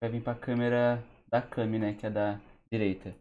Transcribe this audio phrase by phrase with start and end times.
[0.00, 1.94] vai vir pra câmera da Cami, né?
[1.94, 2.40] Que é da
[2.72, 3.14] direita.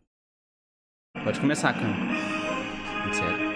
[1.23, 3.13] Pode começar, Cami.
[3.13, 3.48] Sério.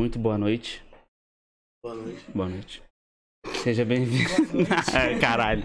[0.00, 0.82] Muito boa noite.
[1.84, 2.24] Boa noite.
[2.34, 2.82] Boa noite.
[3.62, 4.30] Seja bem-vindo.
[5.20, 5.62] Caralho.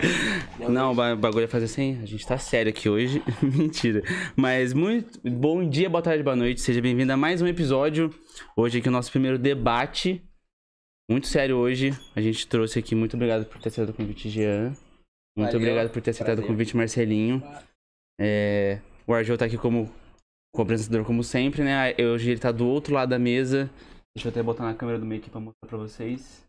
[0.70, 2.02] Não, o ba- bagulho é fazer assim.
[2.04, 3.24] A gente tá sério aqui hoje.
[3.42, 4.04] Mentira.
[4.36, 6.60] Mas muito bom dia, boa tarde, boa noite.
[6.60, 8.14] Seja bem-vindo a mais um episódio.
[8.58, 10.22] Hoje aqui o nosso primeiro debate.
[11.10, 11.92] Muito sério hoje.
[12.14, 12.94] A gente trouxe aqui.
[12.94, 14.74] Muito obrigado por ter aceitado o convite, Jean.
[15.38, 16.52] Muito Valeu, obrigado por ter aceitado o prazer.
[16.52, 17.42] convite, Marcelinho.
[18.20, 19.90] É, o Argel tá aqui como
[20.54, 21.96] co-apresentador, como sempre, né?
[22.14, 23.72] Hoje ele tá do outro lado da mesa.
[24.16, 26.46] Deixa eu até botar na câmera do meio aqui pra mostrar pra vocês.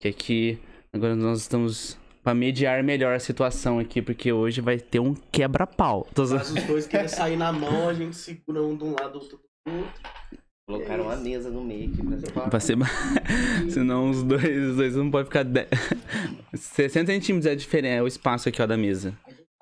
[0.00, 0.58] Que aqui,
[0.90, 6.08] agora nós estamos pra mediar melhor a situação aqui, porque hoje vai ter um quebra-pau.
[6.14, 9.16] Tô Mas os dois querem sair na mão, a gente segura um de um lado,
[9.16, 10.02] outro do outro.
[10.66, 12.48] Colocaram uma mesa no meio aqui pra.
[12.48, 12.78] Pra ser...
[13.70, 15.42] Senão os dois, os dois não podem ficar...
[15.42, 15.66] De...
[16.56, 19.14] 60 centímetros é, diferente, é o espaço aqui, ó, da mesa.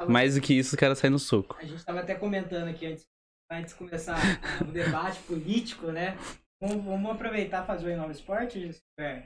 [0.06, 1.56] Mais do que isso, os caras saem no soco.
[1.58, 3.04] A gente estava até comentando aqui antes,
[3.50, 4.16] antes de começar
[4.60, 6.16] o debate político, né?
[6.60, 9.22] Vamos, vamos aproveitar e fazer o Inova Esporte, é,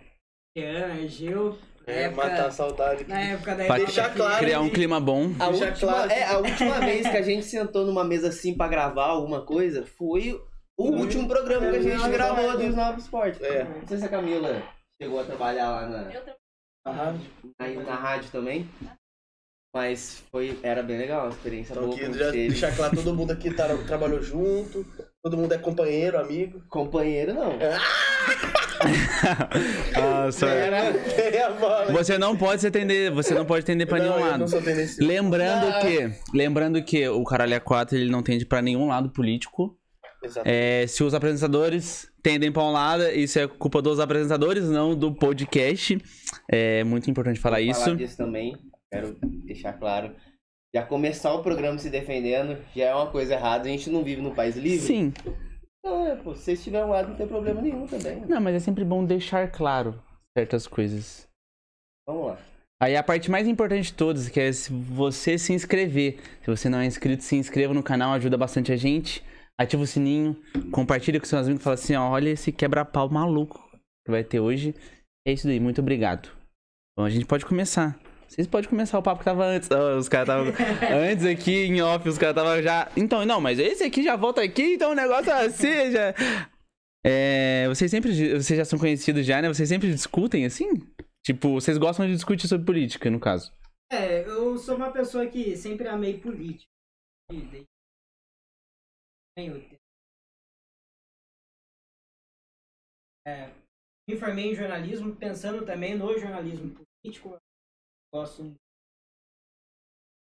[0.57, 3.05] Jean, Gil, na É, época, matar a saudade.
[3.09, 5.31] na época da Pra Deixar claro Criar um que- clima bom.
[5.41, 8.69] A última, claro é, a última vez que a gente sentou numa mesa assim pra
[8.69, 10.39] gravar alguma coisa foi
[10.79, 13.41] o último programa que a gente gravou dos Novos Esportes.
[13.41, 13.65] É.
[13.65, 14.63] Não sei se a Camila
[15.01, 16.11] chegou a trabalhar lá na,
[16.87, 17.21] A rádio.
[17.59, 18.69] na, na rádio também.
[19.75, 23.15] Mas foi, era bem legal, uma experiência Então, boa aqui, com já deixar claro, todo
[23.15, 24.85] mundo aqui tá- trabalhou junto,
[25.23, 26.61] todo mundo é companheiro, amigo.
[26.69, 27.53] Companheiro não.
[29.95, 30.47] Nossa.
[31.15, 31.93] Tem a bola.
[31.93, 34.45] Você não pode se atender, você não pode atender pra não, nenhum lado.
[34.99, 35.81] Lembrando Ah.
[35.81, 39.79] que, lembrando que o Caralho A4 ele não tende pra nenhum lado político.
[40.45, 45.13] É, se os apresentadores tendem pra um lado, isso é culpa dos apresentadores, não do
[45.15, 45.99] podcast.
[46.51, 47.81] É muito importante falar Vou isso.
[47.81, 48.57] Falar disso também,
[48.91, 50.13] quero deixar claro.
[50.75, 53.65] Já começar o programa se defendendo já é uma coisa errada.
[53.65, 54.87] A gente não vive num país livre.
[54.87, 55.13] Sim.
[55.79, 58.21] Então, é, pô, se vocês tiverem um lado, não tem problema nenhum também.
[58.27, 60.01] Não, mas é sempre bom deixar claro
[60.37, 61.29] certas coisas.
[62.07, 62.39] Vamos lá.
[62.81, 66.19] Aí a parte mais importante de todas, que é se você se inscrever.
[66.41, 69.23] Se você não é inscrito, se inscreva no canal, ajuda bastante a gente.
[69.61, 70.37] Ativa o sininho,
[70.73, 73.61] compartilha com seus amigos, fala assim, ó, olha esse quebra-pau maluco
[74.05, 74.75] que vai ter hoje.
[75.27, 76.31] É isso daí, muito obrigado.
[76.97, 77.97] Bom, a gente pode começar.
[78.33, 79.69] Vocês podem começar o papo que tava antes.
[79.71, 80.53] Ó, os caras estavam
[80.91, 82.91] antes aqui em off, os caras estavam já.
[82.97, 86.15] Então, não, mas esse aqui já volta aqui, então o negócio é assim já.
[87.05, 88.11] É, vocês sempre.
[88.11, 89.49] Vocês já são conhecidos já, né?
[89.49, 90.67] Vocês sempre discutem assim?
[91.23, 93.53] Tipo, vocês gostam de discutir sobre política, no caso.
[93.93, 96.71] É, eu sou uma pessoa que sempre amei política.
[97.31, 97.67] E.
[103.29, 103.51] É,
[104.09, 107.37] me formei em jornalismo, pensando também no jornalismo político.
[108.13, 108.55] Gosto.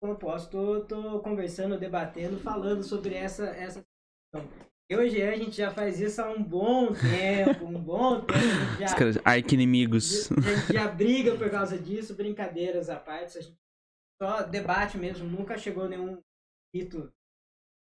[0.01, 4.51] Quando eu posso, tô, tô conversando, debatendo, falando sobre essa, essa questão.
[4.89, 8.39] Eu e Jean, a gente já faz isso há um bom tempo, um bom tempo.
[8.79, 10.31] Já, Os caras, arqui-inimigos.
[10.33, 13.39] a gente já briga por causa disso, brincadeiras à parte.
[13.39, 13.57] A gente
[14.21, 16.23] só debate mesmo, nunca chegou nenhum
[16.75, 17.13] rito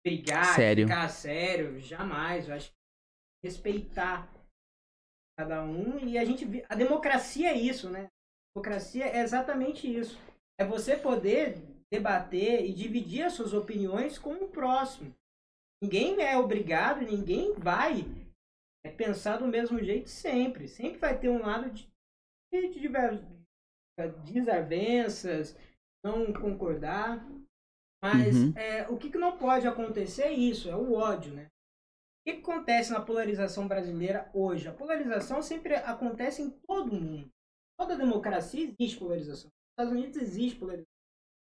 [0.05, 0.88] brigar, Sério.
[0.88, 2.47] ficar sério, jamais.
[2.47, 2.77] Eu acho que
[3.43, 4.31] respeitar
[5.38, 8.09] cada um e a gente a democracia é isso, né?
[8.55, 10.17] Democracia é exatamente isso.
[10.57, 11.57] É você poder
[11.91, 15.13] debater e dividir as suas opiniões com o próximo.
[15.83, 18.05] Ninguém é obrigado, ninguém vai
[18.85, 20.67] é, pensar do mesmo jeito sempre.
[20.69, 21.89] Sempre vai ter um lado de,
[22.53, 22.69] de,
[24.24, 25.57] de desavenças,
[26.03, 27.27] não concordar.
[28.01, 28.53] Mas Uhum.
[28.55, 31.47] é, o que, que não pode acontecer é isso, é o ódio, né?
[31.47, 34.67] O que, que acontece na polarização brasileira hoje?
[34.67, 37.29] A polarização sempre acontece em todo mundo.
[37.77, 39.50] Toda democracia existe polarização.
[39.50, 40.96] Nos Estados Unidos existe polarização.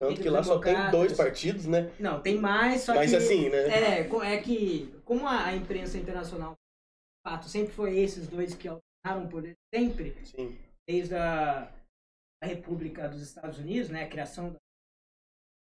[0.02, 1.94] Tanto que lá só tem dois partidos, né?
[2.00, 3.18] Não, tem mais, só Mas que...
[3.18, 3.68] assim, né?
[3.68, 9.28] É, é que, como a, imprensa internacional, de fato, sempre foi esses dois que alternaram
[9.28, 10.58] o poder, sempre, Sim.
[10.90, 11.72] desde a,
[12.42, 14.58] a República dos Estados Unidos, né, a criação da...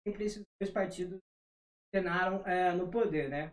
[0.07, 1.19] Sempre esses dois partidos
[1.88, 3.53] alternaram é, no poder, né?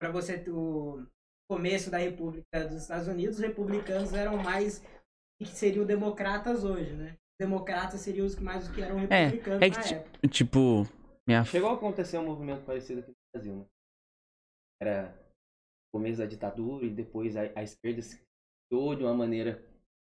[0.00, 1.04] Para você, o
[1.50, 4.80] começo da República dos Estados Unidos, os republicanos eram mais
[5.42, 7.16] que seriam democratas hoje, né?
[7.40, 10.28] Democratas seriam os que mais que eram republicanos é que na época.
[10.28, 10.86] Tipo,
[11.26, 11.44] minha.
[11.44, 13.64] Chegou a acontecer um movimento parecido aqui no Brasil, né?
[14.80, 15.14] Era
[15.92, 18.20] começo da ditadura e depois a, a esquerda se
[18.70, 19.62] criou de uma maneira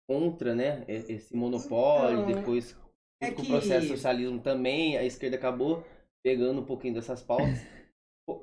[0.09, 2.77] contra, né, esse monopólio, Então, depois
[3.21, 5.85] é com o que- processo socialismo também, a esquerda acabou
[6.23, 7.59] pegando um pouquinho dessas pautas.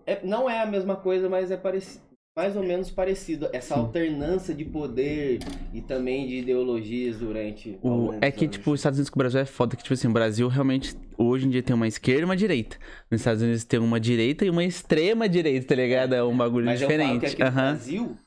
[0.08, 2.04] É- não é a mesma coisa, mas é parecido,
[2.38, 3.50] mais ou menos parecido.
[3.54, 3.82] Essa Sim.
[3.82, 5.40] alternância de poder
[5.74, 7.80] e também de ideologias durante.
[7.82, 8.58] O- é que, anos.
[8.58, 10.96] tipo, os Estados Unidos com o Brasil é foda, que, tipo assim, o Brasil realmente,
[11.18, 12.78] hoje em dia, tem uma esquerda e uma direita.
[13.10, 16.14] Nos Estados Unidos tem uma direita e uma extrema direita, tá ligado?
[16.14, 17.34] É um bagulho Mas eu falo que diferente.
[17.34, 17.72] aqui no Aham.
[17.74, 18.18] Brasil,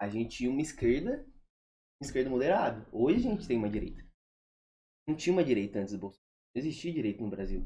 [0.00, 1.26] a gente tinha uma esquerda,
[2.00, 2.86] uma esquerda moderada.
[2.92, 4.04] Hoje a gente tem uma direita.
[5.08, 6.22] Não tinha uma direita antes do Bolsonaro.
[6.54, 7.64] Não existia direita no Brasil.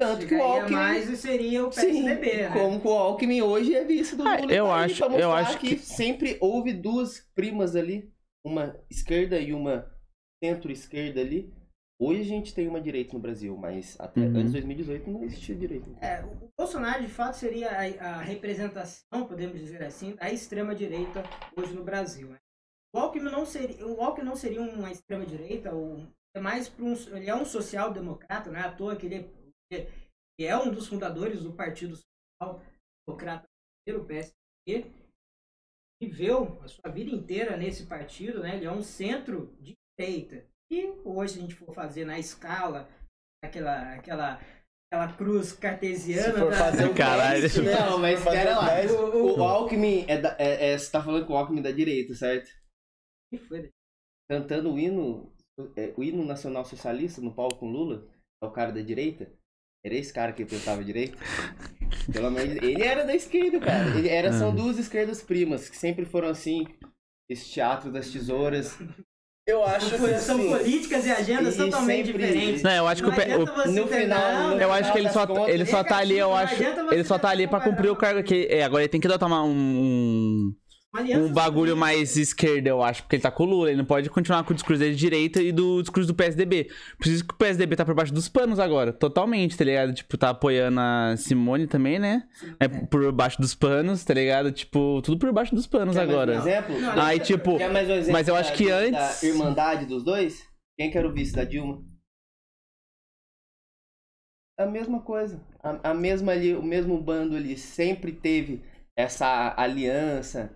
[0.00, 0.72] Tanto que o Alckmin...
[0.74, 2.50] mais seria o Sim, PSDB, né?
[2.54, 4.52] como que o Alckmin hoje é vice do Ah, Lula.
[4.52, 8.10] e eu tá acho- pra eu acho que- sempre houve duas primas ali,
[8.42, 9.86] uma esquerda e uma
[10.42, 11.52] centro-esquerda ali.
[12.00, 14.28] Hoje a gente tem uma direita no Brasil, mas até Uhum.
[14.28, 15.86] antes de 2018 não existia direita.
[16.00, 21.22] É, o Bolsonaro, de fato, seria a, a representação, podemos dizer assim, da extrema-direita
[21.54, 22.28] hoje no Brasil.
[22.28, 22.38] né?
[22.94, 26.94] O Alckmin não seria, o Alckmin não seria uma extrema-direita, ou é mais para um,
[27.14, 29.28] ele é um social-democrata, não é à toa que ele é,
[29.74, 32.62] que é um dos fundadores do Partido Social
[33.06, 33.44] Democrata
[33.86, 34.92] Brasileiro, o PSDB,
[36.02, 38.56] viveu a sua vida inteira nesse partido, né?
[38.56, 40.46] Ele é um centro de direita.
[40.70, 42.88] E hoje, se a gente for fazer na escala,
[43.44, 44.40] aquela, aquela,
[44.92, 46.32] aquela cruz cartesiana.
[46.32, 47.42] Se for da- fazer um Caralho.
[47.42, 47.74] teste, né?
[47.74, 48.76] Não, mas pera lá.
[48.76, 51.72] teste, O Alckmin é, da, é, é- Você tá falando que o Alckmin é da
[51.72, 52.48] direita, certo?
[53.32, 53.70] Que foi?
[54.30, 55.32] Cantando o hino,
[55.76, 58.08] é, o hino nacional socialista no palco com Lula,
[58.42, 59.30] é o cara da direita.
[59.84, 61.16] Era esse cara que pensava direito?
[62.12, 62.56] Pelo Deus.
[62.62, 63.96] Ele era da esquerda, cara.
[63.98, 64.54] Ele era, são Ah.
[64.54, 66.66] duas esquerdas primas, que sempre foram assim.
[67.28, 68.76] Esse teatro das tesouras.
[69.46, 72.62] Eu acho que São assim, políticas e agendas E totalmente sempre- diferentes.
[72.62, 74.98] Não, eu acho que o, Não adianta o- você no final- no Eu acho que
[74.98, 76.54] ele só, das contas, ele só tá ali, eu acho.
[76.92, 78.46] Ele só tá ali pra tentar cumprir o cargo que.
[78.50, 80.54] É, agora ele tem que adotar uma- um,
[80.92, 83.68] Um bagulho mais esquerda, eu acho, porque ele tá com o Lula.
[83.68, 86.68] Ele não pode continuar com o discurso dele de direita e do discurso do PSDB.
[86.98, 89.94] Por isso que o PSDB tá por baixo dos panos agora, totalmente, tá ligado?
[89.94, 92.24] Tipo, tá apoiando a Simone também, né?
[92.58, 94.50] É por baixo dos panos, tá ligado?
[94.50, 96.32] Tipo, tudo por baixo dos panos Quer mais agora.
[96.32, 96.80] um exemplo?
[96.80, 99.28] Não, Aí, tipo, Quer mais um exemplo mas eu acho da- que da- antes- Da
[99.28, 100.42] irmandade dos dois?
[100.76, 101.84] Quem que era o vice da Dilma?
[104.58, 105.40] A mesma coisa.
[105.62, 108.60] A, a mesma ali, o mesmo bando ali sempre teve
[108.98, 110.52] essa aliança.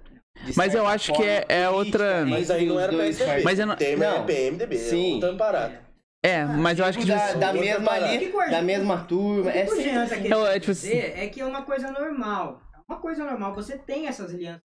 [0.57, 3.43] Mas eu acho que é- é outra- mas aí não os era PSDB.
[3.43, 4.17] Mas eu não- Temer Não.
[4.17, 5.21] é PMDB, Sim.
[5.23, 5.85] é parada.
[6.23, 7.05] É, mas eu acho que.
[7.05, 9.51] da, tipo, da mesma ali, da mesma turma.
[9.51, 10.23] É sempre assim.
[10.23, 12.61] querer É, é tipo dizer é que é uma coisa normal.
[12.75, 13.55] É uma coisa normal.
[13.55, 14.63] Você tem essas alianças.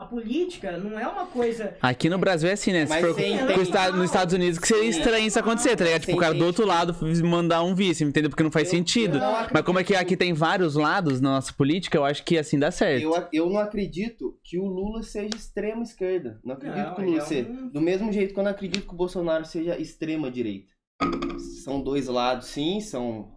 [0.00, 1.76] A política não é uma coisa.
[1.82, 2.86] Aqui no Brasil é assim, né?
[2.86, 3.16] Se Mas for
[3.58, 4.96] o Estado- nos Estados Unidos, que seria Sim.
[5.00, 6.02] estranho isso acontecer, tá ligado?
[6.02, 8.30] Tipo, o cara do outro lado mandar um vice, entendeu?
[8.30, 9.16] Porque não faz Eu- sentido.
[9.16, 12.22] eu não Mas como é que aqui tem vários lados na nossa política, eu acho
[12.24, 13.02] que assim dá certo.
[13.02, 16.38] Eu, eu não acredito que o Lula seja extrema esquerda.
[16.44, 17.48] Não acredito Não, que o ele Lula é seja.
[17.50, 20.68] Do mesmo jeito que eu não acredito que o Bolsonaro seja extrema direita.
[21.64, 23.32] São dois lados, sim, são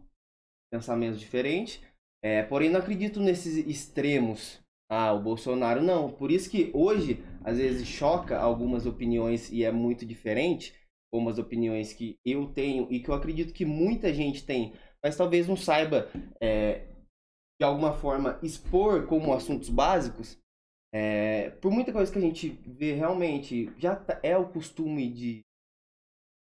[0.72, 1.82] pensamentos diferentes.
[2.24, 4.61] É, porém, não acredito nesses extremos.
[4.92, 6.12] Ah, o Bolsonaro não.
[6.12, 10.74] Por isso que hoje, às vezes, choca algumas opiniões e é muito diferente,
[11.12, 15.16] como as opiniões que eu tenho e que eu acredito que muita gente tem, mas
[15.16, 16.10] talvez não saiba
[16.42, 16.88] é,
[17.60, 20.38] de alguma forma expor como assuntos básicos.
[20.94, 25.42] É, por muita coisa que a gente vê realmente, já tá- é o costume de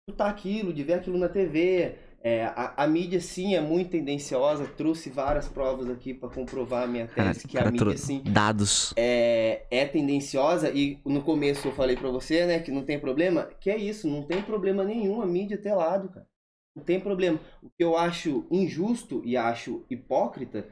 [0.07, 1.97] escutar aquilo, de ver aquilo na TV.
[2.21, 4.67] É, a, a mídia, sim, é muito tendenciosa.
[4.67, 8.21] Trouxe várias provas aqui para comprovar a minha Cara, tese, que a cara, mídia, sim,
[8.25, 8.93] Dados.
[8.97, 10.69] é, é tendenciosa.
[10.71, 13.45] E no começo eu falei para você, né, que não tem problema.
[13.59, 16.27] Que é isso, não tem problema nenhum a mídia ter lado, cara.
[16.75, 17.39] Não tem problema.
[17.63, 20.67] O que eu acho injusto e acho hipócrita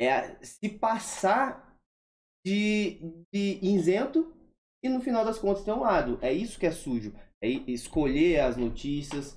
[0.00, 1.76] é se passar
[2.44, 2.98] de,
[3.32, 4.34] de isento
[4.84, 6.18] e no final das contas ter um lado.
[6.20, 7.14] É isso que é sujo.
[7.42, 9.36] É escolher as notícias,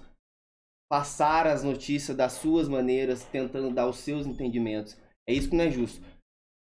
[0.89, 4.97] passar as notícias das suas maneiras, tentando dar os seus entendimentos.
[5.27, 6.01] É isso que não é justo.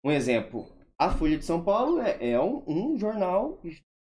[0.03, 0.67] Um exemplo,
[1.00, 3.59] a Folha de São Paulo é, é um, um jornal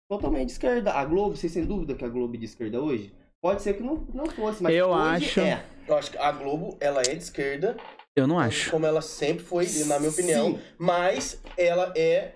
[0.10, 0.94] totalmente de esquerda.
[0.94, 3.14] A Globo, vocês sem dúvida que a Globo é de esquerda hoje?
[3.42, 5.64] Pode ser que não, não fosse, mas Eu hoje acho- é.
[5.88, 7.78] Eu acho que a Globo, ela é de esquerda,
[8.16, 8.72] Eu não acho.
[8.72, 10.60] como ela sempre foi, na minha opinião, Sim.
[10.80, 12.34] mas ela é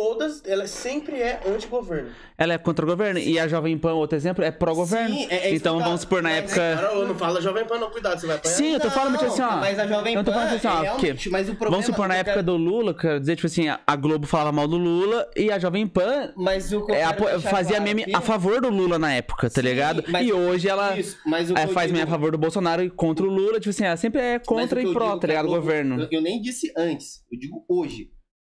[0.00, 2.10] todas, ela sempre é anti-governo.
[2.38, 3.18] Ela é contra o governo.
[3.18, 5.14] E a Jovem Pan, outro exemplo, é pró-governo.
[5.14, 6.54] Sim, é- é isso então vamos supor, na mas- época.
[6.82, 8.54] Cara, eu não fala Jovem Pan, não, cuidado, você vai apanhar.
[8.54, 9.56] Sim, eu tô falando, mas tipo assim, ó.
[9.56, 11.86] Mas a Jovem eu tô Pan falando assim, ó, é porque mas o problema Vamos
[11.86, 14.76] supor, na época quero- do Lula, quero dizer, tipo assim, a Globo falava mal do
[14.76, 17.04] Lula e a Jovem Pan Mas o que é,
[17.40, 20.04] fazia claro meme aqui- a favor do Lula na época, tá Sim, ligado?
[20.08, 22.82] mas- E hoje ela Isso, mas o que é, faz meme a favor do Bolsonaro
[22.82, 25.46] e contra o Lula, tipo assim, ela sempre é contra e pró, tá a ligado?
[25.46, 26.02] Globo- Governo.
[26.02, 28.08] Eu, eu nem disse antes, eu digo hoje,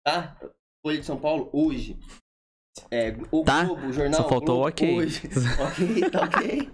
[0.05, 0.37] tá?
[0.83, 1.97] Folha de São Paulo hoje.
[2.91, 4.21] É, o Tá, Globo, o jornal.
[4.23, 4.97] só faltou o Globo, ok.
[4.97, 5.21] Hoje.
[5.61, 6.69] ok, tá ok.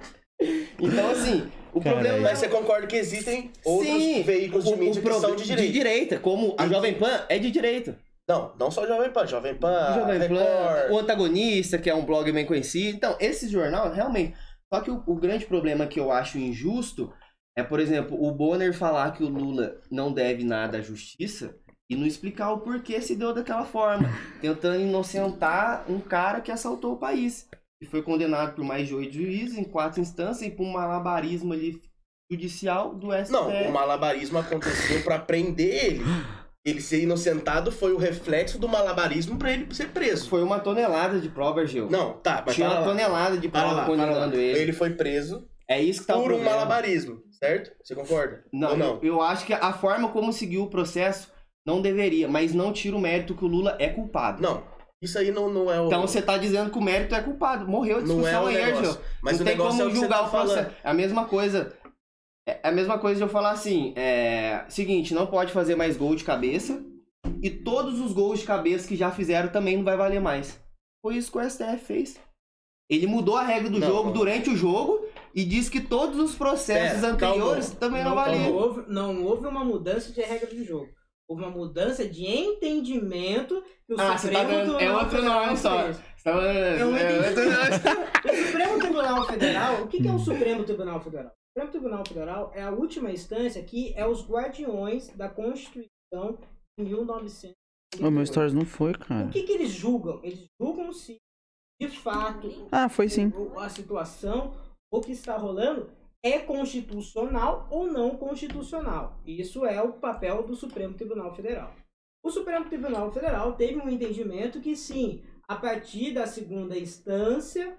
[0.80, 2.02] Então, assim, o Caralho.
[2.08, 5.72] problema Mas você concorda que existem outros Sim, veículos de mídia que são de direita?
[5.74, 8.00] direita, como a Jovem Pan é de direita.
[8.28, 10.92] Não, não só Jovem Pan, Jovem Pan, O Jovem Pan, Record.
[10.92, 12.96] o Antagonista, que é um blog bem conhecido.
[12.96, 14.36] Então, esse jornal, realmente.
[14.74, 17.12] Só que o, o grande problema que eu acho injusto
[17.58, 21.56] é, por exemplo, o Bonner falar que o Lula não deve nada à justiça
[21.90, 24.08] e não explicar o porquê se deu daquela forma,
[24.40, 27.48] tentando inocentar um cara que assaltou o país.
[27.82, 31.54] E foi condenado por mais de oito juízes em quatro instâncias e por um malabarismo
[31.54, 31.82] ali
[32.30, 33.32] judicial do STF.
[33.32, 36.04] Não, o malabarismo aconteceu pra prender ele.
[36.64, 40.30] Ele ser inocentado foi o reflexo do malabarismo pra ele ser preso.
[40.30, 41.90] Foi uma tonelada de prova, Gil.
[41.90, 42.92] Não, tá, mas Tinha para uma lá.
[42.92, 44.60] tonelada de Para prova lá, para condenando ele.
[44.60, 47.72] Ele foi preso É isso que tá por um malabarismo, certo?
[47.82, 48.44] Você concorda?
[48.52, 49.00] Não, Ou não?
[49.02, 51.32] Eu, eu acho que a forma como seguiu o processo
[51.66, 54.42] não deveria, mas não tira o mérito que o Lula é culpado.
[54.42, 54.64] Não,
[55.02, 55.88] isso aí não, não é o...
[55.88, 57.68] Então você tá dizendo que o mérito é culpado.
[57.68, 58.92] Morreu a não é discussão o aí, negócio.
[58.92, 59.02] Gil.
[59.22, 60.56] Mas não o tem negócio como é o que você julgar tá o processo.
[60.56, 60.76] falando.
[60.84, 61.78] É a mesma coisa.
[62.48, 64.66] É a mesma coisa de eu falar assim, é...
[64.70, 66.84] Seguinte, não pode fazer mais gol de cabeça.
[67.44, 70.60] E todos os gols de cabeça que já fizeram também não vai valer mais.
[71.02, 72.20] Foi isso que o STF fez.
[72.90, 74.14] Ele mudou a regra do Não, jogo não.
[74.14, 77.80] durante o jogo e disse que todos os processos Pera, anteriores calma.
[77.80, 78.52] também não, Não, valiam.
[78.52, 80.90] houve, não houve uma mudança de regra do jogo.
[81.30, 85.16] Houve uma mudança de entendimento que o Ah, você tá Supremo dando- é Tribunal outro
[85.18, 85.80] Federal nome só.
[85.82, 87.00] é, entendi.
[88.28, 91.28] é, O Supremo Tribunal Federal, o que, que é o Supremo Tribunal Federal?
[91.28, 96.38] O Supremo Tribunal Federal é a última instância que é os guardiões da Constituição
[96.80, 97.56] de 1900.
[98.02, 99.28] Ô, meu stories não foi, O cara.
[99.30, 100.20] que, que eles julgam?
[100.24, 101.18] Eles julgam se,
[101.80, 103.32] de fato, Ah, foi sim.
[103.36, 104.54] o- a situação,
[104.92, 105.92] o que está rolando,
[106.24, 109.20] é constitucional ou não constitucional.
[109.26, 111.74] Isso é o papel do Supremo Tribunal Federal.
[112.24, 117.78] O Supremo Tribunal Federal teve um entendimento que sim, a partir da segunda instância,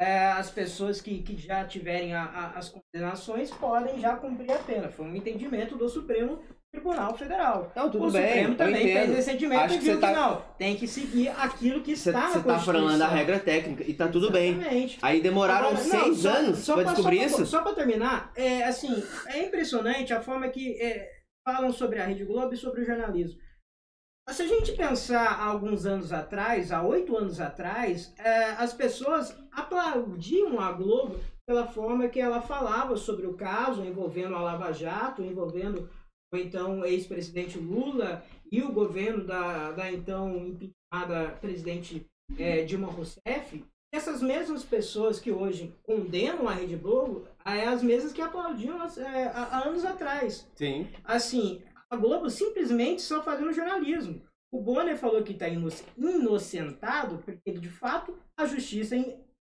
[0.00, 4.58] eh, as pessoas que, que já tiverem a- a- as condenações podem já cumprir a
[4.58, 4.88] pena.
[4.90, 6.40] Foi um entendimento do Supremo
[6.74, 7.72] Tribunal Federal.
[7.74, 9.06] Não, tudo o bem, Supremo eu também entendo.
[9.06, 11.92] fez esse entendimento Acho e que viu que tá- não, tem que seguir aquilo que
[11.92, 12.64] está na você tá Constituição.
[12.74, 14.52] falando da regra técnica e tá tudo bem.
[14.52, 14.98] Exatamente.
[15.02, 17.46] Aí demoraram Agora, não, seis só- anos só pra descobrir só isso?
[17.46, 21.08] Só pra terminar, é assim, é impressionante a forma que é,
[21.44, 23.36] falam sobre a Rede Globo e sobre o jornalismo.
[24.28, 29.36] Se a gente pensar há alguns anos atrás, há oito anos atrás, é, as pessoas
[29.50, 35.20] aplaudiam a Globo pela forma que ela falava sobre o caso envolvendo a Lava Jato,
[35.20, 35.90] envolvendo o
[36.38, 42.06] então ex-presidente Lula e o governo da, da então impeachmentada presidente
[42.38, 43.64] é, Dilma Rousseff.
[43.92, 49.24] Essas mesmas pessoas que hoje condenam a Rede Globo é as mesmas que aplaudiam é,
[49.24, 50.48] há, anos atrás.
[50.54, 50.86] Sim.
[51.02, 54.22] Assim, a Globo simplesmente só fazendo jornalismo.
[54.52, 58.96] O Bonner falou que está inocentado porque de fato, a justiça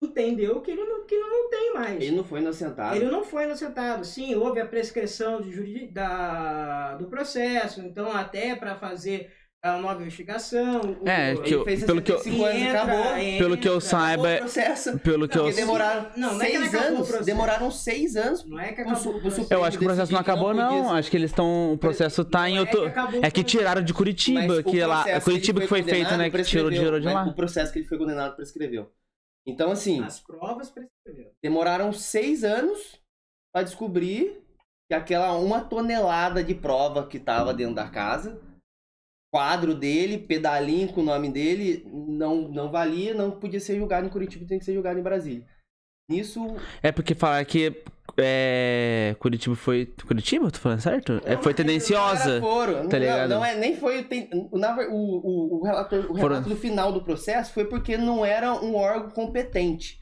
[0.05, 2.01] entendeu que ele não, que não tem mais.
[2.01, 2.95] Ele não foi inocentado.
[2.95, 4.05] Ele não foi inocentado.
[4.05, 9.29] Sim, houve a prescrição de juri- da, do processo, então até para fazer
[9.63, 10.79] a nova investigação.
[11.01, 13.17] o- É, o- que eu- Ele fez pelo que eu- 65 anos e entra- acabou.
[13.17, 14.99] entra- Pelo que eu saiba, o processo.
[14.99, 16.97] pelo que eu Porque demoraram Não, não é que seis anos.
[17.07, 17.25] processo.
[17.25, 18.45] Demoraram seis anos.
[18.47, 19.13] Não é que acabou
[19.49, 20.93] eu acho que o processo não que não acabou, não.
[20.93, 21.73] Acho que eles estão.
[21.73, 22.93] O processo tá em Não é que outro.
[23.23, 25.19] É que tiraram de Curitiba, Mas que lá.
[25.21, 26.29] Curitiba ele que foi feito, né?
[26.29, 27.25] Que tirou, de lá.
[27.25, 28.91] O processo que ele foi condenado prescreveu.
[29.47, 31.31] Então, assim, As provas prescreveram.
[31.41, 32.99] demoraram seis anos
[33.53, 34.41] pra descobrir
[34.89, 38.41] que aquela uma tonelada de prova que tava dentro da casa,
[39.33, 44.09] quadro dele, pedalinho com o nome dele, não, não valia, não podia ser julgado em
[44.09, 45.45] Curitiba, tem que ser julgado em Brasília.
[46.09, 46.39] Nisso,
[46.83, 47.83] É porque falar que.
[48.17, 49.15] É.
[49.19, 49.85] Curitiba foi.
[50.07, 50.49] Curitiba?
[50.51, 51.21] Tô falando certo?
[51.25, 52.39] É, foi tendenciosa.
[52.39, 52.73] foro.
[52.75, 53.29] tá não, ligado?
[53.29, 54.03] não é, nem foi.
[54.03, 57.65] Tem, na ver- o, o, o, relator, o Foram- relato do final do processo foi
[57.65, 59.99] porque não era um órgão competente.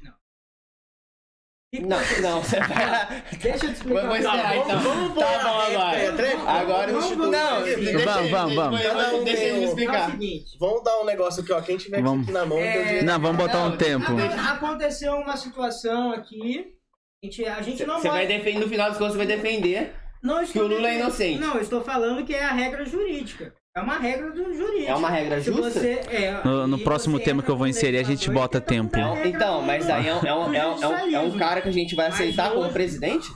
[1.81, 3.07] Não, não, você vai lá.
[3.41, 4.05] Deixa eu te explicar.
[4.05, 4.79] Vou esperar, vamos- então.
[4.79, 5.97] vamos tá bom agora.
[5.97, 6.07] é?
[6.47, 7.31] Agora eu Vamos- instituo.
[7.31, 8.79] Não, vamos- deixa vamos, vamos, vamos.
[8.79, 10.11] um Deixa um- É o explicar.
[10.11, 10.57] seguinte.
[10.59, 11.61] Vamos dar um negócio aqui, ó.
[11.61, 12.25] Quem tiver Vamos.
[12.25, 13.01] aqui na mão, É.
[13.01, 14.05] Não, vamos botar um Não, tempo.
[14.05, 16.75] Agora, aconteceu uma situação aqui.
[17.23, 18.37] A gente, a gente não Você vai vai.
[18.37, 19.93] defender, no final das contas, você vai defender.
[20.21, 21.39] Não que o Lula é inocente.
[21.39, 23.53] Não, eu estou falando que é a regra jurídica.
[23.75, 24.91] É uma regra do jurídico.
[24.91, 25.61] É uma regra justa?
[25.71, 28.97] você, é, No- no próximo tema que eu vou inserir, a gente bota estão tempo.
[29.25, 31.39] Então, mas aí é, um- é um, é, um, é, um, é um judicialismo.
[31.39, 33.29] cara que a gente vai aceitar como presidente?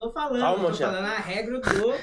[0.00, 1.94] Tô falando, Calma, tô falando a regra do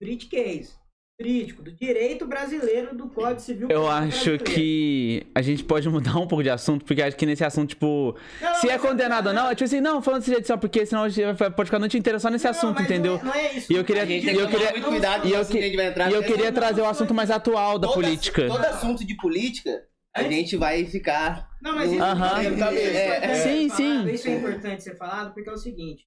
[0.00, 0.78] juridiquês.
[1.20, 3.68] Jurídico, do direito brasileiro do Código Civil.
[3.70, 4.44] Eu acho brasileiro.
[4.44, 8.16] que a gente pode mudar um pouco de assunto, porque acho que nesse assunto, tipo,
[8.40, 10.56] Não, se é mas- condenado ou não, é tipo assim, não, falando desse jeito só
[10.56, 12.84] porque senão a gente vai- pode ficar a noite inteira só nesse Não, assunto, mas
[12.84, 13.12] entendeu?
[13.12, 13.72] Não é, não é isso.
[13.72, 15.58] E eu queria- A gente tem que eu queria- muito cuidado e com eu que.
[15.58, 18.46] E queria não, trazer o assunto mais atual da todo- política.
[18.48, 19.70] Todo assunto de política,
[20.16, 21.48] a Antes- gente vai ficar...
[21.62, 22.80] Não, mas isso, isso, Tá mesmo.
[22.82, 23.88] isso é importante Sim, sim.
[23.94, 26.04] falado, Isso é importante ser falado porque é o seguinte.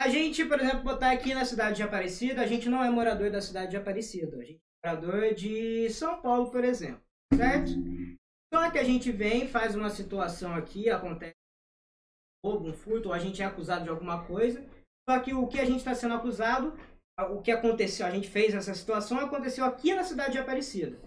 [0.00, 3.30] A gente, por exemplo, botar aqui na cidade de Aparecida, a gente não é morador
[3.30, 4.36] da cidade de Aparecida.
[4.36, 7.02] A gente é morador de São Paulo, por exemplo.
[7.34, 7.70] Certo?
[8.52, 11.34] Só que a gente vem, faz uma situação aqui, acontece
[12.44, 14.64] um roubo, um furto, ou a gente é acusado de alguma coisa.
[15.08, 16.74] Só que o que a gente está sendo acusado,
[17.30, 21.00] o que aconteceu, a gente fez essa situação, aconteceu aqui na cidade de Aparecida.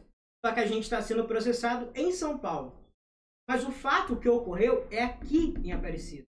[0.43, 2.75] Só que a gente está sendo processado em São Paulo.
[3.47, 6.28] Mas o fato que ocorreu é aqui em Aparecida.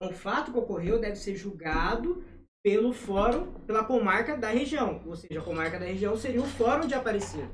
[0.00, 2.24] O fato que ocorreu deve ser julgado
[2.62, 5.02] pelo fórum, pela comarca da região.
[5.06, 7.50] Ou seja, a comarca da região seria o fórum de Aparecida.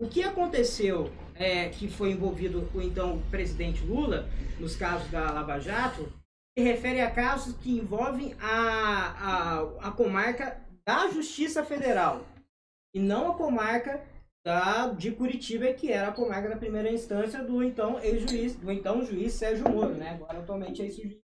[0.00, 5.58] O que aconteceu, é, que foi envolvido o então presidente Lula, nos casos da Lava
[5.58, 6.12] Jato,
[6.56, 12.26] se refere a casos que envolvem a, a, a comarca da Justiça Federal.
[12.94, 14.04] E não a comarca
[14.44, 19.04] da, de Curitiba, que era a comarca da primeira instância do então ex-juiz, do então
[19.04, 20.10] juiz Sérgio Moro, né?
[20.10, 21.25] Agora atualmente é esse juiz.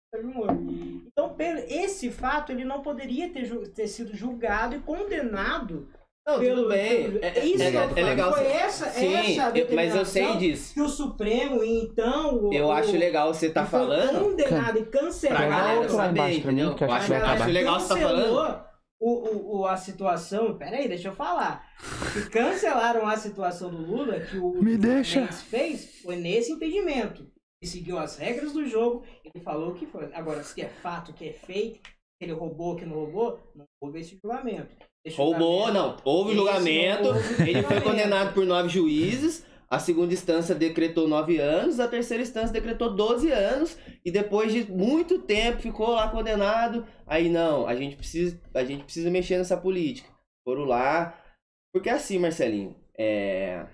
[1.06, 5.88] Então, pelo, esse fato ele não poderia ter, ju- ter sido julgado e condenado
[6.26, 6.56] Não, pelo.
[6.56, 7.10] tudo bem.
[7.10, 8.32] pelo- É, isso é- que eu é falo, legal.
[8.32, 10.74] Foi essa, Sim, essa eu- mas eu sei disso.
[10.74, 12.46] que o Supremo, e então.
[12.48, 14.18] o- Eu o- acho legal você tá falando.
[14.24, 15.48] condenado e Pra cancelado.
[15.50, 16.74] galera Coloca lá saber, pra entendeu?
[16.74, 18.22] que eu acho eu acho legal você tá falando.
[18.22, 18.68] Cancelou
[19.00, 21.64] O, o, o, a situação, peraí, deixa eu falar.
[22.12, 25.20] Que cancelaram a situação do Lula, que o Me deixa.
[25.20, 27.24] Mendes fez, foi nesse impedimento.
[27.60, 30.12] Ele seguiu as regras do jogo, ele falou o que foi.
[30.14, 34.00] Agora, se é fato, que é fake, se ele roubou, que não roubou, não houve
[34.00, 34.76] esse julgamento.
[35.04, 35.96] Esse Roubou, julgamento- não.
[36.12, 37.02] Houve julgamento.
[37.04, 39.46] não houve Ele foi condenado por nove juízes.
[39.70, 44.64] A segunda instância decretou nove anos, a terceira instância decretou 12 anos, e depois de
[44.72, 46.86] muito tempo ficou lá condenado.
[47.06, 50.08] Aí não, a gente precisa, a gente precisa mexer nessa política.
[50.42, 51.22] Foram lá.
[51.70, 53.66] Porque assim, Marcelinho, é,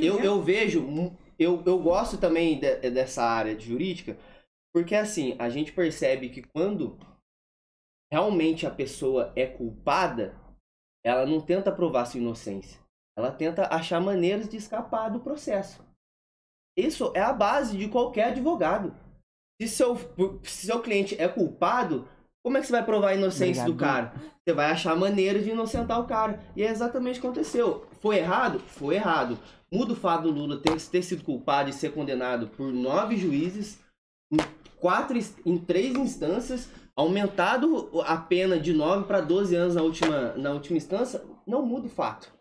[0.00, 0.80] eu, eu vejo,
[1.38, 4.16] eu, eu gosto também de- dessa área de jurídica,
[4.74, 6.98] porque assim, a gente percebe que quando
[8.12, 10.38] realmente a pessoa é culpada,
[11.04, 12.80] ela não tenta provar sua inocência.
[13.16, 15.84] Ela tenta achar maneiras de escapar do processo.
[16.76, 18.94] Isso é a base de qualquer advogado.
[19.60, 19.96] Se seu,
[20.42, 22.08] se seu cliente é culpado,
[22.44, 24.10] como é que você vai provar a inocência do Obrigado.
[24.10, 24.32] cara?
[24.44, 26.40] Você vai achar maneiras de inocentar o cara.
[26.56, 27.86] E é exatamente o que aconteceu.
[28.00, 28.58] Foi errado?
[28.58, 29.38] Foi errado.
[29.72, 33.78] Muda o fato do Lula ter, ter sido culpado e ser condenado por nove juízes,
[34.32, 34.38] em,
[34.76, 40.50] quatro, em três instâncias, aumentado a pena de 9 para 12 anos na última, na
[40.50, 42.32] última instância, não muda o fato.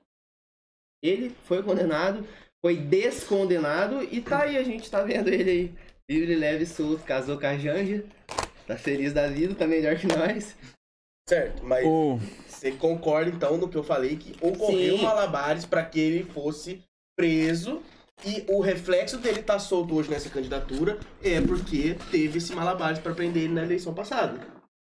[1.03, 2.25] Ele foi condenado,
[2.61, 5.75] foi descondenado e tá aí, a gente tá vendo ele aí,
[6.09, 8.05] livre, leve solto, casou com a Janja,
[8.67, 10.55] tá feliz da vida, tá melhor que nós.
[11.27, 15.03] Certo, mas O- você concorda então no que eu falei que ocorreu Sim.
[15.03, 16.81] malabares para que ele fosse
[17.17, 17.81] preso
[18.25, 23.13] e o reflexo dele estar solto hoje nessa candidatura é porque teve esse malabares para
[23.13, 24.39] prender ele na eleição passada.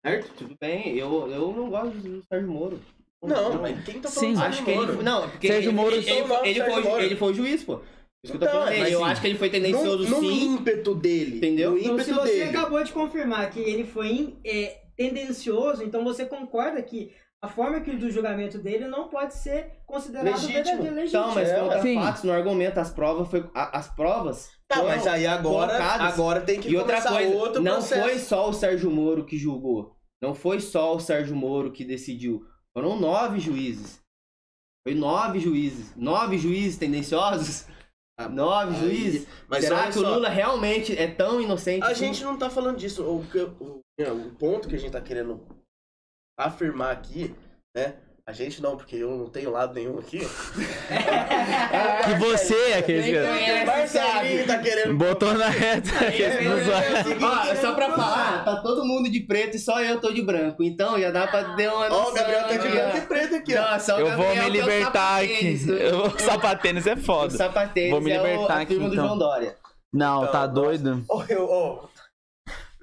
[0.06, 0.34] Certo?
[0.36, 2.80] Tudo bem, eu, eu não gosto do Sérgio Moro.
[3.24, 4.34] Não, mas quem tá Sim.
[4.34, 4.80] falando do Acho Sérgio que ele.
[4.94, 5.04] Moro?
[5.04, 7.04] Não, porque Sérgio ele, Moro- ele, ele, não, ele Sérgio foi, Moro.
[7.04, 7.82] ele foi juiz, pô.
[8.24, 8.78] Isso que eu tô Então, falando.
[8.80, 10.44] mas eu acho que ele foi no, tendencioso no sim.
[10.54, 11.38] ímpeto dele.
[11.38, 11.72] Entendeu?
[11.72, 12.56] No Então, se você dele.
[12.58, 17.12] acabou de confirmar que ele foi é, tendencioso, então você concorda que
[17.44, 20.54] a forma que do julgamento dele não pode ser considerado Legítimo.
[20.54, 21.22] verdadeiro legítimo.
[21.24, 21.96] Então, mas É, contra sim.
[21.96, 22.82] fatos, não argumenta.
[22.82, 23.50] As provas foi.
[23.56, 24.50] a- as provas.
[24.68, 26.14] Tá, foram mas aí agora, colocadas.
[26.14, 28.02] agora tem que E outra começar coisa, outro não processo.
[28.04, 29.96] foi só o Sérgio Moro que julgou.
[30.22, 32.44] Não foi só o Sérgio Moro que decidiu.
[32.78, 34.00] Foram nove juízes.
[34.88, 35.96] Foi nove juízes.
[35.96, 37.66] Nove juízes tendenciosos?
[38.18, 39.28] Ah, nove aí- juízes?
[39.48, 41.84] Mas Será que o só, Lula realmente é tão inocente?
[41.84, 42.06] A assim?
[42.08, 43.04] gente não tá falando disso.
[43.04, 43.20] O,
[43.64, 45.46] o, o ponto que a gente tá querendo
[46.38, 47.34] afirmar aqui,
[47.76, 47.96] né?
[48.32, 50.20] A gente não, porque eu não tenho lado nenhum aqui.
[52.06, 54.96] Que você é aquele conhece Marcelinho tá querendo.
[54.98, 55.90] botou na reta.
[56.06, 59.60] É, é, é o seguinte, Ó, só pra falar, tá todo mundo de preto e
[59.60, 60.64] só eu tô de branco.
[60.64, 63.36] Então já dá pra ter uma Ó, o Gabriel tá de aqui, branco e preto
[63.36, 63.62] aqui, ó.
[63.62, 65.56] Não, o Eu vou me é o libertar aqui.
[65.92, 67.38] vou sapatênis é O foda.
[67.38, 69.06] sapatênis Vou me é o- libertar a aqui, firma do então.
[69.08, 69.56] João Dória.
[69.94, 70.54] Não, Então, tá nossa.
[70.54, 71.04] doido?
[71.10, 71.80] Ô, eu, ô.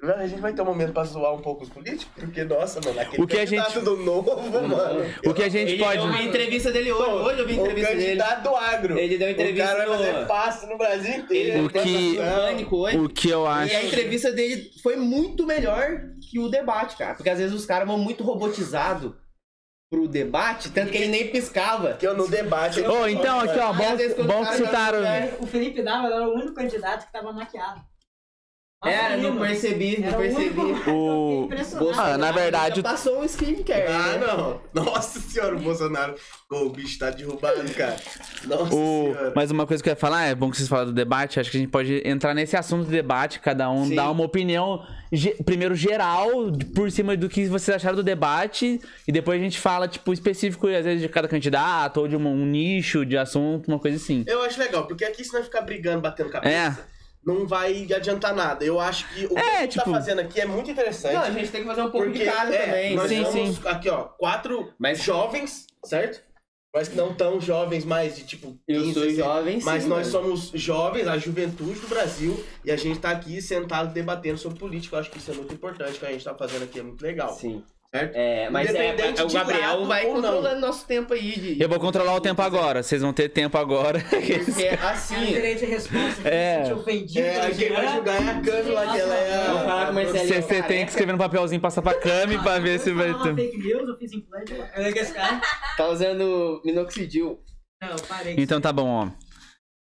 [0.01, 2.07] A gente vai ter um momento pra zoar um pouco os políticos?
[2.15, 4.31] Porque, nossa, mano, aquele O que a gente- candidato do novo,
[4.65, 5.01] mano.
[5.25, 5.97] O que a gente Ele, pode.
[5.97, 7.11] Eu vi a entrevista dele hoje.
[7.11, 8.05] Hoje eu vi a O entrevista dele.
[8.05, 8.97] candidato do agro.
[8.97, 11.51] Ele deu entrevista O cara vai no- fazer passe no Brasil Ele inteiro.
[11.53, 12.97] deu O que- Pânico hoje.
[12.97, 13.85] O que eu E a acho.
[13.87, 17.15] entrevista dele foi muito melhor que o debate, cara.
[17.15, 19.11] Porque às vezes os caras vão muito robotizados
[19.91, 21.95] pro debate, tanto que ele nem piscava.
[21.95, 22.79] Que eu no debate.
[22.81, 24.99] Ô, então, aqui, ó, bom, bom o que citaram.
[25.41, 27.81] O Felipe Dávila era o único candidato que tava maquiado.
[28.85, 30.89] Era, não percebi, não percebi.
[30.89, 31.49] O-.
[31.97, 33.87] Ah, na verdade, passou um skincare.
[33.89, 34.27] Ah, né?
[34.73, 34.85] não.
[34.85, 36.15] Nossa senhora, o Bolsonaro.
[36.49, 37.97] Ô, o bicho tá derrubado, cara.
[38.45, 39.13] Nossa O...
[39.13, 39.33] senhora.
[39.35, 41.51] Mas uma coisa que eu ia falar, é bom que vocês falaram do debate, acho
[41.51, 43.95] que a gente pode entrar nesse assunto do debate, cada um Sim.
[43.95, 44.81] dar uma opinião,
[45.43, 46.29] primeiro geral,
[46.73, 50.67] por cima do que vocês acharam do debate, e depois a gente fala, tipo, específico,
[50.67, 54.23] às vezes, de cada candidato, ou de um, um nicho de assunto, uma coisa assim.
[54.25, 56.87] Eu acho legal, porque aqui se nós ficar brigando, batendo cabeça,
[57.25, 58.63] não vai adiantar nada.
[58.63, 61.13] Eu acho que o que É, a gente tipo- tá fazendo aqui é muito interessante.
[61.13, 62.95] Não, a gente tem que fazer um pouco porque de cada é, também.
[62.95, 66.27] nós Sim, somos aqui, ó, quatro Mas- jovens, certo?
[66.73, 69.65] Mas que não tão jovens mais de tipo 15, Eu sou 16, jovem, sim.
[69.65, 70.37] Mas nós mano.
[70.37, 74.95] somos jovens, a juventude do Brasil, e a gente tá aqui sentado debatendo sobre política.
[74.95, 76.83] Eu acho que isso é muito importante, o que a gente tá fazendo aqui é
[76.83, 77.63] muito legal, Sim.
[77.93, 78.15] Certo?
[78.15, 80.21] É, mas é, Independente o de Gabriel lado vai ou não.
[80.21, 81.61] controlando nosso tempo aí de.
[81.61, 83.99] Eu vou controlar o tempo agora, vocês vão ter tempo agora.
[84.09, 85.25] Porque Tem assim.
[85.25, 86.27] direito de resposta.
[86.27, 86.63] É.
[86.63, 87.19] Se sentir ofendido.
[87.27, 90.41] É, aí quem vai julgar é a Câmara, que ela é a...
[90.41, 93.35] Você tem que escrever no papelzinho, passar pra Cami pra ver se vai Eu ter.
[93.35, 94.53] fake news, eu fiz implante.
[95.77, 97.39] Tá usando minoxidil.
[97.81, 98.35] Não, parei.
[98.37, 99.07] Então tá bom, ó.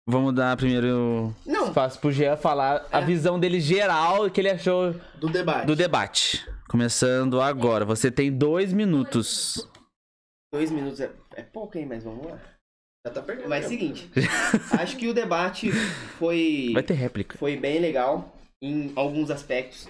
[0.06, 1.66] Vamos dar primeiro Não.
[1.68, 3.04] espaço pro Jean falar a É.
[3.04, 5.66] visão dele geral que ele achou do debate.
[5.66, 6.46] do debate.
[6.68, 7.84] Começando agora.
[7.84, 9.66] Você tem dois minutos.
[10.52, 11.86] Dois minutos é, é pouco, hein?
[11.86, 12.38] Mas vamos lá.
[13.06, 13.48] Já tá perdendo.
[13.48, 13.80] Mas é tempo.
[13.96, 14.10] seguinte.
[14.78, 15.70] acho que o debate
[16.18, 16.70] foi.
[16.74, 17.38] Vai ter réplica.
[17.38, 19.88] foi bem legal em alguns aspectos.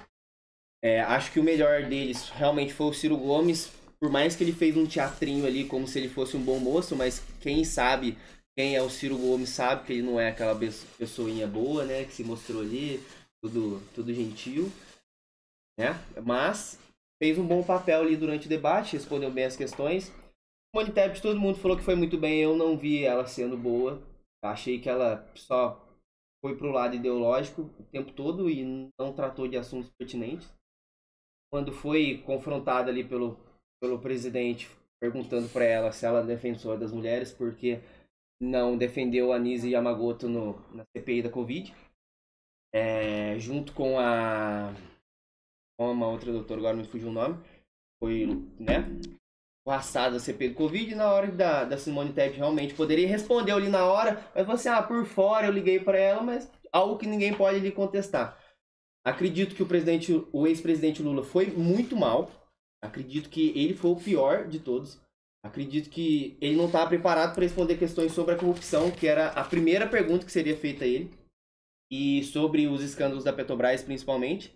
[0.83, 3.71] É, acho que o melhor deles realmente foi o Ciro Gomes.
[4.01, 6.95] Por mais que ele fez um teatrinho ali como se ele fosse um bom moço,
[6.95, 8.17] mas quem sabe,
[8.57, 12.05] quem é o Ciro Gomes sabe que ele não é aquela pe- pessoinha boa, né?
[12.05, 13.03] Que se mostrou ali,
[13.43, 14.71] tudo, tudo gentil.
[15.79, 15.95] Né?
[16.25, 16.79] Mas
[17.23, 20.13] fez um bom papel ali durante o debate, respondeu bem as questões.
[20.75, 24.03] Monitep, todo mundo falou que foi muito bem, eu não vi ela sendo boa.
[24.43, 25.85] Achei que ela só
[26.41, 30.53] foi pro lado ideológico o tempo todo e não tratou de assuntos pertinentes.
[31.51, 33.39] Quando foi confrontada ali pelo,
[33.81, 34.69] pelo presidente,
[35.01, 37.81] perguntando para ela se ela é defensora das mulheres, porque
[38.41, 41.75] não defendeu a Nise Yamagoto no, na CPI da Covid.
[42.73, 44.75] É, junto com a.
[45.87, 47.39] uma outra doutora, agora me fugiu o nome.
[48.01, 48.27] Foi,
[48.59, 48.85] né?
[49.65, 53.69] Passada a CPI do Covid, na hora da, da Simone Tebet realmente poderia responder ali
[53.69, 57.35] na hora, mas você, ah, por fora eu liguei para ela, mas algo que ninguém
[57.35, 58.39] pode lhe contestar.
[59.05, 62.31] Acredito que o presidente, o ex-presidente Lula foi muito mal.
[62.83, 65.01] Acredito que ele foi o pior de todos.
[65.43, 69.45] Acredito que ele não estava preparado para responder questões sobre a corrupção, que era a
[69.45, 71.11] primeira pergunta que seria feita a ele.
[71.91, 74.55] E sobre os escândalos da Petrobras, principalmente.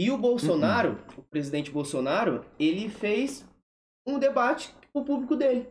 [0.00, 3.46] E o Bolsonaro, o presidente Bolsonaro, ele fez
[4.08, 5.68] um debate com o público dele.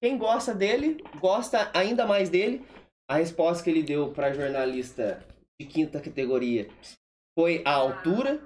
[0.00, 2.64] Quem gosta dele, gosta ainda mais dele.
[3.10, 5.20] A resposta que ele deu para jornalista
[5.60, 6.68] de quinta categoria
[7.36, 8.40] foi a altura,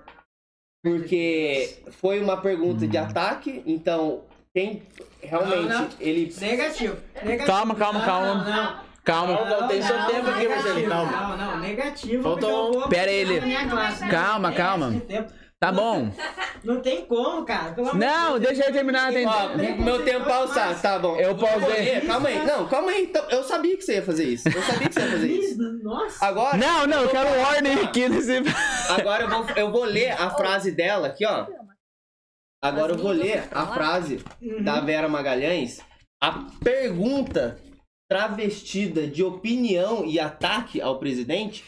[0.82, 4.82] porque foi uma pergunta de ataque, então quem
[5.20, 5.90] realmente Não, não.
[6.00, 6.96] ele Negativo.
[7.16, 7.46] Negativo.
[7.46, 8.34] Calma, calma, Não, calma.
[8.36, 8.89] Não, não.
[9.04, 9.44] Calma.
[9.44, 10.48] Não, tem seu tempo aqui.
[10.48, 11.12] Marcelinho, calma.
[11.12, 12.28] Não, não, negativo.
[12.40, 13.40] Eu um- Pera ele.
[14.10, 14.92] Calma, calma.
[15.58, 16.10] Tá bom.
[16.64, 17.74] Não tem como, cara.
[17.94, 18.54] Não, Deus.
[18.56, 19.12] deixa eu terminar.
[19.12, 19.26] Tem...
[19.26, 21.16] Ó, meu tempo pausado, tá bom.
[21.16, 22.00] Eu pausei.
[22.00, 23.04] Calma aí, não, calma aí.
[23.04, 24.48] então, Eu sabia que você ia fazer isso.
[24.48, 25.58] Eu sabia que você ia fazer isso.
[25.82, 26.24] Nossa.
[26.24, 28.38] Agora, Não, não, eu quero warning aqui nesse.
[28.88, 31.46] agora eu vou, eu vou ler a frase dela aqui, ó.
[32.62, 34.62] Agora eu vou ler a frase Uhum.
[34.64, 35.80] da Vera Magalhães.
[36.22, 37.58] A pergunta
[38.10, 41.64] travestida de opinião e ataque ao presidente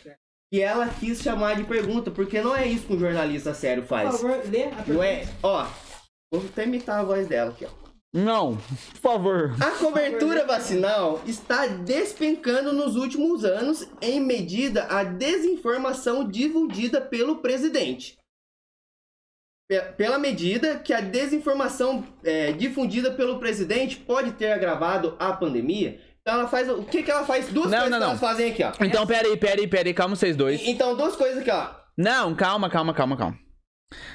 [0.53, 3.89] que ela quis chamar de pergunta, porque não é isso que um jornalista sério Por
[3.89, 4.11] faz.
[4.21, 4.93] favor, lê a pergunta.
[4.93, 5.67] Não é, ó,
[6.35, 7.71] vou até imitar a voz dela aqui, ó.
[8.15, 9.55] Não, por favor.
[9.63, 18.19] A cobertura vacinal está despencando nos últimos anos em medida à desinformação difundida pelo presidente.
[19.71, 25.99] Pe- Pela medida que a desinformação é, difundida pelo presidente pode ter agravado a pandemia,
[26.23, 26.69] então ela faz.
[26.69, 27.49] O que, que ela faz?
[27.49, 28.09] Duas Não, coisas não, que não.
[28.11, 28.73] elas fazem aqui, ó.
[28.81, 30.61] Então, peraí, peraí, peraí, calma vocês dois.
[30.65, 31.69] Então, duas coisas aqui, ó.
[31.99, 33.37] Não, calma, calma, calma, calma.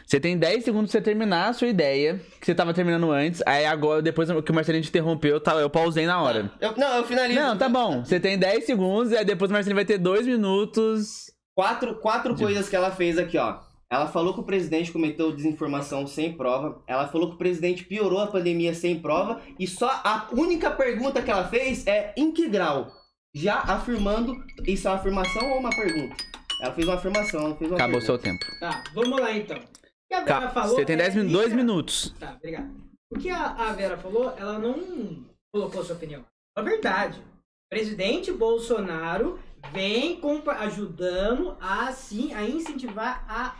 [0.07, 3.43] Você tem 10 segundos pra você terminar a sua ideia, que você tava terminando antes.
[3.45, 6.51] Aí agora, depois que o Marcelinho te interrompeu, tá, eu pausei na hora.
[6.59, 7.39] Eu- não, eu finalizo.
[7.39, 8.03] Não, tá bom.
[8.03, 11.25] Você tem 10 segundos, e aí depois o Marcelinho vai ter 2 minutos.
[11.55, 13.59] Quatro, quatro coisas que ela fez aqui, ó.
[13.89, 16.81] Ela falou que o presidente cometeu desinformação sem prova.
[16.85, 19.41] Ela falou que o presidente piorou a pandemia sem prova.
[19.57, 22.91] E só a única pergunta que ela fez é em que grau?
[23.33, 24.35] Já afirmando.
[24.65, 26.15] Isso é uma afirmação ou uma pergunta?
[26.61, 28.43] Ela fez uma afirmação, ela não fez uma Acabou o seu tempo.
[28.59, 29.57] Tá, vamos lá então.
[29.57, 32.15] O que a Vera falou Você tem é 10 minutos, 2 literal- minutos.
[32.19, 32.69] Tá, obrigado.
[33.11, 35.23] O que a, a Vera falou, ela não
[35.53, 36.25] colocou sua opinião.
[36.57, 37.19] É verdade.
[37.19, 39.39] O presidente Bolsonaro
[39.71, 40.19] vem
[40.59, 43.55] ajudando a, sim, a incentivar a,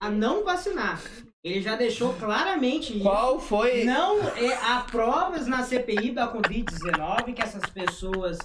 [0.00, 1.00] a não vacinar.
[1.44, 3.02] Ele já deixou claramente isso.
[3.02, 3.84] Qual foi.
[3.84, 8.38] Não é, há provas na CPI da Covid-19 que essas pessoas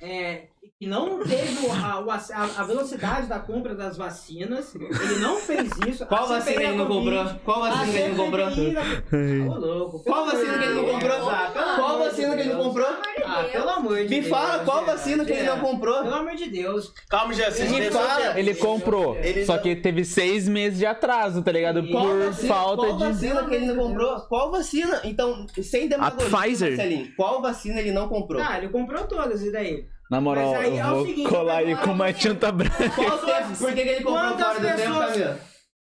[0.00, 0.46] é,
[0.82, 4.74] que não teve o- a, a- a velocidade da compra das vacinas.
[4.74, 6.04] Ele não fez isso.
[6.06, 7.24] Qual A vacina ele não comprou?
[7.44, 8.48] Qual a vacina ele não comprou?
[8.48, 11.30] Ô, louco, Qual vacina que ele não comprou?
[11.30, 12.66] Ah, Qual vacina que ele não Deus.
[12.66, 12.88] comprou?
[13.24, 14.28] Ah, pelo amor de Me Deus.
[14.28, 15.70] fala qual vacina que ele não Gerard.
[15.70, 16.02] comprou.
[16.02, 16.92] Pelo amor de Deus.
[17.08, 18.38] Calma, já, vocês Me fala.
[18.40, 19.16] Ele comprou,
[19.46, 21.86] só que teve seis meses de atraso, tá ligado?
[21.90, 23.04] Qual Por falta qual de.
[23.04, 24.20] vacina que ele não comprou?
[24.22, 25.00] Qual vacina?
[25.04, 26.70] Então, sem demagogia, Pfizer?
[26.76, 28.42] Marcelinho, qual vacina ele não comprou?
[28.42, 29.86] Ah, ele comprou todas, e daí?
[30.12, 32.90] Na moral, aí eu é o vou seguinte, colar aí com uma tinta branca.
[32.94, 33.56] Qual tempo?
[33.56, 35.40] Por que, ele comprou Quantas fora do tempo, pessoas- Camila?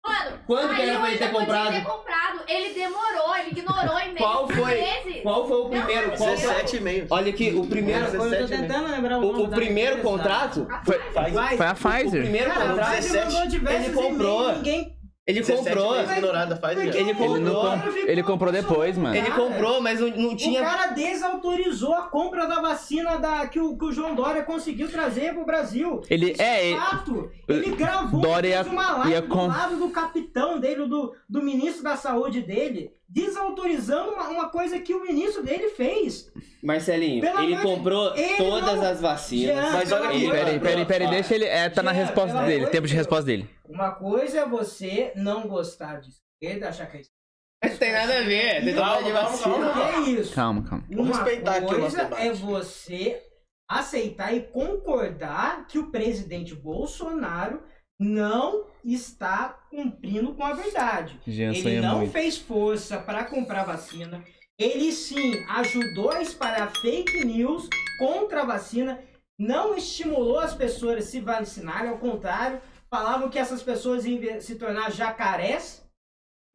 [0.07, 1.71] Mano, Quando que era pra ele ter comprado?
[1.73, 2.39] ter comprado.
[2.47, 4.75] Ele demorou, ele ignorou em Qual meses, foi?
[4.75, 5.21] meses.
[5.23, 6.07] Qual foi o primeiro?
[6.11, 6.37] Qual foi?
[6.37, 7.07] 17 e meio.
[7.09, 10.65] Olha aqui, o primeiro, eu tô 17 tentando lembrar o o, nome o primeiro contrato,
[10.85, 12.21] Foi, foi a o Pfizer.
[12.21, 14.51] primeiro Cara, contrato, o Pfizer mandou diversos ele comprou.
[14.53, 14.95] ninguém...
[15.27, 16.99] ele 17 comprou, meses ignorada faz Ele já.
[16.99, 17.61] Ele, não comprou.
[17.63, 19.15] com- ele comprou depois, mano.
[19.15, 20.61] ele comprou, mas não, não O tinha...
[20.61, 25.33] cara desautorizou a compra da vacina da, que, o, que o João Dória conseguiu trazer
[25.33, 26.01] pro Brasil.
[26.09, 27.31] Ele- é, ele- fato.
[27.47, 31.41] Ele gravou Dória fez uma live ia do com- lado do capitão dele, do, do
[31.41, 36.31] ministro da saúde dele, desautorizando uma, uma coisa que o ministro dele fez.
[36.63, 39.55] Marcelinho, Pelo ele amor de- comprou ele todas não- as vacinas.
[39.55, 41.45] Jean, Mas olha aqui, Peraí, peraí, peraí, deixa ele.
[41.45, 43.49] É, tá na Jean, resposta pelo dele, tempo de resposta dele.
[43.69, 48.21] Uma coisa é você não gostar de esquerda, achar que é Não tem nada a
[48.21, 49.55] ver, tem Calma, de calma, vacina.
[49.55, 49.69] calma.
[49.69, 49.97] esquerda.
[49.97, 50.33] É isso.
[50.35, 50.85] Calma, calma.
[50.89, 52.27] Vamos Uma respeitar aqui o nosso coisa debate.
[52.27, 53.23] é você
[53.69, 57.63] aceitar e concordar que o presidente Bolsonaro
[57.99, 61.19] não está cumprindo com a verdade.
[61.25, 62.11] Jean Ele não muito.
[62.11, 64.23] fez força para comprar vacina.
[64.59, 69.01] Ele sim ajudou a espalhar fake news contra a vacina.
[69.39, 74.55] Não estimulou as pessoas a se vacinarem, ao contrário, falavam que essas pessoas iam se
[74.55, 75.83] tornar jacarés.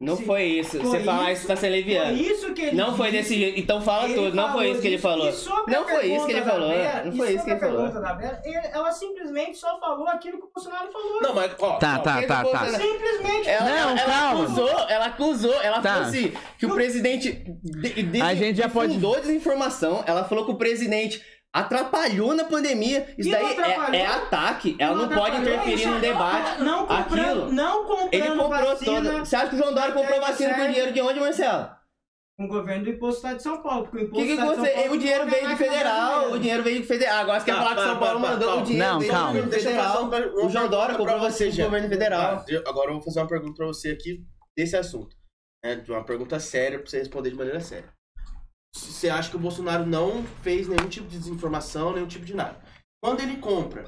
[0.03, 0.25] Não Sim.
[0.25, 0.71] foi isso.
[0.79, 2.17] Foi Você falar isso- isso tá sendo Foi leviano.
[2.17, 3.21] isso que ele Não foi disse.
[3.21, 3.59] desse jeito.
[3.59, 4.35] Então fala Ele tudo.
[4.35, 5.25] Não foi isso que ele falou.
[5.67, 6.69] Não foi isso que ele falou.
[6.69, 7.91] Vera- Não e foi isso que ele falou.
[8.17, 11.21] Vera, ele- ela simplesmente só falou aquilo que o Bolsonaro falou.
[11.21, 11.73] Não, mas, ó.
[11.77, 12.65] Tá, ó, tá, tá, tá.
[12.69, 13.47] Simplesmente.
[13.47, 14.43] Ela, Não, ela, ela calma.
[14.43, 15.93] acusou, ela acusou, ela Tá.
[15.93, 20.51] falou assim, que o presidente de, de, A gente já pode- desinformação, ela falou que
[20.51, 21.21] o presidente
[21.53, 23.57] atrapalhou na pandemia, isso E não daí
[23.93, 26.61] é, é ataque, ela não, pode atrapalhou, interferir não- debate.
[26.61, 27.51] Não comprando, Aquilo.
[27.51, 29.19] não comprando Ele comprou vacina toda.
[29.25, 31.81] Você acha que o João Dória comprou vacina com dinheiro de onde, Marcelo?
[32.37, 33.83] com o governo do imposto do Estado de São Paulo.
[33.83, 34.65] Porque o imposto que, que do de você.
[34.71, 37.19] São Paulo O dinheiro não veio do paga mais federal, o dinheiro veio do federal.
[37.19, 39.41] Agora você quer Tá, falar que São Paulo mandou o dinheiro Não, calma.
[39.43, 40.09] do federal.
[40.43, 42.37] O João Dória comprou vacina do governo federal.
[42.37, 44.23] Tá, agora eu vou fazer uma pergunta pra você aqui
[44.57, 45.15] desse assunto.
[45.85, 47.93] De uma pergunta séria pra você responder de maneira séria.
[48.73, 52.55] Você acha que o Bolsonaro não fez nenhum tipo de desinformação, nenhum tipo de nada?
[53.03, 53.85] Quando ele compra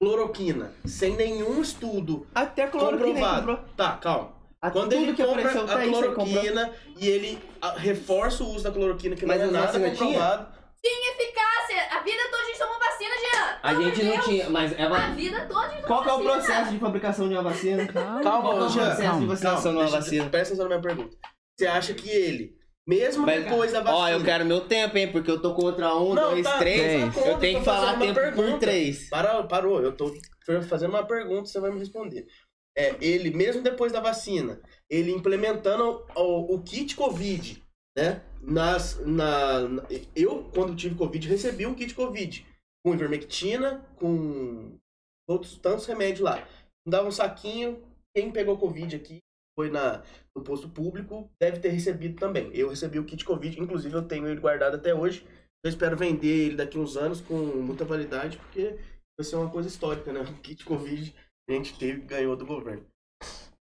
[0.00, 3.58] cloroquina sem nenhum estudo Até a comprovado.
[3.76, 4.34] Tá, calma.
[4.60, 6.12] A- Quando ele que compra apareceu a comprou.
[6.14, 9.66] cloroquina e ele ah, reforça o uso da cloroquina, que Mas não é a nada
[9.66, 9.98] vacina tinha?
[10.06, 10.56] comprovado.
[10.84, 11.96] Eficácia.
[11.98, 13.58] A vida toda a gente tomou vacina, Jean.
[13.62, 16.12] A gente não tinha, mas é A va- vida toda a gente Qual que é
[16.12, 17.86] o processo de fabricação de uma vacina?
[17.86, 20.28] Calma, Qual é o processo de vacinação de uma vacina?
[20.30, 21.16] Presta atenção na minha pergunta.
[21.58, 22.56] Você acha que ele,
[22.86, 23.98] mesmo Mas- depois da vacina...
[23.98, 25.10] Ó, eu quero meu tempo, hein?
[25.10, 27.00] Porque eu tô contra um, Não, dois, tá, três.
[27.00, 28.58] não tá Eu tenho que falar uma tempo por pergunta.
[28.58, 29.08] três.
[29.08, 29.82] Parou, parou.
[29.82, 30.14] Eu tô
[30.68, 32.26] fazendo uma pergunta, você vai me responder.
[32.78, 37.62] É, ele, mesmo depois da vacina, ele implementando o, o kit Covid,
[37.96, 38.22] né?
[38.42, 42.46] Nas, na, na- eu, quando tive Covid, recebi um kit Covid.
[42.84, 44.76] Com ivermectina, com
[45.28, 46.46] outros tantos remédios lá.
[46.86, 47.82] Dava um saquinho.
[48.14, 49.18] Quem pegou Covid aqui
[49.56, 50.02] foi na,
[50.34, 52.50] no posto público, deve ter recebido também.
[52.52, 55.26] Eu recebi o kit Covid, inclusive eu tenho ele guardado até hoje.
[55.64, 58.78] Eu espero vender ele daqui uns anos com muita validade, porque
[59.18, 60.20] vai ser uma coisa histórica, né?
[60.28, 61.14] O kit Covid
[61.48, 62.84] a gente teve, ganhou do governo.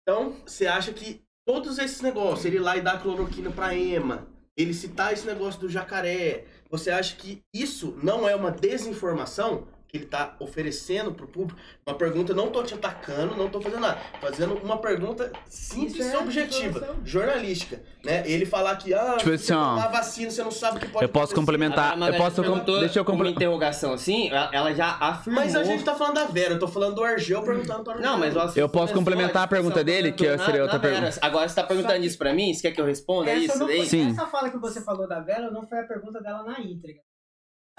[0.03, 4.27] Então, você acha que todos esses negócios, ele lá e dar cloroquina pra EMA,
[4.57, 9.67] ele citar esse negócio do jacaré, você acha que isso não é uma desinformação
[9.97, 11.59] ele tá oferecendo pro público?
[11.87, 13.99] Uma pergunta, não tô te atacando, não tô fazendo nada.
[14.21, 16.97] Fazendo uma pergunta simples e é objetiva, informação.
[17.05, 18.23] jornalística, né?
[18.27, 20.81] Ele falar que, ah, Tipo se assim, você ó, tomar vacina, você não sabe o
[20.81, 21.35] que pode Eu posso acontecer.
[21.41, 21.99] complementar.
[21.99, 22.41] Eu posso.
[22.43, 23.37] perguntou Deixa eu uma complementar.
[23.43, 25.43] interrogação assim, ela já afirmou.
[25.43, 28.01] Mas a gente tá falando da Vera, eu tô falando do Argel perguntando para o
[28.03, 30.65] Não, mas o assunto Eu posso complementar a pergunta discussão dele, que começou seria na-
[30.65, 31.01] outra na Vera.
[31.03, 31.27] pergunta.
[31.27, 32.53] Agora você tá perguntando Só isso pra mim?
[32.53, 34.11] Você quer que eu responda Essa, isso não Sim.
[34.11, 37.01] essa fala que você falou da Vera não foi a pergunta dela na íntegra.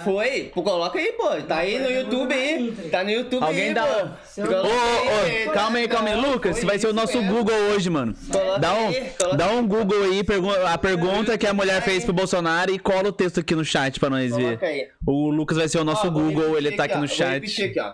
[0.04, 1.30] Foi, pô, coloca aí, pô.
[1.48, 2.90] Tá aí no YouTube aí.
[2.92, 6.62] Tá no YouTube Alguém aí, dá- Ô, ô, ô, calma aí, calma aí, Lucas.
[6.64, 7.34] Vai ser o nosso mesmo.
[7.34, 8.14] Google hoje, mano.
[8.30, 10.22] Coloca Dá um, dá um Google aí,
[10.68, 13.98] a pergunta que a mulher fez pro Bolsonaro e cola o texto aqui no chat
[13.98, 14.44] pra nós ver.
[14.58, 14.90] Coloca aí.
[15.08, 17.36] O Lucas vai ser o nosso Google, ele tá aqui no chat.
[17.36, 17.94] repetir aqui, ó.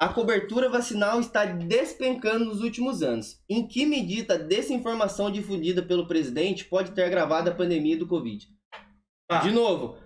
[0.00, 3.40] A cobertura vacinal está despencando nos últimos anos.
[3.48, 8.48] Em que medida a desinformação difundida pelo presidente pode ter agravado a pandemia do Covid?
[9.30, 9.38] Ah.
[9.38, 9.96] De novo,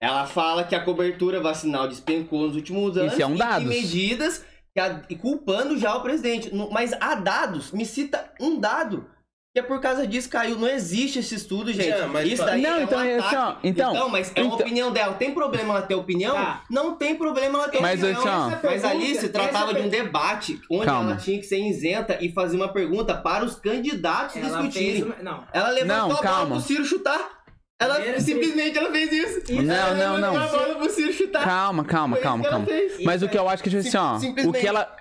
[0.00, 3.12] ela fala que a cobertura vacinal despencou nos últimos anos.
[3.12, 4.44] Isso é um e que medidas
[4.74, 6.50] que a- e culpando já o presidente.
[6.70, 9.06] Mas há dados, me cita um dado.
[9.54, 10.58] Que é por causa disso caiu.
[10.58, 11.88] Não existe esse estudo, gente.
[11.88, 13.68] Já, mas Isso daí Não, é um então é assim, ó, ataque.
[13.68, 15.14] então- mas é uma então- opinião dela.
[15.14, 16.34] Tem problema ela ter opinião?
[16.34, 16.62] Tá.
[16.70, 18.20] Não tem problema ela ter Mas, opinião.
[18.20, 21.12] assim, ó, Essa Mas ali se tratava essa de um debate onde Calma.
[21.12, 24.92] ela tinha que ser isenta e fazer uma pergunta para os candidatos Ela discutirem.
[24.92, 25.16] fez uma...
[25.22, 25.44] Não.
[25.50, 26.56] Ela levantou Não, a bola calma.
[26.56, 27.45] pro Ciro chutar.
[27.78, 29.38] Ela Primeiro, simplesmente ela fez isso.
[29.52, 29.62] Isso.
[29.62, 30.42] Não, Ela não, não.
[30.42, 31.44] a bola pro Ciro chutar.
[31.44, 32.66] Calma, calma, Foi isso calma, que calma.
[33.04, 34.96] Mas o que eu acho que, tipo assim, ó, o que ela.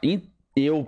[0.56, 0.88] Eu,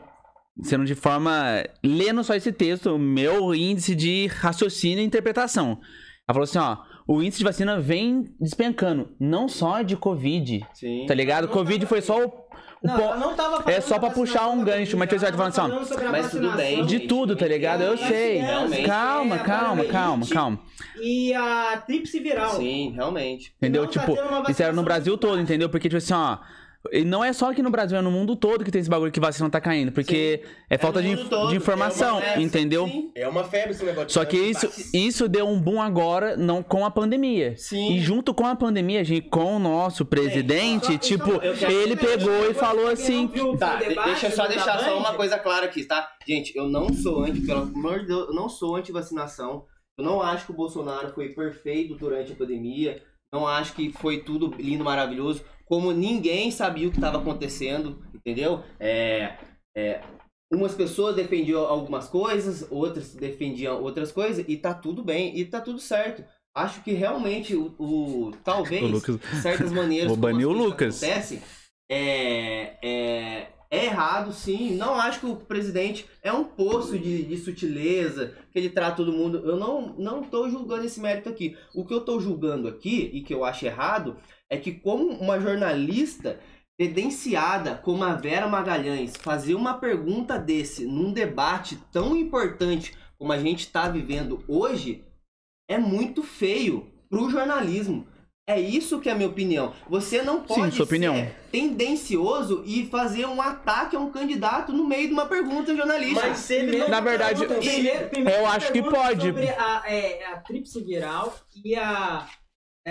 [0.63, 1.63] sendo de forma.
[1.83, 5.79] Lendo só esse texto, o meu índice de raciocínio e interpretação.
[6.27, 6.77] Ela falou assim, ó.
[7.09, 9.15] O índice de vacina vem despencando.
[9.17, 10.67] Não só de Covid.
[10.73, 11.05] Sim.
[11.07, 11.47] Tá ligado?
[11.47, 12.46] Covid foi só o.
[12.83, 15.81] Não, po- não tava é só pra puxar um gancho, mas você vai ela falando
[15.81, 17.81] assim, ó, Mas tudo bem, De gente, tudo, tá ligado?
[17.81, 18.37] Eu sei.
[18.37, 20.59] crianças, Calma, é, calma, calma, poliomielite calma.
[21.01, 22.51] E a tríplice viral.
[22.51, 23.53] Sim, realmente.
[23.57, 23.83] Entendeu?
[23.83, 24.17] Não tá tipo,
[24.51, 25.69] isso era no Brasil todo, entendeu?
[25.69, 26.37] Porque, tipo assim, ó.
[26.91, 29.11] E não é só aqui no Brasil, é no mundo todo que tem esse bagulho
[29.11, 29.91] que vacina tá caindo.
[29.91, 32.87] Porque é falta no de, todo, de informação, é é, entendeu?
[32.87, 33.11] Sim.
[33.15, 34.07] É uma febre esse negócio.
[34.07, 37.55] de Só que isso, isso deu um boom agora, não com a pandemia.
[37.57, 37.93] Sim.
[37.93, 41.31] E junto com a pandemia, gente, com o nosso presidente, Só- tipo,
[41.69, 43.27] ele pegou e falou assim.
[43.59, 46.07] Tá, debate deixa eu só deixar só uma coisa clara aqui, tá?
[46.27, 49.65] Gente, eu não sou anti, pelo amor de Deus, eu não sou anti-vacinação.
[49.97, 53.01] Eu não acho que o Bolsonaro foi perfeito durante a pandemia.
[53.33, 55.43] Não acho que foi tudo lindo, maravilhoso.
[55.67, 58.63] Como ninguém sabia o que estava acontecendo, entendeu?
[58.79, 59.37] É,
[59.75, 60.01] é,
[60.51, 65.59] umas pessoas defendiam algumas coisas, outras defendiam outras coisas, e tá tudo bem, e tá
[65.59, 66.23] tudo certo.
[66.55, 71.03] Acho que realmente o, o- talvez O Lucas- certas maneiras Vou banir o Lucas.
[71.03, 71.41] acontecem,
[71.89, 74.75] é, é, é errado, sim.
[74.75, 79.11] Não acho que o presidente é um poço de, de sutileza, que ele trata todo
[79.13, 79.37] mundo.
[79.45, 81.55] Eu não, não tô julgando esse mérito aqui.
[81.75, 84.17] O que eu tô julgando aqui, e que eu acho errado,
[84.49, 86.39] é que como uma jornalista
[86.79, 93.39] credenciada como a Vera Magalhães fazer uma pergunta desse num debate tão importante como a
[93.39, 95.03] gente está vivendo hoje
[95.69, 98.07] é muito feio pro jornalismo.
[98.49, 99.73] É isso que é a minha opinião.
[99.89, 101.13] Você não pode sua opinião.
[101.15, 106.27] ser tendencioso e fazer um ataque a um candidato no meio de uma pergunta jornalística.
[106.27, 109.27] Mas se ele não Na verdade, Primeiro- primeiro Eu acho que pode.
[109.27, 111.35] Sobre a, é, a tríplice viral
[111.65, 112.25] e a,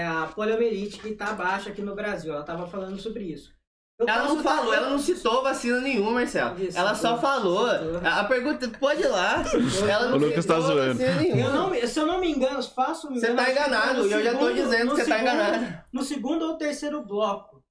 [0.04, 2.32] a poliomielite que tá baixa aqui no Brasil.
[2.34, 3.54] Ela tava falando sobre isso.
[3.98, 6.60] Eu Ela não falou, ela não citou vacina nenhuma, Marcelo.
[6.62, 7.66] Isso, Ela só falou.
[7.66, 9.42] A a pergunta, pode ir lá.
[9.88, 11.00] Ela não O Lucas tá zoando.
[11.02, 14.52] Eu não, se eu não me engano, faço Você tá enganado, e eu já tô
[14.52, 15.82] dizendo que você tá enganado.
[15.90, 17.62] No segundo ou terceiro bloco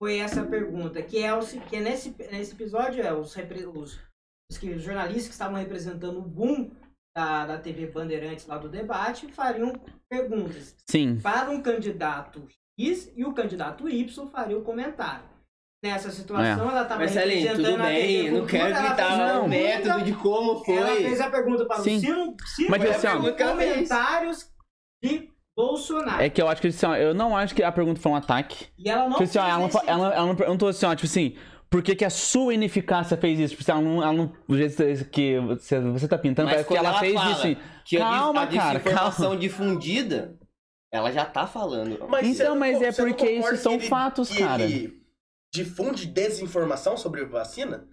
[0.00, 3.66] foi essa pergunta, que é, o, se- que é nesse, nesse episódio é os, repre-
[3.66, 3.98] os,
[4.48, 6.70] os, que- os jornalistas que estavam representando o boom
[7.16, 9.72] da, da TV Bandeirantes lá do debate fariam
[10.06, 11.18] perguntas Sim.
[11.18, 12.46] para um candidato
[12.78, 15.24] X e o candidato Y faria o comentário.
[15.82, 20.96] Nessa situação, ela estava Marcelinho, tudo bem, não quero gritar o método de como Ela
[20.96, 21.26] fez foi.
[21.26, 21.96] a pergunta para Sim.
[21.96, 23.50] o Ciro, Ciro Mas, foi assim, ela fez.
[23.50, 24.50] comentários
[25.02, 26.22] de Bolsonaro.
[26.22, 28.16] É que eu acho que assim, ó, eu não acho que a pergunta foi um
[28.16, 28.66] ataque.
[28.76, 30.94] E ela não Tipo assim, ó, ela, não, nesse ela, ela não perguntou assim, ó,
[30.94, 31.36] tipo assim,
[31.68, 33.56] por que, que a sua ineficácia fez isso?
[33.56, 34.32] Tipo assim, ela não, ela não.
[34.48, 37.40] Do jeito que você, você tá pintando, Mas parece que ela, ela fez fala isso
[37.40, 37.56] assim.
[37.84, 40.36] Que Calma, a cara, desinformação difundida,
[40.92, 42.06] ela já tá falando.
[42.08, 44.62] Mas Então, não- mas é porque isso são ele- fatos, que cara.
[44.62, 45.02] Ele
[45.54, 47.86] difunde desinformação sobre vacina?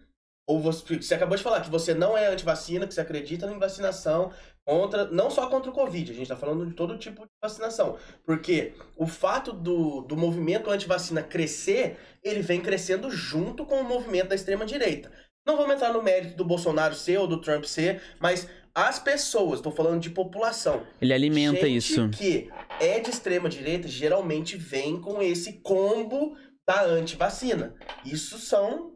[0.47, 3.57] Ou você, você acabou de falar que você não é antivacina, que você acredita em
[3.57, 4.31] vacinação
[4.65, 7.97] contra, não só contra o Covid, a gente tá falando de todo tipo de vacinação.
[8.25, 14.29] Porque o fato do, do movimento antivacina crescer, ele vem crescendo junto com o movimento
[14.29, 15.11] da extrema-direita.
[15.45, 19.61] Não vamos entrar no mérito do Bolsonaro ser ou do Trump ser, mas as pessoas,
[19.61, 22.09] tô falando de população, Ele alimenta gente isso.
[22.09, 22.49] que
[22.79, 26.35] é de extrema direita geralmente vem com esse combo
[26.65, 27.75] da antivacina.
[28.05, 28.93] Isso são.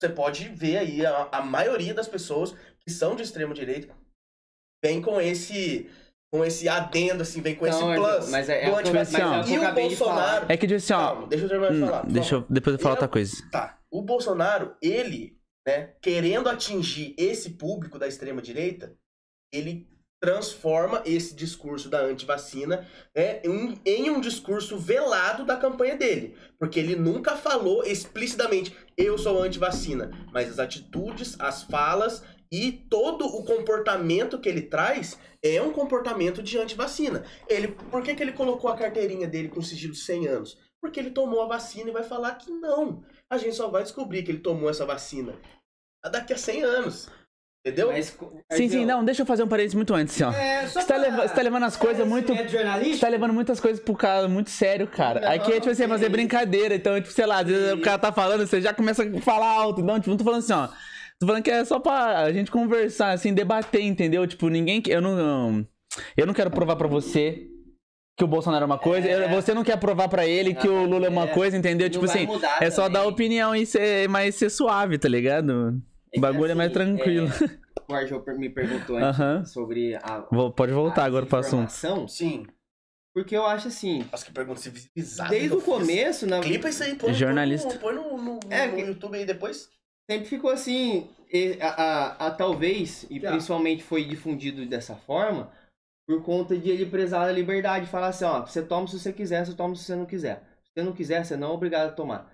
[0.00, 3.92] Você pode ver aí, a, a maioria das pessoas que são de extrema direita
[4.84, 5.88] vem com esse.
[6.30, 8.78] Com esse adendo, assim, vem com esse Não, plus mas é- é do é o
[8.78, 9.44] antivacina.
[9.48, 10.46] E o Bolsonaro.
[10.46, 10.98] É que, tipo assim, ó.
[10.98, 12.06] Calma, deixa eu terminar de hum, falar.
[12.06, 13.36] deixa eu, depois eu falar Eu- outra coisa.
[13.50, 13.78] Tá.
[13.90, 18.94] O Bolsonaro, ele, né, querendo atingir esse público da extrema direita,
[19.50, 19.88] ele
[20.20, 26.36] transforma esse discurso da antivacina é, em, em um discurso velado da campanha dele.
[26.58, 30.10] Porque ele nunca falou explicitamente, eu sou antivacina.
[30.30, 36.42] Mas as atitudes, as falas e todo o comportamento que ele traz é um comportamento
[36.42, 37.24] de antivacina.
[37.48, 40.58] Ele, por que, que ele colocou a carteirinha dele com sigilo de 100 anos?
[40.80, 43.02] Porque ele tomou a vacina e vai falar que não.
[43.30, 45.34] A gente só vai descobrir que ele tomou essa vacina
[46.10, 47.08] daqui a 100 anos.
[47.66, 47.88] Entendeu?
[47.88, 48.16] Mas,
[48.52, 50.32] Sim, sim, não, deixa eu fazer um parênteses muito antes, assim, ó.
[50.32, 52.32] É, só Você tá, pra- leva- você tá levando as coisas muito.
[52.32, 55.20] É Você tá levando muitas coisas pro cara muito sério, cara.
[55.20, 56.76] Não, Aqui é tipo assim, é fazer brincadeira.
[56.76, 59.48] Então, tipo, sei lá, às vezes o cara tá falando, você já começa a falar
[59.50, 59.80] alto.
[59.82, 60.68] Então, tipo, não tô falando assim, ó.
[61.20, 64.26] Tô falando que é só pra a gente conversar, assim, debater, entendeu?
[64.26, 64.82] Tipo, ninguém.
[64.86, 65.66] Eu não.
[66.16, 67.48] Eu não quero provar pra você
[68.16, 69.08] que o Bolsonaro é uma coisa.
[69.08, 69.24] É.
[69.24, 71.34] eu- Você não quer provar pra ele que o Lula é uma É.
[71.34, 71.86] coisa, entendeu?
[71.86, 72.26] Não Tipo assim,
[72.60, 72.92] é só também.
[73.02, 75.80] dar opinião e ser mais ser suave, tá ligado?
[76.16, 77.28] O bagulho é mais assim, tranquilo.
[77.90, 79.44] é, o per- me perguntou antes Aham.
[79.44, 80.24] sobre a.
[80.30, 81.70] Vou- Pode voltar a agora pro assunto.
[82.08, 82.46] Sim.
[83.14, 85.30] Porque eu acho assim, Nossa, que pergunta civilizada.
[85.30, 85.68] desde o eu fiz.
[85.74, 87.76] começo, na, Clipa isso aí, põe, Jornalista.
[87.78, 89.68] põe no, no, no, É, no YouTube aí depois.
[90.10, 93.30] Sempre ficou assim, e- a, a- a talvez, e Tá.
[93.30, 95.50] principalmente foi difundido dessa forma,
[96.08, 99.44] por conta de ele prezar a liberdade, falar assim, ó, você toma se você quiser,
[99.44, 100.36] você toma se você não quiser.
[100.64, 102.32] Se você não quiser, você não é obrigado a tomar.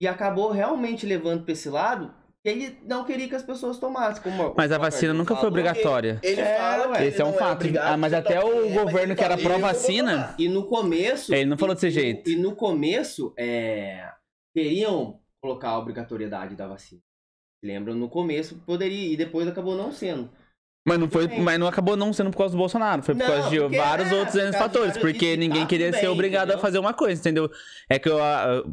[0.00, 2.12] E acabou realmente levando pra esse lado,
[2.44, 4.20] que ele não queria que as pessoas tomassem.
[4.20, 6.18] Como, Mas a vacina nunca foi obrigatória.
[6.24, 7.06] Ele É, fala ué.
[7.06, 7.52] Esse é ele um não fato.
[7.52, 10.34] obrigado, Ah, mas até toma- o É, governo ele que era vou pró-vacina.
[10.36, 11.32] E no começo.
[11.32, 12.28] Ele não falou desse e- jeito.
[12.28, 14.10] E no começo, é,
[14.56, 17.00] queriam colocar a obrigatoriedade da vacina.
[17.62, 17.94] Lembram?
[17.94, 20.28] No começo poderia, e depois acabou não sendo.
[20.86, 23.26] Mas não foi, mas não acabou não sendo por causa do Bolsonaro, foi por Não,
[23.28, 26.58] causa de vários é, outros por fatores, porque tá ninguém tudo queria ser obrigado entendeu?
[26.58, 27.48] a fazer uma coisa, entendeu?
[27.88, 28.64] É que eu ah,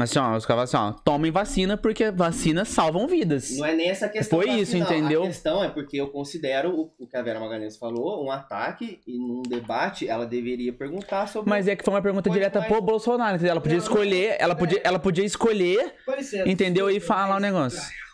[0.00, 3.54] assim, ó, os caras assim, ó, tomem vacina porque vacinas salvam vidas.
[3.58, 4.40] Não é nem essa questão.
[4.40, 4.96] Foi isso, vacina, não.
[4.96, 5.22] entendeu?
[5.24, 9.18] A questão é porque eu considero o, que a Vera Magalhães falou um ataque e
[9.18, 11.50] num debate ela deveria perguntar sobre.
[11.50, 13.50] Mas é que foi uma pergunta Foi direta mais- pro Bolsonaro, entendeu?
[13.50, 14.56] Ela podia escolher, ela é.
[14.56, 16.88] podia, ela podia escolher, licença, entendeu?
[16.90, 18.07] E falar o mas- negócio.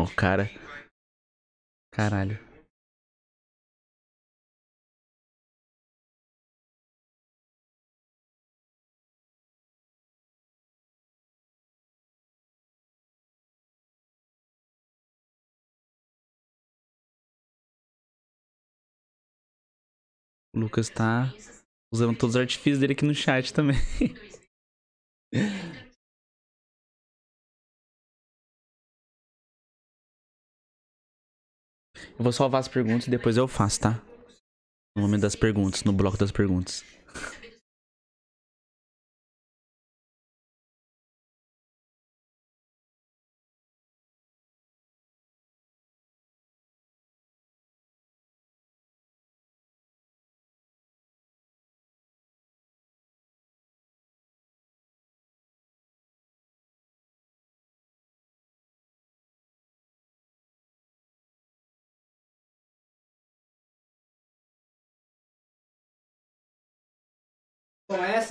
[0.00, 0.48] Ó, o cara.
[1.92, 2.38] Caralho.
[20.54, 21.32] O Lucas tá
[21.92, 23.76] usando todos os artifícios dele aqui no chat também.
[32.18, 34.00] Eu vou salvar as perguntas e depois eu faço, tá?
[34.96, 36.84] No momento das perguntas, no bloco das perguntas.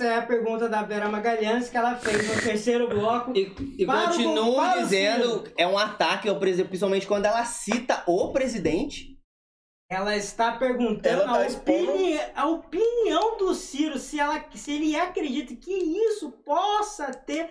[0.00, 3.32] Essa é a pergunta da Vera Magalhães que ela fez no terceiro bloco.
[3.36, 8.32] E, e continuo o dizendo, é um ataque ao presidente, principalmente quando ela cita o
[8.32, 9.18] presidente.
[9.90, 14.94] Ela está perguntando Ela tá a, opini- a opinião do Ciro, se, ela, se ele
[14.96, 17.50] acredita que isso possa ter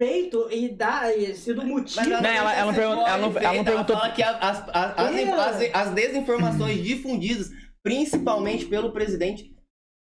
[0.00, 2.08] feito e dar e sido motivo.
[2.08, 5.90] Não, ela- ela pergun- ela não- ela não perguntou- fala que as, as, as- as
[5.94, 7.50] desinformações difundidas,
[7.82, 9.50] principalmente pelo presidente,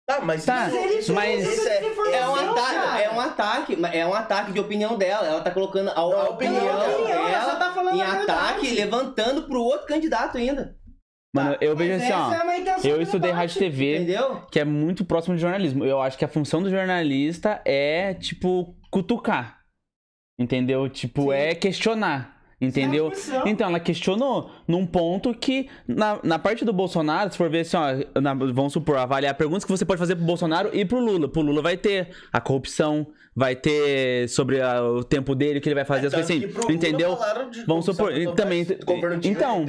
[0.05, 1.77] Tá, mas Tá, isso, mas- isso é,
[2.17, 3.01] é um ataque, cara.
[3.01, 5.25] é um ataque, mas é um ataque de opinião dela.
[5.25, 8.75] Ela tá colocando a, a opinião, opinião dela tá falando em ataque, verdade.
[8.75, 10.75] levantando pro outro candidato ainda.
[11.35, 12.55] Mano, eu vejo assim, é ó.
[12.57, 14.45] intenção Eu estudei rádio TV, Entendeu?
[14.51, 15.83] que é muito próximo de jornalismo.
[15.83, 19.61] Eu acho que a função do jornalista é, tipo, cutucar.
[20.37, 20.87] Entendeu?
[20.89, 21.33] Tipo, Sim.
[21.33, 22.32] é questionar.
[22.67, 23.11] Entendeu?
[23.11, 23.49] É.
[23.49, 27.77] Então, ela questionou num ponto que, na, na parte do Bolsonaro, se for ver assim,
[27.77, 31.27] ó, na- vamos supor, avaliar perguntas que você pode fazer pro Bolsonaro e pro Lula.
[31.27, 35.67] Pro Lula vai ter a corrupção, vai ter sobre a- o tempo dele, o que
[35.67, 36.73] ele vai fazer, as Tanto coisas assim.
[36.73, 37.17] Entendeu?
[37.51, 38.65] de Vamos supor, e também-
[39.23, 39.65] então-.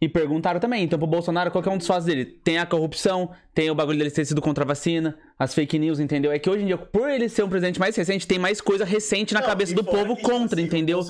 [0.00, 2.24] E perguntaram também, então pro Bolsonaro, qual é um dos fatos dele?
[2.24, 5.98] Tem a corrupção, tem o bagulho dele ter sido contra a vacina, as fake news,
[5.98, 6.30] entendeu?
[6.30, 8.84] É que hoje em dia, por ele ser um presidente mais recente, tem mais coisa
[8.84, 11.00] recente na Não, cabeça do povo contra, assim, entendeu?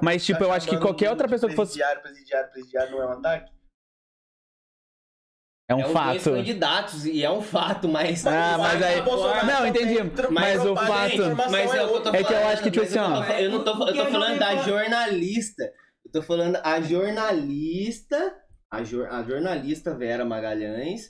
[0.00, 3.02] Mas, tipo, tá eu acho que qualquer outra pessoa que fosse- Presidiário, presidiário, presidiário não
[3.02, 3.50] é um ataque?
[5.68, 6.30] É um é fato.
[6.30, 8.26] candidatos, e é um fato, mas.
[8.26, 9.94] Ah, mas aí- Bolsonaro Não, entendi.
[10.30, 12.70] Mas o fato- Mas é o que eu tô É que eu falando, acho que,
[12.70, 13.24] tipo assim, tô ó.
[13.38, 15.62] Eu não tô, eu tô falando da jornalista.
[16.04, 18.34] Eu tô falando a jornalista,
[18.70, 21.08] a, jor- a jornalista Vera Magalhães,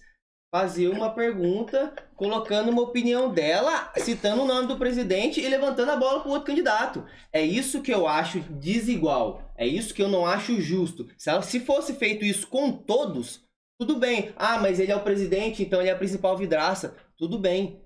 [0.55, 5.97] fazer uma pergunta colocando uma opinião dela, citando o nome do presidente e levantando a
[5.97, 7.05] bola pro outro candidato.
[7.33, 9.51] É isso que eu acho desigual.
[9.57, 11.09] É isso que eu não acho justo.
[11.17, 13.41] Se, ela- se fosse feito isso com todos,
[13.87, 14.31] tudo bem.
[14.37, 16.95] Ah, mas ele é o presidente, então ele é a principal vidraça.
[17.19, 17.81] Tudo bem.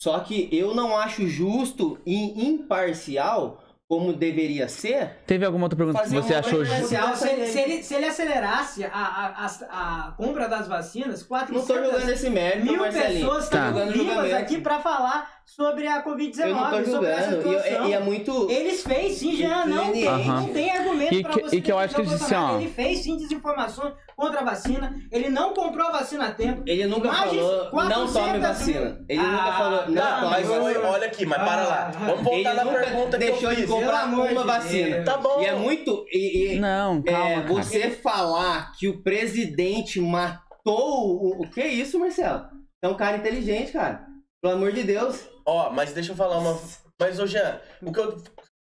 [0.00, 6.02] Só que eu não acho justo e imparcial, como deveria ser, Teve alguma outra pergunta
[6.02, 6.64] que você achou?
[6.64, 11.20] Comercial, se, ele, se, ele, se ele acelerasse a, a, a, a compra das vacinas,
[11.20, 13.26] não 400 tô jogando esse mérito, mil Marcelinho.
[13.26, 13.68] pessoas Tá.
[13.68, 17.54] estão Jogando vivas aqui pra falar sobre a Eu não tô Covid-19, sobre essa julgando.
[17.54, 17.86] E, situação.
[17.86, 18.50] e- e é muito.
[18.50, 21.70] Eles fez sim, Jean, não tem, não tem argumento E pra que- você e que
[21.72, 25.86] eu acho que defender o ele fez sim desinformações contra a vacina, ele não comprou
[25.88, 26.62] a vacina a tempo.
[26.66, 29.04] Ele nunca falou, não 400 tome vacina.
[29.08, 31.92] Ele nunca Ah, falou, não Tá, tome mas oi, olha aqui, mas para lá.
[31.94, 31.98] Ah.
[31.98, 35.04] Vamos voltar Ele na nunca pergunta que eu deixou de comprar uma de vacina.
[35.04, 35.40] Tá bom.
[35.42, 36.04] E é muito.
[36.10, 37.46] E, e- Não, calma, é, cara.
[37.48, 41.42] você falar que o presidente matou o.
[41.44, 42.44] O que é isso, Marcelo?
[42.82, 44.04] É um cara inteligente, cara.
[44.42, 45.28] Pelo amor de Deus.
[45.46, 46.58] Ó, mas deixa eu falar uma.
[47.00, 48.22] Mas, ô Jean, o que eu.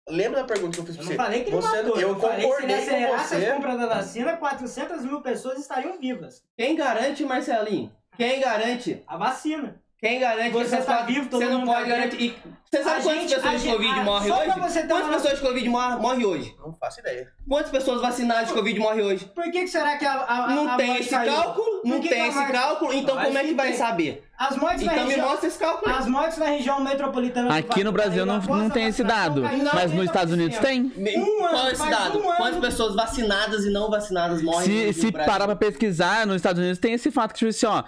[0.08, 1.16] Lembra da pergunta que eu fiz pra Eu você?
[1.16, 3.46] não falei que ele você, matou, eu eu falei que se ele concordei acelerasse você.
[3.46, 6.42] as compras da vacina, 400 mil pessoas estariam vivas.
[6.56, 7.92] Quem garante, Marcelinho?
[8.16, 9.04] Quem garante?
[9.06, 9.80] A vacina.
[9.98, 12.22] Quem garante Você que essas tá quatro- vivo, todo Você não mundo pode tá garantir.
[12.24, 12.34] E
[12.72, 14.52] você sabe A quantas gente- pessoas de gente- Covid a- morrem só hoje?
[14.52, 16.54] pra você ter Quantas uma- pessoas de Covid morrem morrem hoje?
[16.64, 17.28] Não faço ideia.
[17.48, 19.24] Quantas pessoas vacinadas de Covid morrem hoje?
[19.34, 21.32] Por que, que será que a, a, Não a tem esse caiu?
[21.34, 21.66] cálculo?
[21.84, 22.92] Não que tem esse morte- cálculo?
[22.92, 23.76] Então como é que vai tem.
[23.76, 24.24] saber?
[24.38, 25.28] As mortes na Então me região...
[25.28, 25.94] mostra esse cálculo.
[25.94, 29.42] As mortes na região metropolitana do Aqui no Brasil não, não tem esse dado.
[29.74, 30.62] Mas nos Estados Unidos 90%.
[30.62, 31.18] tem.
[31.18, 32.18] Um ano, Qual é esse dado?
[32.20, 32.22] um.
[32.22, 36.58] Quantas pessoas vacinadas e não vacinadas morrem Se, no se parar pra pesquisar, nos Estados
[36.60, 37.82] Unidos tem esse fato que, tipo assim, ó,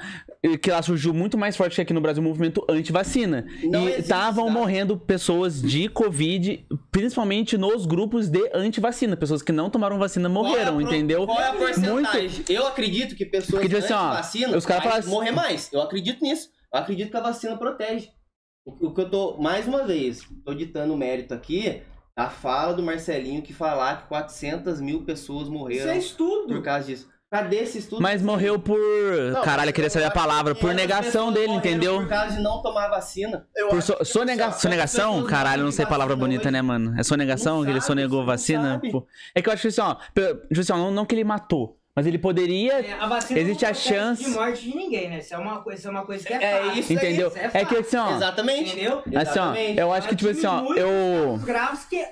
[0.61, 3.47] que lá surgiu muito mais forte que aqui no Brasil o movimento anti-vacina.
[3.65, 4.53] Não E estavam dado.
[4.73, 9.15] Morrendo pessoas de Covid, principalmente nos grupos de anti-vacina.
[9.19, 11.27] Pessoas que não tomaram vacina morreram, Qual é entendeu?
[11.27, 12.31] Qual é a porcentagem?
[12.31, 12.51] Muito.
[12.51, 15.71] Eu acredito que pessoas Porque, tipo assim, anti-vacina os caras falam assim- morrer mais.
[15.71, 16.49] Eu acredito nisso.
[16.73, 18.09] Eu acredito que a vacina protege.
[18.65, 21.83] O, que eu tô, mais uma vez, tô ditando o mérito aqui,
[22.17, 26.55] a fala do Marcelinho que falar que 400 mil pessoas Isso morreram é estudo.
[26.55, 27.11] por causa disso.
[27.33, 28.03] Cadê esse estudo?
[28.03, 28.79] Mas morreu por.
[29.43, 30.55] Caralho, eu queria saber a palavra.
[30.55, 32.01] Por 500 negação dele, entendeu?
[32.01, 33.47] Por causa de não tomar vacina.
[33.57, 35.25] Eu Por acho so, sonega, sonegação?
[35.25, 36.51] Caralho, eu não sei não palavra bonita, hoje.
[36.51, 36.95] né, mano?
[36.99, 38.81] É sonegação Não que ele sonegou não vacina?
[38.93, 39.07] Pô.
[39.35, 39.95] É que eu acho que assim, ó.
[39.95, 42.75] Tipo assim, ó, não, não que ele matou, mas ele poderia.
[42.81, 45.19] É, a vacina Existe não a chance- de morte de ninguém, né?
[45.21, 46.81] Isso é uma coisa, isso é uma coisa que é, É fácil.
[46.81, 47.29] isso Entendeu?
[47.29, 48.11] Isso é É que assim, ó.
[48.15, 48.73] Exatamente.
[48.73, 48.99] Entendeu?
[48.99, 49.81] Assim, ó, Exatamente.
[49.81, 51.39] eu acho que, tipo assim, ó, eu.
[51.45, 52.05] Graves que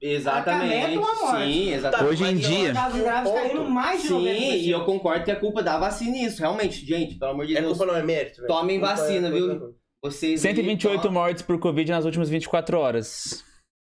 [0.00, 0.74] Exatamente.
[0.74, 1.52] Acarreta uma morte.
[1.52, 2.10] Sim, exatamente.
[2.10, 4.64] Hoje em dia- Sim, 90%.
[4.64, 6.40] e eu concordo que é culpa da vacina isso.
[6.40, 7.76] Realmente, gente, pelo amor de É Deus.
[7.76, 8.48] culpa não é mérito, velho.
[8.48, 9.58] Tomem é vacina, viu?
[9.58, 9.74] ruim.
[10.02, 13.44] Vocês aí 128 tomam- mortes por Covid nas últimas 24 horas.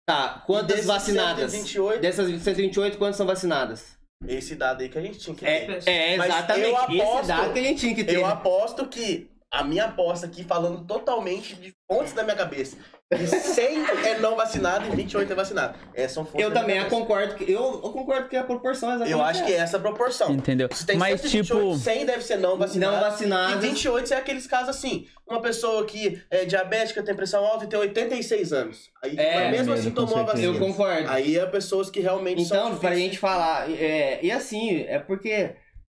[0.08, 1.52] Tá, quantas desses vacinadas?
[1.52, 3.96] 128, Dessas 128, quantas são vacinadas?
[4.26, 5.88] Esse dado aí que a gente tinha que É, ter.
[5.88, 6.68] é Mas exatamente.
[6.68, 8.16] eu aposto- Esse dado que a gente tinha que ter.
[8.16, 12.76] Eu aposto que a minha aposta aqui, falando totalmente de fontes da minha cabeça,
[13.16, 15.78] que 100 é não vacinado e 28 é vacinado.
[15.92, 19.18] Essas são Eu também eu concordo que eu, eu concordo que a proporção é exatamente
[19.18, 19.64] Eu acho que é essa.
[19.64, 20.32] essa a proporção.
[20.32, 20.68] Entendeu?
[20.72, 21.76] Se tem Mas 128, tipo.
[21.76, 22.92] 100 deve ser não vacinado.
[22.92, 23.64] não vacinadas.
[23.64, 27.68] E 28 é aqueles casos assim, uma pessoa que é diabética, tem pressão alta e
[27.68, 28.90] tem 86 anos.
[29.02, 30.44] Aí, É, mas mesmo assim mesmo, com tomou a vacina.
[30.44, 31.10] Eu concordo.
[31.10, 35.56] Aí é pessoas que realmente são Então, pra gente falar, é, e assim, é porque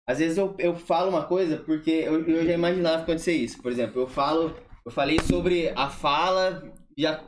[0.09, 3.61] às vezes eu, eu falo uma coisa porque eu, eu já imaginava acontecer isso.
[3.61, 6.63] Por exemplo, eu falo, eu falei sobre a fala
[6.97, 7.23] e a,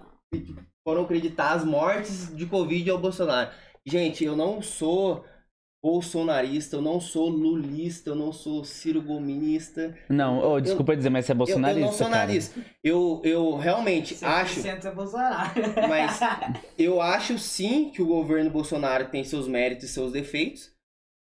[0.87, 3.51] foram acreditar as mortes de Covid ao Bolsonaro.
[3.87, 5.25] Gente, eu não sou
[5.85, 9.95] bolsonarista, eu não sou lulista, eu não sou ciro gominista.
[10.09, 11.87] Não, ô, desculpa dizer, mas você é Eu, eu bolsonarista.
[11.87, 12.61] não sou narista.
[12.83, 15.53] Eu, eu realmente acho 100% é Bolsonaro.
[15.87, 16.21] mas
[16.79, 20.73] eu acho sim que o governo Bolsonaro tem seus méritos e seus defeitos.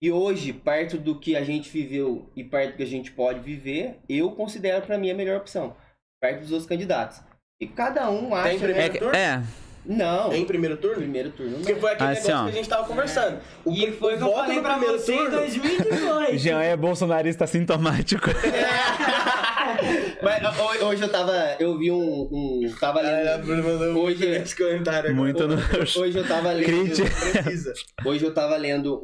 [0.01, 3.41] E hoje, perto do que a gente viveu e perto do que a gente pode
[3.41, 5.77] viver, eu considero pra mim a melhor opção.
[6.21, 7.21] Perto dos outros candidatos.
[7.61, 8.49] E cada um acha.
[8.51, 9.15] Tem primeiro É, que- turno?
[9.17, 9.43] é,
[9.85, 10.33] Não.
[10.33, 10.97] Em primeiro turno?
[10.99, 11.57] Primeiro turno.
[11.57, 12.45] Porque foi aquele Assim, negócio ó.
[12.45, 13.41] que a gente tava conversando.
[13.65, 16.39] O, E foi o que eu voto falei no pra primeiro você em turno- 2018.
[16.39, 18.29] Jean é bolsonarista sintomático.
[20.23, 21.33] Mas ho- hoje eu tava.
[21.59, 22.29] Eu vi um.
[22.33, 23.45] um tava lendo.
[23.47, 25.15] Mandou Hoje- esse comentário agora.
[25.15, 25.57] Muito no.
[26.01, 26.67] Hoje eu tava lendo.
[26.67, 27.11] Crítica.
[27.43, 27.73] Precisa.
[28.05, 29.03] Hoje eu tava lendo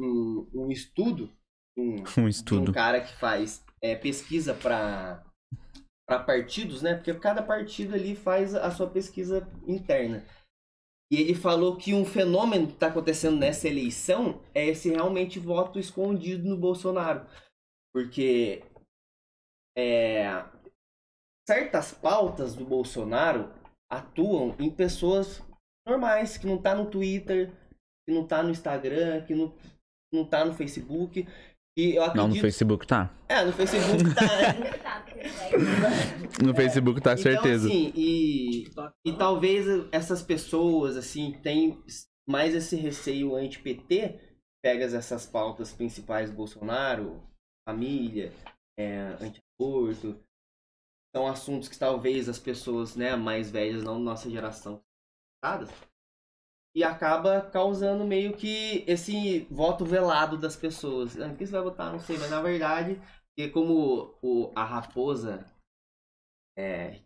[0.00, 1.30] um, um, um estudo.
[1.76, 2.72] Um, Um de um estudo.
[2.72, 5.22] cara que faz é, pesquisa para
[6.12, 6.94] para partidos, né?
[6.94, 10.24] Porque cada partido ali faz a sua pesquisa interna.
[11.10, 15.78] E ele falou que um fenômeno que está acontecendo nessa eleição é esse realmente voto
[15.78, 17.26] escondido no Bolsonaro.
[17.94, 18.62] Porque
[19.76, 20.44] é,
[21.48, 23.52] certas pautas do Bolsonaro
[23.90, 25.42] atuam em pessoas
[25.86, 27.52] normais, que não tá no Twitter,
[28.06, 29.54] que não tá no Instagram, que não,
[30.12, 31.26] não tá no Facebook.
[31.76, 32.16] E eu acredito...
[32.16, 33.10] Não, no Facebook tá.
[33.28, 34.78] É, no Facebook tá, né?
[34.82, 35.04] Tá,
[36.44, 37.68] No Facebook tá, certeza.
[37.68, 38.64] Então, assim, e,
[39.04, 41.82] e talvez essas pessoas, assim, têm
[42.28, 44.20] mais esse receio anti-PT,
[44.62, 47.22] pegas essas pautas principais do Bolsonaro,
[47.68, 48.32] família,
[48.78, 50.20] é, anti-aborto,
[51.14, 54.82] são assuntos que talvez as pessoas, né, mais velhas, não nossa geração?
[56.74, 61.18] E acaba causando meio que esse voto velado das pessoas.
[61.20, 61.92] Ah, Quem você vai votar?
[61.92, 65.44] Não sei, mas na verdade, porque como o, a raposa,
[66.56, 67.00] é,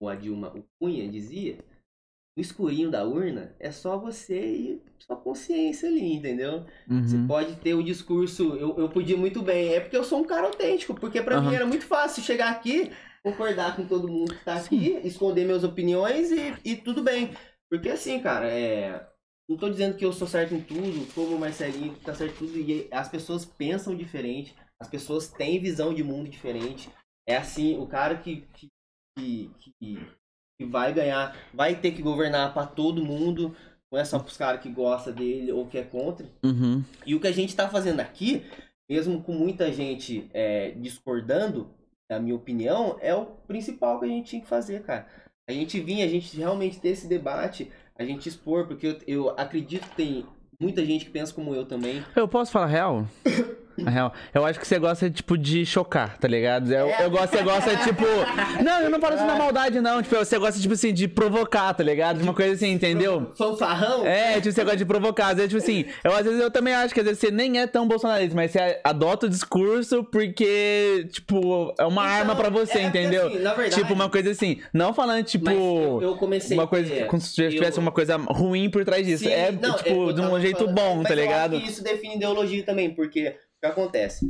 [0.00, 1.58] o a Dilma, o Cunha dizia,
[2.36, 6.66] no escurinho da urna é só você e sua consciência ali, entendeu?
[7.04, 7.28] Você Uhum.
[7.28, 10.46] pode ter o discurso, eu, eu podia muito bem, é porque eu sou um cara
[10.46, 11.40] autêntico, porque pra Aham.
[11.40, 12.92] mim era muito fácil chegar aqui,
[13.22, 17.34] concordar com todo mundo que tá aqui, esconder minhas opiniões e, e tudo bem.
[17.78, 19.06] Porque assim, cara, é.
[19.48, 22.46] Não tô dizendo que eu sou certo em tudo, como o Marcelinho tá certo em
[22.46, 26.88] tudo, e as pessoas pensam diferente, as pessoas têm visão de mundo diferente.
[27.28, 28.70] É assim, o cara que, que,
[29.18, 33.54] que, que- vai ganhar, vai ter que governar pra todo mundo,
[33.92, 36.26] não é só pros caras que gostam dele ou que é contra.
[36.42, 36.82] Uhum.
[37.04, 38.42] E o que a gente tá fazendo aqui,
[38.88, 41.68] mesmo com muita gente é, discordando,
[42.10, 45.06] da minha opinião, é o principal que a gente tinha que fazer, cara.
[45.46, 49.30] A gente vinha, a gente realmente ter esse debate, a gente expor, porque eu, eu
[49.36, 50.26] acredito que tem
[50.58, 52.02] muita gente que pensa como eu também.
[52.16, 53.06] Eu posso falar real?
[53.86, 54.12] A real.
[54.32, 56.70] Eu acho que você gosta, tipo, de chocar, tá ligado?
[56.72, 58.04] Eu, eu gosto, você gosta, tipo.
[58.62, 60.02] Não, eu não falo isso na maldade, não.
[60.02, 62.18] Tipo, você gosta, tipo assim, de provocar, tá ligado?
[62.18, 63.32] De uma coisa assim, entendeu?
[63.36, 64.06] Fanfarrão?
[64.06, 65.28] É, tipo, você gosta de provocar.
[65.28, 67.58] Às vezes, tipo assim, eu às vezes eu também acho que às vezes você nem
[67.60, 72.50] é tão bolsonarista, mas você adota o discurso porque, tipo, é uma Então, arma pra
[72.50, 73.26] você, é porque, entendeu?
[73.28, 74.60] assim, na verdade- tipo, uma coisa assim.
[74.72, 75.50] Não falando, tipo.
[75.50, 79.06] Eu, eu comecei Uma coisa, é, como se tivesse eu- uma coisa ruim por trás
[79.06, 79.24] disso.
[79.24, 81.60] Sim, é, não, tipo, eu de um jeito falando- bom, tá eu acho ligado?
[81.60, 83.34] que isso define ideologia também, porque
[83.64, 84.28] que acontece?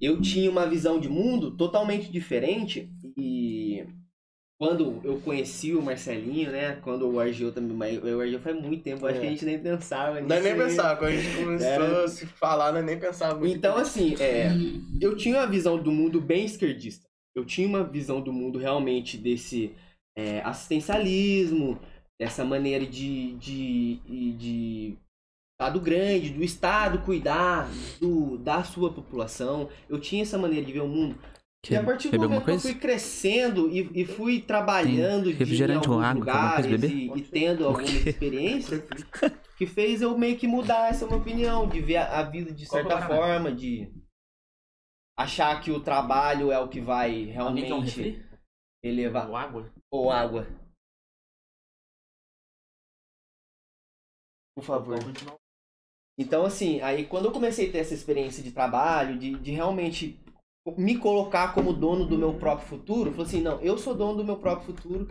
[0.00, 3.84] Eu tinha uma visão de mundo totalmente diferente e
[4.58, 6.76] quando eu conheci o Marcelinho, né?
[6.82, 9.20] Quando o Argel também, mas o Argel faz muito tempo, acho É.
[9.20, 12.04] que a gente nem pensava Não é nem nisso pensar, quando a gente começou Era-
[12.04, 13.54] a se falar, não é nem pensar muito.
[13.54, 14.48] Então, assim, é,
[15.00, 17.06] eu tinha uma visão do mundo bem esquerdista.
[17.34, 19.72] Eu tinha uma visão do mundo realmente desse
[20.16, 21.78] é, assistencialismo,
[22.18, 23.96] dessa maneira de, de,
[24.38, 24.96] de
[25.58, 27.66] Estado grande, do Estado cuidar
[27.98, 29.70] do, da sua população.
[29.88, 31.18] Eu tinha essa maneira de ver o mundo.
[31.70, 32.68] e a partir do alguma momento que eu coisa?
[32.68, 36.90] fui crescendo e, e fui trabalhando de, em alguns água, alguma coisa lugares beber?
[36.90, 38.10] e, e tendo algumas quê?
[38.10, 38.82] experiências,
[39.56, 42.64] que fez eu meio que mudar essa minha opinião, de ver a, a vida de
[42.64, 43.90] que certa forma, de
[45.18, 48.22] achar que o trabalho é o que vai um realmente
[48.84, 49.26] elevar.
[49.26, 49.72] Ou água?
[49.90, 50.46] Ou água.
[54.54, 54.98] Por favor.
[56.18, 60.18] Então, assim, aí quando eu comecei a ter essa experiência de trabalho, de, de realmente
[60.76, 64.24] me colocar como dono do meu próprio futuro, falei assim, não, eu sou dono do
[64.24, 65.08] meu próprio futuro,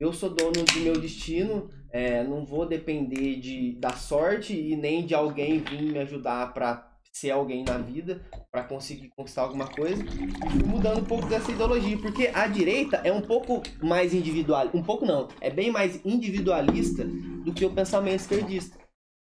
[0.00, 5.04] eu sou dono do meu destino, é, não vou depender de, da sorte e nem
[5.04, 10.02] de alguém vir me ajudar pra ser alguém na vida, pra conseguir conquistar alguma coisa.
[10.02, 14.68] E fui mudando um pouco dessa ideologia, porque a direita é um pouco mais individual,
[14.74, 17.04] um pouco não, é bem mais individualista
[17.44, 18.83] do que o pensamento esquerdista.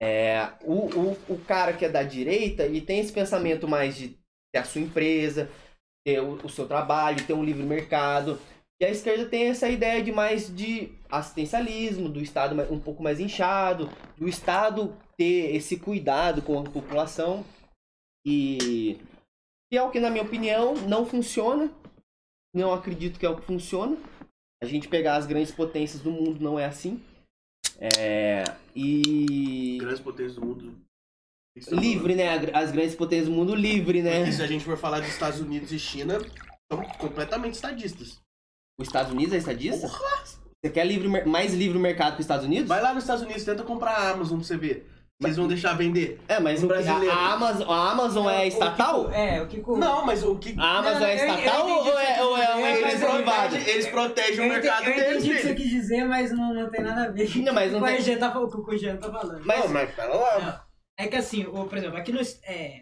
[0.01, 4.17] É, o, o, o cara que é da direita, ele tem esse pensamento mais de
[4.53, 5.49] ter a sua empresa,
[6.05, 8.39] ter o, o seu trabalho, ter um livre mercado.
[8.79, 13.19] E a esquerda tem essa ideia de mais de assistencialismo, do Estado um pouco mais
[13.19, 17.45] inchado, do Estado ter esse cuidado com a população.
[18.25, 18.99] E
[19.71, 21.71] que é o que, na minha opinião, não funciona.
[22.53, 23.97] Não acredito que é o que funciona.
[24.61, 27.01] A gente pegar as grandes potências do mundo não é assim.
[27.79, 28.43] É,
[28.75, 30.73] e Grandes potências do mundo.
[31.71, 32.29] livre, né?
[32.53, 34.27] As grandes potências do mundo livre, né?
[34.27, 36.19] E se a gente for falar dos Estados Unidos e China,
[36.71, 38.19] são completamente estadistas.
[38.79, 39.87] Os Estados Unidos é estadista?
[39.87, 42.67] Você quer livre, mais livre mercado que os Estados Unidos?
[42.67, 44.89] Vai lá nos Estados Unidos, tenta comprar a Amazon pra você ver.
[45.21, 46.19] Vocês vão deixar vender.
[46.27, 47.09] É, mas O brasileiro.
[47.15, 49.09] a Amazon, a Amazon é estatal?
[49.11, 50.53] É, o que Não, mas o que.
[50.59, 53.01] A Amazon Não, é eu- eu estatal entendi ou é, ou é uma empresa mas
[53.01, 53.57] eu privada?
[53.57, 55.23] eles protegem Eu o mercado eu deles.
[55.23, 57.37] entendi o que você quis dizer, mas não, não tem nada a ver.
[57.37, 59.41] Não, mas não o que o tem- tá, o que o Jean tá falando.
[59.45, 60.65] Mas- Não, mas pera lá.
[60.97, 62.19] É que assim, o, por exemplo, aqui no.
[62.43, 62.81] É,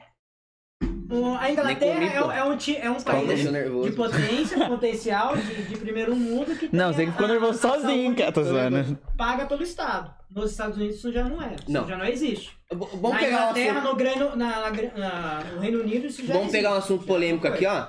[1.13, 5.63] o- a Inglaterra comi, é, um- é um, é um país de potência, potencial, de,
[5.63, 8.97] de primeiro mundo que Não, tem você ficou nervoso sozinho, zoando.
[9.17, 10.13] Paga pelo Estado.
[10.35, 11.53] Nos Estados Unidos isso já não é.
[11.55, 11.87] Isso Não.
[11.87, 12.51] já não existe.
[12.71, 16.21] Vamos na pegar um Inglaterra, assunto, no, Grêmio, na, na- na- no Reino Unido, isso
[16.25, 16.57] já vamos existe.
[16.57, 17.85] pegar um assunto polêmico aqui, ó.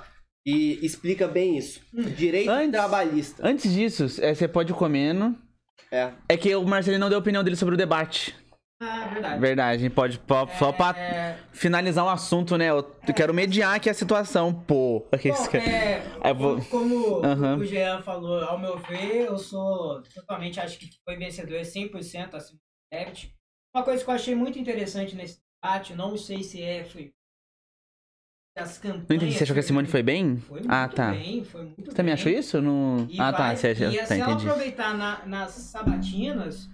[0.47, 1.81] E explica bem isso.
[1.95, 2.03] Hum.
[2.03, 3.49] Direito Antes- trabalhista.
[3.49, 5.35] Antes disso, é, você pode ir comendo.
[5.91, 6.11] É.
[6.29, 8.35] É que o Marcelinho não deu a opinião dele sobre o debate.
[8.87, 9.41] Ah, verdade.
[9.41, 10.19] Verdade, a gente pode.
[10.19, 12.69] pô, Só pra É, finalizar o assunto, né?
[12.71, 12.83] Eu
[13.15, 15.01] quero mediar aqui a situação, pô.
[15.01, 17.57] Bom, é, eu vou- como Aham.
[17.59, 22.59] o Jean falou, ao meu ver, eu sou totalmente, acho que foi vencedor 100% acima
[22.59, 23.29] do débito.
[23.75, 27.13] Uma coisa que eu achei muito interessante nesse debate, não sei se é, foi
[28.57, 29.09] as campanhas...
[29.09, 30.37] Não entendi, você achou que a Simone foi bem?
[30.37, 31.11] Foi muito ah, tá.
[31.11, 32.23] bem, foi muito Você também bem.
[32.23, 32.63] achou isso?
[32.63, 33.09] Não...
[33.11, 33.39] E Ah, tá.
[33.49, 33.85] vai- Você acha...
[33.87, 34.47] e Tá, se ela entendi.
[34.49, 36.71] aproveitar na- nas sabatinas,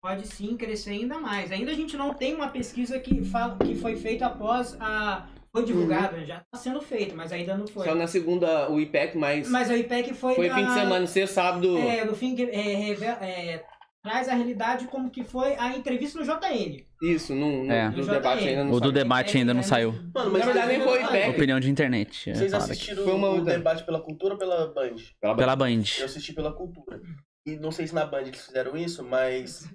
[0.00, 1.52] pode sim crescer ainda mais.
[1.52, 5.28] Ainda a gente não tem uma pesquisa que, fala, que foi feita após a.
[5.52, 7.84] Foi divulgada, já está sendo feita, mas ainda não foi.
[7.84, 10.36] Só na segunda, o IPEC, mas, Mas o IPEC foi.
[10.36, 11.76] foi da- fim de semana, sexta, sábado.
[11.76, 13.60] É, no fim, é, revela- é,
[14.00, 16.86] traz a realidade como que foi a entrevista no JN.
[17.02, 17.88] Isso, no, no, É.
[17.90, 19.90] no debate ainda não O do debate ainda não saiu.
[20.14, 21.30] Mano, Na verdade, nem foi o IPEC.
[21.30, 22.30] Opinião de internet.
[22.30, 24.94] é, Vocês assistiram Foi uma o debate pela cultura ou pela Band?
[25.36, 25.82] Pela Band.
[25.98, 27.00] Eu assisti pela cultura.
[27.44, 29.68] E não sei se na Band eles fizeram isso, mas.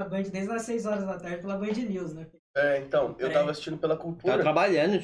[0.00, 2.26] A Band desde as 6 horas da tarde pela Band News, né?
[2.56, 3.32] É, então, eu É.
[3.32, 4.38] tava assistindo pela Tava cultura.
[4.40, 4.98] trabalhando,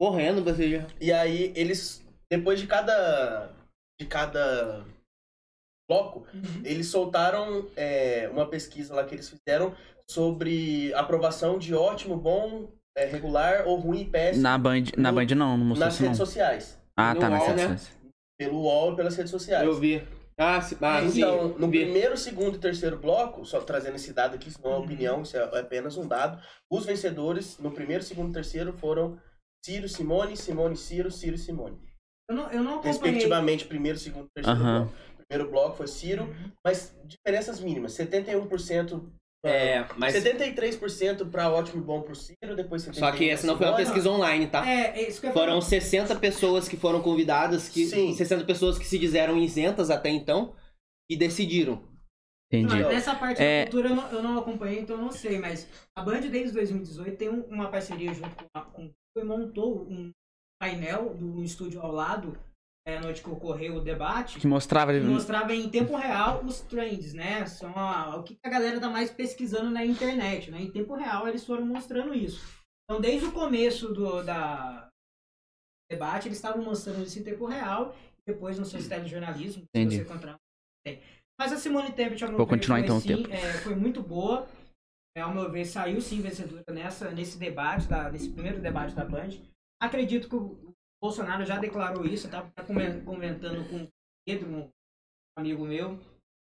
[0.00, 0.86] correndo você já.
[1.00, 3.50] E aí eles, depois de cada.
[4.00, 4.84] de cada
[5.90, 6.62] bloco, Uhum.
[6.64, 9.74] eles soltaram é, uma pesquisa lá que eles fizeram
[10.08, 15.16] sobre aprovação de ótimo, bom, é, regular ou ruim e péssimo Na Band, na No-
[15.18, 16.08] Band não, não mostrou nas isso não.
[16.10, 16.78] redes sociais.
[16.96, 17.76] Ah, No tá, nas redes né?
[17.76, 17.98] sociais.
[18.38, 19.66] Pelo UOL e pelas redes sociais.
[19.66, 20.06] Eu vi.
[20.38, 21.18] Ah, sim, ah, sim.
[21.18, 21.80] Então, no vi.
[21.84, 24.84] primeiro, segundo e terceiro bloco, só trazendo esse dado aqui, isso não é Uhum.
[24.84, 26.40] opinião, isso é é apenas um dado.
[26.70, 29.20] Os vencedores, no primeiro, segundo e terceiro, foram
[29.64, 31.76] Ciro, Simone, Simone, Ciro, Ciro e Simone.
[32.30, 32.92] Eu não, eu não acompanhei.
[33.14, 34.84] Respectivamente, primeiro, segundo e terceiro Aham.
[34.84, 34.96] bloco.
[35.28, 36.52] Primeiro bloco foi Ciro, Uhum.
[36.64, 37.92] mas diferenças mínimas.
[37.94, 39.10] 71% pra-
[39.44, 40.14] É, mas.
[40.14, 43.74] 73% para ótimo e bom pro Ciro, depois 71% Só que essa não foi uma
[43.74, 44.68] pra pesquisa online, tá?
[44.68, 45.62] É, é isso que eu Foram falar.
[45.62, 48.14] 60 pessoas que foram convidadas, que Sim.
[48.14, 50.54] 60 pessoas que se disseram isentas até então
[51.08, 51.86] e decidiram.
[52.52, 52.80] Entendi.
[52.82, 53.64] Não, nessa parte É.
[53.64, 56.52] da cultura eu não, eu não acompanhei, então eu não sei, mas a Band desde
[56.52, 60.10] 2018 tem um- uma parceria junto com a com, e montou um
[60.60, 62.36] painel do estúdio ao lado,
[62.88, 64.92] é, onde que ocorreu o debate, Que mostrava.
[64.94, 67.44] que mostrava em tempo real os trends, né?
[67.44, 70.62] São a- o que a galera tá mais pesquisando na internet, né?
[70.62, 72.40] Em tempo real eles foram mostrando isso.
[72.84, 74.88] Então desde o começo do da
[75.90, 77.94] debate eles estavam mostrando isso em tempo real
[78.26, 79.96] depois no seu telejornalismo, se Entendi.
[79.96, 80.36] você encontrar.
[81.40, 83.74] Mas a Simone Tebet, ao meu Vou ver, continuar, foi, então, o sim, é, foi
[83.74, 84.46] muito boa.
[85.16, 89.04] É, ao meu ver, saiu sim vencedora nessa, nesse debate, da, nesse primeiro debate da
[89.04, 89.30] Band.
[89.80, 90.67] Acredito que o
[91.02, 92.50] Bolsonaro já declarou isso, eu estava
[93.04, 93.88] comentando com o
[94.26, 94.68] Pedro, um
[95.38, 95.98] amigo meu,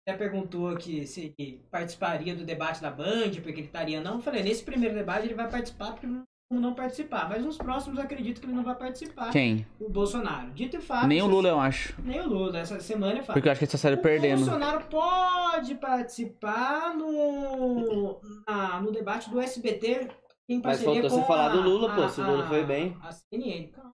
[0.08, 4.16] até perguntou que se ele participaria do debate da Band, porque ele estaria não.
[4.16, 6.24] Eu falei, nesse primeiro debate ele vai participar, porque não
[6.54, 7.30] não participar.
[7.30, 9.32] Mas nos próximos eu acredito que ele não vai participar.
[9.32, 9.66] Quem?
[9.80, 10.52] O Bolsonaro.
[10.52, 11.08] Dito e fato.
[11.08, 11.96] Nem o Lula, eu acho.
[12.02, 12.60] Nem o Lula.
[12.60, 13.36] Essa semana é fato.
[13.36, 14.40] Porque eu acho que ele só saiu O perdendo.
[14.40, 20.10] Bolsonaro pode participar no, na- no debate do SBT
[20.50, 22.98] em Mas faltou você falar do Lula, pô, a- se o Lula foi bem.
[23.02, 23.68] A CNN.
[23.70, 23.92] Calma.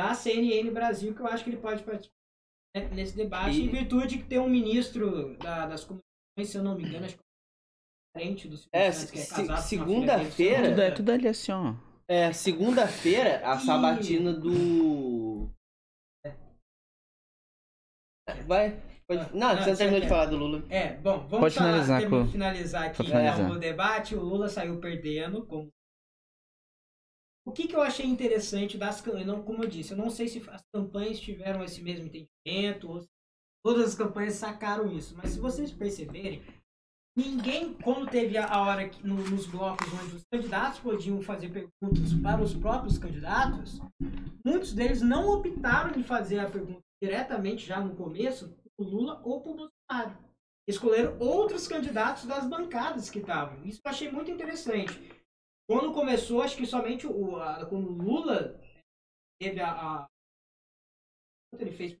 [0.00, 2.14] Da CNN Brasil, que eu acho que ele pode participar
[2.74, 6.62] né, nesse debate, E- em virtude que tem um ministro da- das comunicações, se eu
[6.64, 10.90] não me engano, acho que é parente do É, é se- filha segunda-feira- Tudo, é,
[10.90, 11.74] tudo ali assim, ó.
[12.08, 13.60] É, segunda-feira, a Ih.
[13.60, 15.50] sabatina do.
[18.46, 18.80] Vai.
[19.06, 19.36] Pode...
[19.36, 20.64] Não, Ah, você não você terminou de falar do Lula.
[20.70, 23.40] É, bom, vamos Pode falar- finalizar com- finalizar aqui finalizar.
[23.40, 24.14] então, o debate.
[24.14, 25.44] O Lula saiu perdendo.
[25.46, 25.68] Como...
[27.50, 30.40] O que, que eu achei interessante das campanhas, como eu disse, eu não sei se
[30.50, 33.08] as campanhas tiveram esse mesmo entendimento, ou se
[33.66, 36.44] todas as campanhas sacaram isso, mas se vocês perceberem,
[37.18, 42.12] ninguém, quando teve a hora que, no- nos blocos onde os candidatos podiam fazer perguntas
[42.22, 43.80] para os próprios candidatos,
[44.46, 49.40] muitos deles não optaram em fazer a pergunta diretamente já no começo pro Lula ou
[49.40, 50.16] pro Bolsonaro.
[50.68, 53.64] Escolheram outros candidatos das bancadas que estavam.
[53.64, 55.18] Isso eu achei muito interessante.
[55.70, 58.60] Quando começou, acho que somente o, a, quando o Lula
[59.40, 60.06] teve a, a.
[61.52, 61.96] Quanto ele fez?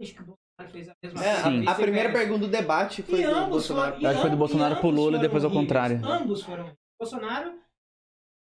[0.00, 1.66] Acho que o Bolsonaro fez a mesma É, Sim.
[1.68, 3.90] a, a primeira pergunta do debate foi E do ambos Bolsonaro.
[3.92, 4.02] foram.
[4.02, 6.00] e Acho que foi do Bolsonaro pro Lula e depois ao contrário.
[6.02, 6.72] Ambos foram.
[6.98, 7.58] Bolsonaro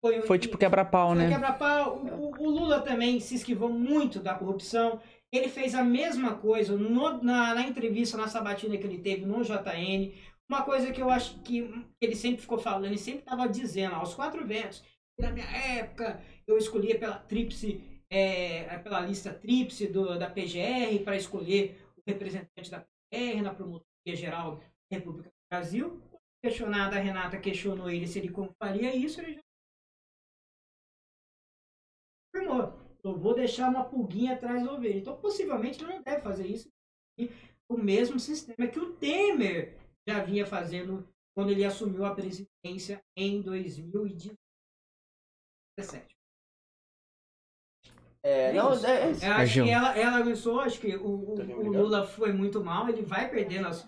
[0.05, 1.29] foi, um- Foi tipo quebra-pau, foi né?
[1.31, 1.97] quebra-pau.
[1.97, 5.01] O, o- o Lula também se esquivou muito da corrupção.
[5.33, 9.43] Ele fez a mesma coisa no- na, na entrevista, na sabatina que ele teve no
[9.43, 10.12] JN.
[10.49, 11.68] Uma coisa que eu acho que
[12.01, 14.82] ele sempre ficou falando, ele sempre estava dizendo, aos quatro ventos,
[15.18, 21.16] na minha época eu escolhia pela tríplice, é, pela lista tríplice do, da PGR para
[21.16, 26.01] escolher o representante da PGR na promotoria geral da República do Brasil.
[26.44, 29.42] Questionada, a Renata questionou ele se ele faria isso, ele já
[32.32, 32.86] afirmou.
[33.03, 34.99] Eu vou deixar uma pulguinha atrás da ovelha.
[34.99, 36.70] Então, possivelmente, ele não deve fazer isso.
[37.68, 39.76] O mesmo sistema que o Temer
[40.09, 46.07] já vinha fazendo quando ele assumiu a presidência em 2017.
[48.25, 48.87] É, não, isso.
[48.87, 49.65] é, é- Eu acho Gil.
[49.65, 51.71] que ela, ela avançou, acho que o, o- Tá o.
[51.71, 53.87] Lula foi muito mal, ele vai perder nos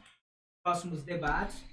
[0.64, 1.64] próximos debates.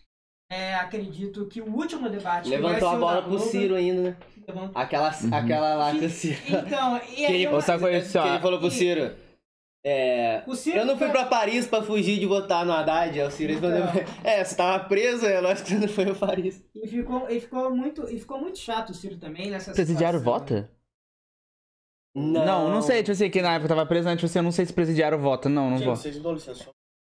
[0.51, 2.49] É, acredito que o último debate.
[2.49, 4.17] que vai levantou ser a bola pro Ciro ainda, né?
[4.47, 6.37] levantou- Aquela, aquela lá que o Ciro.
[6.47, 8.23] Então, e Que aí ele, eu- Outra coisa, assim, ó.
[8.23, 9.24] que ele falou pro Ciro.
[9.87, 13.19] É, o Ciro eu não fui tá- pra Paris pra fugir de votar no Haddad.
[13.21, 13.83] Aí o Ciro respondeu.
[13.85, 14.03] Então.
[14.23, 16.63] É, você tava preso, é lógico que você não foi pra Paris.
[16.73, 20.39] E ficou, e ficou muito, e ficou muito chato o Ciro também nessa Presidiário situação.
[20.47, 20.71] vota?
[22.15, 24.15] Não, não sei, tipo assim, que na época eu tava preso, né?
[24.15, 25.49] Tipo assim, eu não sei se presidiário vota.
[25.49, 25.95] Não, não Gente, vou.
[25.95, 26.63] vocês me dão licença.
[26.63, 26.71] só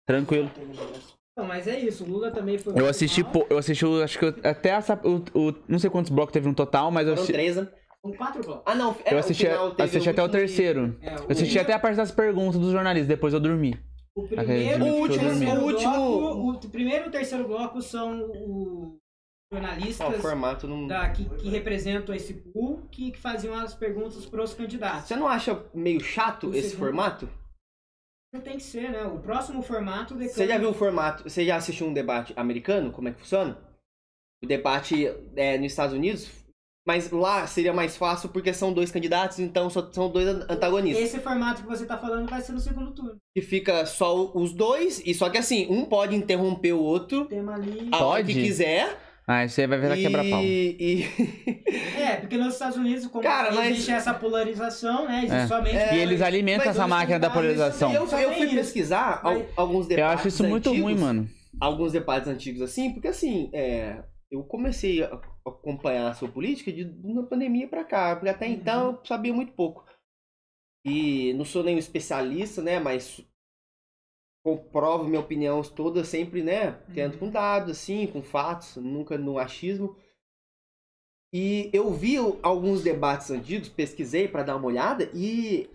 [0.06, 0.50] Tranquilo.
[1.36, 4.24] Não, mas é isso, o Lula também foi Eu assisti, pô- eu assisti, acho que
[4.26, 7.22] eu- até essa, o, o- não sei quantos blocos teve no total, mas eu Foram
[7.22, 7.68] assisti, três, né?
[8.02, 8.62] São quatro blocos.
[8.66, 8.96] Ah, não.
[9.04, 10.98] é, eu o assisti, final teve assisti até o último terceiro.
[11.02, 13.78] É, o, Eu assisti até a parte das perguntas dos jornalistas, depois eu dormi.
[14.16, 15.92] o primeiro, o último, o último-
[16.42, 18.98] bloco, o primeiro e o terceiro bloco são os Ó, o
[19.52, 20.86] jornalistas formato não.
[20.86, 25.08] da- que, que representam esse pool que, que faziam as perguntas para os candidatos.
[25.08, 27.28] Você não acha meio chato O esse segundo- formato?
[28.32, 29.02] Não tem que ser, né?
[29.04, 31.24] O próximo formato decana- Você já viu o formato?
[31.28, 32.92] Você já assistiu um debate americano?
[32.92, 33.58] Como é que funciona?
[34.42, 36.30] O debate é nos Estados Unidos,
[36.86, 41.04] mas lá seria mais fácil porque são dois candidatos, então só são dois an- antagonistas.
[41.04, 43.16] Esse formato que você tá falando vai ser no segundo turno.
[43.34, 47.54] Que fica só os dois, e só que assim, um pode interromper o outro Tema
[47.54, 47.88] ali.
[47.92, 48.32] a hora Pode?
[48.34, 48.98] que quiser.
[49.26, 50.02] Ah, isso aí vai virar e...
[50.02, 50.42] quebra-pau.
[50.42, 51.06] e...
[51.96, 55.18] É, porque nos Estados Unidos, como Cara, mas- existe essa polarização, né?
[55.18, 55.46] Existe É.
[55.46, 55.76] somente.
[55.76, 57.92] É, E eles alimentam mas essa eu- máquina da polarização.
[57.92, 58.54] eu, eu Também fui isso.
[58.56, 61.28] pesquisar Mas- alguns Eu debates acho isso muito antigos, ruim, mano.
[61.60, 64.02] alguns debates antigos assim, porque assim, é,
[64.32, 65.16] eu comecei a
[65.46, 69.52] acompanhar a sua política de uma pandemia pra cá, porque até então eu sabia muito
[69.52, 69.84] pouco.
[70.84, 73.24] E não sou nenhum especialista, né, mas
[74.42, 79.96] comprovo minha opinião toda sempre, né, tendo com dados assim, com fatos, nunca no achismo.
[81.32, 85.70] E eu vi alguns debates antigos, pesquisei pra dar uma olhada e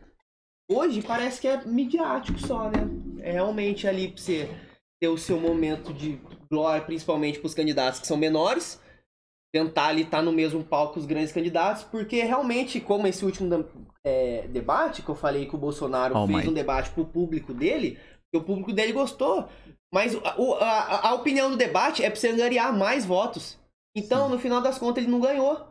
[0.70, 2.80] hoje parece que é midiático só, né?
[3.22, 4.50] É realmente ali pra você
[5.00, 8.82] ter o seu momento de glória, principalmente para os candidatos que são menores,
[9.56, 13.66] tentar ali estar no mesmo palco que os grandes candidatos, porque realmente, como esse último
[14.06, 16.50] é, debate, que eu falei que o Bolsonaro Oh, fez my.
[16.50, 17.98] um debate pro público dele,
[18.36, 19.48] o público dele gostou,
[19.94, 23.58] mas a, a- a opinião do debate é pra você angariar mais votos.
[23.96, 25.66] Então, no final das contas, ele não ganhou,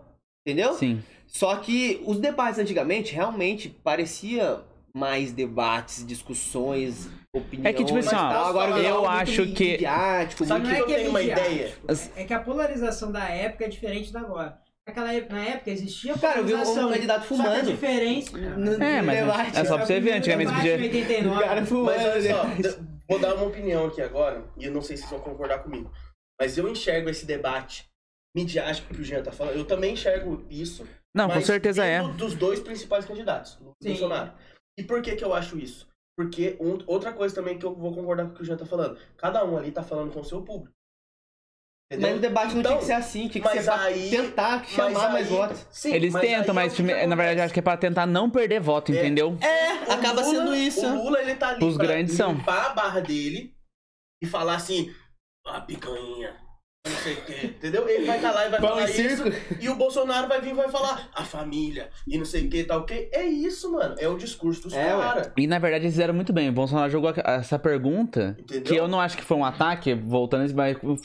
[0.47, 0.72] entendeu?
[0.72, 1.03] Sim.
[1.26, 4.62] Só que os debates antigamente realmente parecia
[4.97, 7.66] mais debates, discussões, opiniões.
[7.66, 8.45] É que, tipo assim, ó, tal.
[8.47, 11.74] agora eu acho que- midiático, muito- que eu que é uma ideia?
[12.14, 14.57] É que a polarização da época é diferente da agora.
[14.86, 16.92] Naquela época, na época existia Cara, eu vi um- polarização.
[16.92, 17.66] candidato Só que a fumando.
[17.72, 18.38] diferença.
[18.38, 19.59] no, É, mas debate.
[19.59, 21.42] é só pra você ver, antigamente podia- em 89.
[21.42, 21.97] O cara fumando.
[21.97, 22.78] Mas olha só,
[23.09, 25.90] vou dar uma opinião aqui agora, e eu não sei se vocês vão concordar comigo.
[26.40, 27.86] Mas eu enxergo esse debate
[28.36, 30.86] midiático que o Jean tá falando, eu também enxergo isso.
[31.16, 32.03] Não, com certeza é.
[32.12, 33.59] dos dois principais candidatos.
[33.82, 34.32] Bolsonaro.
[34.78, 35.86] E por que que eu acho isso?
[36.16, 38.64] Porque um- outra coisa também que eu vou concordar com o que o Jean tá
[38.66, 40.72] falando, cada um ali tá falando com o seu público.
[41.92, 42.08] Entendeu?
[42.10, 44.64] Mas o debate não Então, tinha que ser assim, tinha que ser pra aí- tentar
[44.64, 45.66] chamar mas mais aí- votos.
[45.70, 48.30] Sim, Eles mas aí tentam, é mas na verdade acho que é pra tentar não
[48.30, 48.96] perder voto, É.
[48.98, 49.36] entendeu?
[49.40, 50.86] É, O acaba Lula- sendo isso.
[50.86, 52.32] O Lula, ele tá ali Os pra grandes são.
[52.32, 53.54] limpar a barra dele
[54.22, 54.92] e falar assim,
[55.46, 56.34] ah, picanha,
[56.87, 57.89] não sei o quê, entendeu?
[57.89, 59.57] Ele vai estar lá e vai Pão falar e isso, circo.
[59.59, 62.62] e o Bolsonaro vai vir e vai falar a família, e não sei o que,
[62.64, 63.09] tal o que.
[63.11, 66.30] É isso, mano, é o discurso dos É, caras, E na verdade eles fizeram muito
[66.30, 66.51] bem.
[66.51, 68.62] O Bolsonaro jogou essa pergunta, entendeu?
[68.64, 70.45] que eu não acho que foi um ataque, voltando,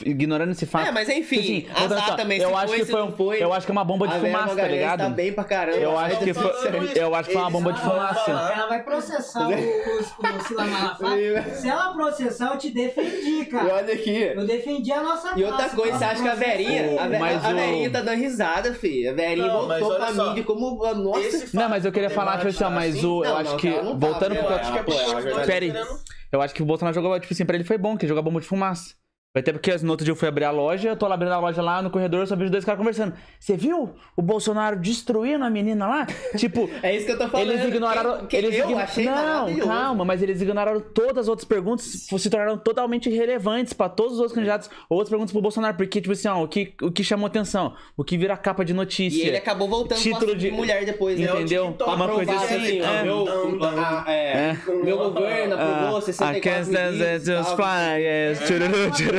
[0.05, 0.89] ignorando esse fato.
[0.89, 1.39] É, mas enfim,
[1.73, 3.41] Assim, azar só, também, eu acho foi, que foi, um- foi.
[3.41, 4.99] eu acho que é uma bomba de fumaça, tá Magalhães ligado?
[4.99, 5.77] tá bem pra caramba.
[5.77, 8.19] Eu acho que foi- eu acho que foi uma bomba de fumaça.
[8.25, 9.99] falar- Ela vai processar o, o,
[10.39, 11.43] o Sila Malafaia.
[11.55, 13.75] Se ela processar, eu te defendi, E cara.
[13.75, 14.23] olha aqui.
[14.35, 17.07] Eu defendi a nossa E outra classe, coisa, você acha que a Verinha, é a,
[17.07, 19.09] Ve- Mas a o- Verinha tá dando risada, filho.
[19.09, 20.29] A Verinha Não, voltou pra só.
[20.29, 21.45] mídia como a nossa.
[21.53, 23.23] Não, mas eu queria falar, tipo assim, ó, mas o.
[23.23, 23.71] Eu acho que.
[23.71, 24.55] tá, voltando eu pro.
[24.55, 24.83] acho que é.
[24.83, 25.71] Pera aí.
[25.71, 25.99] querendo-
[26.31, 28.21] Eu acho que o Bolsonaro jogou, tipo assim, pra ele foi bom, que ele jogou
[28.23, 28.93] bomba de fumaça.
[29.31, 31.33] Vai ter porque no outro dia eu fui abrir a loja, eu tô lá abrindo
[31.33, 33.13] a loja lá no corredor, eu só vejo dois caras conversando.
[33.39, 36.07] Você viu o Bolsonaro destruindo a menina lá?
[36.35, 37.51] Tipo, É isso que eu tô falando.
[37.51, 38.21] eles ignoraram.
[38.21, 41.85] Que- que eles eu igno- achei Não, calma, mas eles ignoraram todas as outras perguntas,
[41.85, 44.67] se tornaram totalmente irrelevantes pra todos os outros candidatos.
[44.89, 48.03] Outras perguntas pro Bolsonaro, porque, tipo assim, ó, o que, o que chamou atenção, o
[48.03, 49.27] que vira capa de E notícia.
[49.27, 51.27] ele acabou voltando Título Título de- de mulher depois, né?
[51.27, 51.67] É o Entendeu?
[51.67, 52.81] TikTok, Uma coisa assim.
[52.81, 53.03] ó, é.
[53.03, 54.57] meu, a- é, É.
[54.83, 57.55] meu governo aprovou 64 Kansas medidas, and tal.
[57.55, 59.18] flyers, chururu, chururu.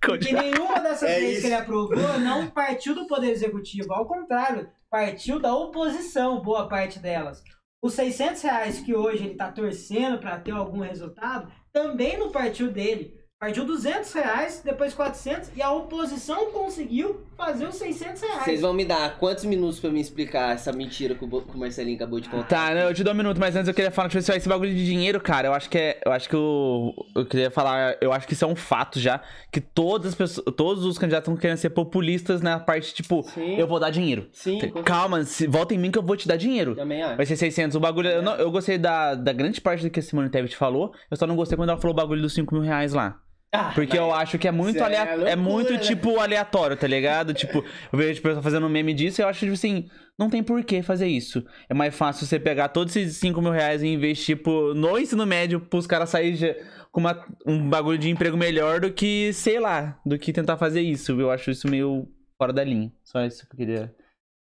[0.00, 1.40] Porque nenhuma dessas É leis isso.
[1.42, 3.92] que ele aprovou não partiu do Poder Executivo.
[3.92, 7.42] Ao contrário, partiu da oposição, boa parte delas.
[7.82, 12.70] Os 600 reais que hoje ele está torcendo para ter algum resultado, também não partiu
[12.70, 13.14] dele.
[13.42, 18.44] Partiu 200 reais, depois 400, e a oposição conseguiu fazer os 600 reais.
[18.44, 21.56] Vocês vão me dar quantos minutos pra me explicar essa mentira que o, Bo- que
[21.56, 22.46] o Marcelinho acabou de contar?
[22.46, 24.72] Tá, né, eu te dou um minuto, mas antes eu queria falar, tipo, esse bagulho
[24.72, 26.00] de dinheiro, cara, eu acho que é.
[26.06, 26.94] Eu acho que eu.
[27.16, 29.20] Eu queria falar, eu acho que isso é um fato já.
[29.50, 33.56] Que todas as pessoas, todos os candidatos estão querendo ser populistas na parte, tipo, Sim.
[33.56, 34.28] eu vou dar dinheiro.
[34.32, 36.76] Sim, Calma, se, volta em mim que eu vou te dar dinheiro.
[36.76, 37.16] Também acho.
[37.16, 37.74] Vai ser 600.
[37.74, 38.08] O bagulho.
[38.08, 40.92] Eu, não- eu gostei da, da grande parte do que a Simone Tebet falou.
[41.10, 43.18] Eu só não gostei quando ela falou o bagulho dos 5 mil reais lá.
[43.54, 45.78] Ah, Porque eu acho que é muito, é alea- é, loucura, muito né?
[45.78, 47.34] tipo, aleatório, tá ligado?
[47.34, 47.58] tipo,
[47.92, 50.42] eu vejo o pessoal fazendo um meme disso e eu acho, tipo assim, não tem
[50.42, 51.44] por que fazer isso.
[51.68, 55.26] É mais fácil você pegar todos esses 5 mil reais e investir, tipo, no ensino
[55.26, 56.56] médio pros caras saírem
[56.90, 60.80] com uma- um bagulho de emprego melhor do que, sei lá, do que tentar fazer
[60.80, 61.20] isso.
[61.20, 62.90] Eu acho isso meio fora da linha.
[63.04, 63.94] Só isso que eu queria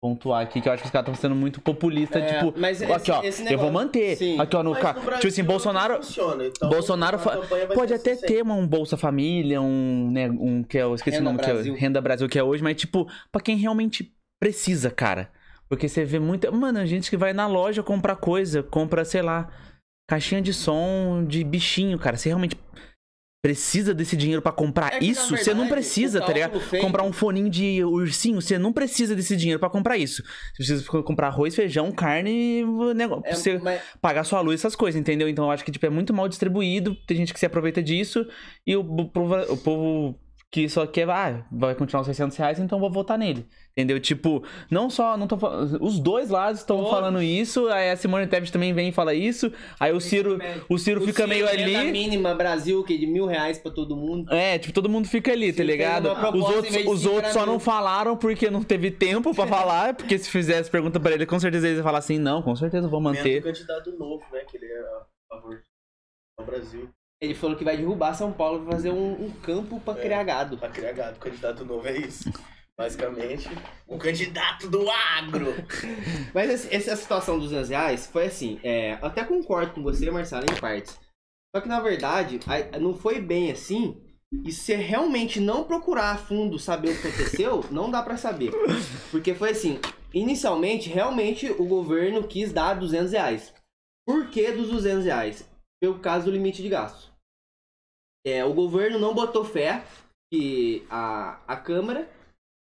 [0.01, 2.81] pontuar aqui, que eu acho que os caras estão sendo muito populistas, É, tipo, mas
[2.81, 4.15] aqui, esse- ó, esse eu vou negócio- manter.
[4.15, 4.39] Sim.
[4.39, 4.93] Aqui, ó, no ca...
[4.93, 5.95] no Tipo Brasil assim, Bolsonaro.
[5.97, 7.37] funciona, então Bolsonaro fa-
[7.73, 8.25] pode até assim.
[8.25, 11.43] ter uma, um Bolsa Família, um, né, um que é, eu esqueci Renda o nome
[11.43, 11.75] que é, Brasil.
[11.75, 15.29] Renda Brasil que é hoje, mas tipo, pra quem realmente precisa, cara.
[15.67, 19.49] Porque você vê muita, mano, gente que vai na loja comprar coisa, compra, sei lá,
[20.09, 22.15] caixinha de som de bichinho, cara.
[22.17, 22.57] Você realmente
[23.41, 25.29] precisa desse dinheiro pra comprar É que, isso?
[25.37, 26.59] Você não verdade, precisa, tá ligado?
[26.59, 30.21] feito- Comprar um foninho de ursinho, você não precisa desse dinheiro pra comprar isso.
[30.23, 32.63] Você precisa comprar arroz, feijão, carne,
[32.95, 35.29] negócio, É, você mas- pagar sua luz, essas coisas, entendeu?
[35.29, 38.25] Então eu acho que tipo, é muito mal distribuído, tem gente que se aproveita disso
[38.67, 40.19] e o, o povo, o povo
[40.51, 43.45] que só quer, ah, vai continuar os 600 reais, então vou votar nele.
[43.77, 43.99] Entendeu?
[43.99, 45.37] Tipo, não só, não tô
[45.79, 49.53] os dois lados estão falando isso, aí a Simone Tebet também vem e fala isso,
[49.79, 51.91] aí o Ciro, o Ciro o fica meio Ciro, renda ali.
[51.91, 54.33] mínima Brasil, que é de mil reais pra todo mundo.
[54.33, 56.09] É, tipo, todo mundo fica ali, tá ligado?
[56.35, 60.29] Os outros, os outros só não falaram porque não teve tempo pra falar, porque se
[60.31, 63.39] fizesse pergunta pra ele, com certeza eles iam falar assim, não, com certeza vou manter.
[63.39, 64.41] o candidato novo, né?
[64.49, 65.61] Que ele é a favor
[66.39, 66.89] do Brasil.
[67.21, 70.01] Ele falou que vai derrubar São Paulo pra fazer um, um campo pra É.
[70.01, 70.57] criar gado.
[70.57, 71.17] Pra criar gado.
[71.17, 72.31] O candidato novo é isso.
[72.77, 73.49] Basicamente,
[73.85, 75.53] o candidato do agro.
[76.33, 80.55] Mas essa situação dos 200 reais foi assim, é, até concordo com você, Marcelo, em
[80.61, 80.97] partes.
[81.53, 82.39] Só que na verdade,
[82.79, 84.01] não foi bem assim.
[84.45, 88.51] E se realmente não procurar a fundo saber o que aconteceu, não dá pra saber.
[89.11, 89.77] Porque foi assim,
[90.13, 93.53] inicialmente, realmente o governo quis dar 200 reais.
[94.07, 95.49] Por que dos 200 reais?
[95.81, 97.08] Pelo caso do limite de gastos.
[98.25, 99.83] É, o governo não botou fé
[100.31, 102.07] que a, a Câmara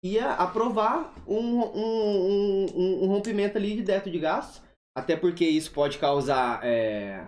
[0.04, 4.64] ia aprovar um, um, um, um- rompimento ali de teto de gastos.
[4.98, 6.64] Até porque isso pode causar.
[6.64, 7.26] É...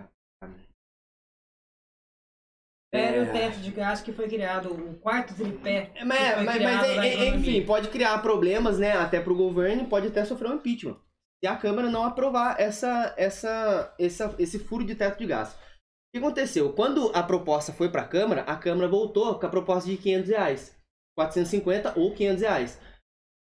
[2.92, 3.22] Era É.
[3.22, 5.90] o teto de gasto que foi criado, o quarto tripé.
[5.94, 8.92] É, Mas, mas, mas, é- é- enfim, pode criar problemas, né?
[8.92, 10.96] Até pro governo e pode até sofrer um impeachment.
[11.42, 15.58] Se a Câmara não aprovar essa, essa, essa, esse furo de teto de gasto.
[16.08, 16.72] O que aconteceu?
[16.72, 20.76] Quando a proposta foi pra Câmara, a Câmara voltou com a proposta de 500 reais.
[21.16, 22.80] 450 ou 500 reais.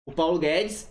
[0.08, 0.90] O Paulo Guedes,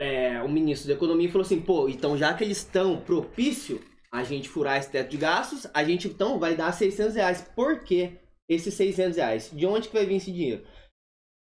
[0.00, 3.80] é, o ministro da Economia, falou assim, pô, então já que eles estão propício
[4.12, 7.42] a gente furar esse teto de gastos, a gente então vai dar 600 reais.
[7.54, 8.18] Por quê
[8.48, 9.50] esses 600 reais?
[9.50, 10.66] De onde que vai vir esse dinheiro?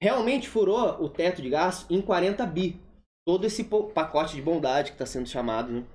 [0.01, 2.81] Realmente furou o teto de gastos em 40 bi.
[3.25, 5.85] Todo esse pacote de bondade que está sendo chamado, né?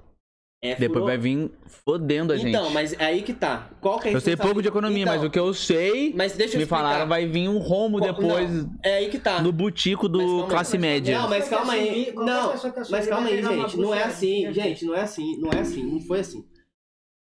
[0.61, 1.53] É, Depois furou- vai vir
[1.87, 2.49] fodendo a gente.
[2.49, 3.71] Então, mas é aí que tá.
[3.81, 6.13] Qual que é a Eu sei pouco de economia, Então, mas o que eu sei,
[6.17, 6.83] Mas deixa eu me explicar.
[6.83, 8.51] falaram, vai vir um rombo Qual- depois
[8.83, 9.41] É aí que tá.
[9.41, 11.17] no butico do calma classe mas- média.
[11.21, 12.13] Não, mas calma aí.
[12.13, 12.53] Não,
[12.91, 13.77] mas calma aí, gente.
[13.77, 14.85] Não é bucha assim, gente.
[14.85, 15.37] Não é assim.
[15.41, 15.85] Não é assim.
[15.85, 16.45] Não foi assim.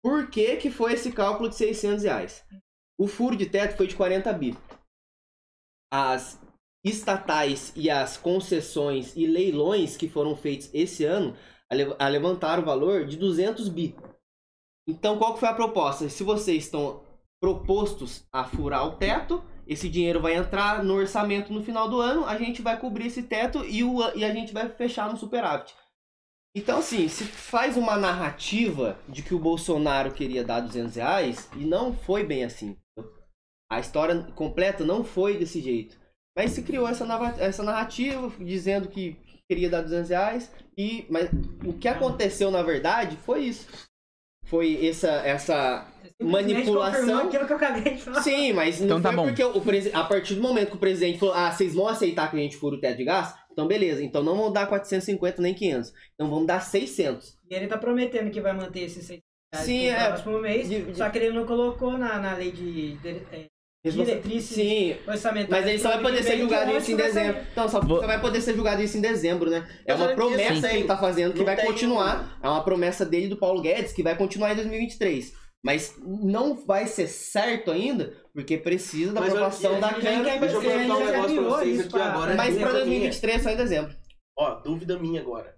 [0.03, 2.43] Por que que foi esse cálculo de 600 reais?
[2.99, 4.55] O furo de teto foi de 40 bi.
[5.91, 6.39] As
[6.85, 11.35] estatais e as concessões e leilões que foram feitos esse ano
[11.99, 13.95] a levantaram o valor de 200 bi.
[14.87, 16.09] Então, qual que foi a proposta?
[16.09, 17.03] Se vocês estão
[17.41, 22.25] propostos a furar o teto, esse dinheiro vai entrar no orçamento no final do ano,
[22.25, 25.73] a gente vai cobrir esse teto e, o, e a gente vai fechar no superávit.
[26.55, 31.65] Então, assim, se faz uma narrativa de que o Bolsonaro queria dar 200 reais, e
[31.65, 32.77] não foi bem assim.
[33.71, 35.97] A história completa não foi desse jeito.
[36.37, 37.05] Mas se criou essa,
[37.39, 39.17] essa narrativa dizendo que
[39.49, 41.29] queria dar 200 reais, e, mas
[41.65, 43.67] o que aconteceu na verdade foi isso.
[44.45, 45.87] Foi essa, essa
[46.21, 47.27] manipulação.
[47.27, 48.21] aquilo que eu acabei de falar.
[48.21, 49.25] Sim, mas não Então tá foi bom.
[49.27, 52.29] porque o presi- a partir do momento que o presidente falou, ah, vocês vão aceitar
[52.29, 53.33] que a gente fura o teto de gás?
[53.51, 57.37] Então beleza, então não vão dar 450 nem 500, então vamos dar 600.
[57.49, 59.19] E ele tá prometendo que vai manter esses 6
[59.53, 60.07] reais Sim, pro é.
[60.07, 63.45] próximo mês, De- de- só que ele não colocou na, na lei de, de é,
[63.91, 65.49] diretrizes Sim, orçamentárias.
[65.49, 67.23] mas ele só vai poder ser julgado isso em vai sair.
[67.27, 67.47] dezembro.
[67.51, 69.67] Então, só, Vou- só vai poder ser julgado isso em dezembro, né?
[69.85, 72.39] É uma promessa que ele tá fazendo que não vai continuar.
[72.41, 75.33] É uma promessa dele do Paulo Guedes que vai continuar em 2023.
[75.65, 80.39] Mas não vai ser certo ainda, porque precisa da Mas aprovação eu- da Câmara.
[80.39, 82.35] Deixa eu perguntar um já negócio pra virou vocês isso aqui pra- agora.
[82.35, 82.85] Mas dúvida pra minha.
[82.89, 83.95] 2023 só em dezembro.
[84.37, 85.57] Ó, dúvida minha agora.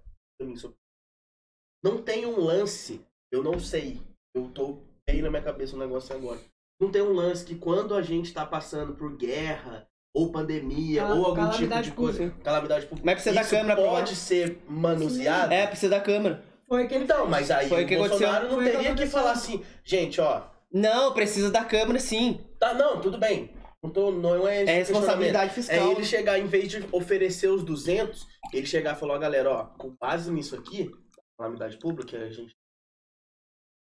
[1.84, 3.99] Não tem um lance, eu não sei.
[4.35, 6.39] Eu tô bem na minha cabeça um negócio agora.
[6.80, 11.15] Não tem um lance que quando a gente tá passando por guerra, ou pandemia, Cala-
[11.15, 12.30] ou algum tipo de coisa.
[12.43, 13.06] Calamidade pública.
[13.06, 13.89] Mas precisa da aprovar.
[13.95, 15.53] pode ser manuseado.
[15.53, 16.43] É, precisa da Câmara.
[16.68, 17.30] Foi que Então, fez.
[17.30, 18.19] mas aí Foi o que aconteceu.
[18.27, 19.19] Bolsonaro não Foi que teria que aconteceu.
[19.19, 22.39] falar assim, gente, ó, Não, precisa da Câmara sim.
[22.60, 23.53] tá, não, tudo bem.
[23.84, 25.91] Não, tô, não é É responsabilidade É fiscal.
[25.91, 29.65] ele chegar, em vez de oferecer os 200, ele chegar e falar, ó, galera, ó,
[29.77, 30.89] com base nisso aqui,
[31.38, 32.53] calamidade pública, a gente.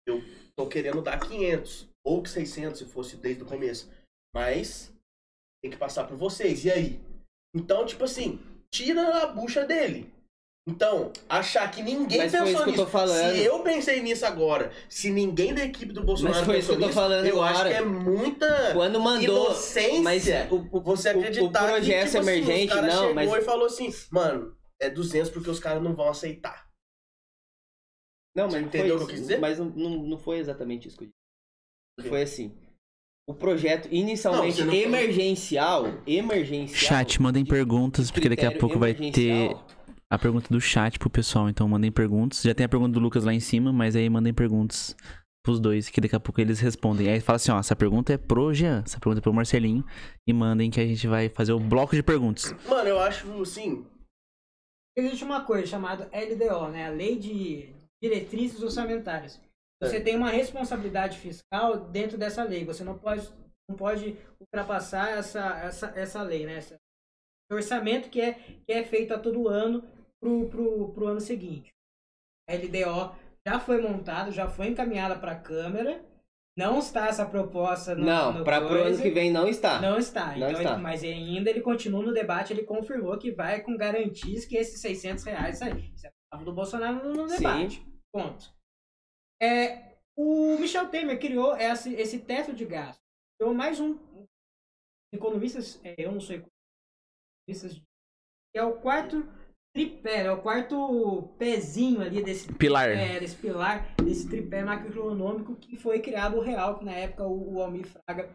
[0.07, 0.21] Eu
[0.55, 3.89] tô querendo dar 500, ou 600 se fosse desde o começo.
[4.33, 4.93] Mas
[5.63, 6.65] tem que passar por vocês.
[6.65, 6.99] E aí?
[7.55, 8.39] Então, tipo assim,
[8.73, 10.11] tira a bucha dele.
[10.67, 12.85] Então, achar que ninguém Mas foi pensou isso que eu nisso.
[12.85, 13.35] tô falando.
[13.35, 16.73] Se eu pensei nisso agora, se ninguém da equipe do Bolsonaro Mas foi isso que
[16.75, 19.45] eu tô nisso, falando eu acho que é muita Quando mandou.
[19.47, 23.13] inocência Mas o, o, você acreditar o projeto que, tipo assim, emergente, cara não, chegou
[23.13, 23.33] mas.
[23.33, 26.69] e falou assim, mano, é 200 porque os caras não vão aceitar.
[28.33, 29.39] Não, mas Você não entendeu foi o que eu quis dizer?
[29.39, 31.22] Mas não, não, não foi exatamente isso que eu disse.
[32.07, 32.51] Foi assim.
[33.27, 34.87] O projeto inicialmente Não, não falou.
[34.87, 36.79] emergencial, emergencial.
[36.79, 39.67] Chat, mandem de perguntas, porque daqui a pouco vai ter emergencial,
[40.11, 41.47] a pergunta do chat pro pessoal.
[41.47, 42.41] Então mandem perguntas.
[42.41, 44.95] Já tem a pergunta do Lucas lá em cima, mas aí mandem perguntas
[45.45, 47.09] pros dois, que daqui a pouco eles respondem.
[47.09, 49.85] Aí fala assim, ó, essa pergunta é pro Jean, essa pergunta é pro Marcelinho.
[50.27, 52.53] E mandem que a gente vai fazer o bloco de perguntas.
[52.67, 53.85] Mano, eu acho, assim,
[54.95, 56.87] Existe uma coisa chamada LDO, né?
[56.87, 59.41] A Lei de Diretrizes Orçamentárias.
[59.87, 62.65] Você tem uma responsabilidade fiscal dentro dessa lei.
[62.65, 63.29] Você não pode,
[63.69, 66.57] não pode ultrapassar essa, essa, essa lei, né?
[66.57, 66.75] Esse
[67.51, 69.83] orçamento que é, que é feito a todo ano
[70.21, 71.71] pro, pro, pro ano seguinte.
[72.49, 73.15] A LDO
[73.47, 76.03] já foi montada, já foi encaminhada para a Câmara.
[76.57, 79.81] Não está essa proposta no, Não, para pro ano que vem não está.
[79.81, 80.27] Não está.
[80.37, 80.73] Não então, está.
[80.73, 84.79] ele- mas ainda ele continua no debate, ele confirmou que vai com garantias que esses
[84.79, 85.91] 600 reais aí.
[85.95, 87.37] Isso é do Bolsonaro no Sim.
[87.37, 87.85] debate.
[88.11, 88.53] Ponto.
[89.43, 93.01] É, o Michel Temer criou esse, esse teto de gasto.
[93.37, 93.99] Criou mais um.
[95.13, 97.85] Economistas, é, eu não sou economista,
[98.55, 99.27] é o quarto
[99.75, 102.89] tripé, é o quarto pezinho ali desse Pilar.
[102.89, 107.55] é, desse pilar, desse tripé macroeconômico que foi criado o real, que na época o,
[107.55, 108.33] o Almir Fraga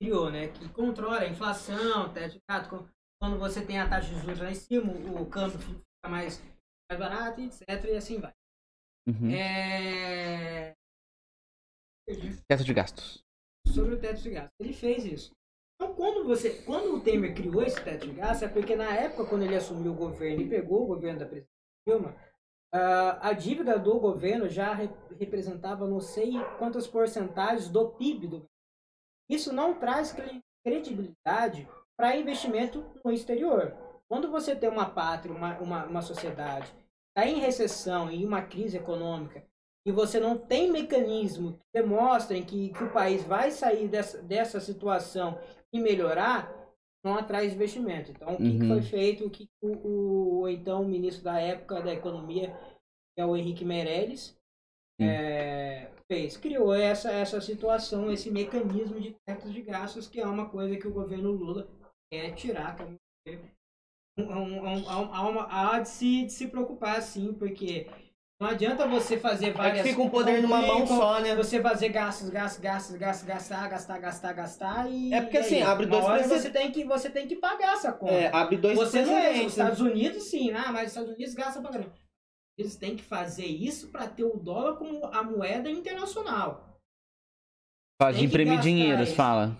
[0.00, 0.48] criou, né?
[0.48, 2.88] Que controla a inflação, teto de gasto,
[3.18, 6.42] quando você tem a taxa de juros lá em cima, o, o câmbio fica mais,
[6.90, 7.62] mais barato, etc.
[7.86, 8.35] E assim vai.
[9.06, 9.30] Uhum.
[9.30, 10.74] É...
[12.48, 13.24] Teto de gastos.
[13.66, 14.50] sobre o teto de gasto.
[14.60, 15.32] Ele fez isso.
[15.74, 19.26] Então, quando você, quando o Temer criou esse teto de gasto, é porque na época,
[19.26, 21.50] quando ele assumiu o governo e pegou o governo da presidente
[21.86, 22.16] Dilma,
[22.72, 28.46] ah, a dívida do governo já re- representava não sei quantas porcentagens do PIB do
[29.28, 33.76] Isso não traz cre- credibilidade para investimento no exterior.
[34.08, 36.72] Quando você tem uma pátria, uma, uma, uma sociedade,
[37.16, 39.42] está em recessão, em uma crise econômica,
[39.86, 44.60] e você não tem mecanismo que demonstrem que, que o país vai sair dessa, dessa
[44.60, 45.38] situação
[45.72, 46.52] e melhorar,
[47.02, 48.10] não atrai investimento.
[48.10, 48.68] Então, o que, que Uhum.
[48.68, 49.24] foi feito?
[49.26, 52.48] O que o, o então ministro da época da economia,
[53.14, 54.36] que é o Henrique Meirelles,
[55.00, 55.06] Sim.
[55.06, 56.36] é, fez?
[56.36, 60.88] Criou essa, essa situação, esse mecanismo de tetos de gastos, que é uma coisa que
[60.88, 61.68] o governo Lula
[62.10, 62.76] quer tirar.
[64.18, 67.86] Há, uma- há de, se, de se preocupar, sim, porque
[68.40, 69.86] não adianta você fazer É que várias...
[69.86, 71.34] fica um poder numa mão com- só, né?
[71.34, 75.12] Você fazer gastos, gastos, gastos, gastos, gastar, gastar, gastar, gastar e...
[75.12, 76.42] É porque, assim, aí, abre dois precedentes.
[76.42, 78.12] você tem que Você tem que pagar essa conta.
[78.12, 79.56] É, abre dois Você não é, os precedentes.
[79.56, 79.64] né?
[79.64, 81.92] Estados Unidos sim, ah, mas os Estados Unidos gastam pra caramba.
[82.58, 86.78] Eles têm que fazer isso para ter o dólar como a moeda internacional.
[88.14, 89.14] Que imprimir dinheiro, isso.
[89.14, 89.56] fala.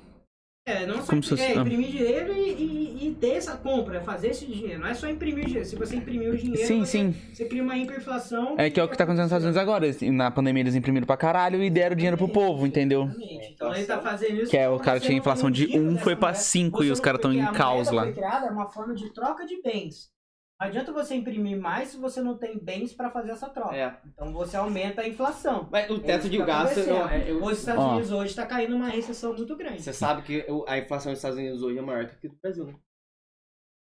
[0.68, 1.60] É, não só Como se fosse- é, ah.
[1.60, 2.75] imprimir dinheiro e- e
[3.20, 4.80] ter essa compra, fazer esse dinheiro.
[4.80, 5.64] Não é só imprimir dinheiro.
[5.66, 7.14] Se você imprimir o dinheiro, Sim, você, sim.
[7.32, 8.54] você cria uma hiperinflação.
[8.58, 9.84] É que é o que tá acontecendo nos Estados Unidos agora.
[9.86, 13.02] Eles- Na pandemia eles imprimiram pra caralho e deram dinheiro pro povo, entendeu?
[13.04, 13.52] Exatamente.
[13.52, 14.50] Então ele tá fazendo isso.
[14.50, 16.38] Que é, o cara tinha inflação de um giro um, dessa foi pra moeda.
[16.38, 18.02] cinco Você e os caras tão porque em a caos lá.
[18.04, 20.14] Foi criada é uma forma de troca de bens.
[20.58, 23.76] Não adianta você imprimir mais se você não tem bens para fazer essa troca.
[23.76, 23.94] É.
[24.06, 25.68] Então você aumenta a inflação.
[25.70, 26.80] Mas o É teto isso de que tá gasto.
[26.80, 27.90] é, eu- Os Estados Ó.
[27.92, 29.82] Unidos hoje está caindo numa recessão muito grande.
[29.82, 32.36] Você sabe que o- a inflação dos Estados Unidos hoje é maior que aqui do
[32.42, 32.74] Brasil, né?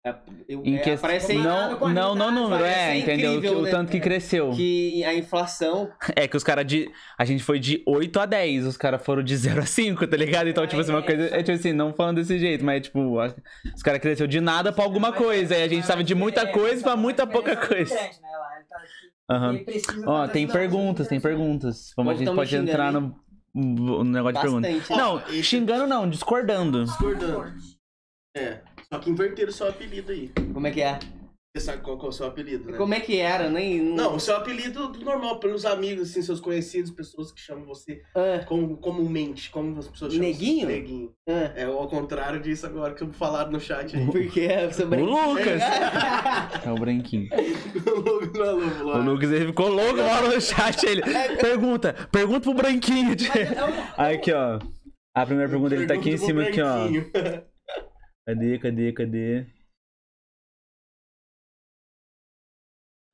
[0.08, 0.14] É,
[0.48, 0.96] eu, Em é, que...
[0.96, 3.40] parece Não, não, não realidade, número, é, parece entendeu?
[3.40, 3.70] Que- o né?
[3.70, 4.50] tanto que cresceu.
[4.50, 5.90] que a inflação.
[6.16, 6.90] É que os caras de.
[7.18, 10.16] A gente foi de 8 a 10, os caras foram de 0 a 5, tá
[10.16, 10.48] ligado?
[10.48, 11.24] Então, Ah, tipo assim, uma é, coisa.
[11.36, 13.34] É tipo assim, não falando desse jeito, mas tipo, a-
[13.74, 15.56] os caras cresceu de nada pra alguma coisa.
[15.56, 17.94] E a gente tava de muita É, coisa pra muita pouca é coisa.
[17.94, 18.28] grande, né,
[18.68, 18.78] tá-
[19.64, 21.92] precisa Ó, tem perguntas, tem perguntas.
[21.96, 23.14] Vamos, a gente pode entrar no.
[23.54, 24.68] um negócio de pergunta.
[24.70, 24.98] Bastante.
[24.98, 26.84] Não, xingando não, discordando.
[26.84, 27.52] Discordando.
[28.36, 28.60] É.
[28.92, 30.30] Só que inverteram o seu apelido aí.
[30.52, 30.98] Como é que é?
[31.56, 32.76] Você sabe qual que é o seu apelido, né?
[32.78, 33.48] Como é que era?
[33.50, 33.80] Nem.
[33.82, 38.44] Não, o seu apelido normal, pelos amigos, assim, seus conhecidos, pessoas que chamam você Ah,
[38.46, 40.66] como, comumente, como as pessoas chamam Neguinho?
[40.66, 40.72] você?
[40.74, 41.12] Neguinho.
[41.28, 41.52] ah.
[41.56, 44.06] É ao contrário disso agora que falaram no chat aí.
[44.12, 45.28] Porque é o seu O branquinho.
[45.30, 45.62] Lucas!
[46.64, 47.28] É o branquinho.
[47.86, 48.98] o Lucas não é louco lá.
[48.98, 50.84] O Lucas ele ficou louco lá no chat.
[50.86, 51.02] Ele
[51.40, 53.16] pergunta, pergunta pro branquinho.
[53.96, 54.58] Aí, aqui, ó.
[55.16, 56.86] A primeira pergunta ele tá aqui em cima, aqui, ó.
[58.28, 59.46] Cadê, cadê, cadê?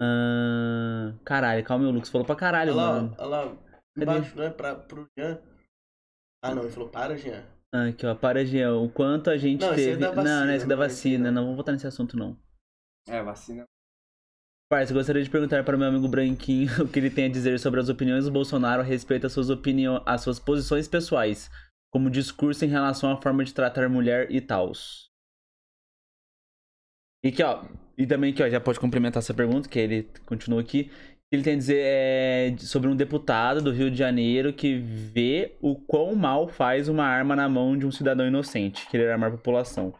[0.00, 3.14] Ah, caralho, calma aí, o Lucas falou pra caralho, Olha lá, mano.
[3.18, 3.56] olha lá.
[3.96, 4.02] Cadê?
[4.02, 5.40] Embaixo, não é pra, pro Jean.
[6.42, 7.44] Ah, não, ele falou para, Jean.
[7.72, 8.74] Ah, Aqui, ó, para, Jean.
[8.76, 10.00] O quanto a gente Não, esse é teve.
[10.00, 11.24] da não, vacina, não é esse da é vacina.
[11.30, 11.32] não.
[11.32, 12.36] Não vamos voltar nesse assunto, não.
[13.08, 13.64] É, vacina.
[14.70, 17.58] Parça, gostaria de perguntar para o meu amigo Branquinho o que ele tem a dizer
[17.60, 21.50] sobre as opiniões do Bolsonaro a respeito às suas opiniões, às suas posições pessoais,
[21.94, 25.12] como discurso em relação à forma de tratar mulher e tals.
[27.24, 27.64] E que, ó,
[27.96, 30.90] e também que, ó, já pode complementar essa pergunta, que ele continua aqui.
[31.32, 35.76] Ele tem a dizer é, sobre um deputado do Rio de Janeiro que vê o
[35.76, 39.94] quão mal faz uma arma na mão de um cidadão inocente, querer armar a população.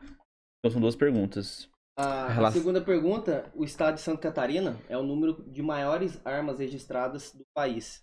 [0.58, 1.68] Então são duas perguntas.
[1.96, 6.20] A, a Relação- segunda pergunta, o estado de Santa Catarina é o número de maiores
[6.26, 8.02] armas registradas do país.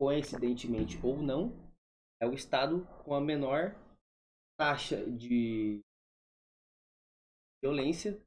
[0.00, 1.61] Coincidentemente ou não,
[2.22, 3.74] é o estado com a menor
[4.58, 5.80] taxa de
[7.62, 8.20] violência do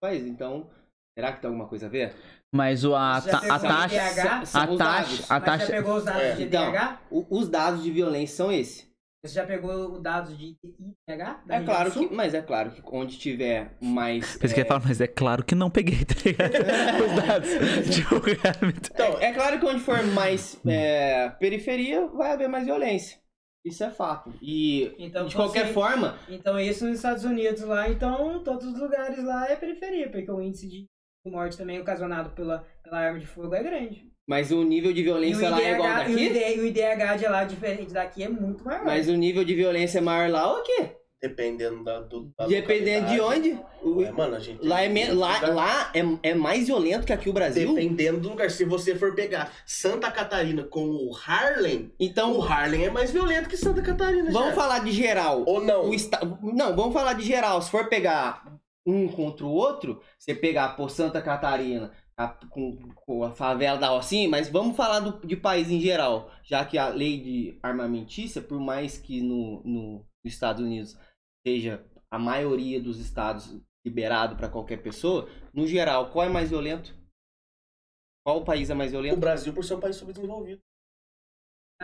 [0.00, 0.24] país.
[0.24, 0.70] Então,
[1.18, 2.14] será que tem alguma coisa a ver?
[2.54, 3.94] Mas o, a, Você ta- a taxa.
[3.96, 4.20] IDH?
[4.54, 6.34] A taxa, a taxa, já pegou os dados É.
[6.36, 7.00] de Então, IDH?
[7.10, 8.88] O- os dados de violência são esses.
[9.22, 11.42] Você já pegou os dados de IDH?
[11.44, 14.66] da É claro que, mas é claro que onde tiver mais Pensei que é, ia
[14.68, 16.52] falar, mas é claro que não peguei, tá ligado?
[17.04, 17.94] Os dados.
[17.94, 18.90] Tipo, realmente.
[18.90, 23.19] Então, É claro que onde for mais é, periferia, vai haver mais violência.
[23.64, 24.32] Isso é fato.
[24.40, 28.78] E Então, de qualquer você- forma, Então, isso nos Estados Unidos lá, então, todos os
[28.80, 30.86] lugares lá é periferia, porque o índice de
[31.26, 34.08] morte também ocasionado pela, pela arma de fogo é grande.
[34.26, 36.24] mas o nível de violência lá é igual IDH, e o daqui.
[36.26, 38.84] IDH, e o IDH de lá, diferente daqui, é muito maior.
[38.84, 40.88] Mas o nível de violência é maior lá ou aqui?
[41.22, 43.58] Dependendo da, do, da Dependendo de onde.
[43.82, 44.66] O- É, mano, a gente.
[44.66, 47.74] Lá, é, me- lá, lá é, é mais violento que aqui o Brasil.
[47.74, 48.50] Dependendo do lugar.
[48.50, 53.48] Se você for pegar Santa Catarina com o Harlem, Então, o Harlem é mais violento
[53.48, 54.30] que Santa Catarina.
[54.30, 54.54] vamos já.
[54.54, 55.44] falar de geral.
[55.46, 55.88] Ou não?
[55.90, 56.20] O esta...
[56.42, 57.60] Não, vamos falar de geral.
[57.60, 58.42] Se for pegar
[58.86, 63.88] um contra o outro, você pegar por Santa Catarina a- com, com a favela da
[63.88, 68.40] Rocinha, mas vamos falar do, de país em geral, já que a lei de armamentícia,
[68.42, 69.92] por mais que no, no,
[70.24, 70.96] nos Estados Unidos
[71.46, 76.94] seja a maioria dos estados liberado para qualquer pessoa, no geral, qual é mais violento?
[78.26, 79.18] Qual o país é mais O violento?
[79.20, 80.60] Brasil, por ser um país subdesenvolvido.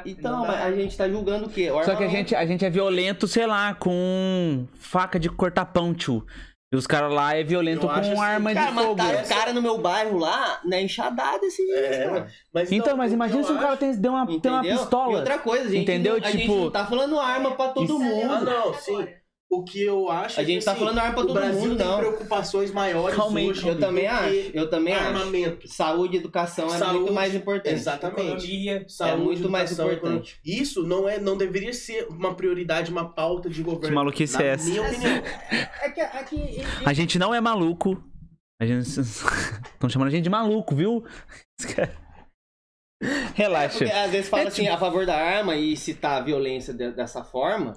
[0.05, 1.71] Então, mas a gente tá julgando o quê?
[1.71, 5.65] O Só que a gente, a gente é violento, sei lá, com faca de cortar
[5.67, 6.27] pão, tio.
[6.71, 8.97] E os caras lá é violento Eu com assim, arma Cara, de fogo.
[8.97, 12.33] mataram o cara no meu bairro lá, na enxadada esse dia, É, cara.
[12.53, 14.75] Mas Então, mas o que imagina se o cara tem, deu uma, tem uma Entendeu?
[14.75, 15.17] E pistola.
[15.19, 16.19] outra coisa, gente, Entendeu?
[16.21, 18.33] não, a gente Tipo, não tá falando arma pra todo isso- mundo.
[18.33, 19.09] Ah, não, sim.
[19.49, 21.35] O que eu acho A é gente que, tá assim, falando arma pra o todo
[21.35, 21.99] Brasil mundo, tem não.
[21.99, 25.05] preocupações maiores Calma aí, hoje Eu também acho, que eu também acho.
[25.07, 25.69] armamento.
[25.69, 27.75] Saúde e educação é Saúde, muito mais importante.
[27.75, 28.21] Exatamente.
[28.23, 28.85] Economia.
[28.89, 30.41] Saúde, muito mais educação, importante.
[30.43, 30.63] economia.
[30.63, 33.87] Isso não é, não deveria ser uma prioridade, uma pauta de governo.
[33.89, 34.69] Que maluquice na é essa?
[34.69, 35.23] minha opinião.
[35.81, 36.59] É que aqui.
[36.85, 38.03] A gente não é maluco.
[38.61, 38.83] A gente.
[38.99, 41.05] Estão chamando a gente de maluco, viu?
[43.35, 43.79] Relaxa.
[43.79, 46.93] Porque às vezes fala É assim, a favor da arma e citar a violência de-
[46.93, 47.75] dessa forma,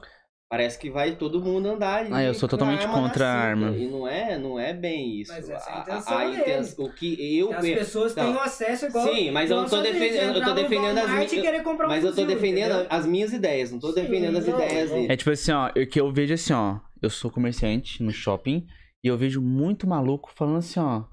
[0.49, 3.69] parece que vai todo mundo andar ali Ah, eu sou totalmente arma contra a arma.
[3.77, 5.31] E não é, não é bem isso.
[5.31, 8.33] Mas essa é a A- intenção a intenção- o que eu As penso- pessoas Não.
[8.33, 9.07] têm acesso igual.
[9.13, 12.15] Sim, mas eu não tô defendendo- eu tô defendendo as minhas- um Mas eu tô
[12.15, 12.87] fuzil, defendendo entendeu?
[12.89, 14.97] as minhas ideias, não tô Sim, defendendo as não, ideias não.
[14.97, 15.13] dele.
[15.13, 16.79] É tipo assim, ó, o que eu vejo assim, ó.
[17.01, 18.65] Eu sou comerciante no shopping
[19.03, 21.03] e eu vejo muito maluco falando assim, ó.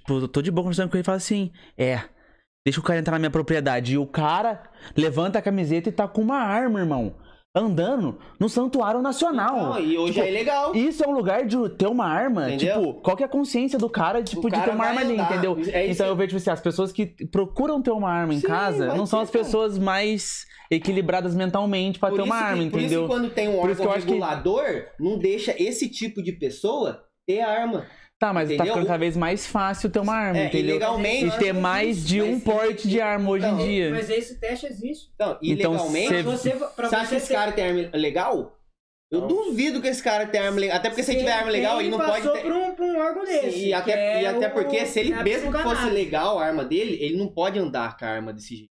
[0.00, 2.00] Tipo, eu tô de boa conversando com ele e falo assim, é.
[2.66, 3.94] Deixa o cara entrar na minha propriedade.
[3.94, 7.16] E o cara levanta a camiseta e tá com uma arma, irmão.
[7.54, 9.74] Andando no Santuário Nacional.
[9.74, 10.74] Não, e hoje Tipo, é ilegal.
[10.74, 12.50] Isso é um lugar de ter uma arma.
[12.50, 12.76] Entendeu?
[12.80, 15.16] Tipo, qual que é a consciência do cara, tipo, de cara ter uma arma ali,
[15.20, 15.58] entendeu?
[15.70, 18.46] É então eu vejo, tipo assim, as pessoas que procuram ter uma arma em Sim,
[18.46, 22.86] casa não são as pessoas mais equilibradas mentalmente Por ter uma que- arma, Por isso
[22.86, 23.06] entendeu?
[23.06, 24.64] quando tem um órgão acho que- regulador,
[24.98, 27.84] não deixa esse tipo de pessoa ter arma.
[28.22, 28.74] Tá, mas tá Entendeu?
[28.74, 30.76] ficando cada vez mais fácil ter uma arma, É, entendeu?
[30.76, 31.26] ilegalmente.
[31.34, 33.90] E ter mais de um porte de arma hoje em Então, dia.
[33.90, 35.10] Mas esse teste existe.
[35.16, 38.56] Então, Então, ilegalmente, Pra você, você acha que esse ter- cara tem arma legal?
[39.10, 39.26] Eu Não.
[39.26, 40.76] duvido que esse cara tenha arma legal.
[40.76, 42.42] Até porque se ele tiver arma legal, ele não pode passou ter.
[42.42, 43.50] por um, por um órgão desse.
[43.50, 45.90] Sim, e até, é e até o- porque se ele é a mesmo que fosse
[45.90, 48.70] legal a arma dele, ele não pode andar com a arma desse jeito.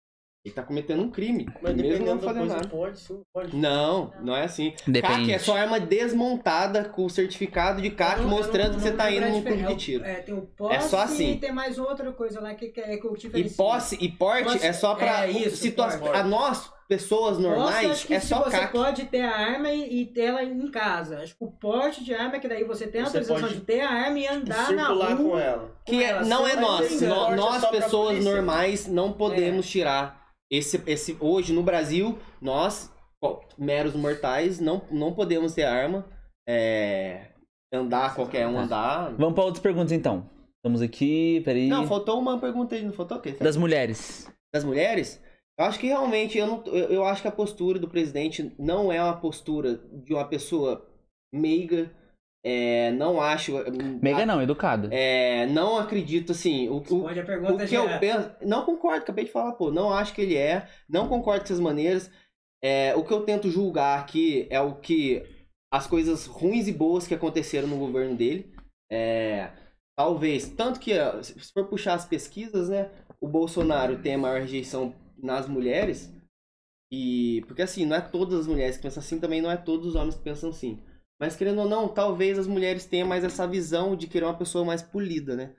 [0.45, 1.47] Ele tá cometendo um crime.
[1.63, 2.69] Mas mesmo dependendo não da fazendo coisa, nada.
[2.69, 3.57] pode sim, pode.
[3.57, 4.73] Não, não é assim.
[4.73, 5.33] CAC Depende.
[5.33, 9.11] é só arma desmontada com o certificado de CAC não- mostrando não- que você tá
[9.11, 9.75] indo num clube diferença.
[9.75, 10.05] de tiro.
[10.05, 11.31] É, tem o posse É só assim.
[11.33, 14.07] e tem mais outra coisa lá que, que é que eu te E posse e
[14.11, 16.01] porte Posse- é só pra é isso, situação.
[16.01, 16.15] porte.
[16.19, 18.73] A nós, pessoas normais, é só você CAC.
[18.73, 21.21] pode ter a arma e, e ter ela em casa.
[21.21, 23.65] Acho que o porte de arma é que daí você tem a Você autorização de
[23.65, 25.31] ter a arma e andar na Circular rua.
[25.31, 25.73] com ela.
[25.87, 27.03] Que é- ela, não se é nós.
[27.03, 30.23] é Nós, pessoas normais, não podemos tirar.
[30.51, 32.93] Esse, esse, hoje no Brasil, nós,
[33.59, 36.07] meros mortais, não, não podemos ter arma.
[36.49, 37.33] É,
[37.73, 39.15] andar, qualquer um andar.
[39.17, 40.29] Vamos pra outras perguntas então.
[40.57, 41.69] Estamos aqui, peraí.
[41.69, 43.33] Não, faltou uma pergunta aí, não faltou o quê?
[43.33, 44.31] Das mulheres.
[44.55, 45.21] das mulheres,
[45.59, 48.91] eu acho que realmente eu, não, eu, eu acho que a postura do presidente não
[48.93, 50.89] é uma postura de uma pessoa
[51.33, 51.93] meiga.
[52.47, 53.55] É, não acho.
[54.03, 54.89] Mega não, educada.
[54.93, 56.69] É, não acredito assim.
[56.69, 57.95] O, o, Responde a pergunta o que já.
[57.95, 58.31] eu penso.
[58.43, 59.71] Não concordo, acabei de falar, pô.
[59.71, 60.69] Não acho que ele é.
[60.87, 62.11] Não concordo com essas maneiras.
[62.63, 65.23] É, o que eu tento julgar aqui é o que.
[65.73, 68.53] As coisas ruins e boas que aconteceram no governo dele.
[68.93, 69.51] É,
[69.97, 70.47] talvez.
[70.51, 70.93] Tanto que,
[71.23, 72.91] se for puxar as pesquisas, né?
[73.23, 76.13] O Bolsonaro tem a maior rejeição nas mulheres.
[76.93, 77.43] E.
[77.47, 79.95] Porque assim, não é todas as mulheres que pensam assim, também não é todos os
[79.95, 80.79] homens que pensam assim.
[81.21, 84.65] Mas querendo ou não, talvez as mulheres tenham mais essa visão de querer uma pessoa
[84.65, 85.53] mais polida, né?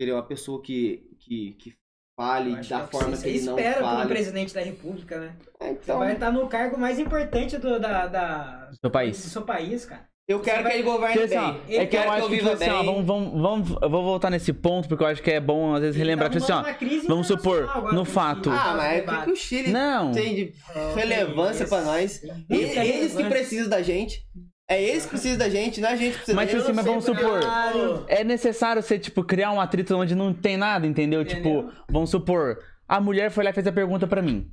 [0.00, 1.74] Querer uma pessoa que, que, que
[2.18, 4.08] fale da que é forma você que ele não espera de um fale.
[4.08, 5.36] presidente da república, né?
[5.60, 9.22] É, Você Então, vai estar no cargo mais importante do, da, da- Do seu país.
[9.22, 10.08] do seu país, cara.
[10.28, 11.76] eu quero vai- que ele governe assim, bem.
[11.76, 12.86] é que eu quero acho que, tipo viva assim, ó, bem.
[12.86, 15.80] vamos, vamos, vamos, eu vou voltar nesse ponto, porque eu acho que é bom, às
[15.82, 19.02] vezes, relembrar, Ele tipo tá assim, ó, vamos supor, agora no fato- Chile, Ah, mas
[19.02, 19.36] o que, que o.
[19.36, 22.22] Chile não, tem de Oh, relevância que pra nós?
[22.22, 24.26] E- Eles que precisam da gente.
[24.70, 26.60] É eles que precisam da gente, não é a gente que precisa Mas, da tipo
[26.60, 26.70] gente.
[26.70, 28.04] assim, mas vamos supor, Claro.
[28.08, 31.22] é necessário você, tipo, criar um atrito onde não tem nada, entendeu?
[31.22, 31.64] Entendeu?
[31.66, 32.58] Tipo, vamos supor,
[32.88, 34.50] a mulher foi lá e fez a pergunta pra mim.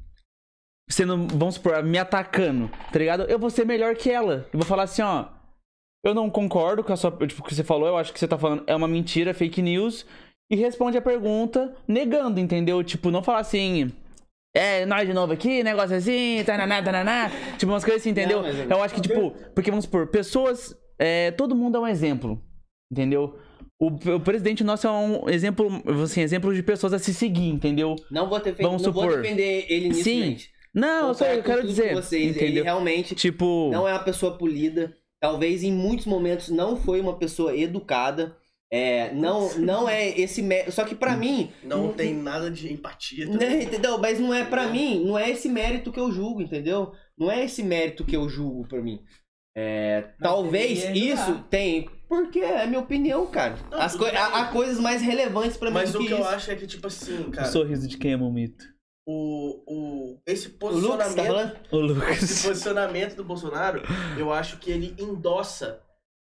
[0.89, 3.23] Sendo, vamos supor, me atacando, tá ligado?
[3.23, 4.47] Eu vou ser melhor que ela.
[4.51, 5.25] Eu vou falar assim, ó.
[6.03, 8.27] Eu não concordo com a sua, tipo, o que você falou, eu acho que você
[8.27, 10.05] tá falando é uma mentira, fake news.
[10.51, 12.83] E responde a pergunta negando, entendeu?
[12.83, 13.91] Tipo, não falar assim.
[14.53, 17.31] É, nós de novo aqui, negócio assim, tananá, tananá.
[17.57, 18.41] Tipo, umas coisas assim, entendeu?
[18.41, 20.75] Não, eu- Eu acho que, tipo, porque vamos supor, pessoas.
[20.97, 22.41] é, todo mundo é um exemplo,
[22.91, 23.37] entendeu?
[23.79, 25.69] O, o presidente nosso é um exemplo,
[26.03, 27.95] assim, exemplo de pessoas a se seguir, entendeu?
[28.11, 29.21] Não vou, defen- Vamos não vou supor.
[29.21, 30.21] defender ele nisso, Sim.
[30.23, 30.49] gente.
[30.73, 32.35] Não, eu, só, eu quero dizer, vocês.
[32.35, 32.63] Ele entendeu?
[32.63, 34.93] realmente Tipo, não é uma pessoa polida.
[35.21, 38.35] Talvez em muitos momentos não foi uma pessoa educada.
[38.71, 40.71] É, não, não é esse mérito.
[40.71, 43.25] Só que pra mim, Não tem nada de empatia.
[43.25, 43.97] né, entendeu?
[43.97, 46.91] Mas não é pra mim, não é esse mérito que eu julgo, entendeu?
[47.17, 48.99] Não é esse mérito que eu julgo pra mim.
[49.57, 53.57] É, talvez isso tem, porque é minha opinião, cara.
[53.71, 54.15] Não, As bem.
[54.15, 56.55] há, há coisas mais relevantes pra mim Mas do o que que eu acho é
[56.55, 58.63] que, tipo assim, o cara, sorriso de quem é o mito.
[59.05, 61.27] o, o, esse O Lucas tá posicionamento.
[61.27, 61.59] falando?
[61.71, 62.41] O esse Lucas.
[62.43, 63.81] posicionamento do Bolsonaro,
[64.17, 65.81] eu acho que ele endossa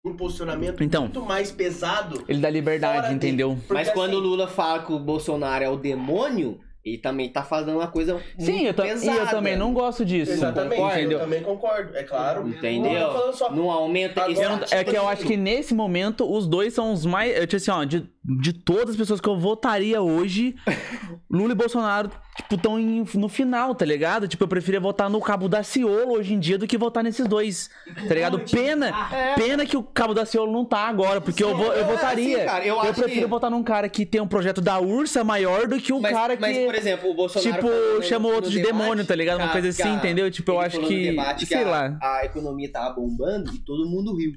[0.05, 1.03] um posicionamento Então.
[1.03, 2.23] muito mais pesado.
[2.27, 3.55] Ele dá liberdade, entendeu?
[3.67, 7.29] Porque, Mas quando o assim, Lula fala que o Bolsonaro é o demônio, ele também
[7.29, 9.17] tá fazendo uma coisa muito Sim, eu, e pesada.
[9.19, 10.31] eu também não gosto disso.
[10.31, 11.01] Exatamente, concorda?
[11.01, 12.47] eu também concordo, é claro.
[12.47, 13.13] Entendeu?
[13.13, 16.93] Não só- Não aumenta Agora, é que eu acho que nesse momento os dois são
[16.93, 17.35] os mais.
[17.35, 18.09] Eu, tipo assim, ó, de,
[18.41, 20.55] de todas as pessoas que eu votaria hoje,
[21.29, 22.09] Lula e Bolsonaro,
[22.41, 24.27] tipo, estão no final, tá ligado?
[24.27, 27.27] Tipo, eu preferia votar no Cabo da Ciolo hoje em dia do que votar nesses
[27.27, 27.69] dois.
[28.07, 28.39] Tá ligado?
[28.39, 28.91] Pena,
[29.35, 32.37] pena que o Cabo da Ciolo não tá agora, porque eu, vo- eu É, votaria.
[32.37, 35.23] assim, cara, eu acho prefiro que- votar num cara que tem um projeto da Ursa
[35.23, 36.41] maior do que o mas, cara que.
[36.41, 37.51] mas, por exemplo, o Bolsonaro.
[37.53, 39.37] tipo, no outro de debate demônio, tá ligado?
[39.39, 40.29] Uma coisa assim, entendeu?
[40.31, 41.09] Tipo, eu acho que.
[41.11, 41.99] debate sei a, lá.
[42.01, 44.33] A economia tava bombando e todo mundo riu.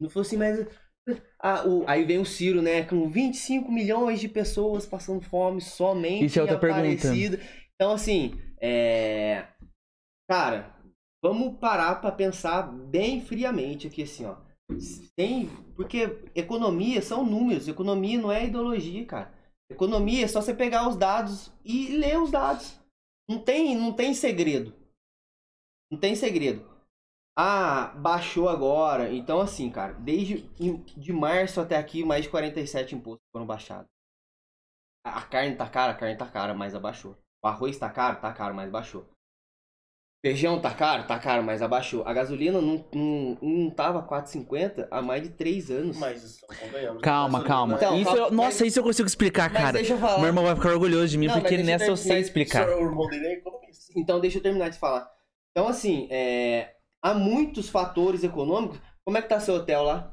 [0.00, 0.64] Não fosse mais.
[1.40, 2.82] Ah, o- aí vem o Ciro, né?
[2.84, 6.24] Com 25 milhões de pessoas passando fome somente.
[6.26, 6.82] Isso é outra pergunta.
[7.74, 9.46] Então, assim, é.
[10.28, 10.74] Cara,
[11.24, 14.36] vamos parar pra pensar bem friamente aqui, assim, ó.
[15.16, 15.48] Tem.
[15.76, 17.68] Porque economia são números.
[17.68, 19.32] Economia não é ideologia, cara.
[19.70, 22.78] Economia é só você pegar os dados e ler os dados.
[23.30, 24.74] Não tem, não tem segredo.
[25.90, 26.67] Não tem segredo.
[27.40, 29.14] Ah, baixou agora.
[29.14, 30.38] Então, assim, cara, desde
[30.96, 33.86] de março até aqui, mais de 47 impostos foram baixados.
[35.04, 37.16] A carne tá cara, a carne tá cara, mas abaixou.
[37.42, 39.08] O arroz tá caro, tá caro, mas baixou.
[40.26, 42.02] Feijão tá caro, tá caro, mas abaixou.
[42.04, 45.96] A gasolina não, não, não tava 4,50 há mais de 3 anos.
[45.96, 46.44] Mas isso.
[47.00, 47.76] Calma, calma.
[47.76, 49.72] Então, isso calma, eu- nossa, isso eu consigo explicar, Mas cara.
[49.74, 50.18] deixa eu falar.
[50.18, 52.68] Meu irmão vai ficar orgulhoso de mim, Não, porque eu nessa eu ter- sei explicar.
[52.68, 53.92] O irmão dele é economista.
[53.96, 55.08] Então, deixa eu terminar de falar.
[55.52, 56.74] Então, assim, é,
[57.10, 58.78] há muitos fatores econômicos.
[59.06, 60.12] Como é que tá seu hotel lá?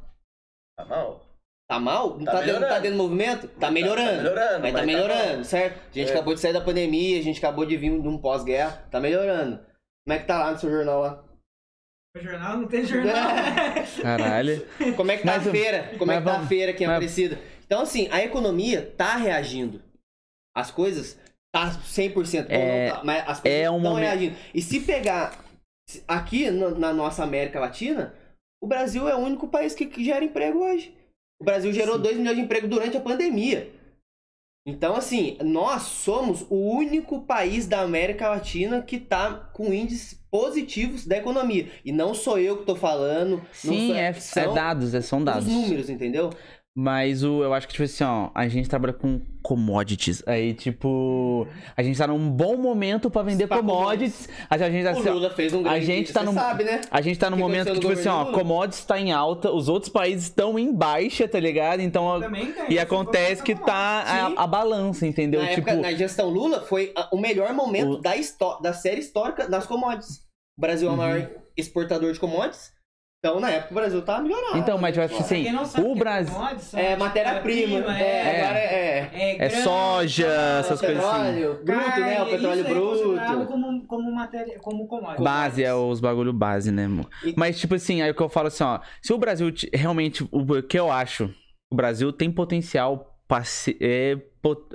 [0.77, 1.25] Tá mal.
[1.69, 2.17] Tá mal?
[2.17, 3.47] Não Tá tá, dentro, tá dentro do movimento?
[3.47, 4.09] Tá melhorando.
[4.17, 4.59] Tá melhorando.
[4.61, 5.79] Mas tá mas melhorando, certo?
[5.89, 6.13] A gente É.
[6.13, 9.57] acabou de sair da pandemia, a gente acabou de vir de um pós-guerra, tá melhorando.
[10.05, 11.23] Como é que tá lá no seu jornal lá?
[12.15, 13.13] O jornal não tem jornal.
[14.01, 14.65] Caralho.
[14.95, 15.91] Como é que tá Mas a feira?
[15.97, 17.39] Como é que tá a feira aqui em mas- Aparecida?
[17.65, 19.81] Então, assim, a economia tá reagindo.
[20.55, 21.19] As coisas
[21.53, 22.47] tá 100%.
[22.47, 24.35] bom, É- não tá, mas as coisas é um estão momento- reagindo.
[24.53, 25.43] E se pegar
[26.07, 28.13] aqui no- na nossa América Latina,
[28.61, 30.95] o Brasil é o único país que, que gera emprego hoje.
[31.41, 33.71] O Brasil gerou 2 milhões de emprego durante a pandemia.
[34.67, 41.05] Então, assim, nós somos o único país da América Latina que tá com índices positivos
[41.05, 41.69] da economia.
[41.85, 43.45] E não sou eu que tô falando.
[43.53, 45.45] Sim, sou- é, é são dados, é, são os dados.
[45.45, 46.31] números, entendeu?
[46.77, 50.21] Mas o, eu acho que, tipo assim, ó, a gente trabalha com commodities.
[50.27, 51.47] Aí, tipo,
[51.77, 54.27] a gente tá num bom momento pra vender Pra commodities.
[54.49, 55.77] A gente tá, O assim, ó, Lula fez um grande...
[55.77, 56.81] a gente tá num- sabe, né?
[56.91, 59.69] a gente tá num que momento que, tipo assim, ó, commodities tá em alta, os
[59.69, 61.79] outros países estão em baixa, tá ligado?
[61.79, 65.41] Então, Também e acontece que tá a, a balança, entendeu?
[65.41, 68.13] Na, tipo, época, na gestão Lula, foi o melhor momento O- da,
[68.61, 70.25] da série histórica das commodities.
[70.57, 72.74] O Brasil é o maior exportador de commodities.
[73.25, 74.57] Então, na época, o Brasil tava melhorando.
[74.59, 76.35] Então, mas eu acho Pra assim, quem não sabe o Brasil.
[76.73, 77.97] É tipo matéria-prima.
[77.97, 79.09] É, agora é...
[79.13, 80.27] é, É grão, soja,
[80.59, 81.23] essas coisas assim.
[81.33, 82.21] petróleo, bruto, né?
[82.21, 83.47] O petróleo é bruto.
[83.47, 85.23] Como, como matéria, como commodity.
[85.23, 87.09] Base é os bagulho base, né, amor?
[87.23, 88.79] E- Mas, tipo assim, aí o que eu falo assim, ó.
[89.01, 90.27] Se o Brasil realmente.
[90.31, 91.33] O que eu acho?
[91.71, 93.14] O Brasil tem potencial
[93.81, 94.17] é,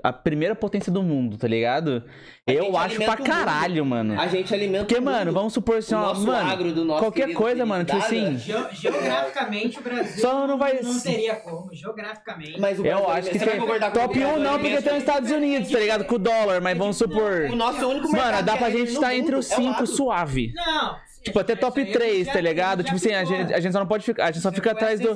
[0.02, 2.02] a primeira potência do mundo, tá ligado?
[2.48, 4.20] A Eu acho pra caralho, mano.
[4.20, 6.00] A gente alimenta Porque, o mano, vamos supor assim, o ó.
[6.00, 8.36] nosso Mano, agro do nosso qualquer coisa, mano, Felipe assim.
[8.38, 11.72] Ge- geograficamente, o Brasil Só não vai- não teria como.
[11.72, 12.58] Geograficamente.
[12.60, 13.90] Mas o Eu Brasil- acho que você vai tem.
[13.92, 14.30] Top comigo?
[14.30, 16.04] 1 não, porque tem os Estados Unidos, tá ligado?
[16.04, 17.48] Com o dólar, mas vamos supor.
[17.52, 19.56] O nosso único mercado Mano, dá pra é gente estar mundo entre os é o
[19.56, 19.86] 5 agro.
[19.86, 20.52] suave.
[20.56, 20.96] Não.
[21.22, 22.82] Tipo, até isso top aí 3, já- tá ligado?
[22.82, 24.24] Tipo assim, a gente, a gente só não pode ficar.
[24.24, 25.14] A gente só fica Foi atrás do.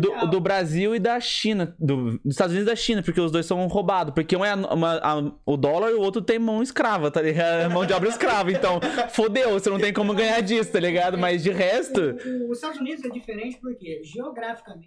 [0.00, 1.76] do, do Brasil e da China.
[1.78, 4.14] Do, dos Estados Unidos e da China, porque os dois são roubados.
[4.14, 7.70] Porque um é uma- a- o dólar e o outro tem mão escrava, tá ligado?
[7.70, 8.50] Mão de obra escrava.
[8.50, 8.80] Então,
[9.10, 11.18] fodeu, você não tem como ganhar disso, tá ligado?
[11.18, 12.00] Mas de resto.
[12.00, 14.86] O- o- Os Estados Unidos é diferente porque geograficamente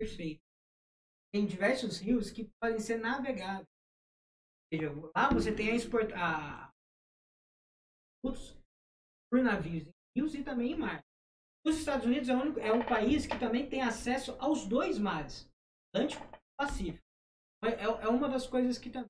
[0.00, 0.40] é perfeito.
[1.32, 3.66] Tem diversos rios que podem ser navegáveis.
[4.72, 6.12] Ou seja, lá você tem a export...
[6.14, 6.70] a...
[9.30, 11.04] por navios em rios e também em mar.
[11.66, 15.48] Os Estados Unidos é o, único, é país que também tem acesso aos dois mares,
[15.94, 17.04] Atlântico e Pacífico.
[17.64, 19.08] É, é é uma das coisas que também.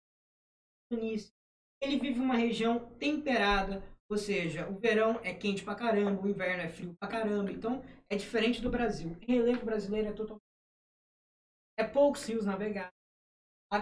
[1.80, 6.62] Ele vive uma região temperada, ou seja, o verão é quente pra caramba, o inverno
[6.62, 7.52] é frio pra caramba.
[7.52, 9.10] Então, é diferente do Brasil.
[9.12, 10.42] O relevo brasileiro é totalmente.
[11.78, 12.92] É poucos rios navegados.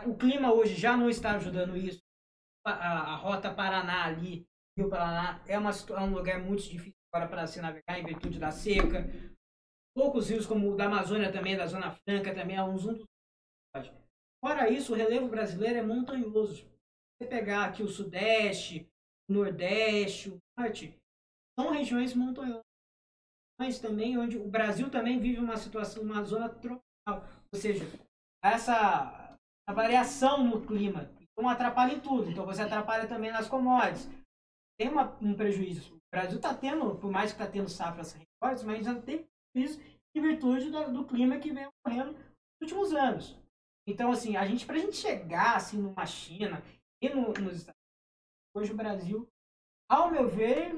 [0.06, 2.02] O clima hoje já não está ajudando isso.
[2.66, 4.46] A, a- a rota Paraná ali,
[4.78, 8.38] Rio Paraná, é, uma, é um lugar muito difícil agora para se navegar em virtude
[8.38, 9.06] da seca.
[9.96, 13.04] Poucos rios, como o da Amazônia também, da Zona Franca também, é um dos
[14.44, 16.70] Fora isso, o relevo brasileiro é montanhoso.
[17.18, 18.86] Você pegar aqui o Sudeste,
[19.28, 20.94] o Nordeste, o Norte,
[21.58, 22.62] são regiões montanhosas.
[23.58, 27.26] Mas também onde o Brasil também vive uma situação, uma zona tropical.
[27.52, 27.84] Ou seja,
[28.44, 29.34] essa
[29.70, 31.10] variação no clima.
[31.20, 32.30] Então atrapalha em tudo.
[32.30, 34.08] Então você atrapalha também nas commodities.
[34.78, 35.96] Tem uma, um prejuízo.
[35.96, 39.80] O Brasil está tendo, por mais que está tendo safras recordes, mas já tem prejuízo
[40.14, 43.38] em virtude do, do clima que vem ocorrendo nos últimos anos.
[43.86, 46.62] Então, assim, a gente, pra gente chegar assim numa China
[47.00, 49.28] e no, nos Estados Unidos, hoje o Brasil,
[49.88, 50.72] ao meu ver,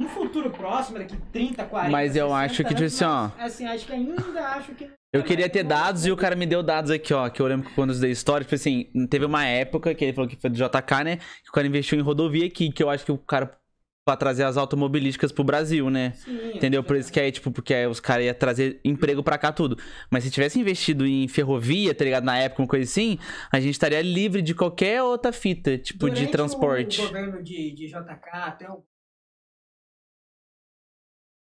[0.00, 1.90] no futuro próximo, daqui 30, 40.
[1.90, 3.30] Mas eu 60 acho que, tipo assim, ó.
[3.38, 4.90] assim, acho que ainda acho que.
[5.12, 7.28] Eu queria ter dados e o cara me deu dados aqui, ó.
[7.28, 10.14] Que eu lembro que quando eu dei história, tipo assim, teve uma época que ele
[10.14, 11.16] falou que foi do JK, né?
[11.16, 13.54] Que o cara investiu em rodovia aqui, que eu acho que o cara.
[14.02, 16.12] Pra trazer as automobilísticas pro Brasil, né?
[16.12, 16.82] Sim, Entendeu?
[16.82, 19.76] Por isso que aí, tipo, porque aí os caras iam trazer emprego pra cá tudo.
[20.10, 22.24] Mas se tivesse investido em ferrovia, tá ligado?
[22.24, 23.18] Na época, uma coisa assim,
[23.52, 27.02] a gente estaria livre de qualquer outra fita, tipo, de Durante transporte.
[27.02, 28.82] O governo de, de JK até o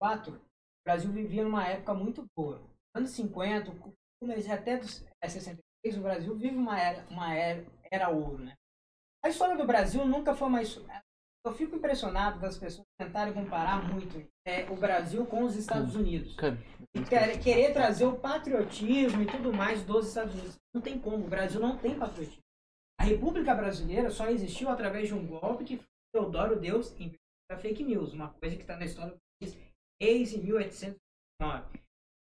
[0.02, 0.40] 4, o
[0.86, 2.62] Brasil vivia numa época muito boa.
[2.96, 7.66] Anos 50, o- mas até dos é, 63, o Brasil vive uma era, uma era,
[7.92, 8.54] era ouro, né?
[9.24, 10.76] A história do Brasil nunca foi mais.
[11.46, 16.36] Eu fico impressionado das pessoas tentarem comparar muito é, o Brasil com os Estados Unidos.
[16.96, 20.58] E quer- querer trazer o patriotismo e tudo mais dos Estados Unidos.
[20.74, 22.42] Não tem como, o Brasil não tem patriotismo.
[23.00, 25.82] A República Brasileira só existiu através de um golpe que
[26.14, 27.18] Teodoro Deus inventou
[27.52, 29.18] a fake news, uma coisa que está na história do
[30.02, 31.80] país desde 1809.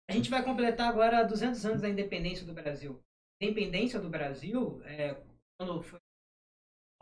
[0.09, 3.03] A gente vai completar agora 200 anos da independência do Brasil.
[3.41, 5.15] Independência do Brasil, é,
[5.59, 5.99] quando foi,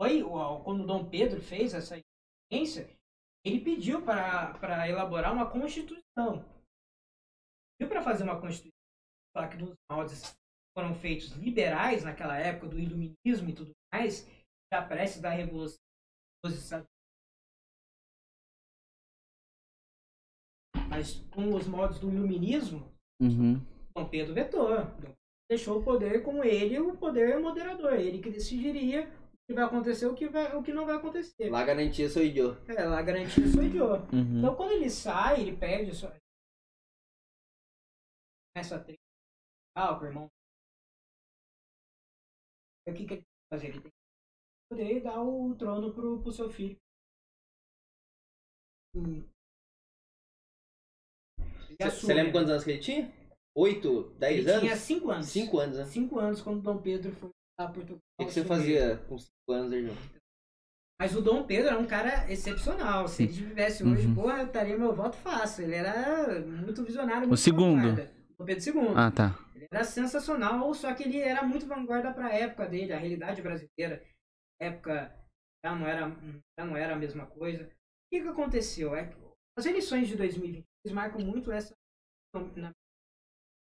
[0.01, 0.23] foi
[0.63, 2.89] quando Dom Pedro fez essa independência,
[3.45, 6.45] ele pediu para elaborar uma constituição.
[7.77, 8.71] Pediu para fazer uma constituição.
[9.35, 10.33] falar que nos moldes
[10.73, 14.25] foram feitos liberais naquela época, do iluminismo e tudo mais,
[14.71, 15.79] já prestes da Revolução
[16.43, 16.87] dos Estados
[20.91, 22.91] Mas com os moldes do iluminismo,
[23.21, 23.63] Uhum.
[23.95, 24.67] Dom Pedro vetou.
[25.47, 27.93] Deixou o poder com ele, o poder moderador.
[27.93, 31.49] Ele que decidiria o que vai acontecer o que, vai, o que não vai acontecer.
[31.51, 32.55] Lá garantia sou eu.
[32.67, 34.15] É, lá garantia sou idiota.
[34.15, 34.39] Uhum.
[34.39, 36.15] Então quando ele sai, ele perde sua.
[38.55, 38.97] Começa a ter.
[39.75, 40.25] Ah, o irmão.
[42.87, 43.67] O que, que ele tem que fazer?
[43.67, 43.97] Ele tem que
[44.69, 46.75] poder dar o trono pro, pro seu filho.
[48.95, 49.30] Hum.
[51.79, 53.11] Ele Você lembra quantos anos que ele tinha?
[53.55, 54.13] Oito?
[54.17, 54.61] Dez Ele anos?
[54.63, 55.25] tinha cinco anos.
[55.27, 55.85] Cinco anos, né?
[55.85, 57.29] Cinco anos quando Dom Pedro foi
[57.59, 57.97] a Portugal.
[58.19, 59.95] O que, que você fazia com cinco anos, irmão?
[60.99, 63.07] Mas o Dom Pedro é um cara excepcional.
[63.07, 64.15] Se ele vivesse hoje, Uhum.
[64.15, 65.63] porra, eu estaria meu voto fácil.
[65.65, 67.27] Ele era muito visionário.
[67.27, 67.81] Muito segundo?
[67.81, 68.11] vanguarda.
[68.37, 68.93] Dom Pedro II.
[68.95, 69.39] Ah, tá.
[69.55, 73.41] Ele era sensacional, só que ele era muito vanguarda para a época dele, a realidade
[73.41, 74.03] brasileira.
[74.59, 75.11] época
[75.65, 76.07] já não era,
[76.57, 77.63] já não era a mesma coisa.
[77.63, 77.67] O
[78.13, 78.95] que, que aconteceu?
[78.95, 79.15] É que
[79.57, 80.15] as eleições de
[80.83, 81.75] 2022 marcam muito essa.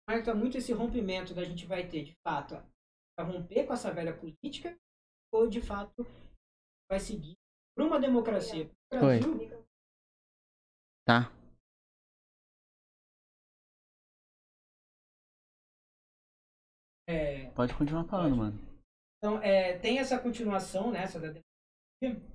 [0.09, 2.55] marca muito esse rompimento da gente vai ter, de fato,
[3.17, 4.77] para romper com essa velha política,
[5.33, 6.05] ou de fato
[6.91, 7.35] vai seguir
[7.77, 8.71] para uma democracia.
[8.91, 9.65] Brasil,
[11.07, 11.31] Tá.
[17.07, 18.59] é, Pode continuar falando, mano.
[19.19, 22.34] Então, é, tem essa continuação nessa da democracia.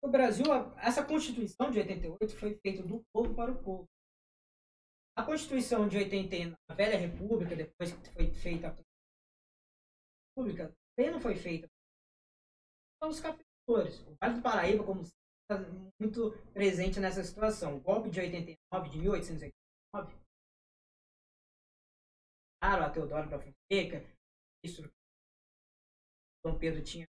[0.00, 0.44] O Brasil,
[0.78, 3.86] essa Constituição de 88 foi feita do povo para o povo.
[5.16, 8.76] A Constituição de 89, a velha República, depois que foi feita a
[10.36, 11.68] República, também não foi feita
[13.00, 14.00] pelos cafeicultores.
[14.06, 15.58] O Vale do Paraíba, como está
[16.00, 17.76] muito presente nessa situação.
[17.76, 20.16] O golpe de 89, de 1889,
[22.62, 24.04] claro, a Teodoro da Fonseca,
[24.64, 24.82] isso
[26.44, 27.06] Dom Pedro tinha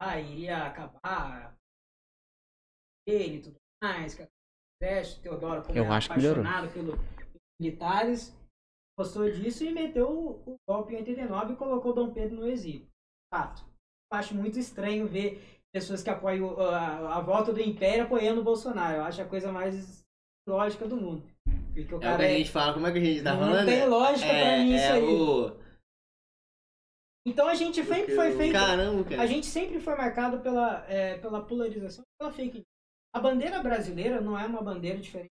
[0.00, 1.54] ah, iria acabar
[3.06, 4.26] ele e tudo mais, que o
[4.82, 6.42] exército, Teodoro como Eu acho que melhorou.
[6.44, 8.36] apaixonado pelo, pelos militares,
[8.98, 12.86] gostou disso e meteu o, o golpe em 89 e colocou Dom Pedro no exílio.
[13.32, 13.64] Fato.
[14.12, 18.44] Eu acho muito estranho ver pessoas que apoiam a, a volta do Império apoiando o
[18.44, 18.96] Bolsonaro.
[18.98, 20.02] Eu acho a coisa mais
[20.48, 21.24] lógica do mundo.
[21.74, 23.22] Porque o É o cara que a é- gente fala, como é que a gente
[23.22, 23.66] tá não falando?
[23.66, 25.02] tem lógica pra mim isso é aí.
[25.04, 25.63] o...
[27.26, 29.22] Então a gente sempre foi feito Caramba, cara.
[29.22, 32.66] A gente sempre foi marcado pela, é, pela polarização, pela fake news.
[33.14, 35.30] A bandeira brasileira não é uma bandeira diferente.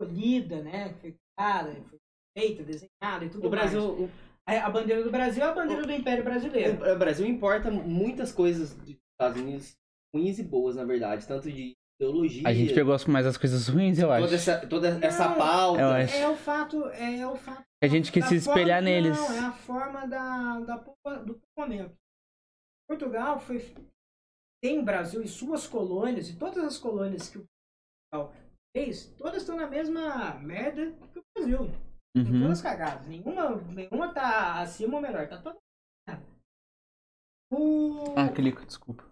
[0.00, 0.94] Escolhida, né?
[1.00, 1.98] Foi criada, foi
[2.36, 4.00] feita, desenhada e tudo O Brasil, mais.
[4.00, 4.10] o,
[4.46, 6.92] A a bandeira do Brasil é a bandeira do Império Brasileiro.
[6.92, 9.76] o Brasil importa muitas coisas dos Estados Unidos,
[10.14, 13.68] ruins e boas, na verdade, tanto de ideologia, A gente pegou as- mais as coisas
[13.68, 14.24] ruins, eu acho.
[14.24, 15.80] toda essa, toda essa Não, pauta.
[15.82, 17.62] É o fato, é o fato.
[17.82, 19.16] A gente quis da se espelhar forma- neles.
[19.18, 20.76] Não, é a forma da, da,
[21.24, 21.96] do povoamento.
[22.88, 23.58] Portugal foi
[24.62, 27.44] tem Brasil e suas colônias e todas as colônias que o
[28.12, 28.32] Portugal
[28.76, 31.58] fez, todas estão na mesma merda que o Brasil.
[32.14, 32.42] Tem Uhum.
[32.42, 33.06] todas cagadas.
[33.08, 35.28] Nenhuma, nenhuma tá acima ou melhor.
[35.28, 35.58] Tá toda.
[37.50, 39.04] O, Ah, clica, desculpa.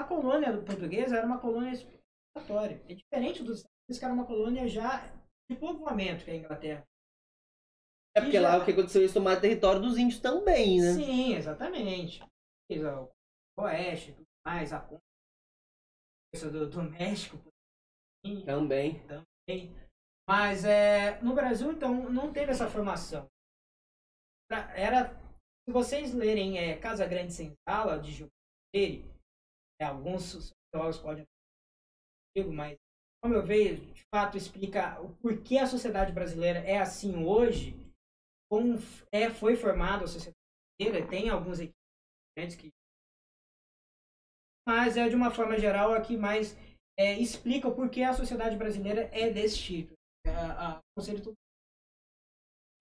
[0.00, 2.82] a colônia portuguesa era uma colônia exploratória.
[2.88, 5.00] É diferente dos Estados Unidos, que era uma colônia já
[5.50, 6.84] de povoamento, que é a Inglaterra.
[8.16, 10.92] É porque já- lá o que aconteceu eles tomaram território dos índios também, né?
[10.94, 12.22] Sim, exatamente.
[13.56, 14.80] O Oeste, tudo mais, a
[16.32, 17.36] coisa do, do México.
[18.24, 19.06] sim, Também.
[19.06, 19.74] também.
[20.28, 23.26] Mas é, no Brasil, então, não teve essa formação.
[24.74, 25.14] Era,
[25.64, 28.28] se vocês lerem é, Casa Grande Sem Sala, de Gil
[29.80, 31.24] é, alguns sociólogos podem
[32.36, 32.76] comigo, mas
[33.22, 37.74] como eu vejo, de fato explica o porquê a sociedade brasileira é assim hoje,
[38.50, 38.74] como
[39.12, 40.36] é, foi formada a sociedade
[40.80, 42.70] brasileira, tem alguns equipamentos que
[44.66, 46.54] mas é de uma forma geral aqui mais
[46.98, 49.94] é, explica o porquê a sociedade brasileira é desse tipo.
[50.26, 51.36] É, a, o conceito tudo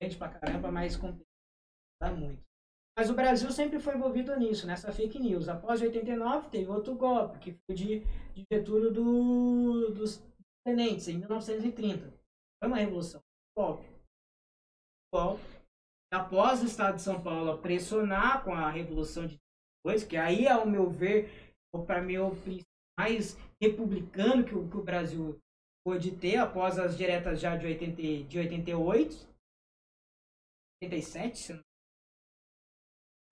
[0.01, 1.25] gente pra caramba, mas complica
[2.15, 2.43] muito.
[2.97, 5.47] Mas o Brasil sempre foi envolvido nisso, nessa fake news.
[5.47, 7.99] Após 89, teve outro golpe, que foi de,
[8.33, 10.19] de Getúlio do, dos
[10.65, 12.11] tenentes, em 1930.
[12.59, 13.21] Foi uma revolução.
[13.55, 13.85] Golpe.
[15.13, 15.43] Golpe.
[16.11, 19.37] Após o Estado de São Paulo pressionar com a Revolução de
[19.85, 21.29] 32, que aí, ao meu ver,
[21.85, 22.31] para mim, o
[22.97, 25.37] mais republicano que o, que o Brasil
[25.85, 29.27] pôde ter após as diretas já de, 80, e- de 88,
[30.81, 31.66] 87, se não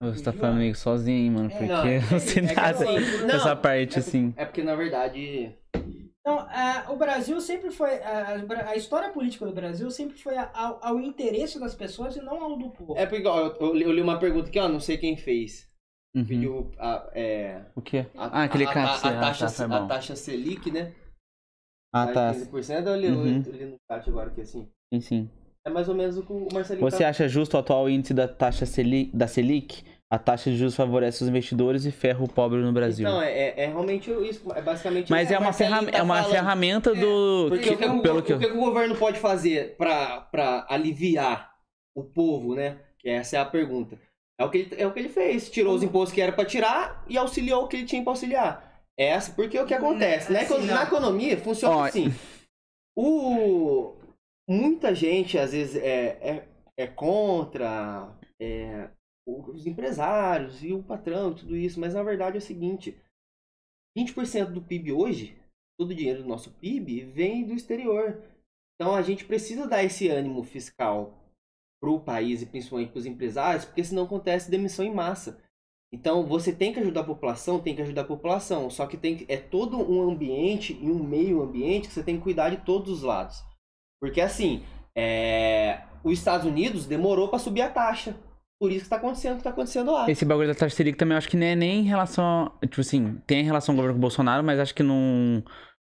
[0.01, 1.47] Você tá falando meio sozinho, hein, mano.
[1.51, 2.85] É, Porque não, é- você é que tá assim,
[3.25, 4.33] não, essa parte, é, assim.
[4.35, 5.55] É porque, na verdade,
[6.19, 8.01] Então, a- o Brasil sempre foi.
[8.01, 12.21] A, a- história política do Brasil sempre foi a- ao, ao interesse das pessoas e
[12.21, 12.97] não ao do povo.
[12.97, 15.15] É porque, ó, eu, eu li- eu li uma pergunta aqui, ó, não sei quem
[15.15, 15.69] fez.
[16.15, 16.25] Uhum.
[16.25, 18.05] Pediu a, é, O quê?
[18.15, 18.89] a, Ah, aquele a, cara.
[18.91, 20.93] a, a, taxa, tá, foi a taxa Selic, né?
[21.93, 22.33] Ah, tá.
[22.33, 23.43] 15%, eu li, Uhum.
[23.45, 24.69] eu li no chat agora que assim.
[24.93, 25.29] Sim, sim.
[25.67, 27.09] É mais ou menos o que o Marcelinho Você tá...
[27.09, 29.83] acha justo o atual índice da taxa Selic, da Selic?
[30.11, 33.07] A taxa de juros favorece os investidores e ferra o pobre no Brasil.
[33.07, 34.43] Então, é, é, é realmente isso.
[34.53, 37.47] É basicamente Mas é, o uma, ferram- tá é uma ferramenta do.
[37.49, 38.39] Porque o, que, o- pelo que o eu...
[38.39, 41.51] que o governo pode fazer pra pra aliviar
[41.97, 42.77] o povo, né?
[42.99, 43.99] Que essa é a pergunta.
[44.39, 45.49] É o que ele, é o que ele fez.
[45.49, 48.83] Tirou os impostos que era pra tirar e auxiliou o que ele tinha pra auxiliar.
[48.97, 50.31] É essa, porque o que acontece?
[50.31, 50.75] Na, eco- Assim, não.
[50.75, 52.13] na economia funciona Ó, assim.
[52.97, 53.95] O,
[54.47, 56.47] muita gente, às vezes, é, é,
[56.77, 58.89] é contra é,
[59.27, 62.97] os empresários e o patrão, tudo isso, mas na verdade é o seguinte:
[63.97, 65.37] 20% do PIB hoje,
[65.79, 68.21] todo o dinheiro do nosso PIB, vem do exterior.
[68.75, 71.17] Então a gente precisa dar esse ânimo fiscal
[71.81, 75.41] para o país e principalmente para os empresários, porque senão acontece demissão em massa.
[75.93, 79.17] Então você tem que ajudar a população, tem que ajudar a população, só que tem
[79.17, 82.65] que- é todo um ambiente e um meio ambiente que você tem que cuidar de
[82.65, 83.43] todos os lados.
[84.01, 84.63] Porque assim,
[84.97, 88.15] é, os Estados Unidos demorou para subir a taxa.
[88.59, 90.09] Por isso que está acontecendo o que está acontecendo lá.
[90.09, 92.51] Esse bagulho da taxa Selic também acho que nem é nem em relação.
[92.61, 95.43] a- Tipo assim, tem relação com o governo Bolsonaro, mas acho que não,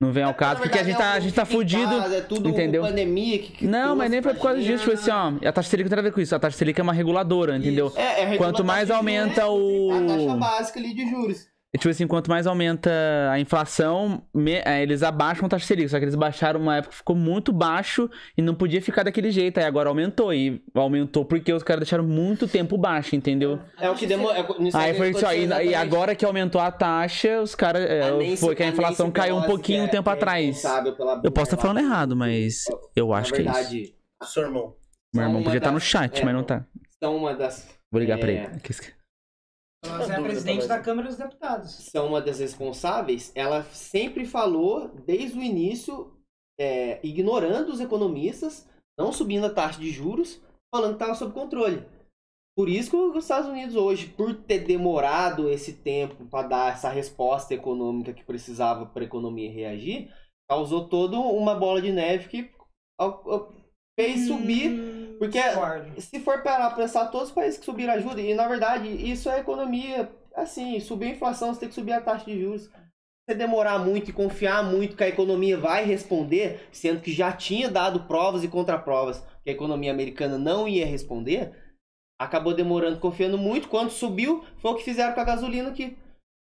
[0.01, 1.47] não vem ao caso, Na porque a gente tá, é a o gente tá em
[1.47, 1.93] fudido.
[1.95, 2.83] é tudo entendeu?
[2.83, 4.85] pandemia que, que Não, mas nem foi por causa disso.
[4.85, 6.35] Tipo assim, ó, a taxa Selic não tem a ver com isso.
[6.35, 7.93] A taxa Selic é uma reguladora, entendeu?
[7.95, 10.39] É, é Quanto mais aumenta É a taxa o.
[10.39, 11.47] básica ali de juros.
[11.77, 12.91] Tipo assim, quanto mais aumenta
[13.31, 15.89] a inflação, me- é, eles abaixam a taxa Selic.
[15.89, 19.31] Só que eles baixaram uma época que ficou muito baixo e não podia ficar daquele
[19.31, 19.59] jeito.
[19.59, 20.33] Aí agora aumentou.
[20.33, 23.59] E aumentou porque os caras deixaram muito tempo baixo, entendeu?
[23.79, 24.47] É o que demora.
[24.75, 25.47] Aí foi isso aí.
[25.67, 27.83] E agora que aumentou a taxa, os caras.
[27.89, 30.63] é, foi que a inflação caiu um pouquinho um tempo atrás.
[31.23, 33.53] Eu posso estar falando errado, mas eu acho que é isso.
[33.53, 33.95] verdade,
[34.25, 34.75] Seu irmão.
[35.15, 36.65] Meu irmão podia estar no das- chat, é, mas não tá.
[37.03, 37.69] São uma das.
[37.91, 38.35] Vou ligar pra É.
[38.35, 38.49] ele.
[39.85, 41.71] Ela é presidente da Câmara dos Deputados.
[41.91, 43.33] São uma das responsáveis.
[43.35, 46.13] Ela sempre falou, desde o início,
[46.59, 50.43] é, ignorando os economistas, não subindo a taxa de juros,
[50.75, 51.85] falando que estava sob controle.
[52.57, 56.89] Por isso que os Estados Unidos hoje, por ter demorado esse tempo para dar essa
[56.89, 60.11] resposta econômica que precisava para a economia reagir,
[60.49, 62.51] causou toda uma bola de neve que
[63.99, 65.39] fez subir Hum, porque-
[66.01, 69.29] se for parar pra pensar, todos os países que subiram ajuda, e na verdade isso
[69.29, 72.63] é economia, assim, subir a inflação, você tem que subir a taxa de juros.
[72.65, 77.33] Se você demorar muito e confiar muito que a economia vai responder, sendo que já
[77.33, 81.53] tinha dado provas e contraprovas que a economia americana não ia responder,
[82.21, 83.69] acabou demorando, confiando muito.
[83.69, 85.97] Quando subiu, foi o que fizeram com a gasolina aqui.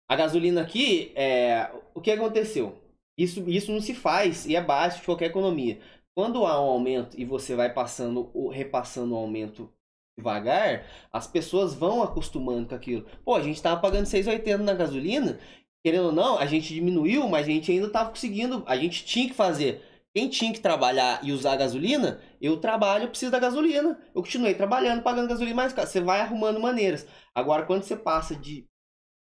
[0.10, 1.72] A gasolina aqui, é...
[1.96, 2.78] o que aconteceu?
[3.18, 5.80] Isso, isso não se faz e é básico de qualquer economia.
[6.16, 9.72] Quando há um aumento e você vai passando, o- repassando o aumento
[10.18, 13.06] devagar, as pessoas vão acostumando com aquilo.
[13.26, 15.38] Pô, a gente tava pagando 6,80 na gasolina,
[15.84, 19.28] querendo ou não, a gente diminuiu, mas a gente ainda tava conseguindo, a gente tinha
[19.28, 19.82] que fazer.
[20.16, 24.00] Quem tinha que trabalhar e usar gasolina, eu trabalho, eu preciso da gasolina.
[24.16, 25.86] Eu continuei trabalhando, pagando gasolina mais cara.
[25.88, 27.06] Você vai arrumando maneiras.
[27.36, 28.66] Agora, quando você passa de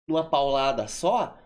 [0.09, 1.37] uma paulada só,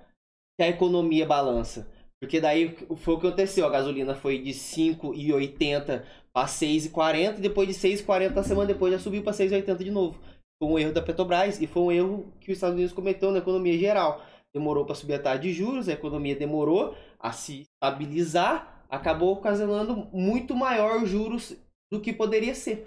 [0.56, 1.90] que a economia balança.
[2.20, 3.66] Porque daí foi o que aconteceu.
[3.66, 8.98] A gasolina foi de 5,80 para 6,40 e depois de 6,40 a semana depois já
[8.98, 10.20] subiu para 6,80 de novo.
[10.62, 13.38] Foi um erro da Petrobras e foi um erro que os Estados Unidos cometeu na
[13.38, 14.22] economia geral.
[14.54, 20.08] Demorou para subir a taxa de juros, a economia demorou a se estabilizar, acabou ocasionando
[20.12, 21.56] muito maior juros
[21.90, 22.84] do que poderia ser.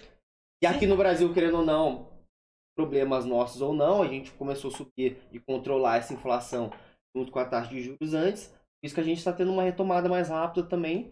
[0.62, 2.10] E aqui no Brasil, querendo ou não,
[2.76, 6.72] problemas nossos ou não, a gente começou a subir e controlar essa inflação
[7.16, 8.54] junto com a taxa de juros antes.
[8.84, 11.10] Por isso que a gente está tendo uma retomada mais rápida também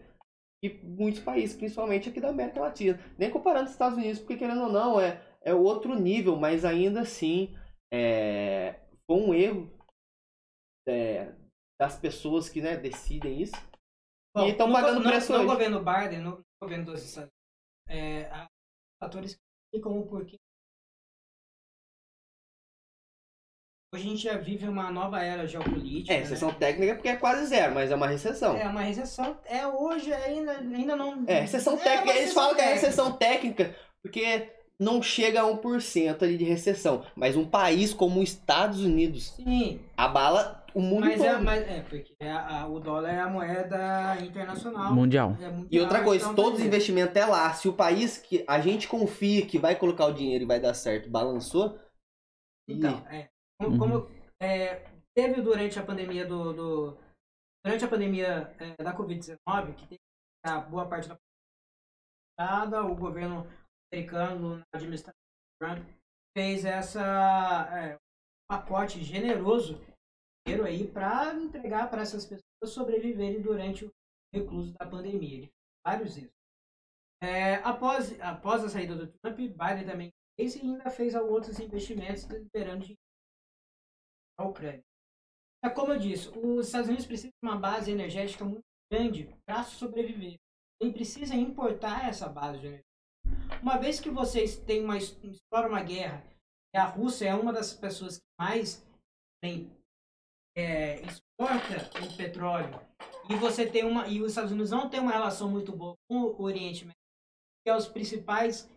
[0.62, 3.00] e muitos países, principalmente aqui da América Latina.
[3.18, 7.00] Nem comparando os Estados Unidos, porque querendo ou não, é, é outro nível, mas ainda
[7.00, 7.56] assim
[7.90, 9.72] é, foi um erro
[10.86, 11.34] é,
[11.80, 13.56] das pessoas que né, decidem isso.
[14.36, 15.46] Bom, E tão no pagando no- preço no, hoje.
[15.48, 17.30] governo Biden, no governo dos Estados
[17.88, 18.46] Unidos, é, há
[19.02, 19.40] fatores que
[19.74, 20.36] explicam o porquê.
[23.94, 26.12] Hoje a gente já vive uma nova era geopolítica.
[26.14, 26.22] É, né?
[26.22, 28.56] recessão técnica porque é quase zero, mas é uma recessão.
[28.56, 29.36] É uma recessão.
[29.44, 31.24] É hoje ainda, ainda não.
[31.26, 32.10] É, recessão É uma técnica.
[32.10, 32.86] Eles recessão falam que é técnica.
[32.86, 37.04] recessão técnica porque não chega a 1% ali de recessão.
[37.14, 41.26] Mas um país como os Estados Unidos Sim, abala o mundo mas todo.
[41.26, 44.94] é, mas é porque a- a- o dólar é a moeda internacional.
[44.94, 45.36] Mundial.
[45.38, 46.76] É mundial, E outra coisa, então, todos os beleza.
[46.76, 47.52] investimentos é lá.
[47.52, 50.72] Se o país que a gente confia que vai colocar o dinheiro e vai dar
[50.72, 51.78] certo balançou,
[52.66, 53.28] Então, é.
[53.62, 53.78] Como, Uhum.
[53.78, 54.10] como,
[54.40, 54.84] é,
[55.14, 56.98] teve durante a pandemia do, do,
[57.64, 60.00] durante a pandemia é, da Covid-19, que teve
[60.44, 61.16] a boa parte da
[62.38, 63.46] população, o governo
[63.92, 65.14] americano, na administração
[65.60, 65.86] Trump,
[66.36, 67.98] fez essa é,
[68.50, 69.80] pacote generoso
[70.44, 73.90] dinheiro aí para entregar para essas pessoas sobreviverem durante o
[74.34, 75.38] recluso da pandemia.
[75.38, 75.52] Ele
[75.86, 76.32] vários isso.
[77.22, 82.24] É, após, após a saída do Trump, Biden também fez e ainda fez outros investimentos
[82.24, 83.01] liberando dinheiro
[84.42, 84.82] a Ucrânia.
[85.64, 89.62] É como eu disse, os Estados Unidos precisam de uma base energética muito grande para
[89.62, 90.36] sobreviver.
[90.80, 92.84] Ele precisa importar essa base de energia.
[93.62, 96.24] Uma vez que vocês têm uma explora uma guerra,
[96.74, 98.84] e a Rússia é uma das pessoas que mais
[99.40, 99.70] tem,
[100.56, 102.74] é, exporta o petróleo,
[103.30, 106.16] e você tem uma e os Estados Unidos não tem uma relação muito boa com
[106.16, 107.00] o Oriente Médio,
[107.62, 108.68] que é os principais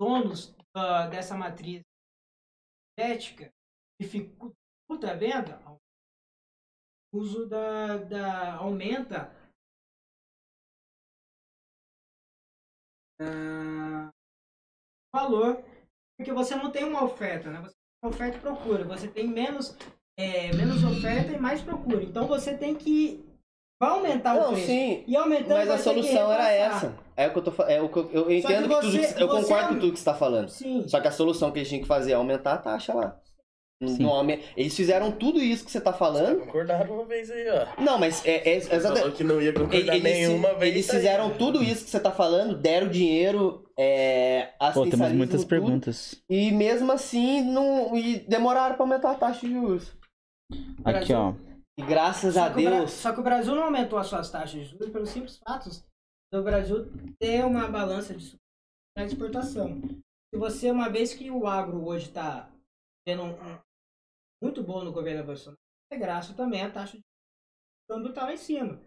[0.00, 1.82] donos uh, dessa matriz
[2.98, 3.52] energética,
[4.00, 4.56] dificulta
[4.88, 5.60] a venda,
[7.12, 9.30] o uso da, da aumenta
[13.20, 14.08] uh,
[15.14, 15.62] valor,
[16.16, 17.60] porque você não tem uma oferta, né?
[17.60, 19.76] Você tem oferta e procura, você tem menos,
[20.18, 22.02] é, menos oferta e mais procura.
[22.04, 23.24] Então você tem que
[23.80, 24.66] vai aumentar Não, o preço.
[24.68, 26.96] sim, E aumentando Mas a solução era essa.
[27.14, 29.14] É o que eu tô é o que eu, eu que entendo que, tudo você-
[29.14, 30.48] que- eu você- concordo com tudo que você tá falando.
[30.48, 30.88] Sim.
[30.88, 33.20] Só que a solução que eles tinham que fazer é aumentar a taxa lá.
[33.84, 34.04] Sim.
[34.04, 36.40] Não aume- Eles fizeram tudo isso que você tá falando.
[36.46, 37.82] Concordaram uma vez aí, ó.
[37.82, 39.00] Não, mas é, é, exatamente.
[39.00, 40.72] Falou que não ia concordar Eles, nenhuma vez.
[40.74, 40.98] eles tá aí.
[40.98, 46.22] fizeram tudo isso que você tá falando, deram dinheiro, é, Pô, temos muitas tudo, perguntas.
[46.30, 49.92] E mesmo assim, não, e demoraram pra aumentar a taxa de juros.
[50.82, 51.34] Aqui, ó.
[51.78, 52.90] E graças Só a o Bra- Deus.
[52.92, 55.84] só que o Brasil não aumentou as suas taxas de juros pelos simples fatos
[56.32, 56.86] do Brasil
[57.20, 58.34] ter uma balança de
[58.96, 59.78] na exportação.
[60.32, 62.48] Se você, uma vez que o agro hoje está
[63.06, 63.58] tendo um-
[64.42, 65.58] muito bom no governo Bolsonaro,
[65.90, 67.04] é graças também à taxa de
[67.88, 68.80] câmbio tá lá em cima.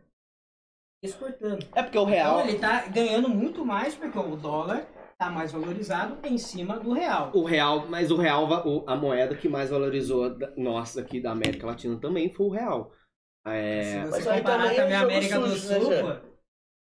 [1.01, 1.65] Exportando.
[1.76, 2.39] É porque o real.
[2.39, 4.85] Então ele tá ganhando muito mais porque o dólar
[5.17, 7.31] tá mais valorizado em cima do real.
[7.34, 8.47] O real, mas o real,
[8.85, 12.91] a moeda que mais valorizou nossa aqui da América Latina também foi o real.
[13.45, 15.85] É, Se Mas você comparar também é também a jogo América do sujo, né, Sul,
[15.85, 16.03] Jean?
[16.15, 16.30] pô,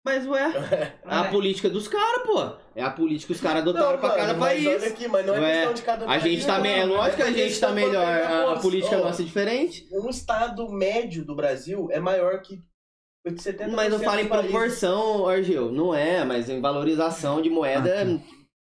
[0.06, 0.58] mas ué,
[1.06, 1.32] é a é.
[1.32, 2.65] política dos caras, pô.
[2.76, 4.68] É a política que os caras adotaram pra mano, cada país.
[4.68, 6.70] olha aqui, mas não é Ué, questão de cada A país, gente tá não, me...
[6.70, 8.06] É lógico que a gente tá se for melhor.
[8.06, 9.88] A, a política nossa é diferente.
[9.94, 12.62] Um estado médio do Brasil é maior que
[13.26, 15.72] 70% Mas eu falo em proporção, Argel.
[15.72, 18.20] Não é, mas em valorização de moeda, Ah,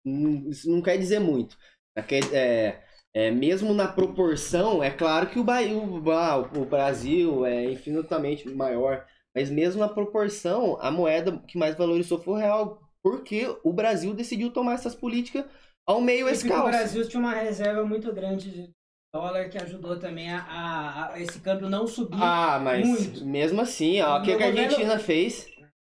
[0.05, 1.57] hum, isso não quer dizer muito.
[1.97, 2.03] É,
[2.37, 2.83] é,
[3.15, 9.07] é, mesmo na proporção, é claro que o, o, o Brasil é infinitamente maior.
[9.35, 12.81] Mas mesmo na proporção, a moeda que mais valorizou foi o real.
[13.03, 15.45] Porque o Brasil decidiu tomar essas políticas
[15.87, 16.69] ao meio E porque o escalso.
[16.71, 18.71] Brasil tinha uma reserva muito grande de
[19.15, 22.17] dólar que ajudou também a, a- a esse câmbio não subir.
[22.21, 23.25] Ah, mas Muito.
[23.27, 25.47] mesmo assim, ó, o que, que a governo- Argentina fez?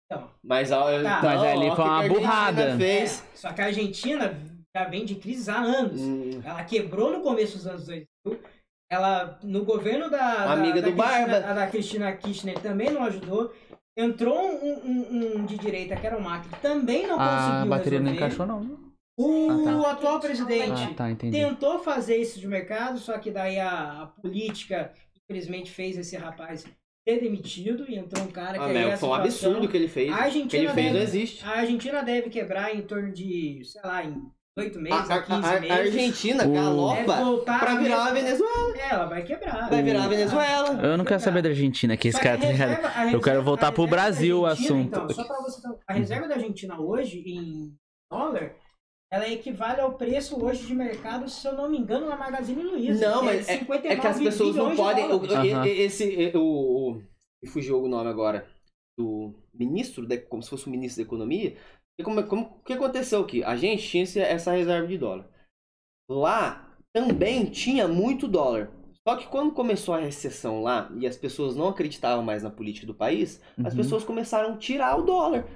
[0.05, 2.77] Então, Mas, ó, então, Mas ali ó, o foi que uma que a Argentina burrada.
[2.77, 3.23] Fez?
[3.33, 4.39] é, só que a Argentina
[4.75, 5.99] já vem de crise há anos.
[5.99, 8.07] Hum, Ela quebrou no começo dos anos 2000.
[8.89, 11.47] Ela, no governo da, da, Amiga da do Cristina, Barba.
[11.49, 13.51] a da Cristina Kirchner também não ajudou.
[13.97, 17.99] Entrou um, um- um de direita, que era o Macri, também não A conseguiu bateria
[17.99, 18.25] não resolver.
[18.27, 18.87] encaixou, não.
[19.19, 19.91] O Ah, tá.
[19.91, 24.93] atual presidente Ah, tá, tentou fazer isso de mercado, só que daí a, a política,
[25.23, 26.63] infelizmente, fez esse rapaz
[27.07, 29.69] ser demitido e entrou um cara que Ah, aí meu, a foi um absurdo o
[29.69, 30.09] que ele fez.
[30.11, 31.43] A O que Argentina, ele fez não deve, existe.
[31.45, 34.21] a Argentina deve quebrar em torno de, sei lá, em
[34.57, 35.77] oito A, meses, a- a 15 a- a meses.
[35.77, 38.77] Argentina O- Deve galopa voltar pra a virar a Venezuela.
[38.77, 39.69] É, ela vai quebrar.
[39.69, 40.81] Vai virar a Venezuela.
[40.83, 43.43] Eu não quero saber da Argentina, que esse cara tá a reserva- a Eu quero
[43.43, 44.87] voltar a pro Brasil o Argentina, assunto.
[45.03, 47.73] Então, só pra você a reserva da Argentina hoje, em
[48.11, 48.53] dólar,
[49.11, 53.09] ela equivale ao preço hoje de mercado, se eu não me engano, na Magazine Luiza.
[53.09, 55.05] Não, que mas é, 59 é que as pessoas não podem.
[55.11, 56.93] O, e- esse, o, o,
[57.41, 58.45] me fugiu o nome agora.
[58.99, 61.55] Do ministro, como se fosse o ministro da economia.
[62.03, 63.43] Como, como, o que aconteceu aqui?
[63.43, 65.27] A gente tinha essa reserva de dólar.
[66.09, 68.71] Lá também tinha muito dólar.
[69.07, 72.85] Só que quando começou a recessão lá e as pessoas não acreditavam mais na política
[72.85, 73.77] do país, as Uhum.
[73.77, 75.47] pessoas começaram a tirar o dólar.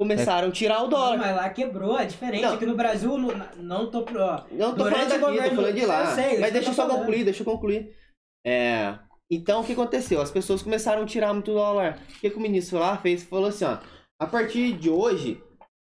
[0.00, 1.18] Começaram a tirar o Não, dólar.
[1.18, 2.42] mas lá quebrou, é diferente.
[2.42, 2.54] Não.
[2.54, 4.02] Aqui no Brasil, não, não tô.
[4.02, 6.00] pro- Ó, Não tô falando daqui, tô governo- falando de lá.
[6.10, 6.98] Eu sei, Mas deixa eu tô só falando.
[7.00, 7.96] concluir, deixa eu concluir.
[8.44, 8.98] É,
[9.30, 10.20] então, o que aconteceu?
[10.20, 11.98] As pessoas começaram a tirar muito dólar.
[12.16, 13.22] O que, que o ministro lá fez?
[13.22, 13.78] Falou assim, ó.
[14.20, 15.42] A partir de hoje,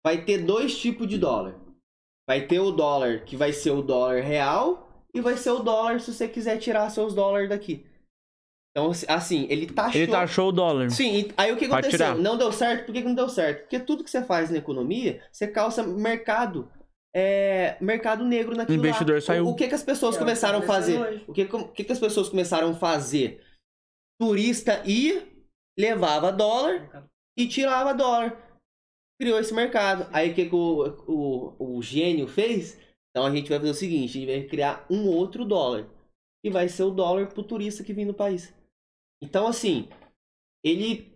[0.05, 1.59] vai ter dois tipos de dólar.
[2.29, 5.99] Vai ter o dólar que vai ser o dólar real e vai ser o dólar
[5.99, 7.85] se você quiser tirar seus dólares daqui.
[8.71, 10.01] Então, assim, ele taxou...
[10.01, 10.89] Ele taxou o dólar.
[10.91, 11.91] Sim, e aí o que aconteceu?
[11.91, 12.15] tirar.
[12.15, 12.85] Não deu certo?
[12.85, 13.61] Por que, que não deu certo?
[13.61, 16.69] Porque tudo que você faz na economia, você calça mercado.
[17.15, 19.21] É, mercado negro naquilo O investidor lá.
[19.21, 19.45] saiu.
[19.47, 20.99] O, o que, que as pessoas É, começaram a fazer?
[20.99, 21.23] hoje.
[21.27, 23.41] O que, que, que as pessoas começaram a fazer?
[24.19, 25.47] Turista ir
[25.79, 28.44] levava dólar e tirava dólar.
[29.19, 30.07] Criou esse mercado.
[30.11, 32.77] Aí o que, que o, o, o gênio fez?
[33.11, 35.87] Então a gente vai fazer o seguinte: a gente vai criar um outro dólar.
[36.43, 38.53] E vai ser o dólar pro turista que vem no país.
[39.23, 39.87] Então, assim,
[40.63, 41.11] ele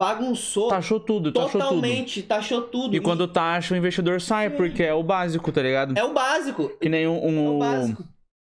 [0.00, 1.60] bagunçou Taxou tudo, taxou tudo.
[1.60, 2.94] totalmente, taxou tudo.
[2.94, 5.98] E quando taxa, o investidor sai, porque é o básico, tá ligado?
[5.98, 6.68] É o básico.
[6.78, 8.04] Que nem um, É o um, básico.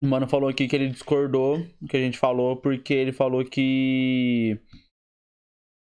[0.03, 3.45] o mano falou aqui que ele discordou do que a gente falou, porque ele falou
[3.45, 4.59] que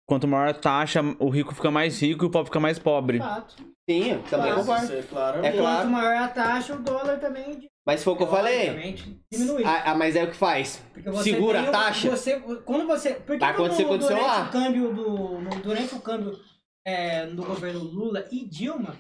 [0.10, 3.20] quanto maior a taxa, o rico fica mais rico e o pobre fica mais pobre.
[3.20, 3.56] Fato.
[3.90, 4.94] Sim, eu também Mas concordo.
[4.94, 5.46] É claro.
[5.46, 5.78] É claro.
[5.82, 8.94] Quanto maior a taxa, o dólar também Mas foi o que eu falei.
[9.32, 9.64] diminui.
[9.64, 10.84] Ah, ah, mas é o que faz.
[10.94, 12.10] Porque você Segura a taxa.
[12.10, 15.96] Você, quando você, porque Vai acontecer quando, com o durante o câmbio do no- durante
[15.96, 16.40] o câmbio
[16.86, 18.96] é, do governo Lula e Dilma,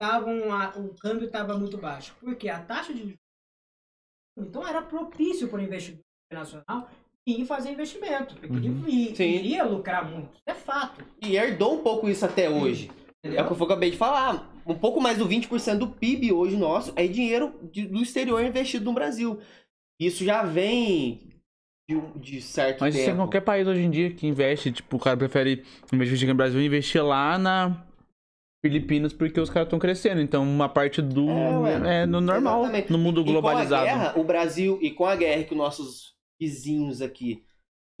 [0.00, 2.14] tavam a- o câmbio estava muito baixo.
[2.20, 3.14] Porque a taxa de
[4.38, 6.00] então era propício para o investidor
[6.30, 6.88] internacional
[7.30, 8.84] ir fazer investimento, porque Uhum.
[8.86, 10.30] ele iria lucrar muito.
[10.46, 11.04] É fato.
[11.22, 12.90] E herdou um pouco isso até hoje.
[13.22, 13.44] É Entendeu?
[13.44, 14.50] o que eu acabei de falar.
[14.66, 18.84] Um pouco mais do 20% do PIB hoje nosso é dinheiro de- do exterior investido
[18.84, 19.38] no Brasil.
[20.00, 21.20] Isso já vem
[21.88, 23.16] de, de certo Mas tempo.
[23.16, 26.66] qualquer país hoje em dia que investe, tipo, o cara prefere investir no Brasil e
[26.66, 27.84] investir lá na
[28.64, 30.20] Filipinas porque os caras estão crescendo.
[30.20, 31.28] Então, uma parte do.
[31.28, 32.02] É, ué.
[32.02, 32.92] É, no normal, Exatamente.
[32.92, 33.84] no mundo E com a globalizado.
[33.84, 37.44] guerra, o Brasil, e com a guerra que os nossos vizinhos aqui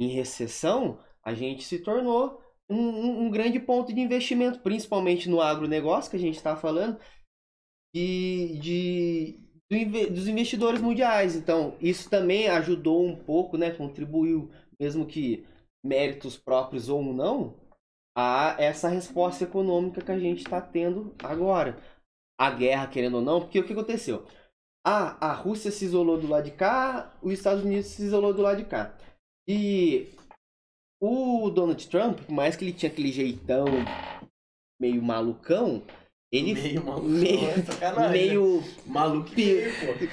[0.00, 6.10] em recessão, a gente se tornou um, um- grande ponto de investimento, principalmente no agronegócio
[6.10, 6.98] que a gente está falando,
[7.94, 8.58] de,
[9.68, 11.34] de, dos investidores mundiais.
[11.36, 13.70] Então, isso também ajudou um pouco, né?
[13.70, 15.46] Contribuiu, mesmo que
[15.84, 17.56] méritos próprios ou não,
[18.16, 21.78] a essa resposta econômica que a gente está tendo agora.
[22.38, 24.26] A guerra, querendo ou não, porque o que aconteceu?
[24.84, 28.42] Ah, a Rússia se isolou do lado de cá, os Estados Unidos se isolou do
[28.42, 28.96] lado de cá.
[29.46, 30.08] E
[31.00, 33.66] o Donald Trump, por mais que ele tinha aquele jeitão
[34.80, 35.82] meio malucão,
[36.32, 37.08] ele Meio maluco.
[37.08, 37.40] meio,
[37.80, 38.64] é meio né?
[38.86, 39.30] Maluco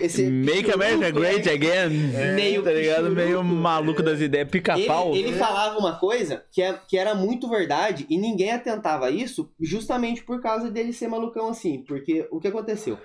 [0.02, 1.48] esse Make America Great?
[1.48, 1.90] Again.
[2.34, 2.96] Meio tá ligado?
[3.04, 3.16] pichuruco.
[3.16, 4.50] Meio maluco das ideias.
[4.50, 5.14] Pica-pau.
[5.14, 9.12] Ele, ele falava uma coisa que, é, que era muito verdade e ninguém atentava a
[9.12, 11.84] isso justamente por causa dele ser malucão assim.
[11.88, 12.98] Porque o que aconteceu?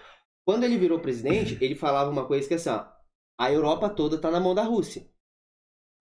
[0.46, 2.86] Quando ele virou presidente, ele falava uma coisa que é assim, ó,
[3.40, 5.06] a Europa toda tá na mão da Rússia.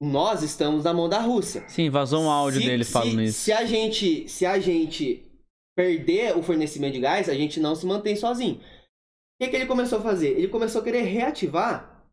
[0.01, 1.67] Nós estamos na mão da Rússia.
[1.69, 3.39] Sim, vazou um áudio Se- dele se- falando isso.
[3.41, 5.31] Se a gente, se a gente
[5.77, 8.55] perder o fornecimento de gás, a gente não se mantém sozinho.
[8.57, 10.29] O que, que ele começou a fazer?
[10.37, 12.03] Ele começou a querer reativar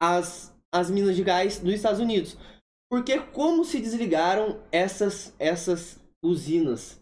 [0.00, 2.36] as, as minas de gás dos Estados Unidos.
[2.90, 7.00] Porque como se desligaram essas, essas usinas?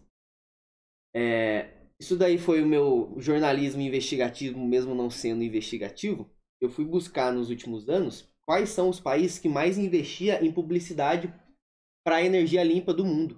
[1.15, 6.29] É, isso daí foi o meu jornalismo investigativo, mesmo não sendo investigativo.
[6.61, 11.33] Eu fui buscar nos últimos anos quais são os países que mais investia em publicidade
[12.03, 13.37] para energia limpa do mundo.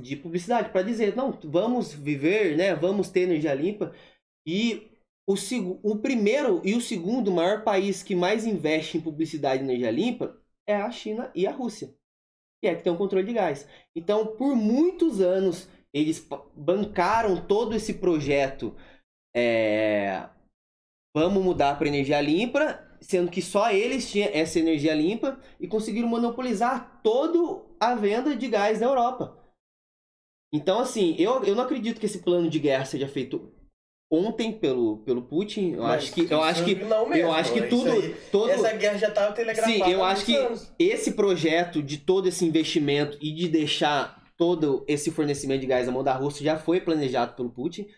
[0.00, 2.74] De publicidade, para dizer, não, vamos viver, né?
[2.74, 3.94] Vamos ter energia limpa.
[4.46, 4.90] E
[5.26, 5.34] o,
[5.82, 10.40] o primeiro e o segundo maior país que mais investe em publicidade e energia limpa
[10.66, 11.94] é a China e a Rússia,
[12.60, 13.68] que é que tem o controle de gás.
[13.94, 18.74] Então, por muitos anos, eles bancaram todo esse projeto.
[19.34, 20.28] é,
[21.16, 26.06] Vamos mudar para energia limpa, sendo que só eles tinham essa energia limpa e conseguiram
[26.08, 29.34] monopolizar toda a venda de gás na Europa.
[30.52, 33.50] Então, assim, eu, eu não acredito que esse plano de guerra seja feito
[34.12, 35.72] ontem pelo, pelo Putin.
[35.72, 38.50] Eu Mas acho que eu acho que não mesmo, eu acho que tudo aí- todo
[38.50, 40.70] Essa guerra já tava telegrafada Sim, eu acho que- anos.
[40.78, 45.92] esse projeto de todo esse investimento e de deixar todo esse fornecimento de gás na
[45.92, 47.88] mão da Rússia já foi planejado pelo Putin.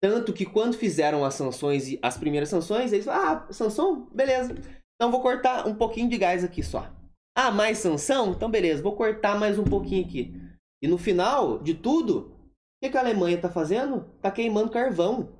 [0.00, 4.08] Tanto que quando fizeram as sanções as primeiras sanções, eles falaram, ah, sanção?
[4.12, 4.54] Beleza.
[4.94, 6.92] Então vou cortar um pouquinho de gás aqui só.
[7.36, 8.32] Ah, mais sanção?
[8.32, 10.34] Então beleza, vou cortar mais um pouquinho aqui.
[10.82, 12.32] E no final de tudo,
[12.78, 14.04] o que, que a Alemanha tá fazendo?
[14.20, 15.36] Tá queimando carvão.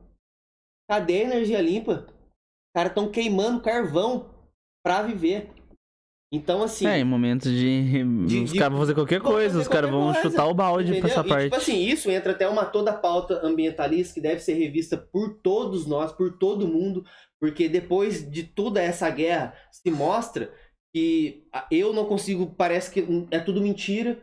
[0.90, 2.06] Cadê a energia limpa?
[2.08, 4.34] Os caras estão queimando carvão
[4.84, 5.52] pra viver.
[6.32, 6.86] Então, assim.
[6.86, 8.04] É, em momentos de.
[8.26, 10.88] De- os caras vão fazer qualquer coisa, fazer os caras vão coisa, chutar o balde
[10.90, 11.10] pra Entendeu?
[11.18, 11.44] essa E, parte.
[11.44, 15.86] tipo assim, isso entra até uma toda pauta ambientalista que deve ser revista por todos
[15.86, 17.02] nós, por todo mundo,
[17.40, 20.52] porque depois de toda essa guerra se mostra
[20.94, 24.18] que eu não consigo, parece que é tudo mentira,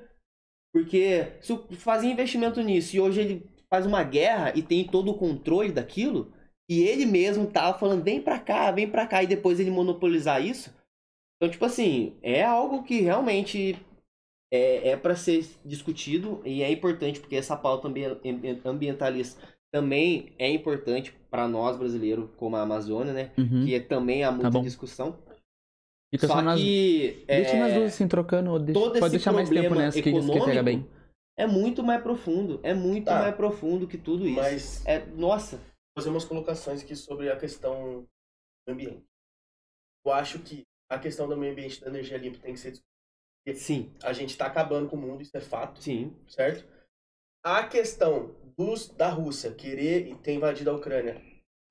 [0.73, 5.09] porque se eu fazia investimento nisso e hoje ele faz uma guerra e tem todo
[5.09, 6.31] o controle daquilo,
[6.69, 10.43] e ele mesmo tava falando, vem pra cá, vem pra cá, e depois ele monopolizar
[10.45, 10.74] isso.
[11.45, 13.77] Então, tipo assim, é algo que realmente
[14.51, 19.41] é, é para ser discutido e é importante porque essa pauta ambi- ambientalista
[19.71, 23.31] também é importante para nós brasileiros como a Amazônia, né?
[23.37, 23.63] Uhum.
[23.65, 24.61] Que é, também há muita bom.
[24.63, 25.19] discussão.
[26.11, 26.59] Fica só, Só nas.
[26.59, 27.23] que.
[27.27, 28.51] Deixa é, nas duas assim, trocando.
[28.51, 28.79] Ou deixa...
[28.79, 30.87] todo Pode deixar mais tempo nessa que diz que pega bem.
[31.37, 32.59] É muito mais profundo.
[32.63, 33.19] É muito Tá.
[33.19, 34.35] mais profundo que tudo isso.
[34.39, 35.59] Mas É, nossa.
[35.97, 38.05] fazer umas colocações aqui sobre a questão
[38.65, 39.03] do ambiente.
[40.05, 42.85] Eu acho que a questão do meio ambiente da energia limpa tem que ser discutida.
[43.55, 46.15] Sim, A gente está acabando com o mundo, isso é fato, sim.
[46.27, 46.65] certo?
[47.43, 51.21] A questão dos, da Rússia querer ter invadido a Ucrânia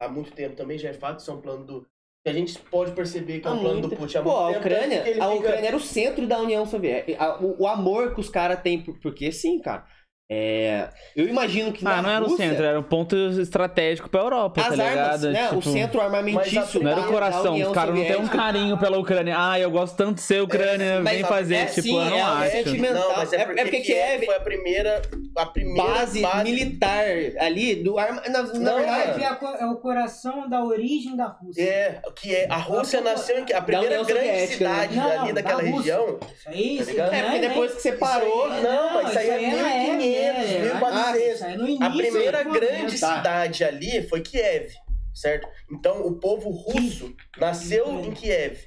[0.00, 1.82] há muito tempo também já é fato, isso é um plano do.
[2.24, 4.42] que a gente pode perceber que é um Há plano muito- do Putin há Pô,
[4.44, 4.58] muito a.
[4.60, 7.42] Ucrânia, a fica- Ucrânia era o centro da União Soviética.
[7.44, 9.84] O, o amor que os caras têm, por- porque sim, cara.
[10.30, 14.22] É, eu imagino que Ah, na não era o centro, era um ponto estratégico pra
[14.22, 15.30] Europa, as tá armas, ligado?
[15.32, 15.44] né?
[15.48, 18.96] Tipo, o centro armamentício Não era o coração, os caras não têm um carinho pela
[18.98, 19.34] Ucrânia.
[19.38, 21.54] Ah, eu gosto tanto de ser Ucrânia, mas vem fazer.
[21.56, 22.76] é tipo, sim, eu não é um acho.
[22.94, 25.02] Não, mas é É- porque, é porque Kiev foi a primeira,
[25.36, 27.04] a primeira Base, militar
[27.40, 28.22] ali do arma.
[28.22, 31.62] Na, na Não, verdade, É, é o coração da origem da Rússia.
[31.62, 34.46] É, que é, a Rússia nasceu em que a primeira grande né?
[34.46, 36.18] cidade Não, ali não, daquela região.
[36.34, 38.48] Isso aí, Tá é porque nem- depois que separou.
[38.62, 41.34] Não, mas isso aí é na era, 1500, é, 1400.
[41.34, 43.00] isso aí é no início A primeira grande.
[43.00, 43.16] Tá.
[43.16, 44.72] cidade ali foi Kiev,
[45.14, 45.48] certo?
[45.70, 48.58] Então o povo russo nasceu em Kiev.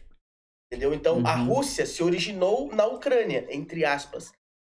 [0.71, 0.93] Entendeu?
[0.93, 1.45] Então a Uhum.
[1.45, 4.31] Rússia se originou na Ucrânia, entre aspas.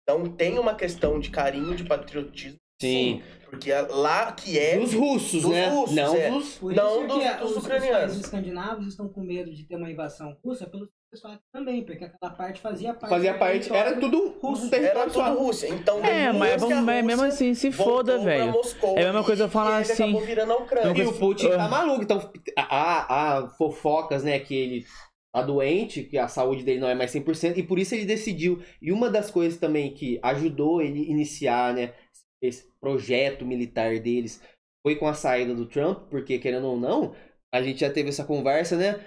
[0.04, 2.58] Então tem uma questão de carinho, de patriotismo.
[2.82, 3.24] Sim.
[3.50, 4.82] Porque a- lá Kiev.
[4.82, 5.68] Dos russos, Dos né?
[5.70, 6.30] russos, não é.
[6.30, 6.56] dos.
[6.56, 8.00] Por Não dos- que dos os, os ucranianos.
[8.00, 12.34] países escandinavos estão com medo de ter uma invasão russa pelos pessoal também, porque aquela
[12.34, 13.10] parte fazia parte.
[13.10, 13.74] Fazia parte.
[13.74, 14.74] Era tudo russo.
[14.74, 15.70] Era tudo Rússia.
[15.70, 18.54] Então É, mas, vamos, mesmo assim, se foda, velho.
[18.96, 21.04] É a mesma coisa eu e falar assim- acabou virando a Ucrânia.
[21.04, 21.58] E o Putin Ah.
[21.58, 22.04] tá maluco.
[22.04, 24.86] Então, há, há fofocas, né, que ele
[25.34, 28.62] tá doente, que a saúde dele não é mais 100%, e por isso ele decidiu.
[28.82, 31.94] E uma das coisas também que ajudou ele iniciar, né,
[32.42, 34.42] esse projeto militar deles
[34.86, 37.14] foi com a saída do Trump, porque querendo ou não,
[37.54, 39.00] a gente já teve essa conversa, né?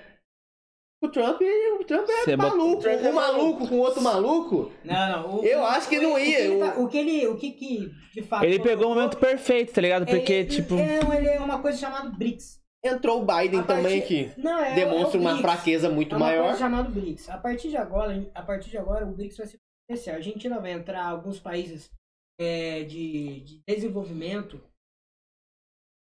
[1.03, 1.41] O Trump,
[1.81, 4.71] o Trump é Você bota- maluco, o Trump é um maluco com outro maluco.
[4.85, 5.41] Não, não.
[5.41, 6.99] o- Eu o- acho que não o- ia, O que, ele eu- tá- o que
[6.99, 7.27] ele.
[7.29, 8.45] O que, que de fato.
[8.45, 10.05] Ele pegou o momento perfeito, tá ligado?
[10.05, 10.75] Porque, ele, tipo.
[10.75, 12.61] É, ele é uma coisa chamada BRICS.
[12.85, 15.41] Entrou o Biden A também, partir- que Não, é, demonstra é o uma BRICS.
[15.53, 16.45] fraqueza muito é uma maior.
[16.45, 17.29] coisa chamada BRICS.
[17.31, 19.57] A partir de agora, a partir de agora, o BRICS vai se
[19.89, 20.13] fortalecer.
[20.15, 21.91] A Argentina vai entrar, alguns países
[22.39, 24.61] é, de, de desenvolvimento,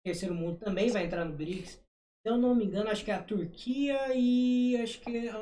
[0.05, 1.80] terceiro mundo também vai entrar no BRICS.
[2.23, 5.35] Se eu não me engano, acho que é a Turquia e acho que é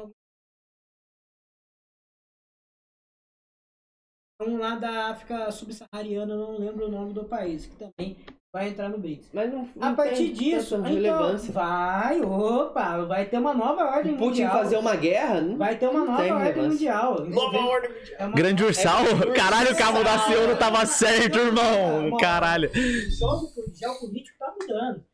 [4.42, 8.18] um lá da África subsaariana, não lembro o nome do país, que também
[8.54, 9.30] vai entrar no BRICS.
[9.34, 11.52] Mas não, A não partir tem disso, então, relevância.
[11.52, 14.52] vai, opa, vai ter uma nova ordem O Putin mundial.
[14.54, 16.70] fazer uma guerra, não Vai ter uma nova ordem relevância.
[16.70, 17.26] mundial.
[17.26, 18.16] Nova ordem mundial.
[18.18, 19.02] É uma- Grande Ursal?
[19.06, 20.20] É, Caralho, o cabo da.
[20.20, 22.18] Ciolo tava certo, irmão.
[22.18, 22.70] Caralho.
[22.72, 25.06] O jogo geopolítico tá mudando.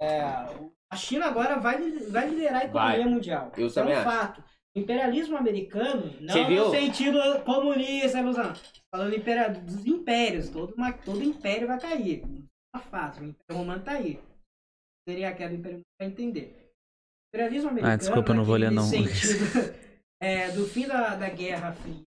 [0.00, 0.20] É,
[0.92, 3.52] a China agora vai, vai liderar a economia mundial.
[3.56, 4.10] Eu Isso é também um acho.
[4.10, 4.44] fato.
[4.76, 6.64] O imperialismo americano, Você não viu?
[6.66, 8.52] no sentido comunista, ilusão.
[8.94, 12.22] Falando impera- dos impérios, todo, uma, todo império vai cair.
[12.74, 14.20] É fato, o Império Romano tá aí.
[15.08, 16.70] Seria a queda do Império pra entender.
[17.32, 19.08] O imperialismo americano, Ah, desculpa, eu não vou ler, naquele não.
[19.08, 19.74] sentido,
[20.22, 22.04] é, do fim da, da Guerra Fria,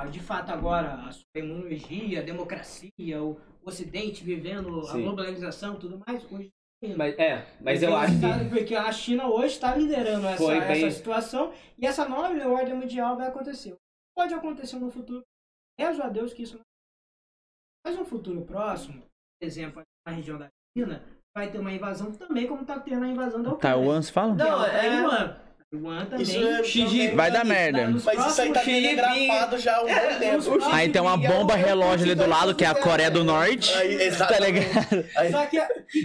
[0.00, 5.02] a, de fato agora a tecnologia, a democracia, o Ocidente vivendo a Sim.
[5.02, 6.50] globalização e tudo mais, hoje
[6.96, 8.48] Mas, é, mas eu porque acho que.
[8.50, 13.16] Porque a China hoje está liderando essa, bem- essa situação e essa nova ordem mundial
[13.16, 13.74] vai acontecer.
[14.16, 15.24] Pode acontecer no futuro.
[15.78, 16.62] Rezo a Deus que isso não
[17.84, 21.02] Mas no futuro próximo, por exemplo, na região da China,
[21.36, 23.76] vai ter uma invasão também, como está tendo a invasão da Ucrânia.
[23.76, 24.32] Taiwan, se fala?
[24.32, 25.36] É Não, é- Taiwan.
[25.70, 26.22] Também.
[26.22, 27.88] Isso é- Xi também Jinping Vai dar merda.
[27.88, 30.58] nos Mas isso aí tá telegrafado já há um bom É, tempo.
[30.72, 33.70] Aí tem uma bomba relógio ali do lado, que é a Coreia do Norte.
[33.74, 35.04] Aí, Tá ligado?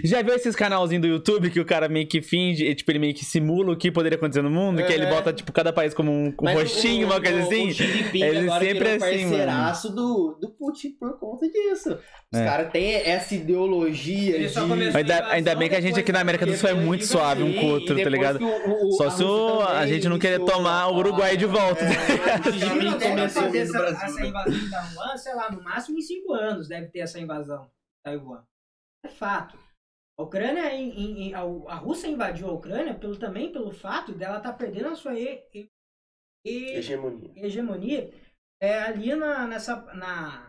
[0.04, 3.14] Já viu esses canalzinhos do YouTube que o cara meio que finge, tipo, ele meio
[3.14, 4.84] que simula o que poderia acontecer no mundo?
[4.84, 5.10] Que ele É.
[5.10, 7.70] bota, tipo, cada país como um, um rostinho, o- uma coisa o- assim.
[7.70, 9.28] O Ele agora sempre virou assim, mano.
[9.30, 11.98] parceiraço do, do Putin por conta disso.
[12.32, 12.44] Os É.
[12.44, 14.58] caras têm essa ideologia de...
[14.94, 17.52] Ainda, ainda bem que a gente aqui na América do Sul é muito suave um
[17.54, 18.40] com o outro, tá ligado?
[18.98, 21.80] Só se o- a gente não querer tomar o Uruguai de volta.
[21.84, 23.42] É, o Xi A China Jinping deve começou...
[23.42, 26.88] fazer essa, Brasil, essa invasão de Taiwan, sei lá, no máximo em cinco anos deve
[26.88, 27.70] ter essa invasão de
[28.04, 28.42] Taiwan.
[29.04, 29.58] É fato.
[30.18, 34.12] A Ucrânia, em, em- em- a, a Rússia invadiu a Ucrânia pelo, também pelo fato
[34.12, 37.32] dela estar perdendo a sua e- e- Hegemonia.
[37.36, 38.10] hegemonia
[38.62, 40.43] é, ali na, nessa, na,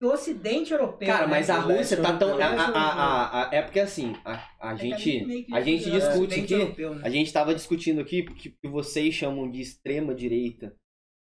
[0.00, 1.06] no ocidente europeu.
[1.06, 1.30] Cara, né?
[1.30, 2.34] mas a do Rússia tá tão...
[2.40, 5.98] A, a, a- a- é porque assim, a, a É gente, que a gente virou
[6.00, 6.54] discute aqui...
[6.54, 7.02] europeu, né?
[7.04, 10.74] A gente tava discutindo aqui que, que vocês chamam de extrema direita.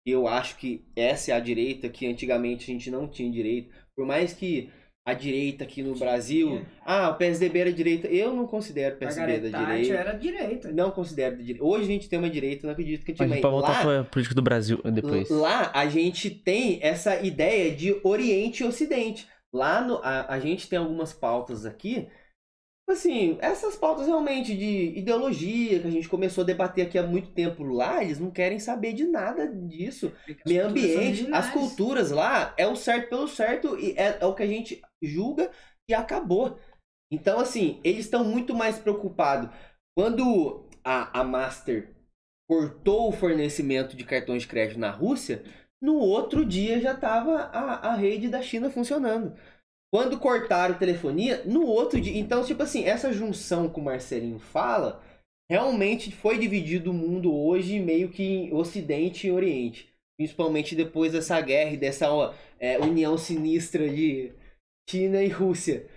[0.06, 3.74] Eu acho que essa é a direita que antigamente a gente não tinha direito.
[3.96, 4.70] Por mais que
[5.06, 6.66] a direita aqui no Brasil.
[6.84, 8.08] Ah, o PSDB era direita.
[8.08, 9.94] Eu não considero o PSDB da direita.
[9.94, 10.72] era direita.
[10.72, 11.64] Não considero da direita.
[11.64, 13.42] Hoje a gente tem uma direita, não acredito que A gente antigamente.
[13.44, 15.30] pode voltar Lá, pra política do Brasil depois.
[15.30, 19.28] Lá a gente tem essa ideia de Oriente e Ocidente.
[19.54, 22.08] Lá no, a, a gente tem algumas pautas aqui.
[22.88, 27.32] Assim, essas pautas realmente de ideologia que a gente começou a debater aqui há muito
[27.32, 30.14] tempo lá, eles não querem saber de nada disso.
[30.28, 34.36] As Meio ambiente, as culturas lá é o certo pelo certo e é, é o
[34.36, 35.50] que a gente julga
[35.90, 36.60] e acabou.
[37.12, 39.50] Então, assim, eles estão muito mais preocupados.
[39.98, 41.96] Quando a, a Master
[42.48, 45.44] cortou o fornecimento de cartões de crédito na Rússia,
[45.82, 49.36] no outro dia já estava a, a rede da China funcionando.
[49.96, 52.18] Quando cortaram telefonia, no outro dia.
[52.20, 55.02] Então, tipo assim, essa junção que o Marcelinho fala,
[55.50, 59.90] realmente foi dividido o mundo hoje meio que em Ocidente e Oriente.
[60.20, 64.34] Principalmente depois dessa guerra e dessa ó, é, união sinistra de
[64.90, 65.88] China e Rússia.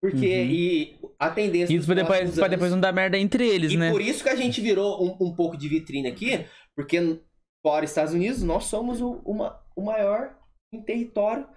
[0.00, 0.50] Porque Uhum.
[0.50, 1.74] e a tendência.
[1.74, 3.90] Isso pra depois, pra anos- depois não dar merda entre eles, e né?
[3.90, 7.20] por isso que a gente virou um, um pouco de vitrine aqui, porque
[7.66, 10.38] fora Estados Unidos, nós somos o, uma, o maior
[10.72, 11.48] em território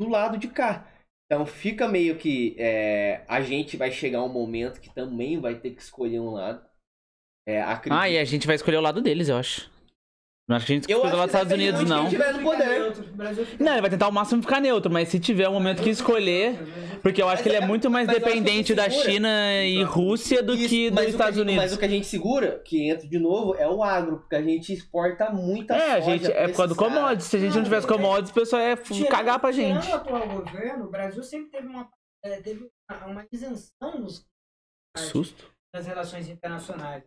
[0.00, 0.90] do lado de cá.
[1.26, 5.70] Então fica meio que é, a gente vai chegar um momento que também vai ter
[5.70, 6.64] que escolher um lado.
[7.46, 9.70] É, acredito- Ah, e a gente vai escolher o lado deles, eu acho.
[10.46, 12.04] Não acho que a gente Eu escolhe o lado dos Estados Unidos, não.
[12.94, 15.48] Neutro, o Brasil fica Não, ele vai tentar ao máximo ficar neutro, mas se tiver
[15.48, 16.58] um momento que escolher.
[17.02, 18.88] Porque eu acho que ele é muito mais dependente da.
[18.88, 19.28] China
[19.62, 21.62] e Rússia do Isso, que dos Estados gente- Unidos.
[21.64, 24.42] Mas o que a gente segura, que entra de novo, é o agro, porque a
[24.42, 27.26] gente exporta muita É, a gente, é por causa do commodities.
[27.26, 29.82] Se a gente não tivesse commodities, o pessoal ia Tirando- cagar pra gente.
[29.84, 31.88] Tirando o atual governo, o Brasil sempre teve uma,
[32.24, 34.24] é, teve uma, uma isenção nos,
[34.96, 35.50] Susto.
[35.74, 37.02] das relações internacionais.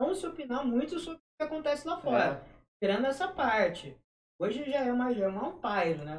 [0.00, 2.42] Vamos se opinar muito sobre o que acontece lá fora.
[2.82, 3.96] Tirando essa parte.
[4.36, 6.18] Hoje já é uma, já é uma amparo, né?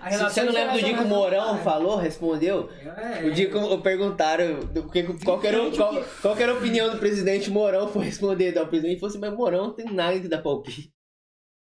[0.00, 2.68] A se você não lembra do dia que o Mourão é- falou, respondeu?
[2.84, 6.42] É, O dia que eu- perguntaram do que, qual, que era, o- qual, qual que
[6.42, 8.50] era a opinião do presidente Mourão, foi responder.
[8.50, 10.92] Então, o presidente falou assim, mas Mourão não tem nada que dar palpite.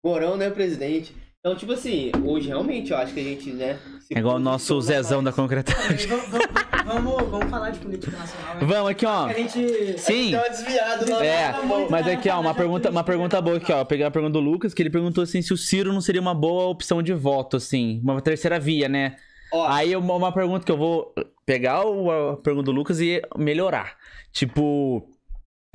[0.03, 1.15] Mourão não é presidente.
[1.39, 3.79] Então, tipo assim, hoje realmente eu acho que a gente, né...
[4.13, 6.07] É igual o nosso Zezão da concretagem.
[6.07, 6.47] Vamos, vamos-
[6.87, 8.55] vamos, vamos falar de política nacional.
[8.55, 8.61] né?
[8.65, 9.25] Vamos aqui, ó.
[9.25, 9.97] A gente.
[9.99, 10.31] Sim.
[10.31, 11.25] Deu uma desviada lá.
[11.25, 13.79] É, tá mas aqui, ó, uma pergunta, uma pergunta boa aqui, ó.
[13.79, 16.21] Eu peguei a pergunta do Lucas, que ele perguntou assim se o Ciro não seria
[16.21, 17.99] uma boa opção de voto, assim.
[18.03, 19.15] Uma terceira via, né?
[19.53, 21.13] Ó, Aí uma, uma pergunta que eu vou
[21.45, 23.95] pegar o- a pergunta do Lucas e melhorar.
[24.31, 25.09] Tipo,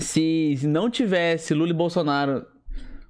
[0.01, 2.44] se não tivesse Lula e Bolsonaro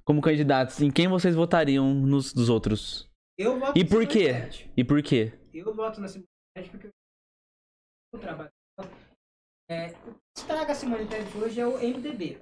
[0.05, 3.09] como candidatos, em quem vocês votariam nos dos outros?
[3.37, 4.35] Eu voto E por quê?
[4.77, 5.33] E por quê?
[5.53, 6.87] Eu voto na Tebet porque
[8.13, 8.51] o trabalho.
[9.69, 12.37] É, o que estraga a Simone Tebet hoje é o MDB.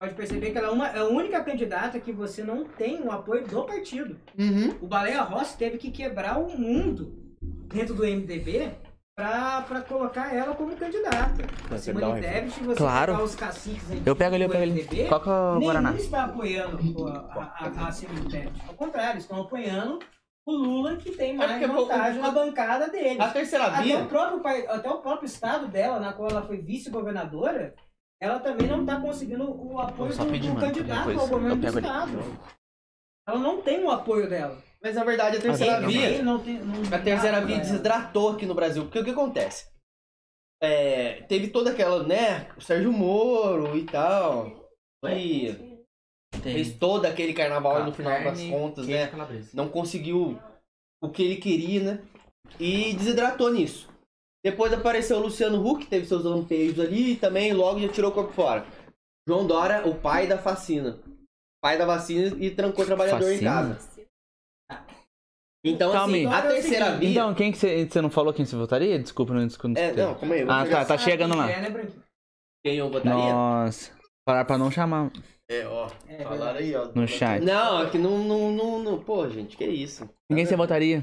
[0.00, 3.10] Pode perceber que ela é, uma, é a única candidata que você não tem o
[3.10, 4.18] apoio do partido.
[4.38, 4.76] uhum.
[4.80, 8.72] O Baleia Rossi teve que quebrar o mundo dentro do MDB
[9.16, 11.42] pra colocar ela como candidata.
[11.66, 13.22] A Mas Simone Tebet, você Claro.
[13.22, 14.72] os caciques aí Eu pego ali, eu pego ali.
[14.82, 15.90] MDB, Qual que é Guaraná?
[15.90, 18.62] Nenhum está apoiando pô, a, a, a Simone Tebet.
[18.68, 19.98] Ao contrário, estão apoiando
[20.48, 23.20] o Lula, que tem mais porque, pô, vantagem na bancada deles.
[23.20, 24.04] A terceira Até o, via...
[24.06, 27.74] próprio, até o próprio estado dela, na qual ela foi vice-governadora,
[28.20, 31.78] ela também não está conseguindo o apoio do, do mano, candidato ao governo do pego
[31.78, 31.86] ali.
[31.86, 32.40] estado.
[33.28, 34.56] Ela não tem o apoio dela.
[34.82, 36.08] Mas na verdade a terceira via...
[36.08, 38.84] Ninguém não tem, não A terceira via desidratou aqui no Brasil.
[38.84, 39.66] Porque o que acontece?
[40.62, 42.48] É, teve toda aquela, né?
[42.56, 44.70] O Sérgio Moro e tal.
[46.40, 49.10] Que fez todo aquele carnaval e no final das contas, né?
[49.52, 50.38] Não conseguiu
[51.02, 52.00] o que ele queria, né?
[52.58, 53.88] E desidratou nisso.
[54.44, 58.14] Depois apareceu o Luciano Huck, teve seus lampejos ali e também logo já tirou o
[58.14, 58.64] corpo fora.
[59.28, 60.98] João Dória, o pai da vacina.
[61.60, 63.78] Pai da vacina e trancou o trabalhador em casa.
[65.64, 66.32] Então, Calma assim, aí.
[66.32, 67.10] a terceira via.
[67.10, 68.98] Então, quem que você você não falou quem você votaria?
[68.98, 69.82] Desculpa, não escutei.
[69.82, 70.42] É, não, calma aí.
[70.48, 71.50] Ah, tá, tá chegando lá.
[71.50, 71.88] É, né?
[72.64, 73.12] Quem eu votaria?
[73.12, 73.97] Nossa.
[74.28, 75.10] Parar pra não chamar.
[75.50, 75.90] É, ó.
[76.06, 76.92] É, falaram aí, ó.
[76.92, 77.42] No chat.
[77.42, 79.02] Não, é que não, não, não, não.
[79.02, 80.06] Pô, gente, que isso.
[80.30, 81.02] Ninguém você votaria?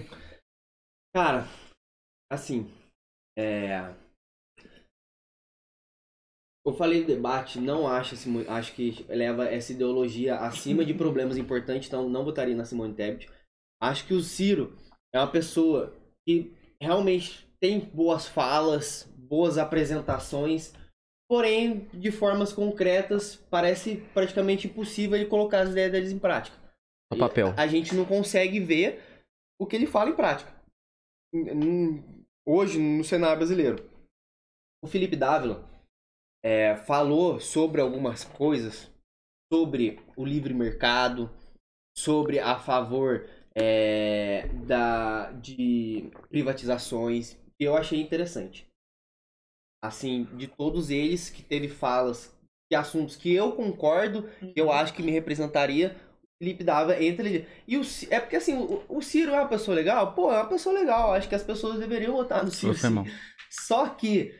[1.11, 1.47] Cara,
[2.31, 2.71] assim.
[3.35, 3.95] É.
[6.63, 8.15] Eu falei do debate, não acho,
[8.47, 13.27] acho que leva essa ideologia acima de problemas importantes, então não votaria na Simone Tebet.
[13.81, 14.77] Acho que o Ciro
[15.11, 15.95] é uma pessoa
[16.27, 20.75] que realmente tem boas falas, boas apresentações,
[21.27, 26.57] porém, de formas concretas, parece praticamente impossível ele colocar as ideias deles em prática.
[27.11, 27.53] No papel.
[27.57, 29.01] A gente não consegue ver
[29.59, 30.53] o que ele fala em prática.
[32.47, 33.89] Hoje, no cenário brasileiro.
[34.83, 35.67] O Felipe Dávila
[36.43, 38.91] é, falou sobre algumas coisas,
[39.51, 41.29] sobre o livre mercado,
[41.97, 48.64] sobre a favor é, da, de privatizações, que eu achei interessante.
[49.87, 52.33] Assim, de todos eles que teve falas,
[52.69, 57.27] que assuntos que eu concordo, que eu acho que me representaria, o Felipe dava entre
[57.29, 57.47] ele.
[57.67, 60.13] E o é porque assim, o, o Ciro é uma pessoa legal?
[60.13, 61.13] Pô, é uma pessoa legal.
[61.13, 62.73] Acho que as pessoas deveriam votar no Ciro.
[62.73, 63.03] Sim.
[63.49, 64.33] Só que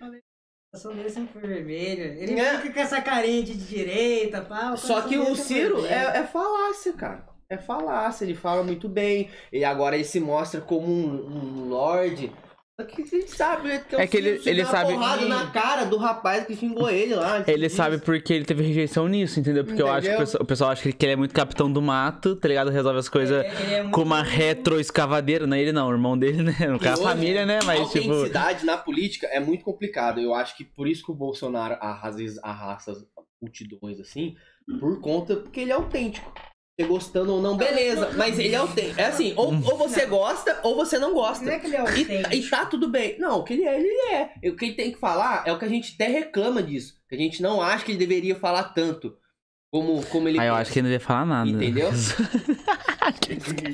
[0.74, 2.04] A ação dele sempre foi vermelha.
[2.04, 2.60] Ele É.
[2.60, 4.76] fica com essa carinha de direita, pá.
[4.76, 7.26] Só que o Ciro é é, é falácia, cara.
[7.50, 9.30] É falácia, ele fala muito bem.
[9.54, 12.32] E agora ele se mostra como um, um lorde.
[12.84, 15.50] Que a sabe né, É que ele- Ciro se ele dá uma sabe- porrada na
[15.50, 17.42] cara do rapaz que xingou ele lá.
[17.48, 19.64] Ele sabe porque ele teve rejeição nisso, entendeu?
[19.64, 20.26] Porque eu acho que o Entendeu?
[20.26, 22.70] pessoal, o pessoal acha que ele é muito capitão do mato, tá ligado?
[22.70, 23.46] Resolve as coisas
[23.94, 25.48] com uma retroescavadeira.
[25.48, 26.54] Não é ele não, o irmão dele, né?
[26.68, 27.60] No caso, a família, né?
[27.64, 28.10] Mas, tipo...
[28.12, 30.20] autenticidade na política é muito complicado.
[30.20, 32.98] Eu acho que por isso que o Bolsonaro às vezes arrasta as
[33.42, 34.36] multidões assim,
[34.82, 36.30] por conta porque ele é autêntico.
[36.78, 38.12] Você gostando ou não, beleza.
[38.18, 39.00] Mas ele é autêntico.
[39.00, 41.46] É assim, ou, ou você gosta ou você não gosta.
[41.46, 42.36] Não é que ele é E, autêntico.
[42.36, 43.18] e tá tudo bem.
[43.18, 44.30] Não, o que ele é, ele é.
[44.44, 46.96] E O que ele tem que falar é o que a gente até reclama disso.
[47.08, 49.16] Que a gente não acha que ele deveria falar tanto.
[49.72, 50.62] Como, como ele Ah, eu pensa.
[50.62, 51.50] acho que ele não devia falar nada.
[51.50, 51.90] Entendeu?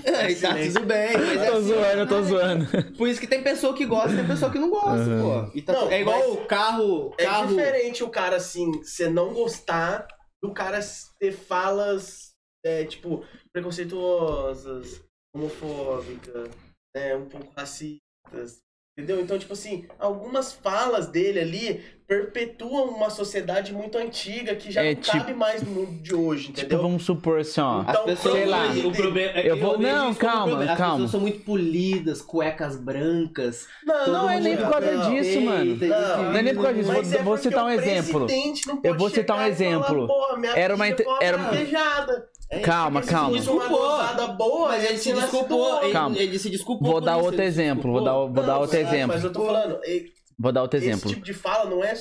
[0.03, 1.13] É, e tá tudo bem.
[1.17, 2.67] Mas é tô assim, zoando, eu tô zoando.
[2.97, 5.45] por isso que tem pessoa que gosta e tem pessoa que não gosta, Uhum.
[5.45, 5.51] pô.
[5.57, 7.13] E tá Não, é igual o carro.
[7.17, 7.47] É carro...
[7.47, 10.05] diferente o cara, assim, você não gostar
[10.41, 10.79] do cara
[11.19, 12.20] ter falas,
[12.63, 15.01] é, tipo, preconceituosas,
[15.35, 16.49] homofóbicas,
[16.95, 18.59] né, um pouco racistas.
[18.97, 19.21] Entendeu?
[19.21, 24.93] Então, tipo assim, algumas falas dele ali perpetuam uma sociedade muito antiga que já É,
[24.93, 26.81] não tipo- cabe mais no mundo de hoje, Tipo, entendeu?
[26.81, 27.79] vamos supor assim, ó.
[27.83, 28.65] As Então, pessoas, sei lá.
[28.85, 30.71] o problema, é- Eu vou- vejo não, calma, problema.
[30.73, 30.93] As calma.
[30.95, 33.65] pessoas são muito polidas, cuecas brancas.
[33.85, 35.09] Não, Não é nem por causa não.
[35.09, 35.75] disso, Eita, mano.
[35.77, 36.91] Não, Não é nem por causa disso.
[36.91, 38.27] Vou- é vou citar um exemplo.
[38.67, 40.05] não Eu vou citar um falar, exemplo.
[40.07, 40.85] "Porra, minha Era uma
[41.21, 43.37] era uma- apedrejada." É, Calma, calma.
[44.27, 45.81] boa, Mas ele se desculpou.
[45.83, 46.17] Ele, Calma.
[46.17, 46.91] ele se desculpou.
[46.91, 49.07] Vou dar isso, outro exemplo, vou dar, vou dar outro exemplo.
[49.15, 49.79] Mas eu tô falando,
[50.37, 51.09] Vou dar outro esse exemplo.
[51.09, 51.93] tipo de fala não é,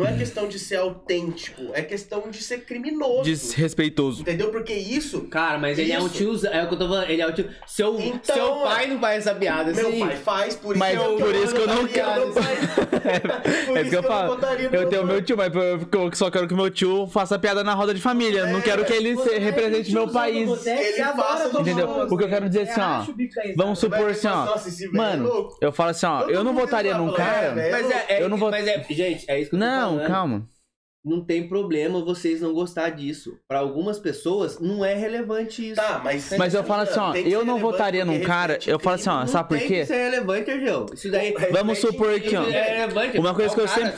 [0.00, 3.22] não é questão de ser autêntico, é questão de ser criminoso.
[3.22, 4.22] Desrespeitoso.
[4.22, 4.50] Entendeu?
[4.50, 6.30] Porque isso, Cara, mas ele é um tio.
[6.46, 7.10] É o que eu tô falando.
[7.10, 7.48] Ele é o tio.
[7.66, 10.00] Seu, Então, seu pai não faz essa piada meu assim.
[10.00, 12.32] pai faz, por isso, Mas eu- por isso que eu não quero.
[13.66, 14.38] Por É isso que eu não falo.
[14.72, 17.94] Eu tenho meu tio, mas eu só quero que meu tio faça piada na roda
[17.94, 18.46] de família.
[18.46, 20.66] Não É, quero que ele se- represente meu país.
[20.66, 21.88] Ele faça do Entendeu?
[22.10, 23.04] O que eu quero dizer assim, ó,
[23.56, 24.46] Vamos Você supor assim, ó.
[24.54, 27.60] é Mano, eu falo assim, ó, eu não votaria num cara.
[27.60, 27.70] é.
[27.70, 29.98] Mas é, é- Eu não vou- mas é, gente, é isso que eu tô Não,
[29.98, 30.08] falando.
[30.08, 30.48] calma.
[31.02, 33.38] Não tem problema vocês não gostar disso.
[33.48, 35.80] Pra algumas pessoas não é relevante isso.
[35.80, 36.30] Tá, mas...
[36.36, 38.58] Mas eu falo assim, ó, eu não votaria num cara.
[38.66, 39.66] Eu falo assim, ó, sabe por quê?
[39.66, 40.86] que ser relevante, Argel.
[40.92, 43.18] Isso daí Vamos supor que, ó, isso é relevante.
[43.18, 43.94] uma coisa É que eu cara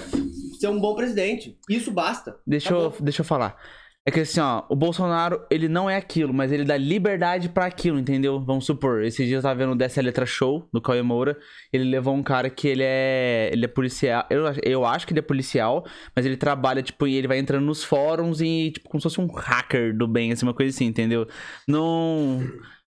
[0.63, 1.59] ser um bom presidente.
[1.69, 2.37] Isso basta.
[2.47, 3.57] Deixa eu, deixa eu falar.
[4.05, 7.67] É que assim, ó, o Bolsonaro, ele não é aquilo, mas ele dá liberdade pra
[7.67, 8.41] aquilo, entendeu?
[8.41, 11.39] Vamos supor, esses dias eu tava vendo o Dessa Letra Show, do Cauê Moura,
[11.73, 15.21] ele levou um cara que ele é, ele é policial, eu, eu acho que ele
[15.21, 19.01] é policial, mas ele trabalha, tipo, e ele vai entrando nos fóruns e, tipo, como
[19.01, 21.29] se fosse um hacker do bem, assim, uma coisa assim, entendeu?
[21.69, 22.41] Não...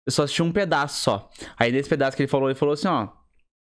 [0.06, 1.30] Eu só assisti um pedaço só.
[1.58, 3.08] Aí nesse pedaço que ele falou, ele falou assim, ó,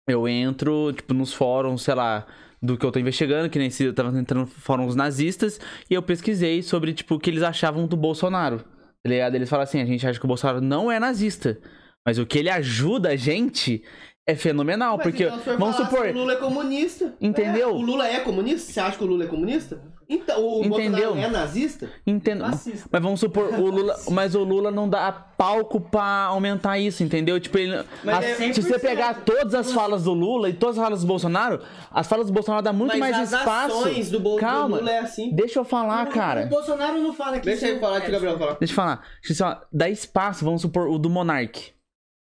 [0.10, 2.26] eu entro, tipo, nos fóruns, sei lá,
[2.62, 5.60] do que eu tô investigando, que nem se eu tava entrando fóruns nazistas,
[5.90, 8.60] e eu pesquisei sobre, tipo, o que eles achavam do Bolsonaro.
[9.02, 9.36] Tá ligado?
[9.36, 11.60] Eles falam assim, a gente acha que o Bolsonaro não é nazista,
[12.06, 13.84] mas o que ele ajuda a gente
[14.28, 17.16] é fenomenal, Mas porque, então, vamos supor, assim, O Lula é comunista.
[17.20, 17.70] Entendeu?
[17.70, 18.72] É, o Lula é comunista?
[18.72, 19.82] Você acha que o Lula é comunista?
[20.12, 21.10] Então, o Entendeu?
[21.14, 21.90] Bolsonaro é nazista?
[22.08, 22.90] entendo, Fascista.
[22.92, 27.40] mas vamos supor, o Lula, mas o Lula não dá palco pra aumentar isso, entendeu?
[27.40, 28.80] Tipo, ele, Mas as- é se você 100%.
[28.82, 31.62] pegar todas as falas do Lula e todas as falas do Bolsonaro,
[31.92, 33.78] as falas do Bolsonaro dá muito Mas mais as espaço.
[33.82, 34.78] ações do, do Calma.
[34.78, 35.32] Lula é assim.
[35.32, 36.48] Deixa eu falar, O cara.
[36.48, 38.54] Bolsonaro não fala que Deixa isso ele falar, deixa o Gabriel falar.
[38.60, 39.04] Deixa eu falar.
[39.22, 41.72] Deixa eu só, dá espaço, vamos supor, o do Monark.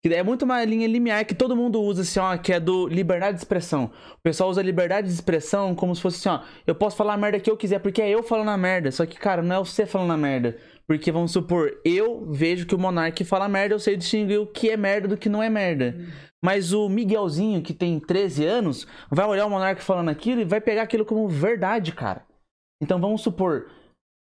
[0.03, 2.89] Que é muito uma linha limiar que todo mundo usa, assim, ó, que é do
[2.89, 3.91] liberdade de expressão.
[4.15, 7.19] O pessoal usa liberdade de expressão como se fosse assim, ó, eu posso falar a
[7.19, 8.91] merda que eu quiser, porque é eu falando a merda.
[8.91, 10.57] Só que, cara, não é você falando a merda.
[10.87, 14.71] Porque, vamos supor, eu vejo que o Monark fala merda, eu sei distinguir o que
[14.71, 15.97] é merda do que não é merda.
[16.43, 20.61] Mas o Miguelzinho, que tem 13 anos, vai olhar o Monark falando aquilo e vai
[20.61, 22.25] pegar aquilo como verdade, cara.
[22.83, 23.71] Então vamos supor,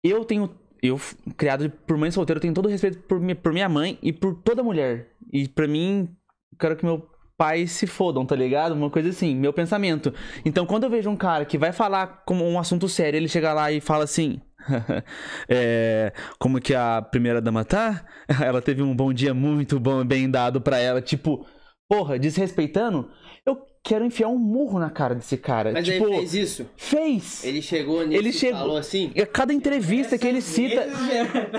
[0.02, 0.50] eu tenho.
[0.82, 0.98] Eu,
[1.36, 4.62] criado por mãe solteira, tenho todo o respeito por, por minha mãe e por toda
[4.62, 5.12] mulher.
[5.32, 6.08] E pra mim,
[6.58, 8.72] quero que meu pai se fodam, tá ligado?
[8.72, 10.12] Uma coisa assim, meu pensamento.
[10.44, 13.52] Então quando eu vejo um cara que vai falar como um assunto sério, ele chega
[13.52, 14.40] lá e fala assim.
[15.48, 18.04] é, como que a primeira dama tá?
[18.42, 21.00] Ela teve um bom dia muito bom, bem dado pra ela.
[21.00, 21.46] Tipo,
[21.88, 23.10] porra, desrespeitando.
[23.88, 25.72] Eu quero enfiar um murro na cara desse cara.
[25.72, 26.66] Mas tipo, ele fez isso?
[26.76, 27.42] fez.
[27.42, 29.10] Ele chegou nisso Ele e chegou- falou assim?
[29.14, 30.86] E Cada entrevista que ele cita.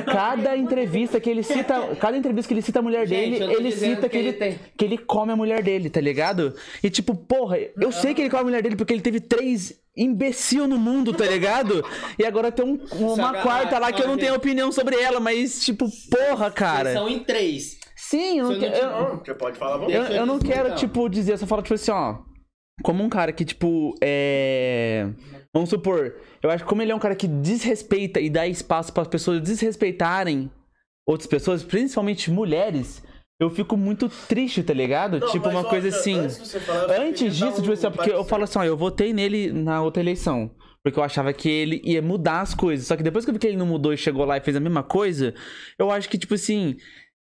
[0.06, 1.96] Cada entrevista que ele cita.
[2.00, 4.60] Cada entrevista que ele cita a mulher Gente, dele, ele cita que, que ele, tem.
[4.78, 6.54] que ele come a mulher dele, tá ligado?
[6.84, 9.74] E tipo, porra, eu sei que ele come a mulher dele porque ele teve três
[9.98, 11.84] imbecil no mundo, tá ligado?
[12.18, 15.20] E agora tem um- uma Sacanagem, quarta lá que eu não tenho opinião sobre ela,
[15.20, 16.94] mas tipo, porra, Vocês cara.
[16.94, 17.79] são em três.
[18.10, 18.74] Sim, eu não Se eu não quero.
[18.74, 19.94] te- eu- Não, você pode falar, vamos.
[19.94, 20.78] Eu, eu não dizer, quero, então.
[20.78, 22.18] tipo, dizer, eu só falo, tipo assim, ó.
[22.82, 25.10] Como um cara que, tipo, é.
[25.54, 28.94] Vamos supor, eu acho que como ele é um cara que desrespeita e dá espaço
[28.94, 30.50] para as pessoas desrespeitarem
[31.08, 33.04] outras pessoas, principalmente mulheres,
[33.42, 35.20] eu fico muito triste, tá ligado?
[35.20, 36.30] Não, tipo, uma ó, coisa antes assim.
[36.30, 39.12] você falar, Antes disso, tipo assim, ó, um porque eu falo assim, ó, eu votei
[39.12, 40.52] nele na outra eleição.
[40.84, 42.88] Porque eu achava que ele ia mudar as coisas.
[42.88, 44.56] Só que depois que eu vi que ele não mudou e chegou lá e fez
[44.56, 45.34] a mesma coisa,
[45.78, 46.78] eu acho que, tipo assim.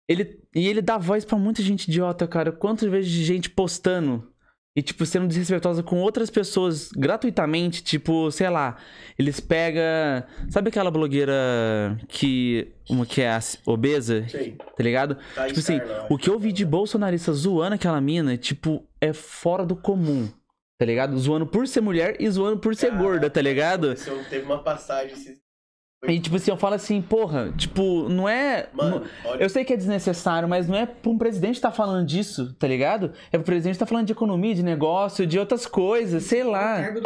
[0.08, 2.52] Ele, e ele dá voz pra muita gente idiota, cara.
[2.52, 4.32] Quantas vezes de gente postando
[4.78, 8.78] e, tipo, sendo desrespeitosa com outras pessoas gratuitamente, tipo, sei lá,
[9.18, 9.82] eles pegam.
[10.50, 12.74] Sabe aquela blogueira que.
[12.88, 14.24] Uma que é obesa?
[14.30, 14.52] Sei.
[14.52, 15.18] Tá ligado?
[15.34, 15.80] Tá Tipo assim,
[16.12, 20.30] o que eu vi de bolsonarista zoando aquela mina, tipo, é fora do comum.
[20.78, 21.18] Tá ligado?
[21.18, 23.96] Zoando por ser mulher e zoando por ser gorda, tá ligado?
[24.30, 25.14] Teve uma passagem.
[25.14, 25.47] Esses...
[26.06, 28.69] E tipo assim, eu falo assim, porra, tipo, não é.
[28.72, 32.06] Mano, não- eu sei que é desnecessário, mas não é pra um presidente estar falando
[32.06, 33.14] disso, tá ligado?
[33.32, 36.82] É pro presidente estar falando de economia, de negócio, de outras coisas, sei lá.
[36.91, 37.02] Do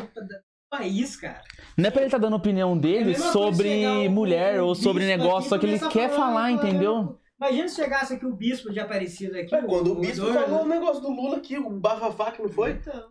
[0.69, 1.41] país, cara.
[1.77, 4.65] Não é pra ele estar dando a opinião É dele coisa sobre um- mulher um
[4.65, 7.18] ou sobre bispo negócio, só que ele quer falar, falar, entendeu?
[7.41, 9.55] Imagina se chegasse aqui o bispo de Aparecida aqui.
[9.55, 12.49] É, quando o bispo dono- falou o negócio do Lula aqui, o bafafá que não
[12.49, 12.72] foi?
[12.72, 13.09] Então,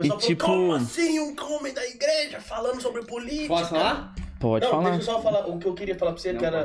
[0.00, 3.48] O E falou, tipo- como assim um homem da igreja falando sobre política?
[3.48, 4.14] Posso falar?
[4.42, 4.90] Pode não, falar.
[4.90, 6.64] deixa eu só falar o que eu queria falar pra você, Não, que era.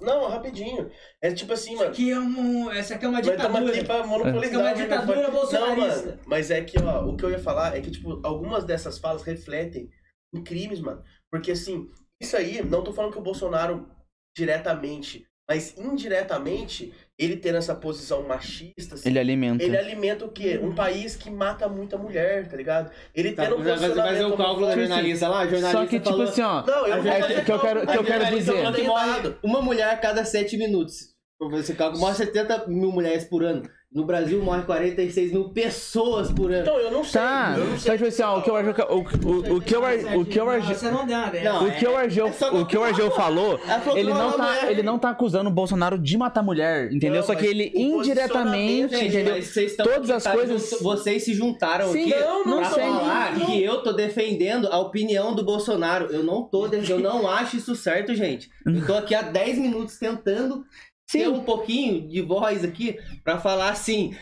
[0.00, 0.90] Não, rapidinho.
[1.20, 1.90] É tipo assim, isso mano.
[1.90, 2.70] aqui é um.
[2.70, 3.84] Essa aqui é uma Nós estamos aqui ditadura.
[3.84, 4.44] pra monopolizar.
[4.44, 5.40] Isso aqui é uma o ditadura microfone.
[5.40, 6.00] bolsonarista.
[6.00, 8.64] Não, mano, mas é que, ó, o que eu ia falar é que, tipo, algumas
[8.64, 9.90] dessas falas refletem
[10.34, 11.02] em crimes, mano.
[11.30, 11.88] Porque, assim,
[12.22, 13.88] isso aí, não tô falando que o Bolsonaro
[14.36, 19.64] diretamente, mas indiretamente, ele tendo essa posição machista, assim, Ele alimenta.
[19.64, 20.60] ele alimenta o quê?
[20.62, 22.90] Um país que mata muita mulher, tá ligado?
[23.14, 25.86] Ele Tá, tendo um vai fazer posicionamento o cálculo da jornalista lá, a jornalista Só
[25.86, 26.62] que, tipo assim, ó.
[26.66, 28.72] Não, eu não É fazer que eu quero, que eu quero dizer.
[28.72, 29.38] que morre dado.
[29.42, 31.14] uma mulher a cada 7 minutos.
[31.40, 33.62] Você cálculo, morre 70 mil mulheres por ano.
[33.92, 36.62] No Brasil morre 46 mil pessoas por ano.
[36.62, 37.20] Então, eu não sei.
[37.20, 37.92] Tá, eu não sei.
[37.92, 39.82] tipo assim, ó, o que eu acho que- o, o, o que eu
[40.20, 41.06] o que eu Você não.
[41.06, 43.58] Não, o que o Argel, é o que o Argel falou,
[43.94, 47.20] ele não é tá, ele não tá acusando o Bolsonaro de matar mulher, entendeu?
[47.20, 49.04] Não, Só que ele o indiretamente, posicionamento,
[49.38, 49.84] entendeu?
[49.84, 52.82] Todas as coisas- junto- vocês se juntaram Sim, aqui não, não pra sei.
[52.82, 53.46] falar Não.
[53.46, 56.06] que eu tô defendendo a opinião do Bolsonaro.
[56.10, 58.50] Eu não tô, eu não acho isso certo, gente.
[58.66, 60.64] Eu tô aqui há 10 minutos tentando
[61.10, 61.28] ter Sim.
[61.28, 64.14] um pouquinho de voz aqui pra falar assim.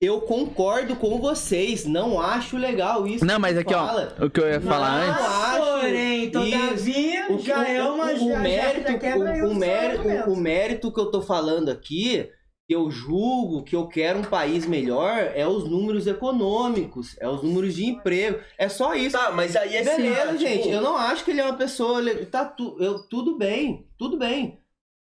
[0.00, 3.24] Eu concordo com vocês, não acho legal isso.
[3.24, 4.16] Não, mas aqui, ó, fala.
[4.20, 5.24] o que eu ia falar Não antes.
[5.24, 8.06] acho Porém, todavia, O- já o- é uma.
[8.12, 10.32] o, o já- mérito, o, o, mérito, argumentos.
[10.32, 12.28] o mérito que eu tô falando aqui,
[12.68, 17.40] que eu julgo que eu quero um país melhor, é os números econômicos, é os
[17.40, 18.40] números de emprego.
[18.58, 19.16] É só isso.
[19.16, 20.62] Tá, mas aí é Beleza, assim, gente.
[20.64, 22.02] tipo, Eu não acho que ele é uma pessoa.
[22.26, 24.58] Tá tu, eu, tudo bem, tudo bem.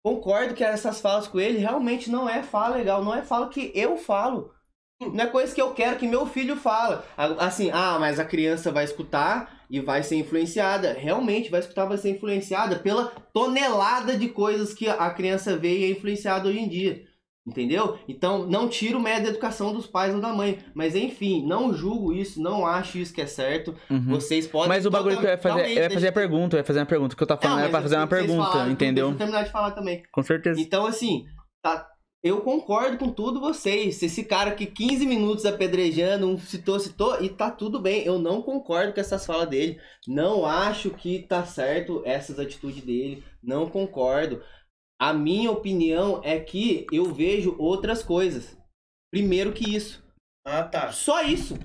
[0.05, 3.73] Concordo que essas falas com ele realmente não é fala legal, não é fala que
[3.75, 4.53] eu falo.
[5.01, 7.07] Não é coisa que eu quero que meu filho fala.
[7.17, 10.93] Assim, ah, mas a criança vai escutar e vai ser influenciada.
[10.93, 15.85] Realmente vai escutar, vai ser influenciada pela tonelada de coisas que a criança vê e
[15.85, 17.07] é influenciada hoje em dia.
[17.47, 17.99] Entendeu?
[18.09, 20.61] Então, não tiro o mérito da educação dos pais ou da mãe.
[20.75, 23.75] Mas, enfim, não julgo isso, não acho isso que é certo.
[23.91, 24.07] Uhum.
[24.09, 24.69] Vocês podem.
[24.69, 26.81] Mas o bagulho que eu ia fazer, eu ia fazer a pergunta, eu ia fazer
[26.81, 27.15] uma pergunta.
[27.15, 29.09] O que eu tava falando Não, era pra fazer uma pergunta, falaram tudo, entendeu?
[29.09, 30.03] Deixa eu terminar de falar também.
[30.11, 30.59] Com certeza.
[30.59, 31.27] Então, assim,
[31.63, 31.87] tá,
[32.25, 33.97] eu concordo com tudo vocês.
[33.97, 38.03] Se esse cara que 15 minutos apedrejando, um citou, citou, e tá tudo bem.
[38.07, 39.79] Eu não concordo com essas falas dele.
[40.09, 43.23] Não acho que tá certo essas atitudes dele.
[43.43, 44.41] Não concordo.
[45.01, 48.57] A minha opinião é que eu vejo outras coisas.
[49.13, 50.03] Primeiro que isso.
[50.47, 50.93] Ah, tá.
[50.93, 51.59] Só isso.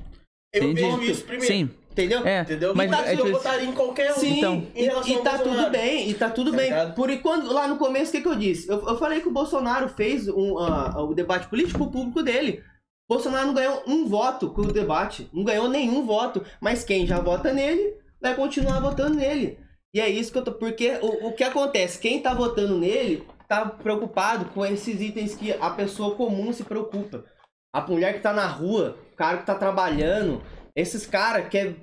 [0.53, 0.81] Eu Entendi.
[0.81, 1.53] vejo isso primeiro.
[1.53, 2.25] Sim, Entendeu?
[2.25, 2.41] é.
[2.41, 2.73] Entendeu?
[2.75, 4.15] Mas Mas é eu tipo- votaria em qualquer um.
[4.15, 4.67] Sim, Então.
[4.75, 6.65] e, Em relação e tá tudo bem, e tá tudo Tá bem.
[6.69, 6.95] ligado?
[6.95, 8.67] Por enquanto, lá no começo, o que, que eu disse?
[8.69, 12.63] Eu, eu falei que o Bolsonaro fez um, ah, o debate político público dele.
[13.09, 15.29] O Bolsonaro não ganhou um voto com o debate.
[15.33, 16.43] Não ganhou nenhum voto.
[16.61, 19.59] Mas quem já vota nele, vai continuar votando nele.
[19.93, 20.51] E é isso que eu tô.
[20.53, 21.99] Porque o, o que acontece?
[21.99, 27.25] Quem tá votando nele tá preocupado com esses itens que a pessoa comum se preocupa.
[27.73, 30.43] A mulher que tá na rua, o cara que tá trabalhando,
[30.75, 31.75] esses caras quer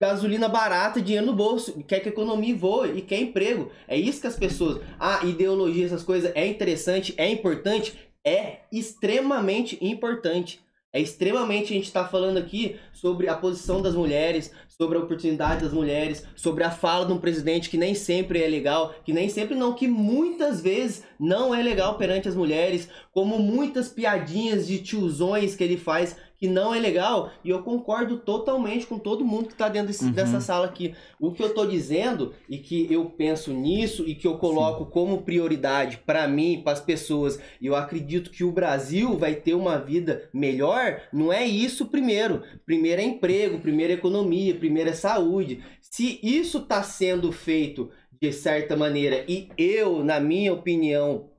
[0.00, 3.70] gasolina barata, dinheiro no bolso, quer que a economia voe e quer emprego.
[3.86, 4.82] É isso que as pessoas.
[4.98, 10.60] Ah, ideologia, essas coisas é interessante, é importante, é extremamente importante.
[10.94, 15.62] É extremamente a gente tá falando aqui sobre a posição das mulheres, sobre a oportunidade
[15.62, 19.30] das mulheres, sobre a fala de um presidente que nem sempre é legal, que nem
[19.30, 24.82] sempre não, que muitas vezes não é legal perante as mulheres, como muitas piadinhas de
[24.82, 29.48] tiozões que ele faz que não é legal, e eu concordo totalmente com todo mundo
[29.48, 30.10] que tá dentro desse- Uhum.
[30.10, 30.92] dessa sala aqui.
[31.20, 35.22] O que eu tô dizendo e que eu penso nisso e que eu coloco como
[35.22, 39.78] prioridade pra mim, para as pessoas, e eu acredito que o Brasil vai ter uma
[39.78, 42.42] vida melhor, não é isso primeiro.
[42.66, 45.62] Primeiro é emprego, primeiro é economia, primeiro é saúde.
[45.80, 47.88] Se isso tá sendo feito
[48.20, 51.30] de certa maneira e eu, na minha opinião,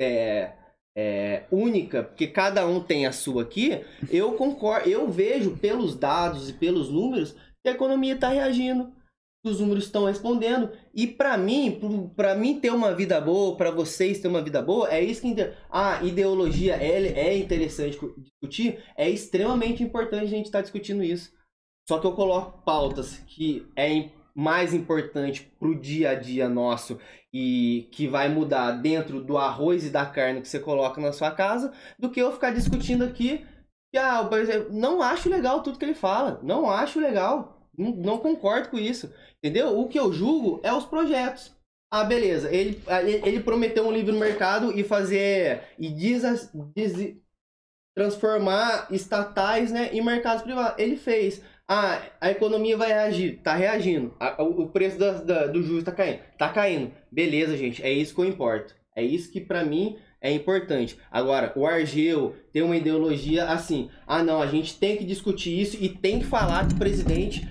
[0.00, 0.52] é,
[0.96, 3.80] é, única, porque cada um tem a sua aqui,
[4.10, 8.92] eu concordo, eu vejo pelos dados e pelos números que a economia está reagindo,
[9.42, 10.70] que os números estão respondendo.
[10.94, 11.80] E para mim,
[12.14, 15.34] para mim ter uma vida boa, para vocês ter uma vida boa, é isso que
[15.70, 21.32] a ideologia é, é interessante discutir, é extremamente importante a gente estar discutindo isso.
[21.88, 26.98] Só que eu coloco pautas que é im- mais importante pro dia a dia nosso
[27.32, 31.30] e que vai mudar dentro do arroz e da carne que você coloca na sua
[31.30, 33.44] casa, do que eu ficar discutindo aqui
[33.94, 34.28] que, ah,
[34.72, 36.40] não acho legal tudo que ele fala.
[36.42, 37.68] Não acho legal.
[37.78, 39.12] Não, não concordo com isso.
[39.38, 39.78] Entendeu?
[39.78, 41.54] O que eu julgo é os projetos.
[41.92, 42.52] Ah, beleza.
[42.52, 45.62] Ele, ah, ele prometeu um livro no mercado e fazer.
[45.78, 46.22] e diz,
[46.74, 47.16] diz-
[47.96, 50.76] transformar estatais né, em mercados privados.
[50.76, 51.40] Ele fez.
[51.68, 53.40] Ah, a economia vai reagir.
[53.42, 54.14] Tá reagindo.
[54.20, 56.20] A- o, preço da- da- do juros tá caindo.
[56.38, 56.92] Tá caindo.
[57.10, 57.82] Beleza, gente.
[57.82, 58.74] É isso que eu importo.
[58.96, 60.98] É isso que pra mim é importante.
[61.10, 63.90] Agora, o Argeu tem uma ideologia assim.
[64.06, 67.42] Ah, não, a gente tem que discutir isso e tem que falar que o presidente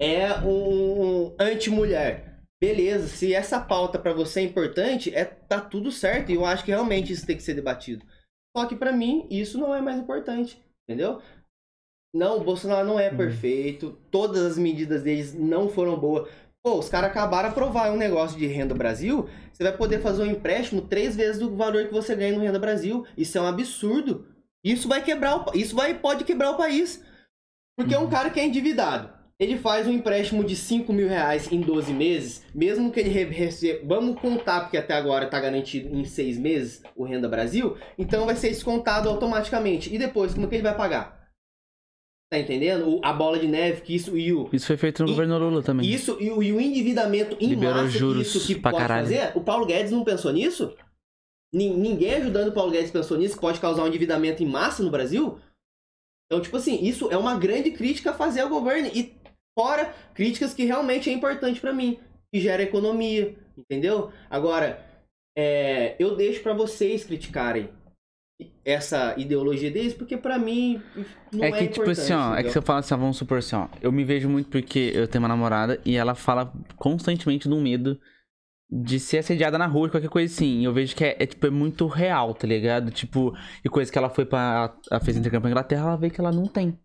[0.00, 2.40] é um anti-mulher.
[2.62, 6.30] Beleza, se essa pauta pra você é importante, é tá tudo certo.
[6.30, 8.04] E eu acho que realmente isso tem que ser debatido.
[8.56, 10.62] Só que pra mim, isso não é mais importante.
[10.88, 11.20] Entendeu?
[12.14, 13.16] Não, o Bolsonaro não é Uhum.
[13.16, 13.98] perfeito.
[14.10, 16.28] Todas as medidas deles não foram boas.
[16.62, 19.28] Pô, os caras acabaram de aprovar um negócio de Renda Brasil.
[19.52, 22.58] Você vai poder fazer um empréstimo três vezes do valor que você ganha no Renda
[22.58, 23.04] Brasil.
[23.18, 24.26] Isso é um absurdo.
[24.64, 27.02] Isso vai quebrar o, isso vai pode quebrar o país.
[27.76, 31.60] Porque um cara que é endividado, ele faz um empréstimo de 5 mil reais em
[31.60, 33.80] 12 meses, mesmo que ele re- receba.
[33.84, 38.36] Vamos contar, porque até agora está garantido em seis meses o Renda Brasil, então vai
[38.36, 39.92] ser descontado automaticamente.
[39.92, 41.23] E depois, como que ele vai pagar?
[42.32, 42.88] Tá entendendo?
[42.88, 45.38] O- a bola de neve que isso e o, Isso foi feito no E- governo
[45.38, 45.88] Lula também.
[45.88, 48.82] isso e o, e o endividamento em Liberou massa juros que isso que pra pode
[48.82, 49.06] caralho.
[49.06, 49.32] fazer.
[49.36, 50.74] O Paulo Guedes não pensou nisso?
[51.52, 54.82] Nin- Ninguém ajudando o Paulo Guedes pensou nisso, que pode causar um endividamento em massa
[54.82, 55.38] no Brasil?
[56.26, 58.88] Então, tipo assim, isso é uma grande crítica a fazer ao governo.
[58.92, 59.14] E
[59.56, 62.00] fora críticas que realmente é importante pra mim,
[62.34, 64.10] que gera economia, entendeu?
[64.28, 64.84] Agora,
[65.38, 67.68] é, eu deixo pra vocês criticarem
[68.64, 70.82] essa ideologia deles, porque pra mim
[71.32, 72.52] não é, é que, tipo assim, ó, é que entendeu?
[72.52, 75.06] se eu falar assim, ó, vamos supor assim, ó, eu me vejo muito porque eu
[75.06, 77.98] tenho uma namorada e ela fala constantemente do medo
[78.70, 80.60] de ser assediada na rua, qualquer coisa assim.
[80.60, 82.90] E eu vejo que é, é, tipo, é muito real, tá ligado?
[82.90, 83.32] Tipo,
[83.64, 84.76] e coisa que ela foi pra.
[84.90, 86.78] Ela fez intercâmbio pra Inglaterra, ela vê que ela não tem.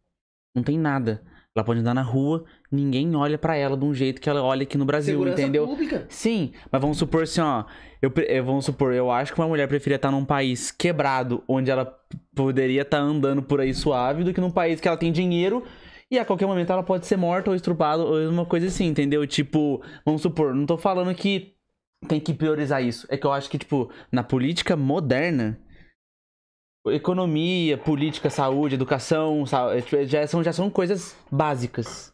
[0.55, 1.23] Não tem nada.
[1.59, 4.63] Ela pode andar na rua, ninguém olha pra ela de um jeito que ela olha
[4.63, 5.67] aqui no Brasil, Segurança entendeu?
[5.67, 6.05] pública.
[6.07, 7.65] Sim, mas vamos supor assim, ó.
[8.01, 11.69] Eu, eu- vamos supor, eu acho que uma mulher preferia estar num país quebrado, onde
[11.69, 11.93] ela
[12.33, 15.63] poderia estar andando por aí suave, do que num país que ela tem dinheiro
[16.09, 19.27] e a qualquer momento ela pode ser morta ou estrupada ou uma coisa assim, entendeu?
[19.27, 21.55] Tipo, vamos supor, não tô falando que
[22.07, 23.05] tem que priorizar isso.
[23.09, 25.59] É que eu acho que, tipo, na política moderna,
[26.87, 29.43] economia, política, saúde, educação,
[29.73, 32.13] é, tipo, já são, já são coisas básicas.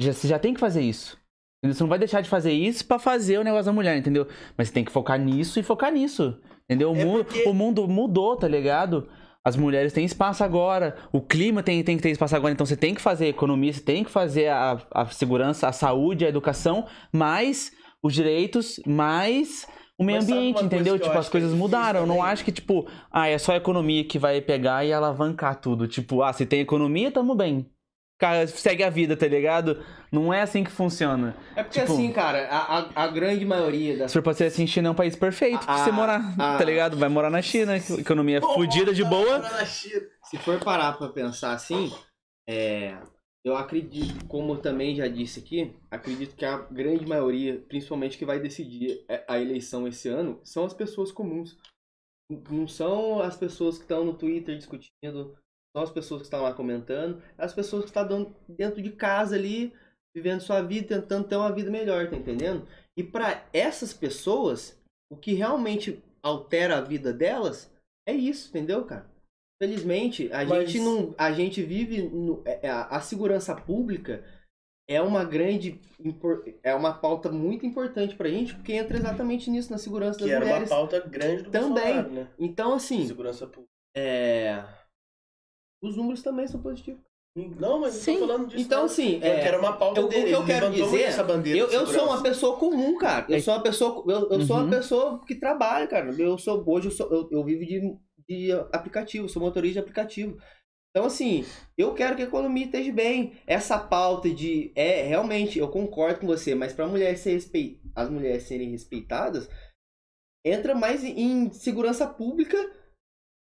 [0.00, 1.16] Já, você já tem que fazer isso.
[1.64, 4.26] Você não vai deixar de fazer isso pra fazer o negócio da mulher, entendeu?
[4.56, 6.38] Mas você tem que focar nisso e focar nisso.
[6.68, 6.92] Entendeu?
[6.92, 9.08] O, É mu- porque- o mundo mudou, tá ligado?
[9.42, 12.76] As mulheres têm espaço agora, o clima tem, tem que ter espaço agora, então você
[12.76, 16.28] tem que fazer a economia, você tem que fazer a, a segurança, a saúde, a
[16.30, 17.70] educação, mais
[18.02, 19.66] os direitos, mais
[19.98, 20.98] o meio ambiente, entendeu?
[20.98, 22.00] Tipo, as é coisas mudaram.
[22.00, 25.56] Eu não acho que, tipo, ah, é só a economia que vai pegar e alavancar
[25.60, 25.86] tudo.
[25.86, 27.70] Tipo, ah, se tem economia, tamo bem.
[28.18, 29.82] Cara, segue a vida, tá ligado?
[30.10, 31.36] Não é assim que funciona.
[31.56, 34.44] É porque Tipo- assim, cara, a, a, a grande maioria das Se for pra ser
[34.44, 36.56] assim, China é um país perfeito pra Ah, você morar, ah.
[36.56, 36.96] tá ligado?
[36.96, 39.42] Vai morar na China, economia fodida de boa.
[39.66, 41.92] Se for parar pra pensar assim,
[42.48, 42.94] é,
[43.44, 48.40] eu acredito, como também já disse aqui, acredito que a grande maioria, principalmente que vai
[48.40, 51.56] decidir a eleição esse ano, são as pessoas comuns.
[52.50, 55.36] Não são as pessoas que estão no Twitter discutindo,
[55.76, 59.36] são as pessoas que estão lá comentando, é as pessoas que estão dentro de casa
[59.36, 59.74] ali,
[60.16, 62.66] vivendo sua vida, tentando ter uma vida melhor, tá entendendo?
[62.96, 64.80] E pra essas pessoas,
[65.12, 67.70] o que realmente altera a vida delas
[68.08, 69.13] é isso, entendeu, cara?
[69.68, 71.14] Felizmente, a Mas- gente não.
[71.16, 72.02] A gente vive.
[72.02, 74.22] no- é- é, a, a segurança pública
[74.86, 75.80] é uma grande.
[76.62, 80.34] É uma pauta muito importante pra gente, porque entra exatamente nisso, na segurança das Que
[80.34, 80.68] era uma mulheres.
[80.68, 81.70] pauta grande do Também.
[81.94, 82.28] Bolsonaro, né?
[82.38, 83.70] Então, assim, Segurança pública.
[83.96, 84.62] é.
[85.82, 87.00] Os números também são positivos.
[87.58, 88.14] Não, mas Sim.
[88.14, 88.62] eu tô falando disso.
[88.62, 88.84] Então, não.
[88.86, 90.26] assim, Eu é, quero uma pauta eu- o dele.
[90.28, 93.26] que eu quero dizer, essa bandeira Eu, eu sou uma pessoa comum, cara.
[93.28, 94.04] Eu É- sou uma pessoa.
[94.06, 94.62] Eu, eu sou Uhum.
[94.62, 96.10] uma pessoa que trabalha, cara.
[96.16, 96.62] Eu sou.
[96.66, 100.38] Hoje eu, sou, eu, eu vivo de, de aplicativo, sou motorista de aplicativo.
[100.90, 101.44] Então, assim,
[101.76, 103.32] eu quero que a economia esteja bem.
[103.46, 104.70] Essa pauta de.
[104.76, 107.80] É, realmente, eu concordo com você, mas para mulher ser respeit...
[107.96, 109.48] as mulheres serem respeitadas,
[110.46, 112.56] entra mais em, segurança pública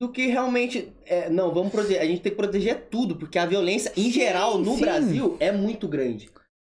[0.02, 0.94] do que realmente.
[1.06, 2.02] é, não, vamos proteger.
[2.02, 4.82] A gente tem que proteger tudo, porque a violência, em geral, no sim.
[4.82, 6.30] Brasil, é muito grande.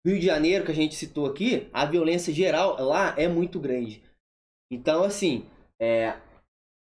[0.06, 4.03] Rio de Janeiro, que a gente citou aqui, a violência geral lá é muito grande.
[4.72, 5.45] Então, assim,
[5.80, 6.15] é,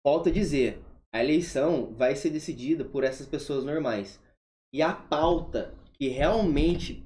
[0.05, 0.81] volto a dizer,
[1.15, 4.21] a eleição vai ser decidida por essas pessoas normais.
[4.75, 7.05] E a pauta que realmente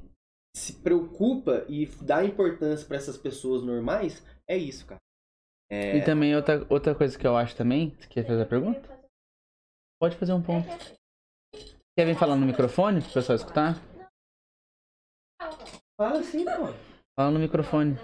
[0.56, 5.00] se preocupa e dá importância para essas pessoas normais é isso, cara.
[5.70, 7.90] É, E também outra, outra coisa que eu acho também.
[7.90, 8.88] Você quer fazer a pergunta?
[10.00, 10.68] Pode fazer um ponto.
[11.98, 13.74] Quer vir falar no microfone pro pessoal escutar?
[16.00, 16.72] Fala assim, pô.
[17.18, 17.96] Fala no microfone.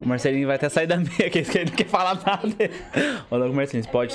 [0.00, 2.56] O Marcelinho vai até sair da meia, que ele não quer falar nada.
[3.30, 4.14] Olha, Marcelinho, você pode.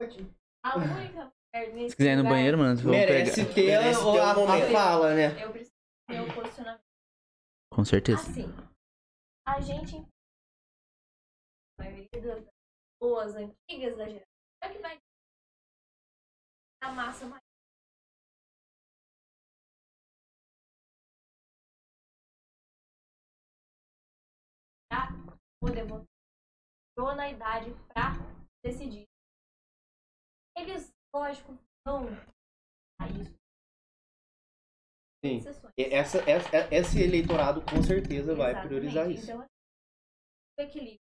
[0.00, 3.54] Se A única mulher nesse quiser ir no lugar, banheiro, mano, vamos Merece pegar.
[3.54, 4.72] ter, Merece a, ter um a- a momento.
[4.72, 5.42] fala, né?
[5.44, 5.72] Eu preciso
[6.08, 6.82] ter o posicionamento.
[7.72, 8.20] Com certeza.
[8.20, 8.44] Assim,
[9.46, 9.96] a gente,
[11.78, 12.44] a maioria das
[13.00, 14.26] pessoas antigas da geração,
[14.62, 14.98] é que vai
[16.82, 17.42] a massa mais.
[24.88, 25.08] Pra
[25.60, 26.06] poder votar.
[26.98, 28.12] Chegou na idade pra
[28.64, 29.04] decidir.
[30.56, 31.52] Eles, lógico,
[31.86, 32.06] não
[33.00, 33.36] a isso.
[35.24, 35.40] Sim.
[35.78, 38.68] Essa, essa, esse eleitorado com certeza vai Exatamente.
[38.68, 39.30] priorizar isso.
[39.30, 39.46] Então,
[40.58, 41.00] o equilíbrio.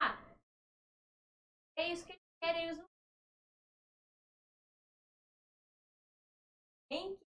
[0.00, 0.16] Ah,
[1.78, 2.64] é isso que eles querem.
[2.64, 2.86] Eles não
[6.88, 7.25] tem que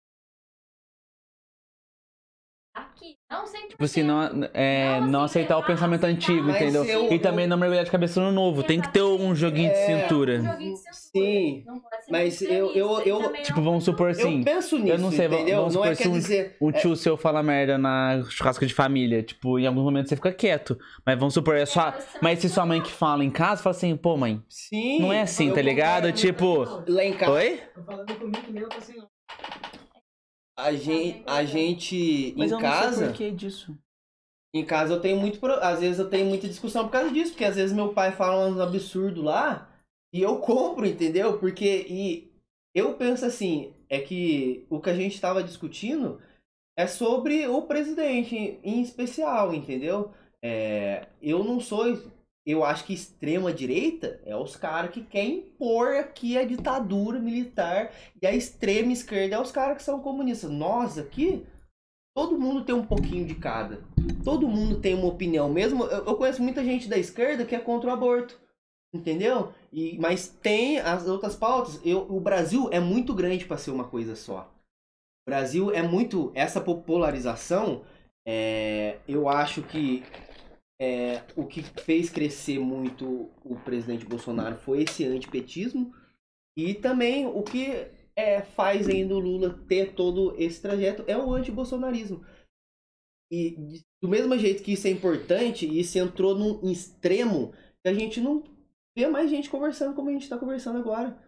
[2.74, 4.20] aqui, não sei Tipo assim, não,
[4.52, 6.16] é, Não não aceitar o aceitar, pensamento aceitar.
[6.32, 6.84] antigo, Mas entendeu?
[6.84, 8.62] eu- E também não mergulhar de cabeça no novo.
[8.62, 10.38] Tem que ter um joguinho de É, cintura.
[10.40, 10.94] Um joguinho de cintura.
[11.14, 14.38] Sim, Não pode ser mas eu- eu- eu- Tipo, não vamos supor assim.
[14.40, 15.58] eu penso nisso, não sei, entendeu?
[15.60, 16.56] vamos não é supor quer se um- dizer...
[16.60, 19.22] Um tio seu fala merda na churrasco de família.
[19.22, 20.76] Tipo, em alguns momentos você fica quieto.
[21.06, 21.94] Mas vamos supor, é só.
[22.20, 25.00] Mas se sua mãe que fala em casa, fala assim, pô, mãe, Sim.
[25.00, 26.10] não é assim, eu tá ligado?
[26.12, 26.64] Tipo.
[26.88, 27.60] Lá em casa, Oi?
[27.74, 29.04] Tô falando comigo meu, tô assim, ó.
[30.56, 33.06] A gente, a gente Mas em eu não sei casa...
[33.06, 33.76] por que disso.
[34.54, 35.44] Em casa eu tenho muito.
[35.46, 38.46] Às vezes eu tenho muita discussão por causa disso, porque às vezes meu pai fala
[38.46, 39.68] uns absurdos lá
[40.12, 41.38] e eu compro, entendeu?
[41.38, 41.86] Porque.
[41.88, 42.32] E
[42.74, 46.20] eu penso assim, é que o que a gente estava discutindo
[46.76, 50.12] é sobre o presidente em- em especial, entendeu?
[50.42, 51.84] É, eu não sou.
[52.46, 57.90] Eu acho que extrema direita é os caras que querem impor aqui a ditadura militar
[58.20, 60.50] e a extrema esquerda é os caras que são comunistas.
[60.50, 61.46] Nós aqui,
[62.14, 63.82] todo mundo tem um pouquinho de cada
[64.24, 65.84] todo mundo tem uma opinião mesmo.
[65.84, 68.40] Eu, eu conheço muita gente da esquerda que é contra o aborto.
[68.92, 69.52] Entendeu?
[69.72, 71.80] E, mas tem as outras pautas.
[71.84, 74.50] Eu, o Brasil é muito grande para ser uma coisa só.
[75.26, 76.32] O Brasil é muito.
[76.34, 77.82] Essa popularização,
[78.26, 80.02] é, eu acho que
[80.80, 85.94] é, o que fez crescer muito o presidente Bolsonaro foi esse antipetismo.
[86.56, 91.32] E também o que é, faz ainda o Lula ter todo esse trajeto é o
[91.32, 92.24] antibolsonarismo.
[93.32, 98.20] E do mesmo jeito que isso é importante, isso entrou num extremo que a gente
[98.20, 98.44] não
[98.96, 101.18] vê mais gente conversando como a gente está conversando agora.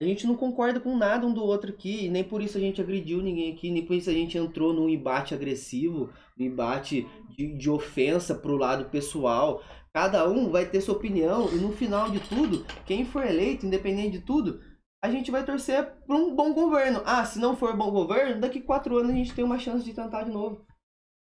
[0.00, 2.80] A gente não concorda com nada um do outro aqui, nem por isso a gente
[2.80, 7.70] agrediu ninguém aqui, nem por isso a gente entrou num embate agressivo, embate de, de
[7.70, 9.62] ofensa pro lado pessoal.
[9.92, 14.18] Cada um vai ter sua opinião e no final de tudo, quem for eleito, independente
[14.18, 14.60] de tudo,
[15.02, 17.02] a gente vai torcer por um bom governo.
[17.04, 19.94] Ah, se não for bom governo, daqui quatro anos a gente tem uma chance de
[19.94, 20.66] tentar de novo.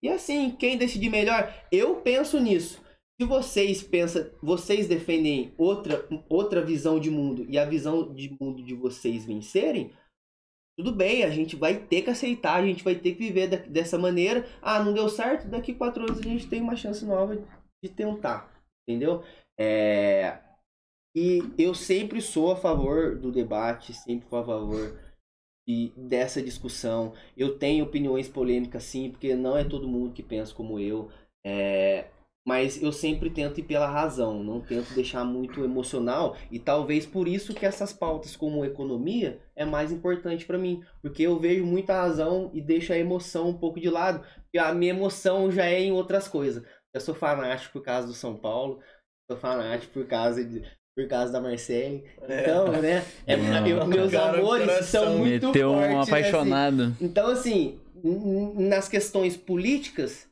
[0.03, 2.81] E assim, quem decidir melhor, eu penso nisso.
[3.21, 8.63] Se vocês pensam, vocês defendem outra, outra visão de mundo e a visão de mundo
[8.63, 9.93] de vocês vencerem,
[10.79, 13.57] tudo bem, a gente vai ter que aceitar, a gente vai ter que viver da-
[13.57, 14.47] dessa maneira.
[14.63, 17.37] Ah, não deu certo, daqui quatro anos a gente tem uma chance nova
[17.83, 18.49] de tentar,
[18.89, 19.25] entendeu?
[19.59, 20.39] É...
[21.17, 24.97] E eu sempre sou a favor do debate, sempre a favor
[25.67, 27.13] de, dessa discussão.
[27.37, 31.11] Eu tenho opiniões polêmicas sim, porque não é todo mundo que pensa como eu.
[31.45, 32.07] É,
[32.49, 36.35] Mas eu sempre tento ir pela razão, não tento deixar muito emocional.
[36.51, 40.83] E talvez por isso que essas pautas como economia é mais importante pra mim.
[41.03, 44.25] Porque eu vejo muita razão e deixo a emoção um pouco de lado.
[44.45, 46.65] Porque a minha emoção já é em outras coisas.
[46.95, 48.81] Eu sou fanático por causa do São Paulo.
[49.31, 50.63] Sou fanático por causa de,
[50.97, 52.03] por causa da Marcele.
[52.23, 53.05] Então, né?
[53.27, 53.67] É, Não.
[53.67, 56.11] eu- meus Cara, amores são muito Meteu um fortes, né, assim.
[56.11, 56.97] apaixonado.
[56.99, 60.27] Então, assim, n- n- nas questões políticas,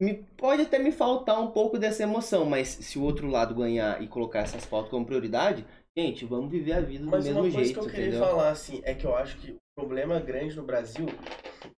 [0.00, 4.02] me, pode até me faltar um pouco dessa emoção, mas se o outro lado ganhar
[4.02, 5.64] e colocar essas pautas como prioridade,
[5.96, 8.26] gente, vamos viver a vida do Mas uma mesmo coisa jeito, que eu queria entendeu?
[8.26, 11.06] falar, assim, é que eu acho que o problema grande no Brasil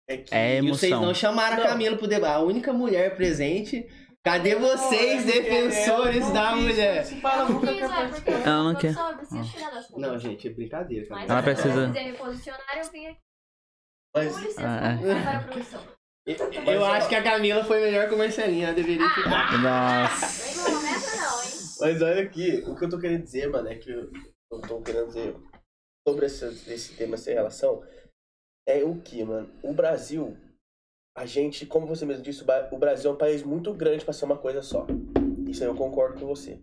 [0.09, 0.33] é que.
[0.33, 1.07] É E vocês emoção.
[1.07, 1.63] não chamaram Não.
[1.63, 3.87] a Camila pro debate, a única mulher presente.
[4.23, 7.03] Cadê vocês, defensores da mulher?
[7.07, 8.93] Eu não é, Ela não quer.
[9.97, 11.27] Não, gente, é brincadeira, Mas.
[11.27, 13.17] Ela se precisa- eu quiser me posicionar, eu vim aqui.
[14.15, 16.00] Mas, Com licença, Ah, é.
[16.25, 19.09] Eu acho que a Camila foi melhor comercialinha, ela deveria Ah.
[19.15, 19.57] ficar.
[19.61, 20.43] Nossa.
[20.43, 21.49] Vem com promessa não, hein?
[21.81, 24.11] Mas olha aqui, o que eu tô querendo dizer, mano, é que eu,
[24.51, 25.35] eu tô querendo dizer
[26.07, 27.83] sobre esse, esse tema sem relação
[28.67, 29.49] é o que, mano?
[29.63, 30.37] O Brasil,
[31.17, 34.13] a gente, como você mesmo disse, o o Brasil é um país muito grande pra
[34.13, 34.85] ser uma coisa só.
[35.49, 36.61] Isso aí eu concordo com você.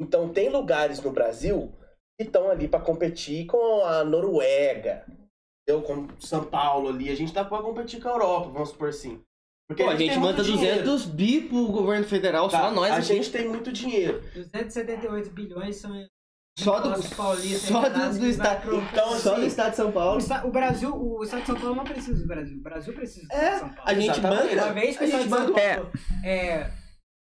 [0.00, 1.72] Então tem lugares no Brasil
[2.18, 5.04] que estão ali pra competir com a Noruega,
[5.70, 5.82] entendeu?
[5.82, 9.20] Com São Paulo ali, a gente tá pra competir com a Europa, vamos supor assim.
[9.68, 10.82] Porque Pô, a gente tem muito manda dinheiro.
[10.84, 13.06] 200 bi pro governo federal, Tá, só nós A aqui.
[13.06, 14.20] gente tem muito dinheiro.
[14.34, 15.92] 278 bilhões são
[16.58, 19.92] Só do, paulistas só do, do estado, pro- Então, só do assim, estado de São
[19.92, 20.20] Paulo.
[20.44, 22.58] o Brasil, o estado de São Paulo não precisa do Brasil.
[22.58, 23.82] O Brasil precisa do É, estado de São Paulo.
[23.90, 24.54] a gente Exatamente.
[24.56, 24.64] manda.
[24.64, 25.74] Uma vez que a o estado gente de São manda.
[25.76, 25.90] Paulo
[26.24, 26.70] é,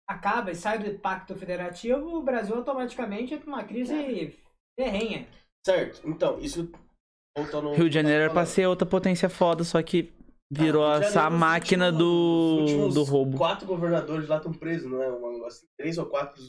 [0.07, 4.33] acaba e sai do pacto federativo, o Brasil automaticamente entra numa crise
[4.79, 5.27] ferrenha.
[5.65, 6.71] Certo, então, isso.
[7.41, 10.13] Voltando Rio de Janeiro era pra ser outra potência foda, só que
[10.51, 13.37] virou Ah, essa Janeiro, máquina últimos- do, do roubo.
[13.37, 15.11] Quatro governadores lá estão presos, não é?
[15.11, 16.41] Um assim, três ou quatro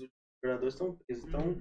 [0.43, 1.25] governadores estão presos.
[1.28, 1.60] Então,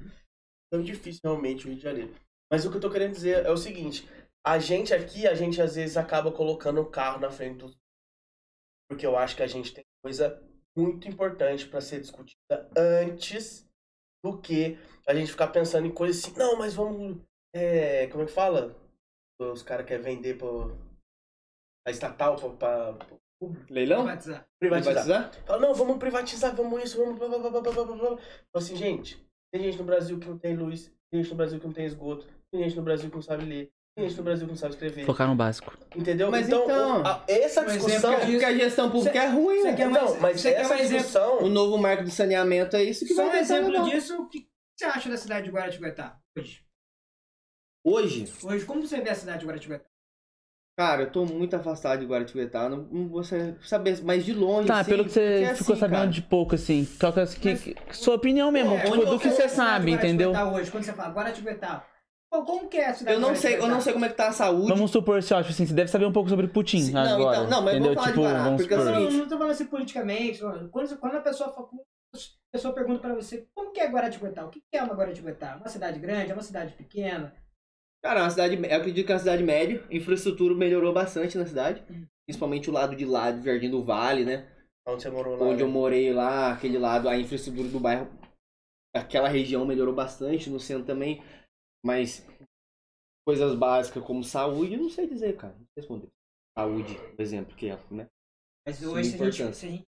[0.73, 2.13] é difícil realmente o Rio de Janeiro.
[2.51, 4.07] Mas o que eu tô querendo dizer é o seguinte:
[4.45, 7.77] a gente aqui, a gente às vezes acaba colocando o carro na frente dos.
[8.89, 10.41] Porque eu acho que a gente tem coisa
[10.75, 13.67] muito importante pra ser discutida antes
[14.23, 14.77] do que
[15.07, 17.17] a gente ficar pensando em coisas assim, não, mas vamos.
[17.53, 18.75] é, como é que fala?
[19.39, 20.77] Os caras querem vender pro,
[21.87, 23.17] a estatal pra, pra
[23.69, 23.99] Leilão?
[24.03, 24.45] Privatizar.
[24.59, 25.31] privatizar.
[25.45, 27.17] Fala, não, vamos privatizar, vamos isso, vamos.
[27.17, 28.17] Blá, blá, blá, blá, blá, blá,
[28.53, 31.65] assim, gente, tem gente no Brasil que não tem luz, tem gente no Brasil que
[31.65, 34.45] não tem esgoto, tem gente no Brasil que não sabe ler, tem gente no Brasil
[34.45, 35.05] que não sabe escrever.
[35.05, 35.77] Focar no básico.
[35.95, 36.29] Entendeu?
[36.29, 38.11] Mas então, então- a- essa Um discussão.
[38.13, 39.71] exemplo Porque a gestão pública é ruim, né?
[39.85, 40.97] Não, mais- mas essa um exemplo?
[40.97, 41.43] discussão.
[41.43, 43.87] O novo marco do saneamento é isso que Só um vai exemplo não.
[43.87, 46.61] disso, o que você acha da cidade de Guaratinguetá hoje?
[47.83, 49.85] Hoje, Hoje, como você vê a cidade de Guaratinguetá?
[50.77, 54.67] cara, eu tô muito afastado de Guaratinguetá, não, não vou sa- saber, mas de longe,
[54.67, 56.87] Tá, assim, pelo que você porque ficou assim, sabendo cara, de pouco, assim.
[56.99, 59.91] Qual que, é- que, que- sua opinião mesmo, É, tipo, do que é você sabe,
[59.91, 60.31] de entendeu?
[60.31, 61.85] Hoje, quando você fala Guaratinguetá,
[62.29, 64.15] como que é a cidade Eu não de sei, eu não sei como é que
[64.15, 64.69] tá a saúde.
[64.69, 67.01] Vamos supor, se eu acho assim, você deve saber um pouco sobre Putin Sim, não,
[67.15, 67.37] agora.
[67.39, 67.93] então, não, mas entendeu?
[67.95, 68.91] vamos falar de tipo, Guará, vamos porque é supor.
[68.93, 70.41] Não, seguinte- não tô falando assim politicamente.
[70.41, 70.69] não.
[70.69, 71.67] Quando, quando a pessoa fala,
[72.13, 74.45] a pessoa pergunta pra você, como que é Guaratinguetá?
[74.45, 75.57] O que que é uma Guaratinguetá?
[75.57, 76.31] Uma cidade grande?
[76.31, 77.33] É uma cidade pequena?
[78.01, 81.37] Cara, é uma cidade, eu acredito que é uma cidade média, a infraestrutura melhorou bastante
[81.37, 82.05] na cidade, Hum.
[82.25, 84.49] principalmente o lado de lá do Jardim do Vale, né?
[84.87, 85.45] Onde você morou lá?
[85.45, 85.63] onde né?
[85.63, 88.09] eu morei lá, aquele lado, a infraestrutura do bairro,
[88.95, 91.21] aquela região melhorou bastante, no centro também,
[91.85, 92.25] mas
[93.27, 96.07] coisas básicas como saúde, eu não sei dizer, cara, não sei responder.
[96.57, 98.07] Saúde, por exemplo, que é, né?
[98.65, 99.87] Mas Sim, hoje, se a, gente, se a gente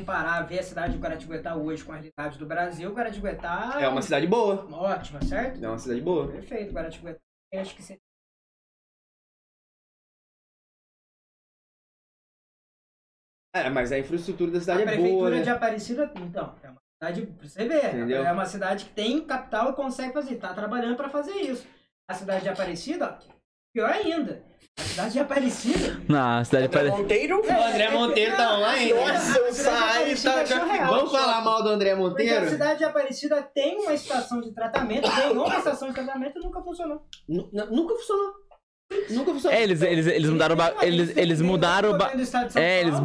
[0.00, 4.00] comparar, ver a cidade de Guaratinguetá hoje com a realidade do Brasil, Guaratinguetá É uma
[4.00, 5.62] cidade boa, ótima, certo?
[5.62, 6.30] é uma cidade boa.
[6.30, 7.18] Perfeito, Guaratinguetá.
[7.52, 7.98] Eu acho que você...
[13.52, 15.42] É, mas a infraestrutura da cidade a é prefeitura boa, né?
[15.42, 18.24] de Aparecida, então, é uma cidade, pra você ver, Entendeu?
[18.24, 21.66] é uma cidade que tem capital e consegue fazer, tá trabalhando pra fazer isso.
[22.08, 23.18] A cidade de Aparecida,
[23.72, 24.44] pior ainda,
[24.78, 26.00] a cidade de Aparecida...
[26.08, 27.02] Não, a cidade André parece.
[27.02, 27.36] Monteiro?
[27.40, 28.92] O André Monteiro tá online.
[28.94, 30.86] Nossa, eu saí, tá.
[30.86, 32.48] Vamos falar mal do André Porque a Monteiro?
[32.48, 36.62] cidade de Aparecida tem uma estação de tratamento, ganhou uma estação de tratamento e nunca
[36.62, 37.02] funcionou.
[37.28, 38.32] Nu- Nunca funcionou.
[39.10, 39.56] Nunca funcionou.
[39.58, 40.74] É, eles, eles, eles mudaram ba...
[40.82, 42.10] eles, eles mudaram o ba...
[42.56, 42.98] É, eles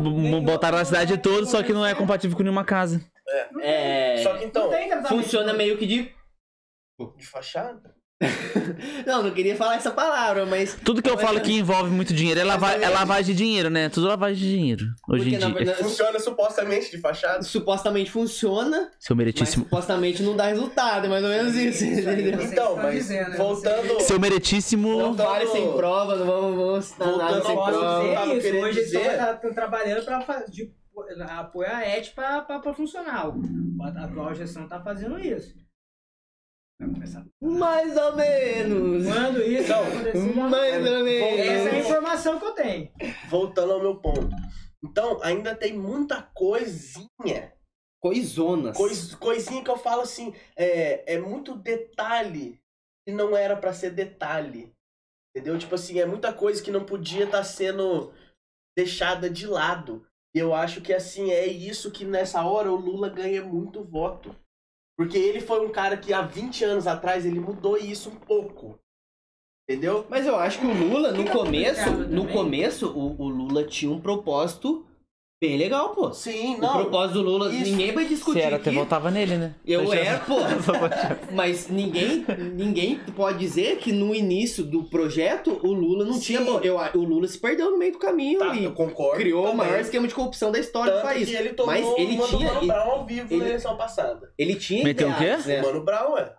[0.43, 3.01] botaram a cidade toda, só que não é compatível com nenhuma casa.
[3.61, 4.17] É.
[4.23, 4.69] Só que então.
[5.07, 6.11] Funciona meio que de.
[7.17, 7.94] de fachada?
[9.05, 10.75] Não, não queria falar essa palavra, mas.
[10.83, 12.71] Tudo que eu falo que envolve muito dinheiro é, lava...
[12.71, 13.89] é lavagem de dinheiro, né?
[13.89, 14.85] Tudo lavagem de dinheiro.
[15.07, 15.55] Hoje Porque, em na dia.
[15.55, 17.43] verdade, Funciona supostamente de fachada?
[17.43, 19.65] supostamente funciona, Seu mas meritíssimo.
[19.65, 21.83] supostamente não dá resultado, é mais ou menos isso.
[21.85, 22.39] Isso aí, entendeu?
[22.39, 23.37] Vocês Então, mas dizendo, né?
[23.37, 24.01] voltando.
[24.01, 24.97] Seu meritíssimo.
[24.97, 28.01] Não vale sem prova, não vamos, vamos citar nada Voltando sem Posso assunto prova.
[28.21, 28.41] dizer isso.
[28.41, 30.71] querendo Hoje eles dizer- estão tra- trabalhando para fazer.
[31.37, 33.25] apoio a ET pra, pra, pra funcionar.
[33.81, 35.53] A atual gestão tá fazendo isso.
[37.41, 39.05] Mais ou menos.
[39.05, 39.81] Quando isso já-
[40.49, 41.39] Mais ou menos.
[41.39, 42.91] essa é a informação que eu tenho.
[43.29, 44.29] Voltando ao meu ponto.
[44.83, 47.53] Então, ainda tem muita coisinha.
[48.03, 48.77] Coisonas.
[48.77, 52.59] Cois, coisinha que eu falo assim, é, é muito detalhe
[53.07, 54.71] que não era pra ser detalhe.
[55.35, 55.57] Entendeu?
[55.57, 58.13] Tipo assim, é muita coisa que não podia estar sendo
[58.77, 60.05] deixada de lado.
[60.35, 64.35] E eu acho que assim, é isso que nessa hora o Lula ganha muito voto.
[64.98, 68.80] Porque ele foi um cara que há 20 anos atrás ele mudou isso um pouco.
[69.67, 70.06] Entendeu?
[70.09, 73.91] Mas eu acho que o Lula, no Fica começo, no começo, o, o Lula tinha
[73.91, 74.85] um propósito
[75.41, 76.11] bem legal, pô.
[76.14, 76.73] Sim, O não.
[76.73, 77.69] propósito do Lula, isso.
[77.72, 79.55] ninguém vai Se discutir era, até votava nele, né?
[79.65, 80.35] Eu Deixa- era, pô.
[81.33, 86.19] Mas ninguém, ninguém pode dizer que no início do projeto o Lula não Sim.
[86.22, 86.39] tinha.
[86.39, 89.17] Eu, o Lula se perdeu no meio do caminho Tá, e eu concordo.
[89.22, 89.57] criou o também.
[89.67, 91.30] maior esquema de corrupção da história do Tanto país.
[91.30, 94.33] que ele tomou Mas ele do tinha- Mano Brown ao vivo ele- na eleição passada.
[94.38, 95.38] Ele tinha Meteu o quê?
[95.45, 95.61] né?
[95.61, 96.33] O Mano Brown, é.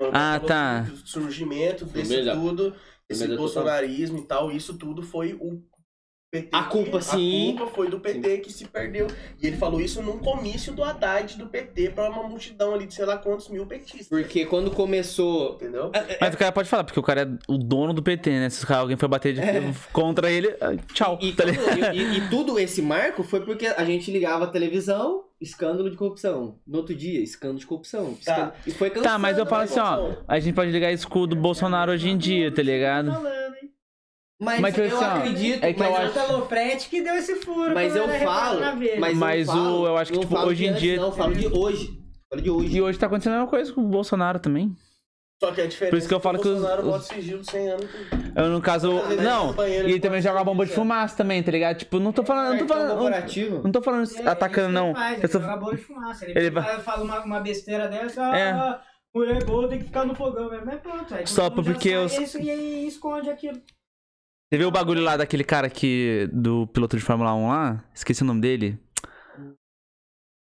[0.00, 0.80] Mano Ah, tá.
[0.82, 2.32] do surgimento desse Firmeza.
[2.38, 2.74] tudo,
[3.08, 5.60] esse Firmeza bolsonarismo e tal, isso tudo foi o
[6.30, 6.48] PT.
[6.52, 7.54] A que- culpa, sim.
[7.54, 9.06] A culpa foi do PT que se perdeu.
[9.42, 12.92] E ele falou isso num comício do Haddad do PT pra uma multidão ali de
[12.94, 14.08] sei lá quantos mil petistas.
[14.08, 15.54] Porque quando começou.
[15.54, 15.90] Entendeu?
[16.20, 18.50] Mas o cara pode falar, porque o cara é o dono do PT, né?
[18.50, 19.40] Se alguém foi bater de-
[19.92, 21.18] contra ele, ah, tchau.
[21.22, 21.94] E, tá ligado?
[21.94, 25.96] e- e- e tudo esse marco foi porque a gente ligava a televisão, escândalo de
[25.96, 26.56] corrupção.
[26.66, 28.12] No outro dia, escândalo de corrupção.
[28.12, 28.18] Tá.
[28.20, 28.90] escândalo- E foi.
[28.90, 30.12] Tá, mas eu falo assim, ó.
[30.28, 33.12] A gente pode ligar escudo do Bolsonaro hoje em dia, tá ligado?
[33.12, 33.47] Falando, hein?
[34.40, 35.64] Mas, Mas, eu assim, acredito.
[35.64, 36.46] é que mas eu acho- O
[36.88, 37.74] que deu esse furo.
[37.74, 38.60] Mas eu falo,
[39.00, 40.96] mas, Mas eu, o- falo, eu acho que, não tipo, falo hoje em antes, dia-
[40.96, 41.88] Não, eu falo de hoje.
[41.88, 41.98] Eu
[42.30, 42.76] Falo de hoje.
[42.76, 44.76] E hoje tá acontecendo a mesma coisa com o Bolsonaro também.
[45.42, 46.88] Só que a diferença Por isso que eu é falo que o os- Bolsonaro os-
[46.88, 47.86] bota sigilo 100 anos.
[48.36, 49.00] Eu, no caso.
[49.02, 51.76] Vezes Não, e ele também pode joga bomba de ser fumaça também, tá ligado?
[51.78, 52.50] Tipo, não tô falando.
[52.50, 53.62] Não tô Cartão falando.
[53.64, 54.86] Não, tô falando É, atacando, não.
[54.88, 56.24] Ele faz, Eu ele tô- joga bola de fumaça.
[56.30, 58.50] Ele, Ele fala, uma, uma besteira dessa, É.
[58.50, 58.80] ah,
[59.14, 60.48] mulher boa tem que ficar no fogão.
[60.50, 63.60] Mas mas pronto, Só porque os- isso e aí esconde aquilo.
[64.50, 66.28] Você viu o bagulho lá daquele cara que.
[66.32, 67.84] do piloto de Fórmula 1 lá?
[67.94, 68.78] Esqueci o nome dele.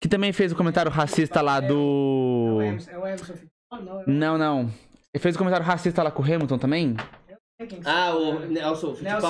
[0.01, 2.59] Que também fez o comentário racista lá É do.
[2.61, 2.71] é?
[2.91, 4.61] Não, é o- Não, não.
[5.13, 6.87] Ele fez o comentário racista lá com o Hamilton também?
[6.93, 8.47] não sei quem que Ah, o é.
[8.47, 9.27] Nelson Nelson.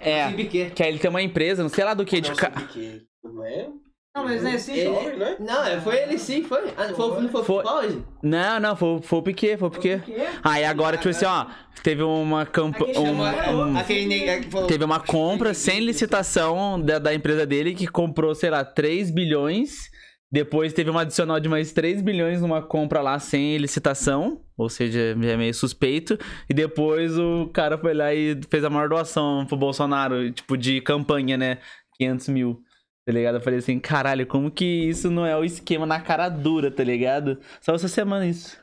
[0.00, 0.24] É.
[0.26, 0.70] Nelson Piquet.
[0.74, 2.30] Que aí ele tem uma empresa, não sei lá do que, de.
[2.32, 3.70] Que não é?
[4.14, 4.72] Não, mas não é assim.
[4.74, 5.36] Ele- Jovem, né?
[5.40, 6.60] Não, é, foi ele sim, foi.
[6.76, 7.56] Ah, foi, não foi o Foi.
[7.62, 8.02] Fittipaldi?
[8.22, 10.02] Não, não, foi, foi o Piquet, foi o Piquet.
[10.44, 11.46] Aí agora, tipo assim, ó,
[11.82, 13.00] teve uma campanha.
[13.00, 18.62] Um- falou- Teve uma compra sem licitação da, da empresa dele que comprou, sei lá,
[18.64, 19.90] 3 bilhões.
[20.30, 24.42] Depois teve uma adicional de mais 3 bilhões numa compra lá sem licitação.
[24.58, 26.18] Ou seja, é meio suspeito.
[26.50, 30.82] E depois o cara foi lá e fez a maior doação pro Bolsonaro, tipo, de
[30.82, 31.58] campanha, né?
[31.98, 32.60] 500 mil.
[33.04, 33.34] Tá ligado?
[33.36, 36.84] Eu falei assim, caralho, como que isso não é o esquema na cara dura, tá
[36.84, 37.40] ligado?
[37.60, 38.60] Só essa semana isso.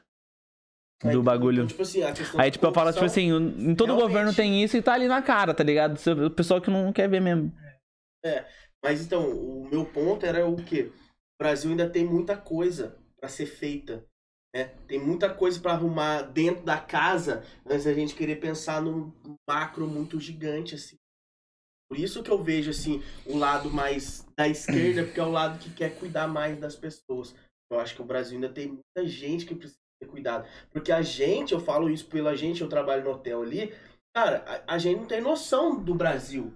[1.03, 1.63] Aí, Do bagulho.
[1.63, 4.63] então, tipo assim, a Aí, tipo, eu falo, tipo assim, em todo realmente- governo tem
[4.63, 5.97] isso e tá ali na cara, tá ligado?
[6.25, 7.53] O pessoal que não quer ver mesmo.
[8.83, 10.91] Mas então, o meu ponto era o quê?
[10.91, 14.05] O Brasil ainda tem muita coisa pra ser feita.
[14.53, 14.65] Né?
[14.87, 19.13] Tem muita coisa pra arrumar dentro da casa antes da gente querer pensar num
[19.47, 20.97] macro muito gigante, assim.
[21.89, 25.57] Por isso que eu vejo, assim, o lado mais da esquerda, porque é o lado
[25.57, 27.33] que quer cuidar mais das pessoas.
[27.71, 30.47] Eu acho que o Brasil ainda tem muita gente que precisa ter cuidado.
[30.71, 33.73] Porque a gente, eu falo isso pela gente, eu trabalho no hotel ali,
[34.15, 36.53] cara, a, a gente não tem noção do Brasil.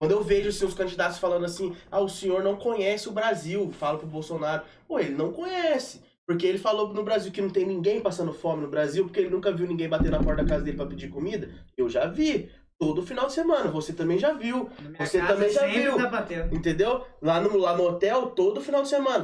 [0.00, 3.70] Quando eu vejo assim, os candidatos falando assim, ah, o senhor não conhece o Brasil,
[3.72, 6.00] falo pro Bolsonaro, pô, ele não conhece.
[6.26, 9.30] Porque ele falou no Brasil que não tem ninguém passando fome no Brasil, porque ele
[9.30, 11.50] nunca viu ninguém bater na porta da casa dele pra pedir comida.
[11.76, 12.50] Eu já vi.
[12.82, 14.68] Todo final de semana, você também já viu.
[14.98, 15.96] Você casa também já viu.
[15.96, 16.26] Tá.
[16.50, 17.06] Entendeu?
[17.22, 19.22] Lá no, lá no hotel, todo final de semana.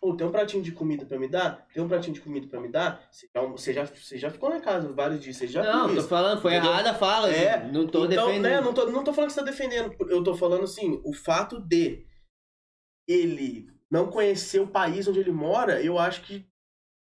[0.00, 1.66] Pô, tem um pratinho de comida pra me dar?
[1.74, 3.06] Tem um pratinho de comida pra me dar?
[3.10, 5.94] Você já, você já, você já ficou na casa vários dias, você já Não, tô
[5.94, 6.08] isso.
[6.08, 6.72] falando, foi Entendeu?
[6.72, 7.30] errada a fala.
[7.30, 8.42] É, não tô então, defendendo.
[8.42, 9.94] né, não tô, não tô falando que você tá defendendo.
[10.08, 12.06] Eu tô falando assim, o fato de
[13.06, 16.46] ele não conhecer o país onde ele mora, eu acho que,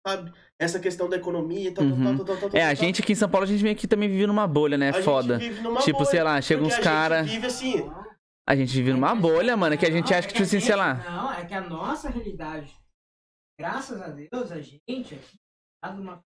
[0.05, 2.03] sabe, essa questão da economia e tal, Uhum.
[2.17, 3.75] tal, tal, tal, tal, É, tal, a gente aqui em São Paulo, a gente meio
[3.75, 4.89] que também vive numa bolha, né?
[4.89, 5.37] a gente Foda.
[5.37, 7.23] vive numa Tipo, bolha, sei lá, chega uns a cara.
[7.23, 7.91] gente vive assim,
[8.49, 10.59] A gente vive numa bolha, mano, que a gente Não, acha que, é tipo assim,
[10.59, 10.93] sei gente- lá.
[10.95, 12.73] Não, é que a nossa realidade,
[13.59, 14.81] graças a Deus, a gente
[15.15, 15.37] aqui,
[15.83, 16.21] tá numa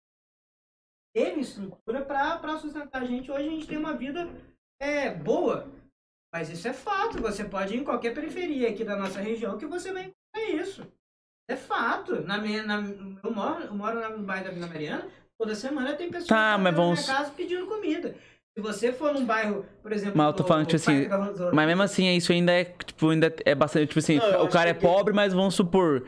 [1.14, 3.30] teve estrutura pra, pra sustentar a gente.
[3.30, 4.28] Hoje a gente tem uma vida
[4.80, 5.70] é, boa.
[6.32, 7.20] Mas isso é fato.
[7.22, 10.86] Você pode ir em qualquer periferia aqui da nossa região que você vai encontrar isso.
[11.48, 12.22] É fato.
[12.22, 12.82] Na minha, na,
[13.22, 15.06] eu, moro, eu moro no bairro da Vila Mariana.
[15.38, 18.14] Toda semana tem pessoas Tá, que mas vão na vamos- minha casa pedindo comida.
[18.56, 20.16] Se você for num bairro, por exemplo.
[20.16, 22.64] Mas eu tô falando, tipo Parque assim, da Rosa- Mas mesmo assim, isso ainda é,
[22.64, 26.06] tipo, ainda é bastante, tipo assim, Não, o cara é que- pobre, mas vamos supor,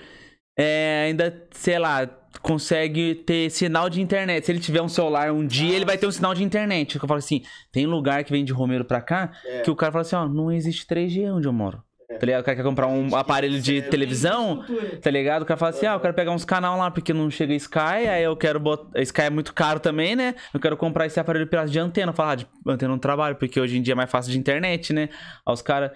[0.59, 2.07] é, ainda, sei lá,
[2.41, 4.47] consegue ter sinal de internet.
[4.47, 6.95] Se ele tiver um celular um dia, ele vai ter um sinal de internet.
[6.97, 9.61] Eu falo assim, tem lugar que vem de Romero pra cá, É.
[9.61, 11.83] que o cara fala assim, ó, não existe 3G onde eu moro.
[12.11, 12.17] É.
[12.17, 12.41] Tá ligado?
[12.41, 13.91] O cara quer comprar um aparelho de Sério?
[13.91, 14.65] televisão,
[15.03, 15.43] tá ligado?
[15.43, 18.09] O cara fala assim, ah, eu quero pegar uns canal lá porque não chega Sky,
[18.09, 19.01] aí eu quero botar...
[19.03, 20.35] Sky é muito caro também, né?
[20.55, 22.13] Eu quero comprar esse aparelho pirata de antena.
[22.13, 24.93] Falar, ah, de antena não trabalho, porque hoje em dia é mais fácil de internet,
[24.93, 25.11] né?
[25.47, 25.91] Aí os caras...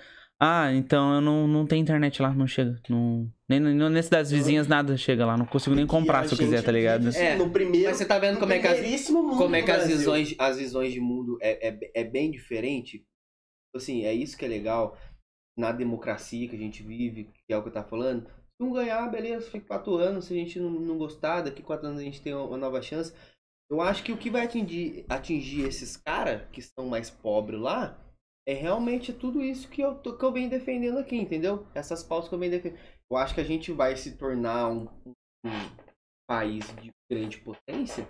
[0.44, 2.76] Ah, então eu não, não tenho internet lá, não chega.
[2.88, 5.36] Não, nem, nem nesse das vizinhas nada chega lá.
[5.36, 7.06] Não consigo nem comprar se eu quiser, tá ligado?
[7.06, 9.62] assim, É, no primeiro, Mas você tá vendo no como é que as, como é
[9.62, 13.04] que as visões, as visões de mundo é, é, é bem diferente.
[13.72, 14.98] Assim, é isso que é legal
[15.58, 18.26] na democracia que a gente vive, que é o que eu tava falando.
[18.26, 20.26] Se não ganhar, beleza, fica quatro anos.
[20.26, 23.12] Se a gente não, não gostar, daqui quatro anos a gente tem uma, nova chance.
[23.70, 27.98] Eu acho que o que vai atingir, atingir esses caras que são mais pobres lá
[28.46, 31.66] é realmente tudo isso que eu, tô- que eu venho defendendo aqui, entendeu?
[31.74, 32.80] Essas pautas que eu venho defendendo.
[33.10, 34.88] Eu acho que a gente vai se tornar um,
[35.44, 35.50] um
[36.28, 38.06] país de grande potência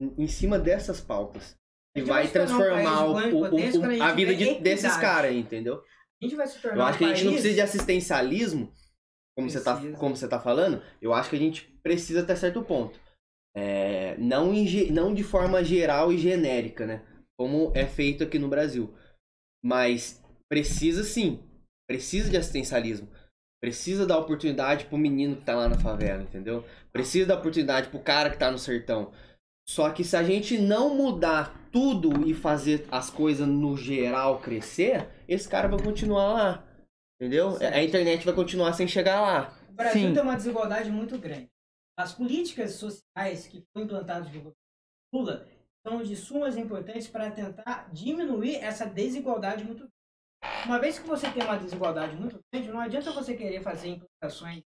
[0.00, 1.56] em- em cima dessas pautas.
[1.96, 5.82] E vai um transformar país o- o- o- a vida de- desses caras entendeu?
[6.20, 7.60] A gente vai se tornar Eu acho que a gente um não país- precisa de
[7.60, 8.72] assistencialismo,
[9.36, 10.82] como você, tá, como você tá falando.
[11.00, 13.00] Eu acho que a gente precisa até certo ponto.
[13.56, 17.02] É, não, em não de forma geral e genérica, né?
[17.38, 18.92] Como é feito aqui no Brasil.
[19.64, 21.42] Mas precisa sim.
[21.88, 23.08] Precisa de assistencialismo.
[23.62, 26.64] Precisa dar oportunidade pro menino que tá lá na favela, entendeu?
[26.92, 29.12] Precisa dar oportunidade pro cara que tá no sertão.
[29.68, 35.08] Só que se a gente não mudar tudo e fazer as coisas no geral crescer,
[35.32, 36.64] esse cara vai continuar lá.
[37.20, 37.52] Entendeu?
[37.52, 37.74] Certo.
[37.74, 39.56] A internet vai continuar sem chegar lá.
[39.68, 40.14] O Brasil Sim.
[40.14, 41.50] tem uma desigualdade muito grande.
[41.98, 44.56] As políticas sociais que foram implantadas no governo
[45.12, 45.46] Lula
[45.86, 49.94] são de sumas importâncias para tentar diminuir essa desigualdade muito grande.
[50.64, 54.62] Uma vez que você tem uma desigualdade muito grande, não adianta você querer fazer implantações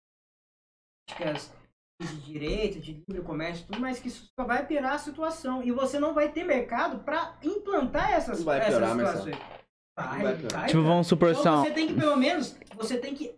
[1.07, 1.51] políticas
[1.99, 5.63] de direito, de livre comércio, tudo, mas que isso só vai piorar a situação.
[5.63, 9.35] E você não vai ter mercado para implantar essas, vai essas piorar, situações.
[9.35, 9.62] Não
[9.97, 11.61] vai Tipo, vamos supor Então só...
[11.63, 13.35] você tem que, pelo menos, você tem que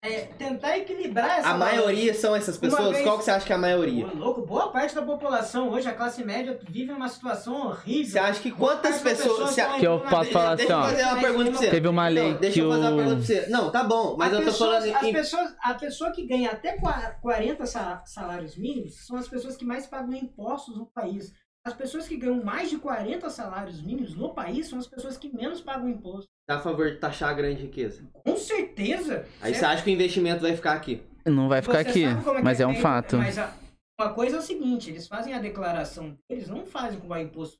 [0.00, 2.90] é, tentar equilibrar essa A maioria são essas pessoas?
[2.92, 4.06] vez- Qual que você acha que é a maioria?
[4.06, 8.12] Ô, louco, boa parte da população hoje, a classe média, vive uma situação horrível.
[8.12, 9.50] Você acha que quantas pessoas...
[9.50, 10.90] você- estão Que eu posso falar Deixa eu assim, ó.
[10.90, 11.70] fazer uma pergunta pra você.
[11.70, 13.46] Teve uma lei Não, deixa que eu fazer uma pergunta pra você.
[13.48, 14.94] Não, tá bom, mas As eu tô pessoas- falando...
[15.04, 19.56] As pessoas, a pessoa que ganha até qua- 40 sa- salários mínimos são as pessoas
[19.56, 21.32] que mais pagam impostos no país.
[21.66, 25.28] As pessoas que ganham mais de 40 salários mínimos no país são as pessoas que
[25.34, 26.26] menos pagam imposto.
[26.46, 28.02] Tá a favor de taxar a grande riqueza.
[28.24, 29.26] Com certeza.
[29.40, 29.56] Aí certo?
[29.58, 31.02] você acha que o investimento vai ficar aqui.
[31.26, 33.18] Não vai ficar Você aqui, como mas que é um fato.
[33.18, 33.52] Mas a-
[34.00, 37.56] uma coisa é o seguinte, eles fazem a declaração deles, não fazem com o imposto.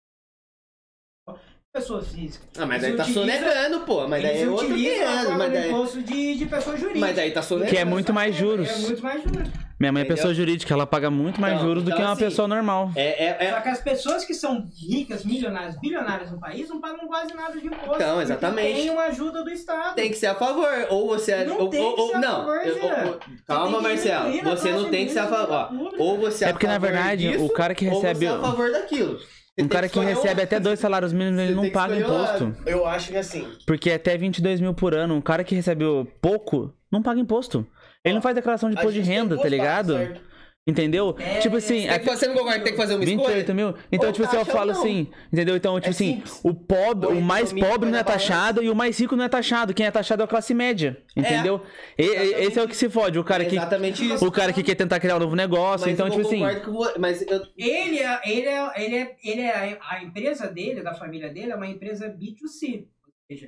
[1.70, 2.46] Pessoa física.
[2.56, 4.08] Ah, mas daí Eles tá sonegando, pô.
[4.08, 5.22] Mas daí eles é outro utilizam a 500.
[5.24, 7.00] forma Mas daí, imposto de, de pessoa jurídica.
[7.06, 7.70] mas daí tá sonegando.
[7.74, 8.68] Que é muito mais juros.
[8.70, 9.48] É muito mais juros.
[9.78, 12.12] Minha mãe é pessoa jurídica, ela paga muito mais Então, juros do então, que uma
[12.12, 12.90] assim, pessoa normal.
[12.96, 16.80] É, é, é- Só que as pessoas que são ricas, milionárias, bilionárias no país não
[16.80, 17.94] pagam quase nada de imposto.
[17.94, 18.74] Então, exatamente.
[18.74, 19.94] Tem uma ajuda do Estado.
[19.94, 20.68] tem que ser a favor.
[20.90, 21.44] Ou você é.
[21.44, 22.36] Não ou, tem ou- que ou- ser a não.
[22.38, 24.42] favor, ou- ou- calma, que Marcelo.
[24.42, 25.68] Você não tem que ser a favor.
[25.98, 28.40] Ou você É porque, na verdade, disso, o cara que ou recebe- Você é a
[28.40, 29.18] favor daquilo.
[29.18, 32.54] Você Um cara que um recebe até dois salários mínimos, ele não que paga imposto.
[32.66, 36.72] Eu acho que assim, Porque até 22 mil por ano, um cara que recebeu pouco,
[36.92, 37.66] não paga imposto.
[38.08, 39.94] Ele não faz declaração de imposto de renda, tá ligado?
[39.94, 40.28] certo?
[40.66, 41.16] Entendeu?
[41.18, 43.28] É, tipo assim, é, Tem que fazer- Você não concorda tem que fazer uma escolha?
[43.36, 43.74] 28 mil?
[43.90, 44.78] Então, Ou tipo assim, eu falo não.
[44.78, 45.56] assim, entendeu?
[45.56, 46.40] Então, tipo É assim, simples.
[46.44, 49.72] o pobre, o mais pobre não é taxado e o mais rico não é taxado.
[49.72, 51.62] Quem é taxado é a classe média, entendeu?
[51.96, 54.26] E- e- esse é o que se fode, o cara É que exatamente isso.
[54.26, 56.60] o cara que quer tentar criar um novo negócio, Mas então eu tipo assim, concordo
[56.92, 60.92] com Mas eu, Ele é, ele é, ele é, ele é a empresa dele, da
[60.92, 62.84] família dele, é uma empresa B2C.
[63.06, 63.46] Ou seja,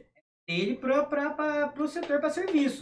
[0.48, 2.80] é dele para o setor para serviços.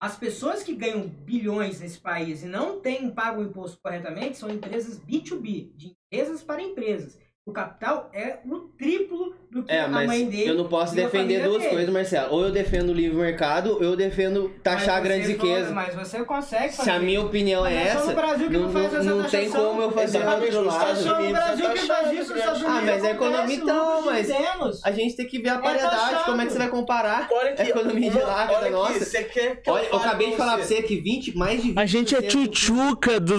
[0.00, 4.48] As pessoas que ganham bilhões nesse país e não têm pago o imposto corretamente são
[4.48, 7.18] empresas B2B, de empresas para empresas.
[7.48, 10.50] O capital é o triplo do que É, a mãe dele.
[10.50, 11.70] eu não posso a defender duas dele.
[11.74, 12.34] coisas, Marcelo.
[12.34, 15.68] Ou eu defendo o livre mercado, ou eu defendo taxar grandes riquezas.
[15.72, 16.82] fala- Mas você consegue fazer.
[16.90, 18.92] Se a minha opinião é Mas é só essa, no Brasil que não, não faz
[18.92, 20.96] não- essa não tem como eu fazer Exatamente, outro É lado.
[20.98, 23.56] Só no Unidos, Brasil é que faz isso, os Estados Ah, mas é acontece, economia
[23.56, 24.80] então, lucros mas-.
[24.84, 27.28] A gente tem que ver a É paridade, como é que você vai comparar
[27.58, 29.02] a economia de lá com a nossa.
[29.06, 30.74] Você quer que Olha, eu acabei de falar pra você?
[30.76, 31.78] você que 20, mais de 20%...
[31.80, 33.36] a gente é tchutchuca do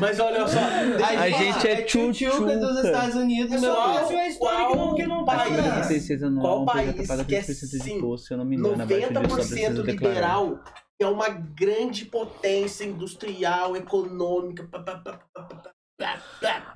[0.00, 0.58] Mas olha só,
[1.06, 2.84] A gente é tchutchuca dos.
[2.84, 3.92] Estados Unidos, É meu só.
[3.92, 5.50] Brasil é história que não, que não Qual paga.
[5.50, 6.20] país?
[6.20, 8.88] Não, Qual uma que é 20% de sim, imposto, se eu não me engano, abaixo
[8.88, 10.08] disso, só 90% precisa declarar.
[10.14, 10.60] liberal,
[10.98, 15.72] que é uma grande potência industrial, econômica, pá, pá, pá, pá, pá, pá.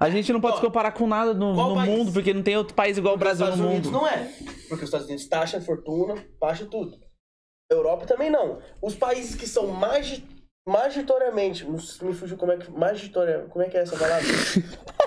[0.00, 2.56] A gente não pode se comparar com nada no, qual no mundo, porque não tem
[2.56, 3.68] outro país igual o Porque Brasil no mundo.
[3.70, 4.32] Unidos não é.
[4.68, 6.98] Porque os Estados Unidos taxa fortuna, taxa tudo.
[7.70, 8.58] Europa também não.
[8.82, 10.24] Os países que são magi
[10.70, 14.24] magitoriamente, me fugiu como é que magitoriamente, como é que é essa palavra?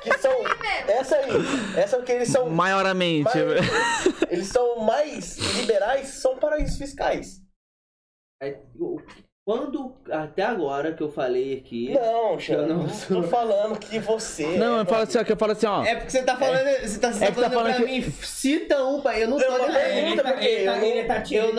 [0.02, 0.32] que são
[0.88, 1.30] essa aí,
[1.78, 3.24] essa que eles são Maioramente.
[3.24, 7.42] mais, eles são mais liberais, são paraísos fiscais.
[8.78, 9.00] O-
[9.46, 11.94] Quando, até agora que eu falei aqui.
[11.94, 15.24] Não, Xan, Eu não sou- tô falando que você Não, é eu falo assim, ó,
[15.26, 15.84] que eu falo assim, ó.
[15.84, 16.66] É porque você tá falando.
[16.82, 18.12] Você tá, você É tá que tá falando, falando pra que- mim.
[18.22, 19.22] Cita um, pai.
[19.24, 20.08] Eu não tô Eu defendendo.
[20.08, 21.54] Ele tá, porque ele tá, eu não- ele tá te- eu não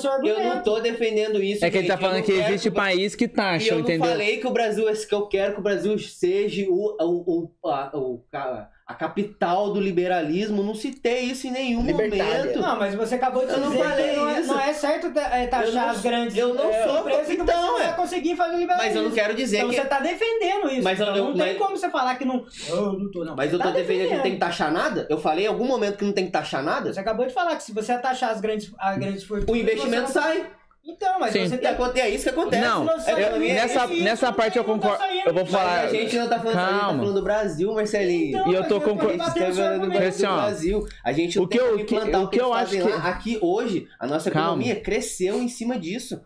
[0.00, 1.64] tá tô Eu não tô defendendo isso.
[1.64, 1.94] É que ele tá.
[1.94, 4.08] Eu falando que existe país que taxa, eu não entendeu?
[4.10, 7.96] falei que o Brasil, que eu quero que o Brasil seja o, o, o, a,
[7.96, 10.62] o- a- a capital do liberalismo.
[10.62, 12.38] Não citei isso em nenhum Libertária.
[12.40, 12.60] momento.
[12.60, 14.48] Não, mas você acabou de Eu não dizer falei que não é, isso.
[14.52, 17.32] não é certo é, Eu taxar não- as grandes eu não é, sou- empresas que
[17.34, 17.82] então, você não é.
[17.86, 18.88] vai conseguir fazer liberalismo.
[18.88, 19.76] Mas eu não quero dizer Então que.
[19.76, 20.82] você tá defendendo isso.
[20.82, 22.44] Mas eu- então eu- não tem mas- como você falar que não...
[22.68, 23.36] Eu não tô, não.
[23.36, 25.06] Mas eu tô tá defendendo que não tem que taxar nada?
[25.08, 26.92] Eu falei em algum momento que não tem que taxar nada?
[26.92, 29.50] Você acabou de falar que se você taxar as grandes, as grandes fortunas...
[29.54, 30.46] O investimento não- sai.
[30.92, 31.46] Então, mas Sim.
[31.48, 32.62] você aconte- é isso que acontece.
[32.62, 34.98] Não, eu- não é nessa, isso, nessa parte eu tá concordo.
[34.98, 35.28] saindo.
[35.28, 35.80] Eu vou Mas falar.
[35.80, 36.98] a gente não tá falando, a gente tá Calma.
[36.98, 38.38] falando do Brasil, Marcelinho.
[38.48, 40.08] E eu mas tô tô concor- debatendo Estamos seu falando do argumento.
[40.08, 40.86] Assim, ó, Brasil.
[41.04, 42.72] A gente não o que tem eu- como implantar o o que que, eu acho
[42.72, 43.08] que- lá.
[43.08, 44.48] Aqui hoje, a nossa Calma.
[44.62, 46.20] economia cresceu em cima disso.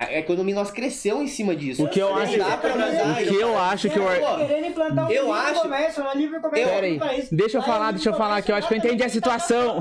[0.00, 1.84] A economia nossa cresceu em cima disso.
[1.84, 4.36] O que eu Não acho dá pra o usar que eu acho que o tá
[4.48, 7.28] querendo implantar um Eu livre acho- comércio, um livre comércio Eu- no Pera aí, país.
[7.30, 9.08] deixa eu falar, em deixa eu falar que eu acho que eu entendi a tem
[9.10, 9.78] situação.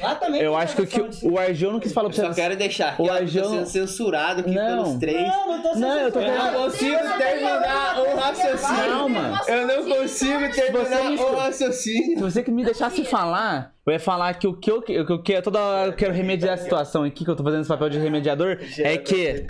[0.00, 1.00] Lá também Eu acho que o, que
[1.38, 2.40] Arjão não quis falar Eu pra só você.
[2.40, 4.66] quero deixar aqui, O Arjão- sendo censurado aqui Não.
[4.84, 5.22] pelos três.
[5.28, 8.76] Não, não tô Não, eu tô Eu não consigo terminar o raciocínio.
[8.90, 9.40] Calma.
[9.48, 12.16] Eu não consigo terminar me o raciocínio.
[12.18, 15.42] Se você que me deixasse falar, eu ia falar que o que eu, que eu
[15.42, 17.98] toda hora eu quero remediar a situação aqui, que eu tô fazendo esse papel de
[17.98, 19.44] remediador, é que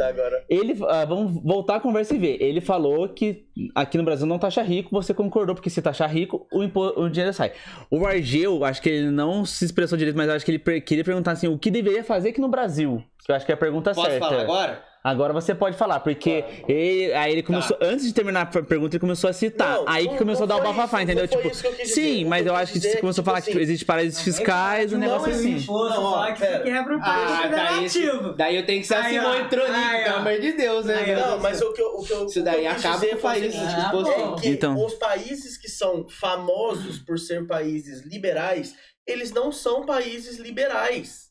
[0.48, 0.76] ele.
[0.89, 2.36] ah, vamos voltar a conversa e ver.
[2.42, 6.47] Ele falou que aqui no Brasil não taxa rico, você concordou, porque se taxar rico,
[6.52, 7.52] o, impo- o dinheiro sai.
[7.90, 11.05] O Argeu, acho que ele não se expressou direito, mas acho que ele per- queria
[11.05, 13.02] perguntar assim: o que deveria fazer aqui no Brasil?
[13.24, 14.28] Que eu acho que é a pergunta Posso certa.
[14.28, 14.84] falar agora?
[15.07, 19.01] Agora você pode falar, porque ele, aí ele começou, antes de terminar a pergunta, ele
[19.01, 19.76] começou a citar.
[19.76, 21.28] Não, aí que não- começou não a dar o bafafá, isso, entendeu?
[21.31, 23.62] não Tipo, sim, O mas eu acho que você começou a falar tipo que assim,
[23.62, 25.52] existe paraísos fiscais, um não negócio assim.
[25.59, 28.33] Imposto, Não, ó, que você quebra o preço Ah, daí, federativo.
[28.35, 29.35] daí eu tenho que ser Aí, Simão ó.
[29.41, 31.15] e Troninho, Aí, pelo amor de Deus, né?
[31.17, 33.55] Não, mas o que eu, o que eu, Isso o daí acaba com o país,
[33.57, 33.93] Ah,
[34.36, 34.85] é que Então.
[34.85, 38.75] os países que são famosos por ser países liberais,
[39.07, 41.25] eles não são países liberais.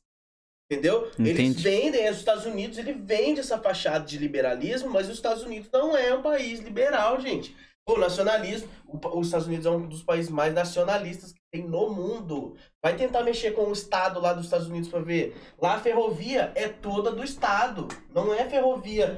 [0.72, 1.12] Entendeu?
[1.20, 1.62] Eles Entendi.
[1.64, 5.96] vendem, os Estados Unidos, ele vende essa fachada de liberalismo, mas os Estados Unidos não
[5.96, 7.56] é um país liberal, gente.
[7.88, 8.68] O nacionalismo,
[9.14, 12.56] os Estados Unidos é um dos países mais nacionalistas que tem no mundo.
[12.84, 15.36] Vai tentar mexer com o Estado lá dos Estados Unidos pra ver.
[15.62, 19.16] Lá a ferrovia é toda do Estado, não é ferrovia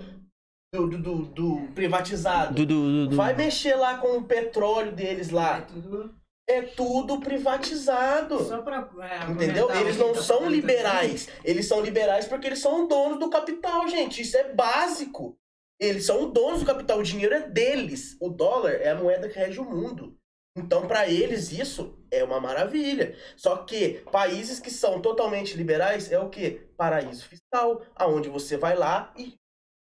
[0.76, 2.54] do, do, do- do privatizado.
[2.56, 5.62] Do, do, do, do- Vai mexer lá com o petróleo deles É lá.
[5.62, 6.14] tudo
[6.50, 8.44] É tudo privatizado.
[8.46, 8.90] só pra...
[9.02, 9.70] é, Entendeu?
[9.76, 11.28] Eles não tá são liberais.
[11.44, 14.22] Eles são liberais porque eles são donos do capital, gente.
[14.22, 15.38] Isso é básico.
[15.80, 17.00] Eles são donos do capital.
[17.00, 18.16] O dinheiro é deles.
[18.22, 20.18] O dólar é a moeda que rege o mundo.
[20.58, 23.16] Então, para eles, isso é uma maravilha.
[23.36, 26.68] Só que países que são totalmente liberais é o quê?
[26.76, 29.36] Paraíso fiscal, aonde você vai lá e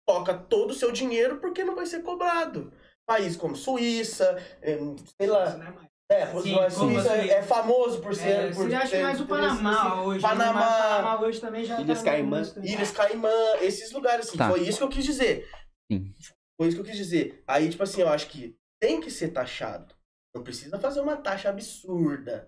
[0.07, 2.71] toca todo o seu dinheiro porque não vai ser cobrado.
[3.07, 4.77] País como Suíça, eh,
[5.19, 7.29] sei lá, mas- é, Sim, como Suíça assim?
[7.29, 8.27] é famoso por ser.
[8.29, 10.21] É, por você acha ter- mais o esse- Panamá hoje.
[10.23, 10.29] né?
[10.29, 10.53] Panamá.
[10.53, 12.41] Mas o Panamá hoje também já Ilhas tá Caimã.
[12.55, 13.29] no- Ilhas Caimã,
[13.61, 14.49] esses lugares, assim, Tá.
[14.49, 15.49] foi isso que eu quis dizer.
[15.91, 16.13] Sim.
[16.59, 17.43] Foi isso que eu quis dizer.
[17.47, 19.93] Aí, tipo assim, eu acho que tem que ser taxado.
[20.35, 22.47] Não precisa fazer uma taxa absurda.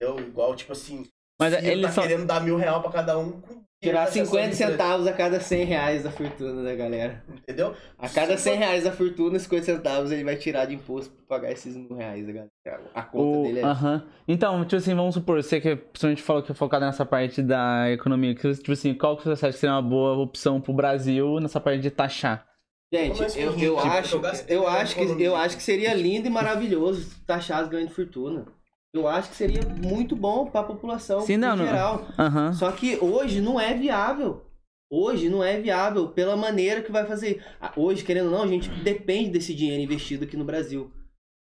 [0.00, 0.26] Entendeu?
[0.26, 1.06] Igual, tipo assim,
[1.40, 2.02] Mas eles tá são.
[2.04, 3.40] querendo dar mil real pra cada um.
[3.80, 7.22] Tirar taxação 50 de- centavos a cada 100 reais da fortuna da galera.
[7.32, 7.74] Entendeu?
[7.96, 11.52] A cada 100 reais da fortuna, 50 centavos ele vai tirar de imposto pra pagar
[11.52, 12.50] esses mil reais da galera.
[12.92, 13.64] A conta O, dele é.
[13.64, 14.04] aham.
[14.26, 17.88] Então, tipo assim, vamos supor, você que principalmente falou que é focado nessa parte da
[17.90, 21.38] economia, que, tipo assim, qual que você acha que seria uma boa opção pro Brasil
[21.38, 22.44] nessa parte de taxar?
[22.92, 24.16] Gente, eu, eu acho,
[24.48, 28.46] eu acho que eu acho que seria lindo e maravilhoso taxar as grandes fortunas.
[28.94, 31.66] Eu acho que seria muito bom pra população Sim, não, em não.
[31.66, 32.06] geral.
[32.18, 32.52] Aham.
[32.52, 34.44] Só que hoje não é viável.
[34.90, 37.44] Hoje não é viável pela maneira que vai fazer.
[37.76, 40.90] Hoje, querendo ou não, a gente depende desse dinheiro investido aqui no Brasil.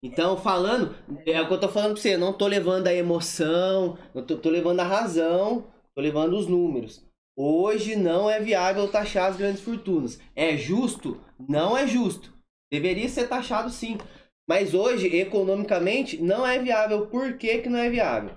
[0.04, 0.94] Então, falando,
[1.26, 4.36] é o que eu tô falando pra você, não tô levando a emoção, eu tô,
[4.36, 7.04] tô levando a razão, tô levando os números.
[7.36, 10.18] Hoje não é viável taxar as grandes fortunas.
[10.34, 11.20] É justo?
[11.38, 12.32] Não é justo.
[12.72, 13.98] Deveria ser taxado sim.
[14.50, 17.06] Mas hoje, economicamente, não é viável.
[17.06, 18.34] Por que, que não é viável?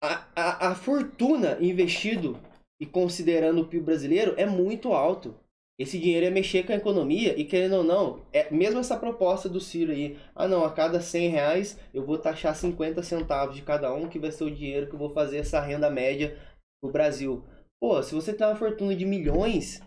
[0.00, 2.40] A, a, a fortuna investido
[2.80, 5.34] e considerando o PIB brasileiro é muito alto.
[5.76, 9.48] Esse dinheiro é mexer com a economia e querendo ou não, é mesmo essa proposta
[9.48, 13.62] do Ciro aí, ah não, a cada 100 reais eu vou taxar 50 centavos de
[13.62, 16.38] cada um, que vai ser o dinheiro que eu vou fazer essa renda média
[16.80, 17.42] pro Brasil.
[17.80, 19.82] Pô, se você tem uma fortuna de milhões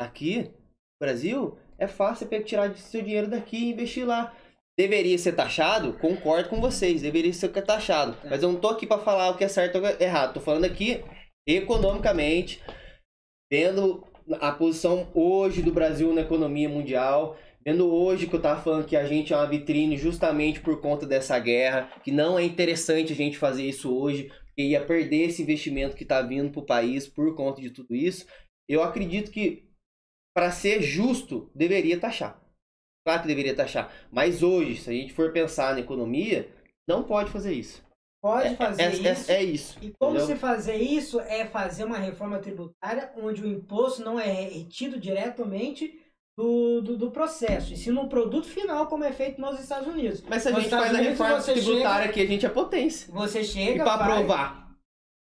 [0.00, 0.50] aqui
[0.98, 4.34] Brasil, é fácil tirar seu dinheiro daqui e investir lá.
[4.78, 5.94] Deveria ser taxado?
[5.94, 8.16] Concordo com vocês, deveria ser taxado.
[8.24, 10.34] Mas eu não tô aqui para falar o que é certo ou é errado.
[10.34, 11.02] Tô falando aqui
[11.46, 12.62] economicamente,
[13.50, 14.04] vendo
[14.40, 18.96] a posição hoje do Brasil na economia mundial, vendo hoje que eu tava falando que
[18.96, 23.16] a gente é uma vitrine justamente por conta dessa guerra, que não é interessante a
[23.16, 27.34] gente fazer isso hoje, porque ia perder esse investimento que tá vindo pro país por
[27.34, 28.26] conta de tudo isso.
[28.68, 29.65] Eu acredito que
[30.36, 32.38] para ser justo, deveria taxar.
[33.06, 33.90] Claro que deveria taxar.
[34.12, 36.50] Mas hoje, se a gente for pensar na economia,
[36.86, 37.82] não pode fazer isso.
[38.22, 39.32] Pode É- fazer é, é- isso.
[39.32, 39.78] é isso.
[39.80, 40.34] E como entendeu?
[40.34, 45.98] se fazer isso é fazer uma reforma tributária onde o imposto não é retido diretamente
[46.36, 50.22] do, do, do processo, e sim no produto final, como é feito nos Estados Unidos.
[50.28, 53.10] Mas se a Nos gente Estados faz a reforma tributária aqui, a gente é potência.
[53.14, 53.84] Você E chega.
[53.84, 54.76] para vai- aprovar?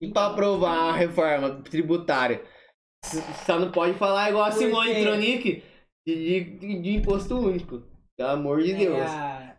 [0.00, 2.44] E para aprovar a reforma tributária?
[3.46, 5.02] Só não pode falar igual a Simone?
[5.02, 5.62] Tronic
[6.06, 7.82] de, de, de imposto único.
[8.16, 9.00] Pelo amor de É, Deus.
[9.10, 9.56] a-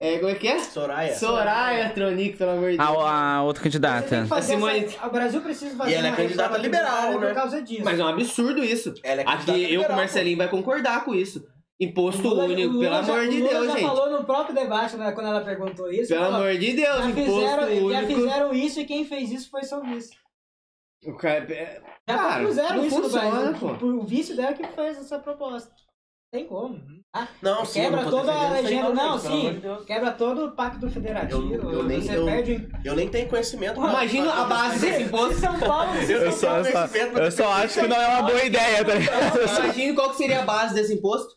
[0.00, 0.58] É, como é que é?
[0.58, 1.14] Soraya.
[1.14, 2.88] Soraya Tronic, pelo amor de Deus.
[2.88, 4.26] A, a outra candidata.
[4.30, 7.26] A Simone- essa- O Brasil precisa fazer E ela é uma candidata liberal, né?
[7.28, 7.82] Por causa disso.
[7.84, 8.92] Mas é um absurdo isso.
[9.02, 11.46] Ela é Aqui eu com liberal, o Marcelinho vai concordar com isso.
[11.80, 13.82] Imposto Lula- único, pelo já- amor de o Lula Deus, já gente.
[13.86, 16.08] falou no próprio debate, né, quando ela perguntou isso.
[16.08, 18.14] Pelo falou, amor de Deus, já imposto fizeram, já único.
[18.14, 20.10] fizeram isso e quem fez isso foi seu vice.
[21.06, 23.76] O cara- é- Já Cara, fizeram não isso funciona, no Brasil.
[23.78, 23.86] pô.
[23.86, 25.72] O vice dela que fez essa proposta.
[26.30, 26.82] Tem como.
[27.14, 28.88] Ah, Não, sim, Quebra não toda a legenda.
[28.92, 29.60] Não, pelo sim.
[29.60, 29.84] de.
[29.86, 31.54] Quebra todo o pacto federativo.
[31.54, 32.68] Eu- eu nem- você eu- perde.
[32.84, 33.80] Eu nem tenho conhecimento.
[33.80, 35.36] mas- Imagina a base desse imposto.
[35.38, 35.94] São Paulo.
[35.94, 36.86] Eu só, eu, só,
[37.20, 39.38] eu só acho que não é uma boa ideia, tá ligado?
[39.38, 41.36] Eu só- Imagina qual que seria a base desse imposto.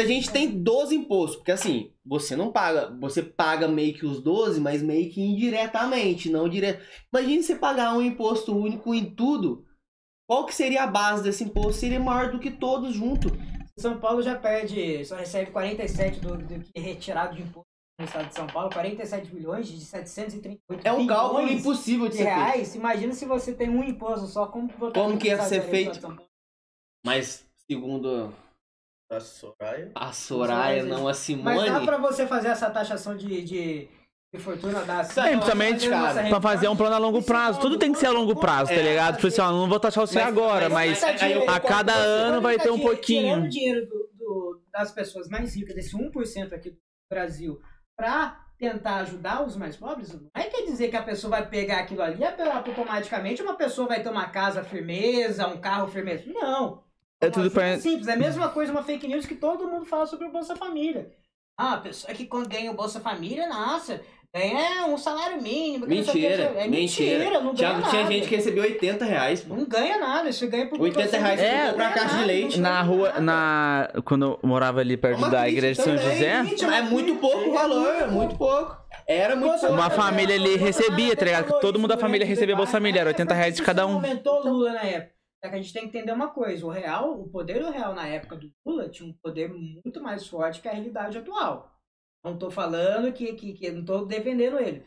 [0.00, 4.22] A gente tem 12 impostos, porque assim, você não paga, você paga meio que os
[4.22, 6.84] 12, mas meio que indiretamente, não direto.
[7.12, 9.66] Imagina você pagar um imposto único em tudo.
[10.28, 11.72] Qual que seria a base desse imposto?
[11.80, 13.32] Seria maior do que todos juntos.
[13.76, 17.66] São Paulo já perde, só recebe 47 do, do que é retirado de imposto
[17.98, 22.18] no estado de São Paulo, 47 bilhões de 738 É um cálculo impossível de de
[22.18, 22.36] ser feito.
[22.36, 22.74] reais.
[22.76, 26.16] Imagina se você tem um imposto só, como que Como que ia ser feito?
[27.04, 28.32] Mas, segundo
[29.10, 29.90] A Soraya.
[29.94, 33.88] a Soraya, não a Mas dá Simone, pra você fazer essa taxação de, de,
[34.34, 37.58] de fortuna da É, principalmente, cara, pra fazer um plano a longo prazo.
[37.58, 39.14] Tudo tem que ser a longo prazo, tá É, ligado?
[39.16, 42.42] Tipo assim, ó, não vou taxar você Mas- agora, mas- mas eu a cada ano
[42.42, 43.44] vai ter um Tirando pouquinho.
[43.44, 46.76] o dinheiro do- do- das pessoas mais ricas, desse 1% aqui do
[47.10, 47.58] Brasil,
[47.96, 51.78] pra tentar ajudar os mais pobres, não é quer dizer que a pessoa vai pegar
[51.78, 56.24] aquilo ali e automaticamente uma pessoa vai ter uma casa firmeza, um carro firmeza.
[56.26, 56.82] Não.
[57.20, 58.06] É tudo ajuda pra- simples.
[58.08, 61.10] É a mesma coisa, uma fake news que todo mundo fala sobre o Bolsa Família.
[61.56, 64.00] Ah, a pessoa que quando ganha o Bolsa Família, nossa,
[64.32, 65.84] ganha um salário mínimo.
[65.88, 67.18] mentira, É mentira.
[67.18, 67.88] mentira, não ganha Tinha, nada.
[67.90, 69.40] tinha gente que recebeu 80 reais.
[69.40, 69.56] pô.
[69.56, 72.60] Não ganha nada, isso ganha por 80 reais É, pra comprar caixa de leite.
[72.60, 73.90] Na rua, na.
[74.04, 77.16] Quando eu morava ali perto Uma da crítica igreja de São José, gente, É muito
[77.16, 78.76] pouco o valor, é muito pouco.
[79.08, 79.82] Era muito Bolsa pouco.
[79.82, 81.58] uma família ali recebia, tá ligado?
[81.60, 83.94] Todo mundo da família recebia Bolsa Família, era 80 reais de cada um.
[83.94, 85.17] aumentou o Lula na época.
[85.42, 87.94] É que a gente tem que entender uma coisa, o real, o poder do real
[87.94, 91.72] na época do Lula tinha um poder muito mais forte que a realidade atual.
[92.24, 94.84] Não tô falando que, que, que não tô defendendo ele.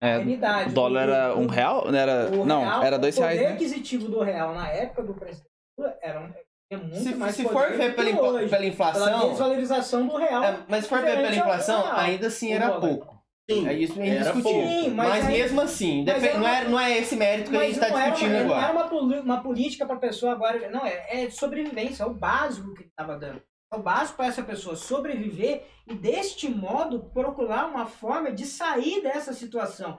[0.00, 0.70] É, realidade.
[0.70, 1.92] o dólar do- era um real?
[1.92, 3.54] Era, o não, real- era dois O reais, poder né?
[3.56, 6.32] aquisitivo do real na época do presidente Lula era um,
[6.70, 8.16] tinha muito Se, mais se for ver pela, hoje.
[8.20, 10.44] pela Pela inflação, desvalorização do real.
[10.44, 11.96] é, mas se for ver pela inflação, real.
[11.96, 13.17] ainda assim O era pouco.
[13.50, 13.66] Sim.
[13.66, 14.52] É isso é Era indiscutível.
[14.52, 14.90] pouco.
[14.90, 17.56] mas Mas aí- mesmo assim, mas depen- era não, é, não é esse mérito que
[17.56, 18.62] a gente está não era, discutindo uma, não agora.
[18.66, 20.70] era uma, poli- uma política para pessoa agora.
[20.70, 23.42] Não, é, é sobrevivência, é o básico que ele estava dando.
[23.72, 29.02] É o básico para essa pessoa sobreviver e, deste modo, procurar uma forma de sair
[29.02, 29.98] dessa situação.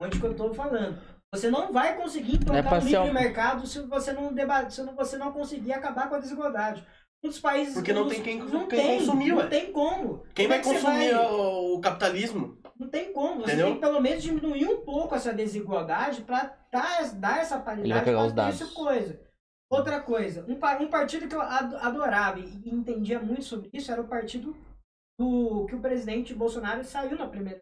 [0.00, 0.98] Onde que eu estou falando.
[1.34, 4.72] Você não vai conseguir é implantar pra um livre um- mercado se você não debate,
[4.74, 6.82] se você não conseguir acabar com a desigualdade.
[7.22, 7.74] Muitos países.
[7.74, 9.46] Porque não tem quem- não quem tem, consumir, Não ué.
[9.48, 10.22] tem como.
[10.34, 12.57] Quem Como é vai consumir vai- o capitalismo?
[12.78, 13.40] Não tem como.
[13.40, 13.66] Você Entendeu?
[13.66, 18.04] tem que pelo menos diminuir um pouco essa desigualdade para dar, dar essa Ele vai
[18.04, 18.60] paridade dados.
[18.60, 19.20] essa coisa.
[19.70, 24.00] Outra coisa, um, um partido que eu ad- adorava e entendia muito sobre isso era
[24.00, 24.56] o partido
[25.20, 27.60] do que o presidente Bolsonaro saiu na primeira.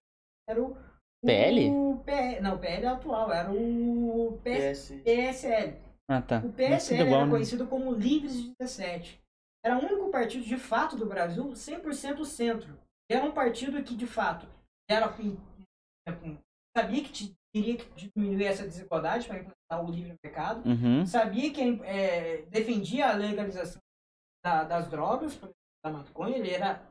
[0.48, 0.76] Era o.
[1.24, 1.70] PL?
[1.70, 5.02] O P, não, o PL é atual, era o PS, PS.
[5.02, 5.76] PSL.
[6.08, 6.38] Ah, tá.
[6.44, 7.30] O PSL era né?
[7.30, 9.20] conhecido como Livres de 17.
[9.64, 12.78] Era o único partido de fato do Brasil 100% centro.
[13.10, 14.46] Era um partido que de fato
[14.88, 15.36] era com-
[16.20, 16.38] com
[16.76, 21.06] sabia que te- queria que diminuir essa desigualdade para implementar o livre mercado, Uhum.
[21.06, 23.80] sabia que é, defendia a legalização
[24.44, 25.38] da- das drogas,
[25.84, 26.82] da maconha, ele era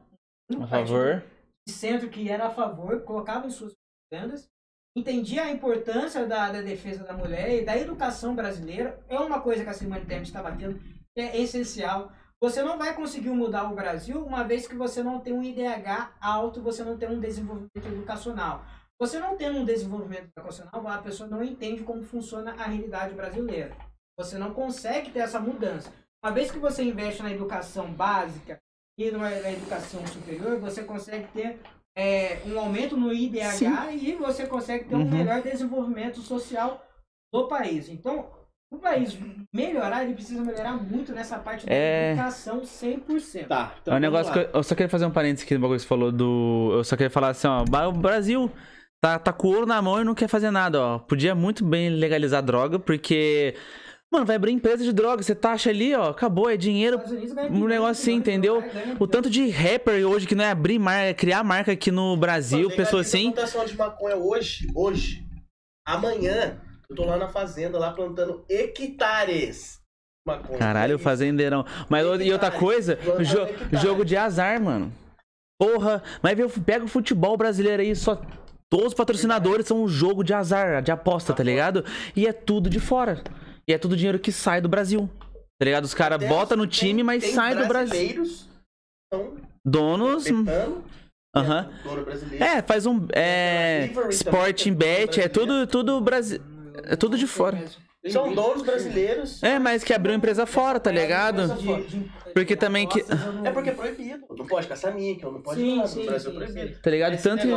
[0.51, 1.24] um A favor.
[1.67, 3.74] de centro que era a favor, colocava em suas
[4.09, 4.49] propagandas,
[4.98, 8.99] entendia a importância da, da defesa da mulher e da educação brasileira.
[9.07, 12.11] É uma coisa que a Simone Tebet está batendo, que é essencial.
[12.41, 16.11] Você não vai conseguir mudar o Brasil uma vez que você não tem um IDH
[16.19, 18.64] alto, você não tem um desenvolvimento educacional.
[18.99, 23.75] Você não tendo um desenvolvimento educacional, a pessoa não entende como funciona a realidade brasileira.
[24.17, 25.91] Você não consegue ter essa mudança.
[26.23, 28.59] Uma vez que você investe na educação básica
[28.97, 31.59] e na educação superior, você consegue ter
[31.97, 33.73] é, um aumento no IDH Sim.
[33.91, 35.09] e você consegue ter um Uhum.
[35.11, 36.85] melhor desenvolvimento social
[37.33, 37.89] do país.
[37.89, 38.30] Então,
[38.72, 39.18] o país
[39.53, 42.11] melhorar, ele precisa melhorar muito nessa parte da É.
[42.11, 43.48] educação 100%.
[43.48, 44.34] Tá, então é um negócio lá.
[44.34, 46.72] que eu, eu só queria fazer um parênteses aqui no bagulho que você falou do.
[46.74, 47.64] Eu só queria falar assim, ó.
[47.88, 48.52] O Brasil
[49.02, 51.00] tá, tá com ouro na mão e não quer fazer nada, ó.
[51.00, 53.56] Podia muito bem legalizar droga, porque.
[54.11, 57.02] Mano, vai abrir empresa de droga, você taxa ali, ó, acabou, é dinheiro.
[57.50, 58.64] Um negócio assim, bilhões, entendeu?
[59.00, 62.69] O tanto de rapper hoje que não é abrir marca, criar marca aqui no Brasil,
[62.69, 63.30] pessoas assim.
[63.30, 65.26] a plantação de maconha hoje, hoje.
[65.85, 66.56] Amanhã,
[66.89, 69.80] eu tô lá na fazenda, lá plantando hectares
[70.27, 70.57] maconha.
[70.59, 71.65] Caralho, É fazendeirão.
[71.89, 73.80] Mas Tem que e outra coisa, jo- tem dar.
[73.80, 74.91] jogo de azar, mano.
[75.59, 78.19] Porra, mas pega o futebol brasileiro aí, só
[78.69, 81.85] todos os patrocinadores são um jogo de azar, de aposta, tá ligado?
[82.15, 83.23] E é tudo de fora.
[83.67, 85.09] E é tudo dinheiro que sai do Brasil.
[85.57, 85.85] Tá ligado?
[85.85, 87.89] Os caras botam no tem- time, mas tem sai do Brasil.
[87.93, 88.49] brasileiros
[89.14, 90.23] Estão Donos.
[90.25, 90.83] tentando.
[91.35, 91.69] Aham.
[92.39, 93.07] É, faz um.
[93.14, 93.89] É.
[94.09, 96.39] Sporting bet, é tudo, tudo Brasil.
[96.83, 97.63] É tudo de fora.
[98.07, 99.41] São donos brasileiros.
[99.41, 101.41] É, mas que abriu empresa fora, tá ligado?
[102.33, 103.03] Porque também que-
[103.43, 104.25] É porque é proibido.
[104.37, 106.81] Não pode caçar níquel, não pode Sim, sim, Brasil é proibido.
[106.81, 107.21] Tá ligado?
[107.21, 107.47] Tanto,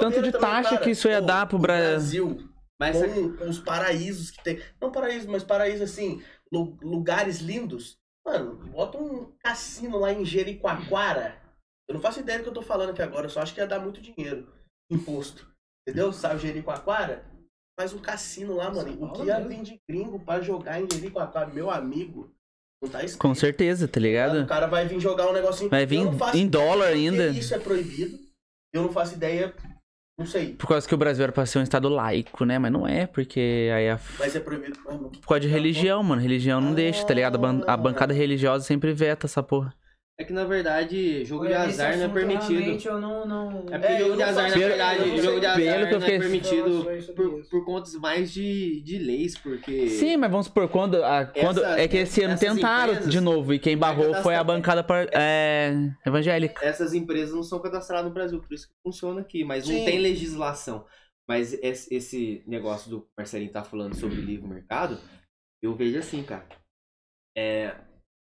[0.00, 2.36] tanto de também, taxa que isso ia dar pro o Brasil.
[2.80, 2.96] Mas
[3.38, 4.60] com os paraísos que tem.
[4.80, 6.20] Não paraísos, mas paraísos assim,
[6.52, 7.96] lu- lugares lindos.
[8.26, 11.36] Mano, bota um cassino lá em Jericoacoara.
[11.88, 13.60] Eu não faço ideia do que eu tô falando aqui agora, eu só acho que
[13.60, 14.48] ia dar muito dinheiro.
[14.90, 15.46] Imposto.
[15.86, 16.12] Entendeu?
[16.12, 17.24] Sabe Jericoacoara?
[17.82, 18.96] Faz um cassino lá, mano.
[19.04, 21.48] O que ia vir de gringo pra jogar em Jericoacoara?
[21.52, 22.30] Meu amigo,
[22.80, 23.20] não tá escrito.
[23.20, 24.46] Com certeza, tá O ligado?
[24.46, 25.68] cara vai vir jogar um negocinho.
[25.68, 25.98] Vai vir
[26.34, 27.26] em dólar ainda.
[27.28, 28.16] Isso é proibido.
[28.72, 29.52] Eu não faço ideia.
[30.16, 30.54] Não sei.
[30.54, 32.56] Por causa que o Brasil era pra ser um estado laico, né?
[32.56, 33.98] Mas não é, porque aí a.
[34.16, 34.78] Mas é proibido.
[34.84, 36.22] Mano, Por causa de religião, mano.
[36.22, 37.34] Religião não deixa, tá ligado?
[37.34, 39.74] A, ban- a bancada religiosa sempre veta essa porra.
[40.22, 42.88] É que na verdade, jogo de Olha, esse azar não é permitido.
[42.88, 43.50] Eu não, não...
[43.70, 45.58] É porque É, jogo eu de não azar, na verdade, eu não jogo de azar
[45.80, 49.88] não é fiquei- permitido por, por contas mais de, de leis, porque...
[49.88, 51.02] Sim, mas vamos supor, quando.
[51.04, 53.52] a- quando Essa- é que esse ano essas tentaram empresas de novo.
[53.54, 55.72] E quem vai barrou foi a bancada par- é,
[56.06, 56.64] evangélica.
[56.64, 59.84] Essas empresas não são cadastradas no Brasil, por isso que funciona aqui, mas não Sim.
[59.84, 60.84] tem legislação.
[61.28, 64.98] Mas esse, esse negócio do Marcelinho tá falando sobre livre mercado,
[65.62, 66.44] eu vejo assim, cara.
[67.36, 67.74] É,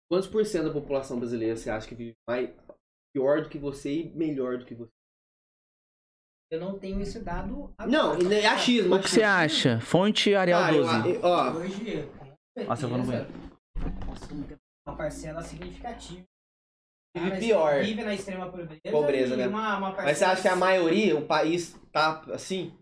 [0.09, 2.49] quantos por cento da população brasileira você acha que vive mais,
[3.13, 4.91] pior do que você e melhor do que você?
[6.51, 7.87] Eu não tenho esse dado agora.
[8.19, 8.95] Não, é achismo.
[8.95, 9.79] O que você acha?
[9.79, 11.09] Fonte Arial eu- 12.
[11.15, 12.09] eu- ó, Hoje,
[12.67, 13.05] Nossa, eu vou no
[14.27, 14.57] temos
[14.87, 16.23] uma parcela significativa.
[17.15, 17.83] Vive pior.
[17.83, 18.81] Vive na extrema pobreza.
[18.91, 19.47] Pobreza, né?
[19.47, 22.75] Uma, uma mas você acha que a maioria, o país tá assim?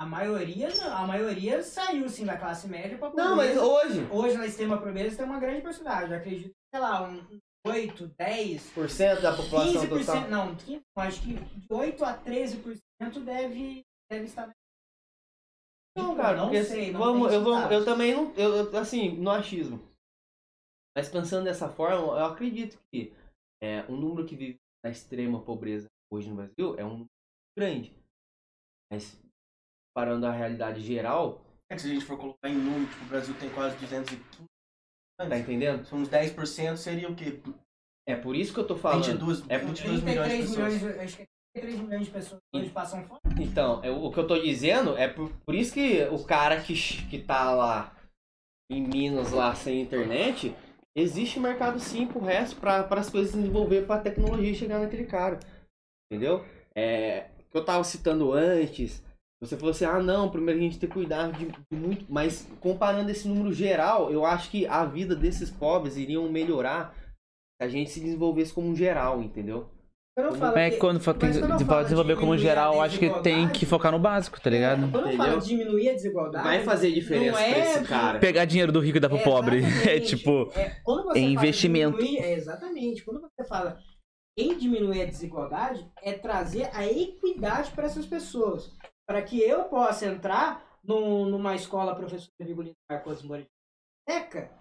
[0.00, 0.96] A maioria, não.
[0.96, 3.28] A maioria saiu, sim, da classe média pra pobreza.
[3.28, 6.10] Não, mas hoje, Hoje, na extrema pobreza, tem uma grande porcentagem.
[6.10, 10.06] Eu acredito, sei lá, um 8, 10, por cento da população 15%.
[10.06, 10.30] total.
[10.30, 12.80] Não, 15, eu acho que de 8 a 13%
[13.22, 14.50] deve, deve estar...
[15.94, 17.72] Não, cara, não sei, não vamos, eu, vou, dados.
[17.72, 19.86] eu também não, eu, assim, no achismo.
[20.96, 23.12] Mas pensando dessa forma, eu acredito que
[23.62, 27.04] é, um número que vive na extrema pobreza hoje no Brasil é um
[27.54, 27.94] grande.
[28.90, 29.20] Mas
[29.94, 33.08] parando a realidade geral, É que se a gente for colocar em número, tipo, o
[33.08, 34.20] Brasil tem quase 215.
[35.18, 35.84] tá entendendo?
[35.84, 37.40] São uns 10%, seria o quê?
[38.08, 39.04] É por isso que eu tô falando.
[39.04, 40.74] 22, é 22 milhões de 33 pessoas.
[40.82, 41.26] milhões, acho que é
[41.60, 43.20] 33 milhões de pessoas hoje passam fome.
[43.38, 46.74] Então, eu- o que eu tô dizendo é por, por isso que o cara que,
[47.08, 47.94] que tá lá
[48.70, 50.54] em Minas, lá sem internet,
[50.96, 55.38] existe mercado sim pro resto, para as coisas se desenvolver, pra tecnologia chegar naquele cara.
[56.10, 56.44] Entendeu?
[56.74, 59.02] É, o que eu tava citando antes,
[59.42, 62.46] você falou assim, ah não, primeiro a gente tem que cuidar de, de muito, mas
[62.60, 67.68] comparando esse número geral, eu acho que a vida desses pobres iriam melhorar se a
[67.68, 69.68] gente se desenvolvesse como um geral, entendeu?
[70.38, 73.64] Falo É que- quando tem, quando falo desenvolver de como geral, acho que tem que
[73.64, 74.90] focar no básico, tá ligado?
[74.90, 76.44] Quando eu falo de diminuir a desigualdade...
[76.46, 78.18] Vai fazer diferença não pra é esse cara.
[78.18, 79.62] Pegar dinheiro do rico e dar pro É, pobre.
[79.88, 80.50] É tipo.
[80.54, 81.96] É, quando você é investimento.
[81.96, 83.02] diminuir- é, exatamente.
[83.02, 83.78] Quando você fala
[84.36, 88.70] em diminuir a desigualdade, é trazer a equidade para essas pessoas.
[89.10, 94.52] Para que eu possa entrar num- numa escola professor Vigolino Marcos de Biblioteca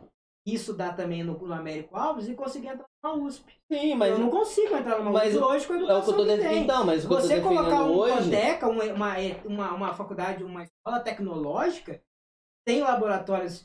[0.43, 3.53] e estudar também no, no Américo Alves e conseguir entrar na USP.
[3.71, 5.91] Sim, mas eu não consigo entrar numa mas USP hoje com a é o que
[5.91, 6.49] eu educação tô que defendendo.
[6.51, 6.63] tem.
[6.63, 8.31] Então, mas Você colocar um hoje.
[8.63, 12.01] Uma, uma, uma, uma faculdade, uma escola tecnológica,
[12.65, 13.63] tem laboratórios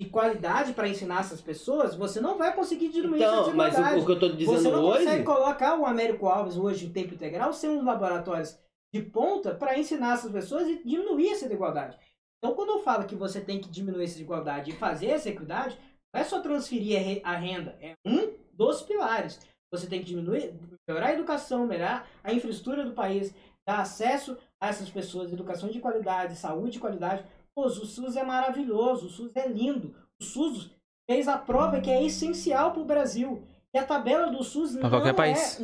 [0.00, 4.00] de qualidade para ensinar essas pessoas, você não vai conseguir diminuir essa Então, mas desigualdade.
[4.00, 4.98] o, o que eu Você dizendo não hoje.
[5.04, 8.56] consegue colocar o Américo Alves hoje em tempo integral sem uns laboratórios
[8.92, 11.96] de ponta para ensinar essas pessoas e diminuir essa desigualdade.
[12.38, 15.78] Então, quando eu falo que você tem que diminuir essa desigualdade e fazer essa equidade,
[16.12, 19.38] não é só transferir a re- a renda, é um dos pilares.
[19.72, 20.52] Você tem que diminuir,
[20.88, 23.32] melhorar a educação, melhorar a infraestrutura do país,
[23.68, 27.24] dar acesso a essas pessoas, educação de qualidade, saúde de qualidade.
[27.54, 29.94] Pô, o SUS é maravilhoso, o SUS é lindo.
[30.20, 30.70] O SUS
[31.08, 33.44] fez a prova que é essencial para o Brasil.
[33.72, 35.12] E a tabela do SUS não, é,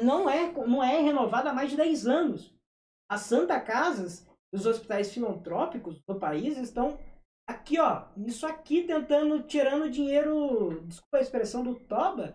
[0.05, 2.55] não, é, não é renovada há mais de 10 anos.
[3.09, 6.99] As Santa Casas, os hospitais filantrópicos do país estão
[7.49, 12.35] aqui, ó, isso aqui tentando, tirando dinheiro, desculpa a expressão do Toba,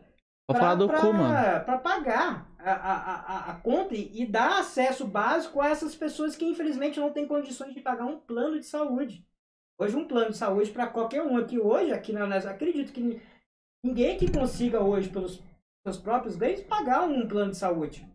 [0.50, 1.66] Vou falar do cu, mano.
[1.66, 6.36] para pagar a, a, a, a conta e, e dar acesso básico a essas pessoas
[6.36, 9.26] que infelizmente não têm condições de pagar um plano de saúde.
[9.80, 13.02] Hoje um plano de saúde para qualquer um aqui hoje, aqui na nós acredito que
[13.02, 13.22] ni-
[13.84, 15.42] ninguém que consiga hoje pelos
[15.86, 18.11] seus próprios ganhos pagar um plano de saúde de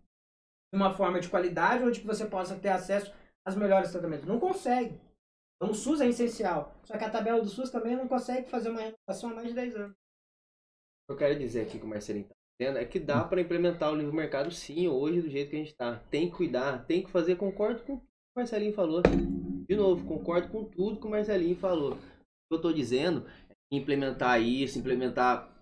[0.72, 3.12] uma forma de qualidade onde que você possa ter acesso
[3.46, 4.26] aos melhores tratamentos.
[4.26, 5.00] Não consegue.
[5.56, 6.74] Então o SUS é essencial.
[6.84, 9.54] Só que a tabela do SUS também não consegue fazer uma renovação há mais de
[9.54, 9.96] 10 anos.
[11.08, 13.96] Eu quero dizer aqui que o Marcelinho tá dizendo é que dá para implementar o
[13.96, 16.02] livre mercado sim, hoje, do jeito que a gente tá.
[16.10, 19.02] Tem que cuidar, tem que fazer, concordo com o que o Marcelinho falou.
[19.02, 21.92] De novo, concordo com tudo que o Marcelinho falou.
[21.92, 23.26] O que eu tô dizendo
[23.72, 25.55] é implementar isso, implementar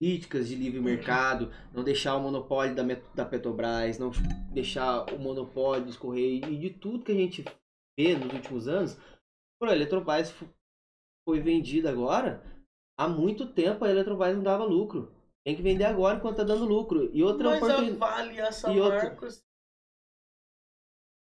[0.00, 2.82] políticas de livre mercado, não deixar o monopólio da,
[3.14, 4.10] da Petrobras, não
[4.52, 7.44] deixar o monopólio dos Correios e de tudo que a gente
[7.98, 8.96] vê nos últimos anos.
[9.58, 10.46] Pô, a Eletrobras fo-
[11.26, 12.42] foi vendida agora,
[12.98, 15.12] há muito tempo a Eletrobras não dava lucro.
[15.46, 17.08] Tem que vender agora enquanto tá dando lucro.
[17.14, 17.96] E outra Mas oportunidade.
[17.98, 18.36] Vale
[18.76, 19.44] E outra- Marcos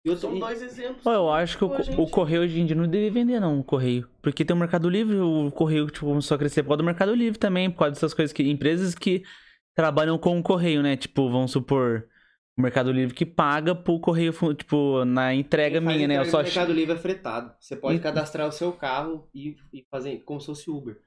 [0.05, 0.29] E outra...
[0.29, 1.03] são dois exemplos.
[1.03, 1.99] Pô, eu acho que o, gente.
[1.99, 4.07] o correio hoje em dia não deve vender, não, o correio.
[4.21, 7.13] Porque tem o Mercado Livre, o correio tipo, começou a crescer por causa do Mercado
[7.15, 8.43] Livre também, por causa dessas coisas que.
[8.43, 9.23] Empresas que
[9.75, 10.95] trabalham com o correio, né?
[10.95, 12.07] Tipo, vamos supor,
[12.57, 16.17] o Mercado Livre que paga pro correio, tipo, na entrega Quem faz minha, né?
[16.19, 16.37] Eu só.
[16.37, 17.53] no Mercado Livre é fretado.
[17.59, 20.97] Você pode E- cadastrar o seu carro e, e fazer como se fosse Uber.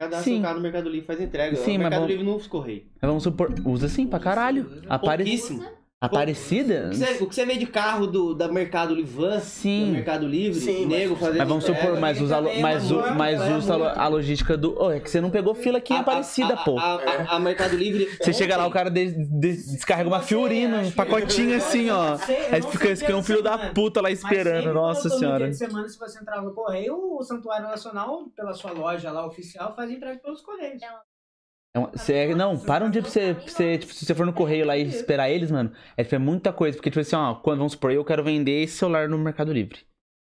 [0.00, 0.40] Cadastra Sim.
[0.40, 1.56] o carro no Mercado Livre e faz entrega.
[1.56, 2.86] Sim, o mas Mercado vamos- Livre não usa correio.
[3.00, 3.54] Vamos supor.
[3.64, 4.82] Usa sim pra caralho.
[4.88, 5.24] Apare...
[5.24, 5.64] Pouquíssimo.
[6.00, 6.86] Aparecida?
[6.86, 9.40] O que, você, o que você vê de carro do, da Mercado Livre Van, do
[9.40, 9.90] Sim.
[9.90, 12.62] Mercado Livre, Sim, nego mas- fazendo Mas vamos supor, mas usa, a lo- também é
[12.62, 13.98] mas, o- mas é usa a lo- muito.
[13.98, 14.76] a logística do.
[14.80, 16.78] Oh, é que você não pegou fila aqui em Aparecida, a- pô.
[16.78, 18.06] A, a- a Mercado Livre.
[18.22, 22.16] Você chega lá, o cara de- de- descarrega uma fiorina, um pacotinho assim, ó.
[22.18, 24.72] Sei, Aí não fica sei esse que é um filho da puta lá Mas esperando,
[24.72, 25.38] nossa no senhora.
[25.38, 29.26] dia de semana, se você entrar no correio, o Santuário Nacional, pela sua loja lá
[29.26, 30.80] oficial, faz entrega pelos correios.
[31.74, 34.24] É uma- cê- não, para um dia pra você, pra você, tipo, se você for
[34.26, 36.76] no correio lá e esperar eles, mano, é, tipo, é muita coisa.
[36.76, 39.80] Porque, tipo assim, ó, quando, vamos supor, eu quero vender esse celular no Mercado Livre.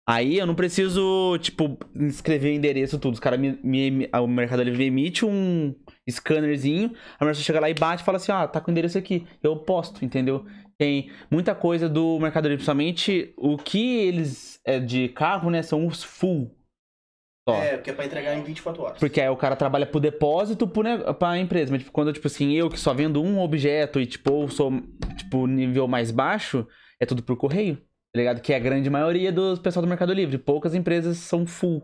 [0.10, 3.14] Aí eu não preciso, tipo, escrever o endereço, tudo.
[3.16, 5.76] Os caras me, me- o Mercado Livre emite um
[6.10, 8.98] scannerzinho, a pessoa chega lá e bate e fala assim, ó, tá com o endereço
[8.98, 9.28] aqui.
[9.44, 10.46] Eu posto, entendeu?
[10.78, 15.86] Tem muita coisa do Mercado Livre, principalmente o que eles, é, de carro, né, são
[15.86, 16.56] os full.
[17.48, 17.56] Só.
[17.56, 19.00] É, porque é pra entregar em 24 horas.
[19.00, 21.72] Porque aí o cara trabalha pro depósito pro ne- pra empresa.
[21.72, 24.72] Mas tipo, quando, tipo assim, eu que só vendo um objeto e, tipo, eu sou,
[25.18, 26.68] tipo, nível mais baixo,
[27.00, 27.78] é tudo por correio.
[27.78, 28.42] Tá ligado?
[28.42, 30.38] Que é a grande maioria dos pessoal do Mercado Livre.
[30.38, 31.82] Poucas empresas são full.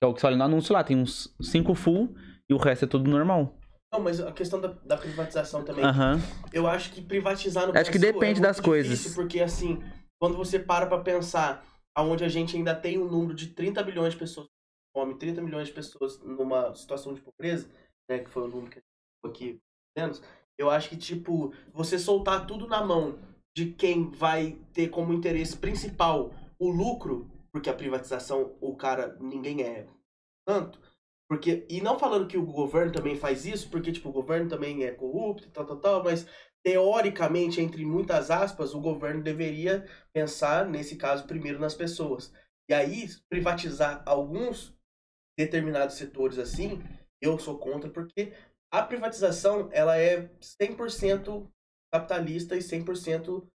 [0.00, 0.82] Que é o que você olha no anúncio lá.
[0.82, 2.14] Tem uns cinco full
[2.48, 3.58] e o resto é tudo normal.
[3.92, 5.84] Não, mas a questão da, da privatização também.
[5.84, 6.20] Aham.
[6.52, 9.14] Eu acho que privatizar no Acho que Brasil depende é das coisas.
[9.14, 9.80] porque assim,
[10.20, 11.62] quando você para pra pensar
[11.96, 14.48] aonde a gente ainda tem um número de 30 bilhões de pessoas
[14.94, 17.68] fome, 30 milhões de pessoas numa situação de pobreza,
[18.08, 19.60] né, que foi o número que a gente aqui,
[19.96, 20.22] menos,
[20.56, 23.18] eu acho que, tipo, você soltar tudo na mão
[23.56, 29.62] de quem vai ter como interesse principal o lucro, porque a privatização, o cara, ninguém
[29.62, 29.86] é
[30.46, 30.80] tanto,
[31.28, 34.84] porque, e não falando que o governo também faz isso, porque, tipo, o governo também
[34.84, 36.26] é corrupto e tal, tal, tal, mas
[36.62, 42.32] teoricamente, entre muitas aspas, o governo deveria pensar, nesse caso, primeiro nas pessoas.
[42.68, 44.73] E aí, privatizar alguns
[45.36, 46.82] determinados setores assim,
[47.20, 48.32] eu sou contra, porque
[48.72, 51.48] a privatização, ela é 100%
[51.92, 53.46] capitalista e 100%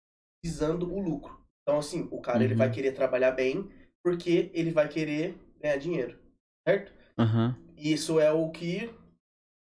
[0.44, 1.38] visando o lucro.
[1.62, 2.58] Então, assim, o cara, ele Uhum.
[2.60, 3.70] vai querer trabalhar bem,
[4.04, 6.18] porque ele vai querer ganhar dinheiro,
[6.68, 6.94] certo?
[7.18, 7.56] Aham.
[7.78, 8.94] E isso é o que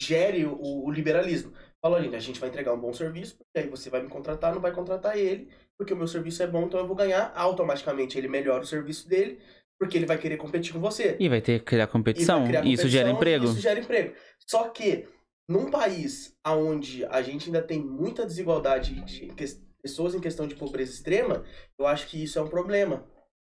[0.01, 1.53] gere o, o liberalismo.
[1.81, 4.55] Falou, gente, a gente vai entregar um bom serviço, porque aí você vai me contratar,
[4.55, 7.33] não vai contratar ele, porque o meu serviço é bom, então eu vou ganhar.
[7.37, 9.41] Automaticamente ele melhora o serviço dele,
[9.79, 11.17] porque ele vai querer competir com você.
[11.19, 12.45] E vai ter que criar E competição.
[12.47, 13.45] criar Isso gera emprego.
[13.47, 14.15] Isso gera emprego.
[14.49, 15.09] Só que,
[15.49, 20.55] num país onde a gente ainda tem muita desigualdade de que- pessoas em questão de
[20.55, 21.45] pobreza extrema,
[21.79, 23.07] eu acho que isso é um problema.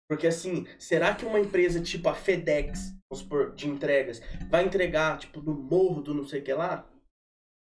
[0.08, 5.18] Porque assim, será que uma empresa tipo a FedEx, vamos supor, de entregas, vai entregar,
[5.18, 6.88] tipo, no morro do não sei o que lá?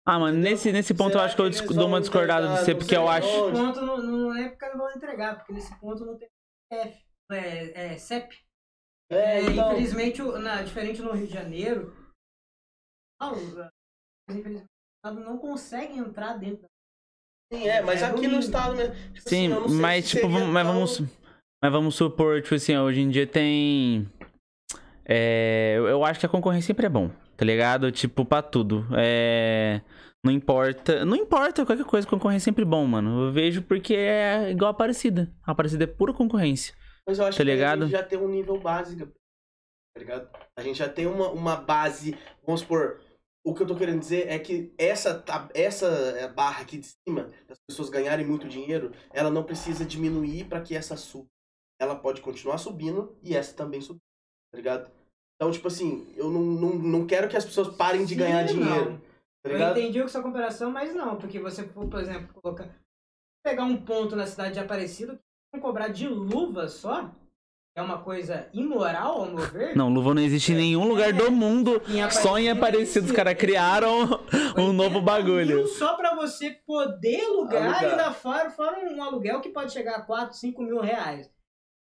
[0.07, 2.47] Ah, mano, nesse, nesse ponto Será eu acho que eu que eles dou uma discordada
[2.47, 3.27] de você, porque eu acho.
[3.27, 6.29] Nesse ponto não, não é porque não vão entregar, porque nesse ponto não tem
[7.31, 8.35] é, é CEP.
[9.11, 11.95] É, É, então, Infelizmente, na, diferente no Rio de Janeiro,
[13.19, 16.67] não, mas infelizmente o Estado não consegue entrar dentro da.
[17.57, 18.35] sim, é, mas é aqui ruim.
[18.35, 18.95] no estado mesmo.
[19.13, 21.01] tipo Sim, assim, mas se tipo, vamos, mas vamos.
[21.61, 24.07] Mas vamos supor, tipo assim, hoje em dia tem.
[25.05, 27.91] É, eu- eu acho que a concorrência sempre é bom, tá ligado?
[27.91, 28.85] Tipo, pra tudo.
[28.95, 29.81] É.
[30.23, 31.03] Não importa.
[31.05, 33.25] Não importa qualquer coisa, concorrência é sempre bom, mano.
[33.25, 35.29] Eu vejo porque é igual a Aparecida.
[35.45, 36.73] A Aparecida é pura concorrência.
[37.09, 37.81] Mas eu acho Tá que a ligado?
[37.81, 40.29] gente já tem um nível básico, tá ligado?
[40.55, 42.15] A gente já tem uma, uma base,
[42.45, 43.01] vamos supor,
[43.43, 45.23] o que eu tô querendo dizer é que essa,
[45.55, 50.43] essa é, barra aqui de cima, das pessoas ganharem muito dinheiro, ela não precisa diminuir
[50.45, 51.27] para que essa suba.
[51.81, 54.01] Ela pode continuar subindo e essa também subir,
[54.51, 54.91] tá ligado?
[55.35, 58.45] Então, tipo assim, eu não, não, não quero que as pessoas parem de Sim, ganhar
[58.45, 58.53] não.
[58.53, 59.01] dinheiro,
[59.41, 62.69] tá Eu entendi a sua comparação, mas não, porque você, por exemplo, colocar.
[63.43, 65.17] Pegar um ponto na cidade de Aparecido
[65.57, 67.09] cobrar de luva só,
[67.75, 69.75] é uma coisa imoral, ao meu ver.
[69.75, 71.81] Não, luva não existe em nenhum lugar do mundo.
[71.87, 74.03] Em Só em Aparecido os caras criaram
[74.57, 75.67] um novo 80 bagulho.
[75.67, 77.83] Só pra você poder alugar, Alugar.
[77.83, 81.31] e ainda fora, fora um aluguel que pode chegar a 4, 5 mil reais.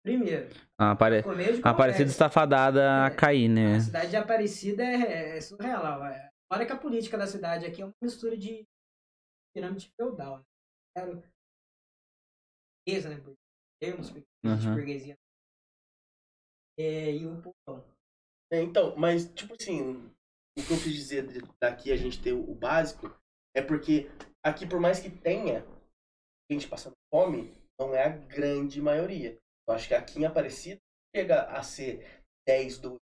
[0.03, 0.49] Primeiro.
[0.79, 1.23] A Apare...
[1.61, 3.75] Aparecida está fadada a cair, né?
[3.75, 6.01] A cidade de Aparecida é, é surreal.
[6.51, 8.65] Olha que a política da cidade aqui é uma mistura de
[9.53, 10.37] pirâmide feudal.
[10.37, 10.43] Né?
[10.95, 11.23] Quero.
[12.87, 13.21] Burguesa, né?
[13.81, 14.75] Termos, pequenos, Uhum.
[14.75, 15.17] burguesia.
[16.79, 17.83] É, e o povão.
[18.51, 19.91] É, então, mas, tipo assim,
[20.57, 21.27] o que eu quis dizer
[21.61, 23.13] daqui a gente ter o básico
[23.55, 24.09] é porque
[24.45, 25.65] aqui, por mais que tenha
[26.51, 29.37] gente passando fome, não é a grande maioria.
[29.67, 30.79] Eu acho que aqui em Aparecida
[31.15, 32.99] chega a ser 10, 12%.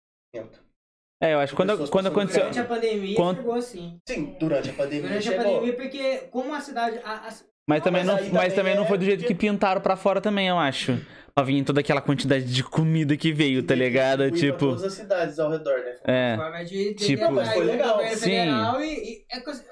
[1.22, 2.42] É, eu acho que quando, quando aconteceu.
[2.42, 4.00] Durante a pandemia Quando- chegou assim.
[4.08, 5.46] Sim, durante a pandemia Durante a chegou.
[5.46, 6.98] pandemia, porque como a cidade.
[7.00, 9.34] a- a- Mas também, mas não, mas também também não é foi do jeito que
[9.34, 11.00] pintaram pra fora também, eu acho.
[11.34, 14.30] Pra vir toda aquela quantidade de comida que veio, tá ligado?
[14.32, 14.68] Tipo.
[14.68, 15.96] todas as cidades ao redor, né?
[16.06, 16.36] É.
[16.38, 18.00] forma de, de Tipo- foi legal.
[18.16, 18.32] Sim.
[18.82, 19.64] e, e é assim,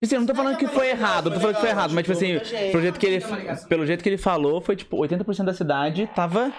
[0.00, 2.04] Assim, eu não tô falando que foi errado, não tô falando que foi errado, mas
[2.04, 2.38] tipo assim,
[2.70, 3.24] pelo jeito que ele,
[3.68, 6.52] pelo jeito que ele falou, foi tipo, 80% da cidade tava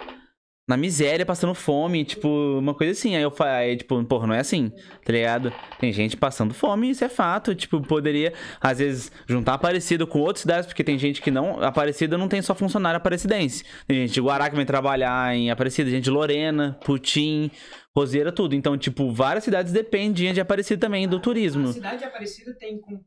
[0.70, 2.28] na miséria, passando fome, tipo,
[2.60, 3.16] uma coisa assim.
[3.16, 4.70] Aí eu falei, tipo, porra, não é assim,
[5.04, 5.52] tá ligado?
[5.80, 7.56] Tem gente passando fome, isso é fato.
[7.56, 11.60] Tipo, poderia, às vezes, juntar Aparecida com outras cidades, porque tem gente que não.
[11.64, 13.64] Aparecida não tem só funcionário aparecidense.
[13.88, 17.50] Tem gente de Guará que vem trabalhar em Aparecida, gente de Lorena, Putim,
[17.98, 18.54] Roseira, tudo.
[18.54, 21.74] Então, tipo, várias cidades dependem de Aparecida também, do A turismo.
[21.74, 22.80] cidade de Aparecida tem.
[22.80, 23.04] com-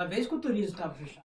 [0.00, 1.23] Uma vez que o turismo estava fechado.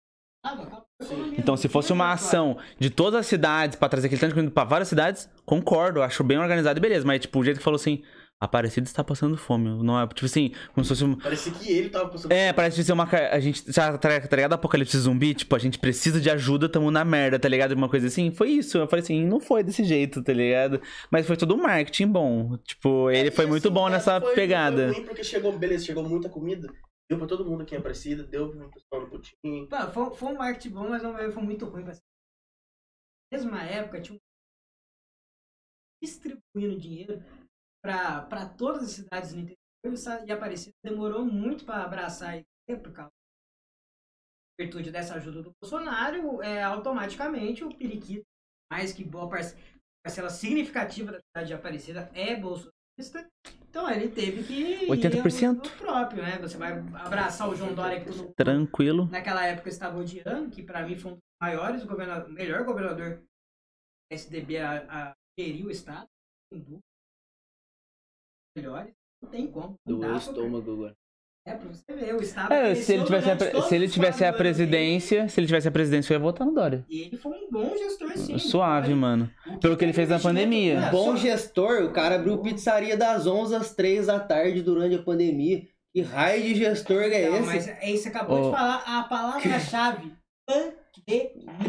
[1.37, 4.35] Então, do se fosse uma ação de todas as cidades pra trazer aquele tanto de
[4.35, 7.05] comida pra várias cidades, concordo, acho bem organizado e beleza.
[7.05, 8.01] Mas, tipo, o jeito que falou assim,
[8.39, 9.69] Aparecida está passando fome.
[9.83, 11.15] Não é, tipo assim, como se fosse um.
[11.15, 13.07] Parecia que ele tava passando É, parece ser uma.
[13.31, 13.63] A gente.
[13.71, 14.51] Já, tá tá ligado?
[14.51, 15.33] Apocalipse zumbi?
[15.33, 17.71] Tipo, a gente precisa de ajuda, tamo na merda, tá ligado?
[17.71, 18.31] Uma coisa assim.
[18.31, 18.77] Foi isso.
[18.77, 20.81] Eu falei assim, não foi desse jeito, tá ligado?
[21.09, 22.57] Mas foi todo um marketing bom.
[22.65, 24.87] Tipo, ele foi E, muito assim, bom é, nessa foi- pegada.
[24.87, 26.67] Foi ruim porque chegou, beleza, chegou muita comida.
[27.13, 29.67] Deu pra todo mundo aqui em Aparecida, deu pro pessoal no Putim.
[29.67, 31.83] Pô, foi, foi um marketing bom, mas não foi muito ruim.
[31.83, 31.93] Na
[33.31, 34.19] mesma época, tinha um
[36.03, 37.23] distribuindo dinheiro
[37.83, 39.59] para todas as cidades do interior
[40.25, 43.11] e Aparecida demorou muito para abraçar a ideia por causa
[44.57, 48.25] da virtude dessa ajuda do Bolsonaro, é, automaticamente o periquito,
[48.71, 49.55] mais que boa parce-
[50.03, 52.72] parcela significativa da cidade de Aparecida é bolsonarista,
[53.69, 55.55] então ele teve que ir 80%?
[55.55, 56.37] no próprio, né?
[56.39, 59.05] Você vai abraçar o João Dória que todo mundo Tranquilo.
[59.09, 63.17] naquela época eu estava odiando, que pra mim foi um dos maiores, governador, melhor governador
[63.17, 63.23] do
[64.11, 66.07] SDB a, a gerir o estado,
[66.51, 66.81] sem dúvida.
[68.55, 69.75] Melhores, não tem como.
[69.87, 70.95] Não Do estômago agora.
[71.45, 74.31] É, pra você ver, o estado É, se ele tivesse a, se ele tivesse a
[74.31, 76.85] presidência, se ele tivesse a presidência, eu ia votar no Dória.
[76.89, 78.37] E ele foi um bom gestor, sim.
[78.37, 79.29] Suave, Olha, mano.
[79.59, 80.79] Pelo que ele fez na pandemia.
[80.79, 84.95] É, Bom só- gestor, o cara abriu pizzaria das 11 às 3 da tarde durante
[84.95, 85.63] a pandemia.
[85.93, 87.45] Que raio de gestor é Não, esse?
[87.45, 88.49] mas é isso, você acabou Ô.
[88.49, 90.13] de falar a palavra-chave.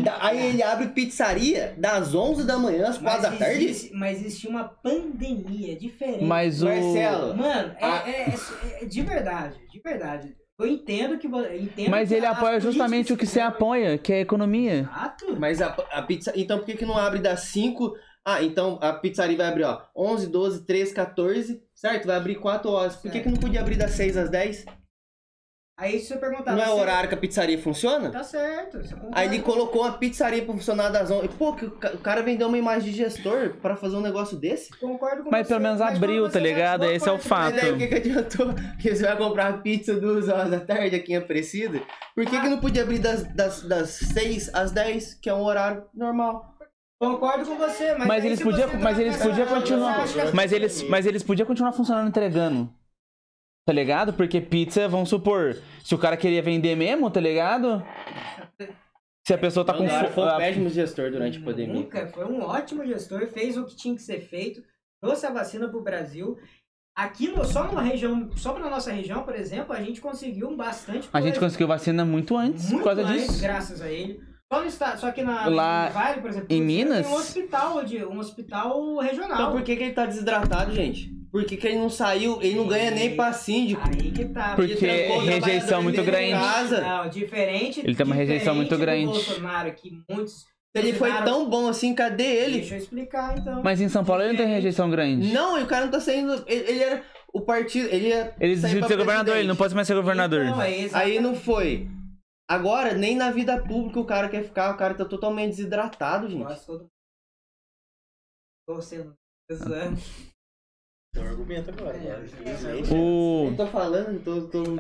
[0.03, 3.65] Da- Aí ele abre pizzaria das 11 da manhã às 4 da tarde?
[3.65, 6.25] existe, mas existia uma pandemia diferente.
[6.25, 6.67] Mas o.
[6.67, 8.03] Marcelo, Mano, é, Ah.
[8.07, 10.35] é- é- é de verdade, de verdade.
[10.59, 11.57] Eu entendo que você.
[11.57, 14.81] Entendo Mas que ele a- apoia justamente o que você apoia, que é a economia.
[14.91, 15.37] Exato.
[15.39, 16.33] Mas a, a pizza.
[16.37, 17.93] Então por que, que não abre das 5?
[18.25, 22.07] Ah, então a pizzaria vai abrir, ó, 11, 12, 13, 14, certo?
[22.07, 22.95] Vai abrir 4 horas.
[22.97, 24.65] Por que, que não podia abrir das 6 às 10?
[25.77, 26.53] Aí se você perguntar.
[26.55, 28.09] Não é o horário que a pizzaria funciona?
[28.09, 28.79] Tá certo.
[28.79, 29.19] Você concorda.
[29.19, 31.29] Aí ele colocou uma pizzaria pra funcionar das 11.
[31.31, 34.37] Pô, que o ca- o cara vendeu uma imagem de gestor pra fazer um negócio
[34.37, 34.71] desse?
[34.79, 36.85] Concordo com Mas você, pelo menos abriu, tá ligado?
[36.85, 37.55] Esse é o fato.
[37.57, 38.55] Mas aí o que, que adiantou?
[38.81, 41.81] Que você vai comprar pizza duas horas da tarde aqui em Aparecida?
[42.15, 45.43] Por que, que não podia abrir das, das, das 6 às 10, que é um
[45.43, 46.55] horário normal?
[47.01, 48.07] Concordo com você, mas.
[48.07, 50.03] Mas eles podiam, mas entrar eles podiam continuar.
[50.05, 52.73] as Mas eles, mas eles podiam continuar funcionando entregando.
[53.67, 54.13] Tá ligado?
[54.13, 57.83] Porque pizza, vamos supor, se o cara queria vender mesmo, tá ligado?
[59.27, 60.39] Se a pessoa tá com Mandaram, foi um fome.
[60.39, 61.75] péssimo gestor durante a pandemia.
[61.75, 64.63] Nunca, foi um ótimo gestor, fez o que tinha que ser feito,
[65.03, 66.39] trouxe a vacina pro Brasil.
[66.95, 71.09] Aqui no, só numa região, só pra nossa região, por exemplo, a gente conseguiu bastante
[71.13, 73.43] A gente conseguiu vacina muito antes Muito por causa antes, disso.
[73.43, 74.21] graças a ele.
[74.53, 77.07] Só, no estado, só que na Lá Vale, por exemplo, em Minas?
[77.07, 79.41] tem um hospital, de, um hospital regional.
[79.41, 81.11] Então por que, que ele tá desidratado, gente?
[81.35, 82.41] Por que, ele não saiu?
[82.41, 83.83] Ele não ganha nem pra síndico.
[83.85, 84.55] Aí que tá.
[84.55, 86.31] Porque rejeição muito de grande.
[86.31, 86.81] casa.
[86.81, 87.81] Não, diferente.
[87.81, 89.07] Ele tem uma rejeição muito grande.
[89.07, 90.47] Bolsonaro, que muitos.
[90.73, 92.59] Ele foi tão bom assim, cadê ele?
[92.59, 93.61] Deixa eu explicar então.
[93.65, 95.33] Mas em São Paulo ele não tem rejeição grande.
[95.33, 96.45] Não, e o cara não tá saindo.
[96.47, 97.89] Ele, ele era o partido.
[97.89, 98.33] Ele ia.
[98.39, 100.45] Ele decidiu pra ser governador, ele não pode mais ser governador.
[100.45, 101.89] Então, é exatamente- Aí não foi.
[102.49, 106.45] Agora, nem na vida pública o cara quer ficar, o cara tá totalmente desidratado, gente.
[106.45, 106.87] Quase todo
[108.69, 109.15] torcendo.
[109.53, 109.99] Zoando.
[111.15, 112.01] Tem um argumento agora, É.
[112.01, 112.25] né?
[112.27, 112.93] Infelizmente.
[112.93, 113.47] O.
[113.51, 114.49] Eu tô falando, tô.
[114.49, 114.65] tô...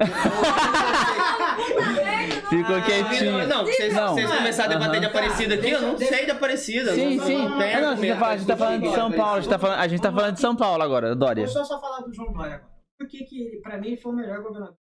[2.51, 3.47] Ficou Ah, quietinho.
[3.47, 4.15] Não, vocês, Não.
[4.15, 5.07] vocês começaram a debater de.
[5.07, 6.93] Aparecida aqui, eu não sei de Aparecida.
[6.93, 7.37] Sim, não, sim.
[7.37, 9.51] Não não, a gente tá falando, a gente tá falando de São Paulo, a gente
[9.51, 11.45] tá falando, a gente tá falando de São Paulo agora, Dória.
[11.45, 12.75] Deixa eu só falar do João Dória agora.
[12.99, 14.77] Por que, que ele, pra mim, ele foi o melhor governador?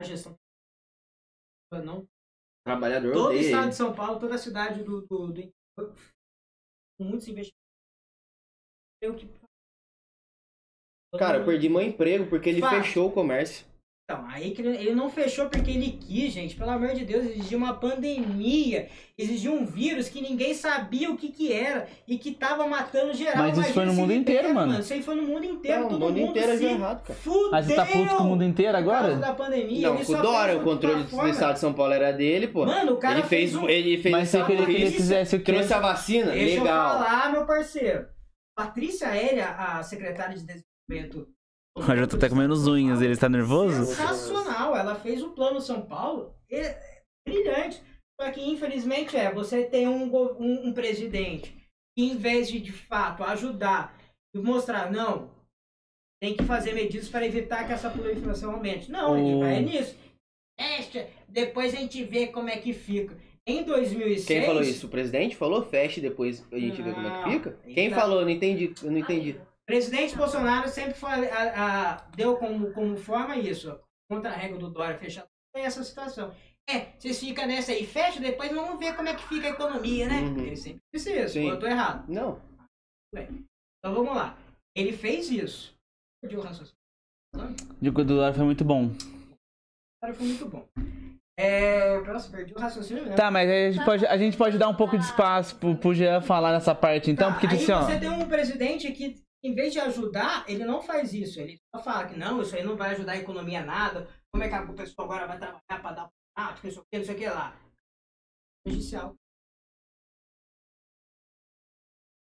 [0.00, 0.36] A gestão.
[1.72, 2.06] Não.
[2.64, 5.00] Trabalhador Todo o odeia estado de São Paulo, toda a cidade do.
[5.02, 5.52] do, do
[7.00, 7.58] muitos investimentos.
[9.02, 9.39] Eu que.
[11.18, 12.76] Cara, eu perdi meu emprego porque ele Fato.
[12.76, 13.68] fechou o comércio.
[14.04, 16.56] Então, aí que ele, ele não fechou porque ele quis, gente.
[16.56, 21.28] Pelo amor de Deus, exigia uma pandemia, exigia um vírus que ninguém sabia o que
[21.30, 23.36] que era e que tava matando geral.
[23.38, 24.80] Mas isso Imagina foi no se mundo inteiro, mano.
[24.80, 27.02] Isso aí foi no mundo inteiro, Não, todo o mundo mundo inteiro se agiu errado,
[27.02, 27.18] cara.
[27.20, 27.50] fudeu.
[27.52, 29.16] Mas você tá puto com o mundo inteiro Por causa agora?
[29.16, 29.88] da pandemia.
[29.88, 32.48] Não, ele com o Dória, fez o controle do estado de São Paulo era dele,
[32.48, 32.66] pô.
[32.66, 33.68] Mano, o cara ele fez, um...
[33.68, 35.52] ele fez Mas queria que ele polícia, fizesse o quê?
[35.52, 36.94] trouxe a vacina, Deixa legal.
[36.94, 38.06] eu falar, meu parceiro.
[38.56, 40.44] Patrícia Aérea, a secretária de
[41.76, 43.86] Eu já tô até comendo as unhas, ele tá nervoso?
[43.86, 46.78] Sensacional, ela fez o plano São Paulo, é
[47.26, 47.82] brilhante.
[48.20, 51.56] Só que infelizmente é, você tem um, um, um presidente
[51.96, 53.96] que em vez de de fato ajudar
[54.34, 55.30] e mostrar, não,
[56.22, 58.90] tem que fazer medidas para evitar que essa proliferação aumente.
[58.90, 59.96] Não, ele O- vai nisso.
[60.60, 63.16] Fecha, depois a gente vê como é que fica.
[63.46, 64.26] Em 2006...
[64.26, 64.86] Quem falou isso?
[64.86, 65.64] O presidente falou?
[65.64, 67.58] Feche depois a gente vê como é que Não, fica?
[67.74, 68.20] Quem tá- falou?
[68.20, 68.74] Não entendi.
[68.82, 69.40] Não entendi.
[69.70, 73.78] Presidente Bolsonaro sempre foi, a- a- deu como, como forma isso.
[74.10, 75.28] Contra a regra do Dória fechado.
[75.54, 76.34] Tem essa situação.
[76.68, 80.08] É, vocês ficam nessa aí, fecha, depois vamos ver como é que fica a economia,
[80.08, 80.22] né?
[80.22, 80.38] Uhum.
[80.40, 81.48] Ele sempre disse isso, Sim.
[81.48, 82.04] eu tô errado.
[82.08, 82.40] Não.
[83.14, 84.36] Então vamos lá.
[84.76, 85.74] Ele fez isso.
[86.20, 86.76] Perdi o raciocínio.
[87.80, 88.90] De do Dória foi muito bom.
[90.02, 90.66] Cara, foi muito bom.
[91.38, 93.16] É, nossa, perdi o raciocínio mesmo.
[93.16, 95.76] Tá, mas aí a gente pode, a gente pode dar um pouco de espaço pro,
[95.76, 97.86] pro Jean falar nessa parte então, Tá, porque aí tipo assim, ó.
[97.86, 101.40] você tem um presidente que, em vez de ajudar, ele não faz isso.
[101.40, 104.08] Ele só fala que não, isso aí não vai ajudar a economia nada.
[104.30, 106.98] Como é que a pessoa agora vai trabalhar para dar ah, não sei o que,
[106.98, 107.56] não sei o que lá.
[108.66, 109.16] Judicial.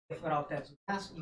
[0.09, 1.15] Deforar o teto do gasto,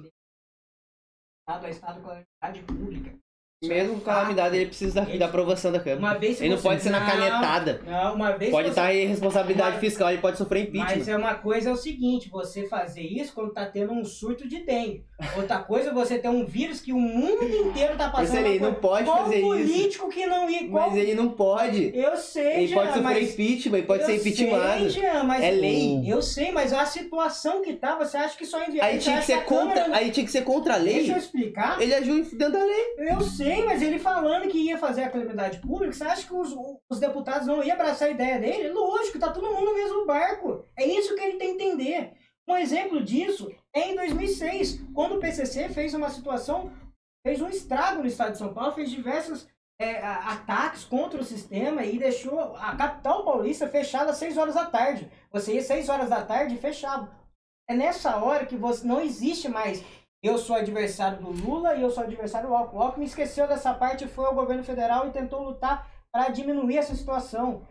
[1.41, 3.30] Estado a Estado com calamidade pública.
[3.63, 5.99] Mesmo com calamidade, ele precisa da, da aprovação da Câmara.
[6.17, 7.83] Uma Ele não você- pode ser na canetada.
[7.87, 11.13] Não, uma vez Pode você- estar em responsabilidade Mas- fiscal, ele pode sofrer Mas impeachment.
[11.13, 14.61] é uma coisa é o seguinte, você fazer isso quando tá tendo um surto de
[14.65, 15.05] dengue.
[15.37, 18.29] Outra coisa é você ter um vírus que o mundo inteiro tá passando.
[18.33, 19.47] Marcelo, ele uma não pode Qual fazer isso.
[19.47, 20.67] político que não ia.
[20.71, 20.89] Qual...
[20.91, 21.93] Mas ele não pode.
[21.95, 23.31] Eu sei, Ele pode sofrer mas...
[23.35, 25.27] impeachment, ele pode eu ser impeachmentado.
[25.27, 25.43] Mas...
[25.45, 26.03] É lei.
[26.07, 28.87] Eu sei, mas a situação que tá, você acha que só enviar...
[28.87, 30.95] Aí tinha que ser contra, aí tinha que ser contra a lei.
[30.95, 31.79] Deixa eu explicar.
[31.83, 32.95] Ele agiu dentro da lei.
[33.11, 36.55] Eu sei, mas ele falando que ia fazer a calamidade pública, você acha que os,
[36.91, 38.71] os deputados não iam abraçar a ideia dele?
[38.71, 40.65] Lógico, tá todo mundo no mesmo barco.
[40.77, 42.13] É isso que ele tem que entender.
[42.49, 46.73] Um exemplo disso é em 2006, quando o PCC fez uma situação,
[47.25, 49.49] fez um estrago no estado de São Paulo, fez diversos
[49.81, 54.67] é, ataques contra o sistema e deixou a capital paulista fechada às 6 horas da
[54.67, 55.11] tarde.
[55.33, 57.11] Você ia às 6 horas da tarde fechado.
[57.69, 59.83] É nessa hora que você não existe mais
[60.23, 62.79] eu sou adversário do Lula e eu sou adversário do Alckmin.
[62.79, 66.95] O Alckmin esqueceu dessa parte, foi ao governo federal e tentou lutar para diminuir essa
[66.95, 67.63] situação.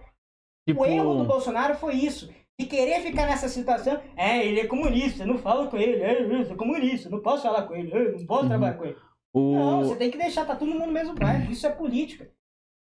[0.68, 2.30] Tipo, O erro do Bolsonaro foi isso.
[2.60, 4.00] De querer ficar nessa situação.
[4.18, 6.02] É, ele é comunista, não falo com ele.
[6.04, 7.92] É, eu sou comunista, não posso falar com ele.
[7.94, 8.50] Eu não posso Uhum.
[8.50, 8.98] trabalhar com ele.
[9.34, 9.56] o...
[9.56, 11.52] Não, você tem que deixar, tá todo mundo no mesmo barco.
[11.52, 12.30] Isso é política.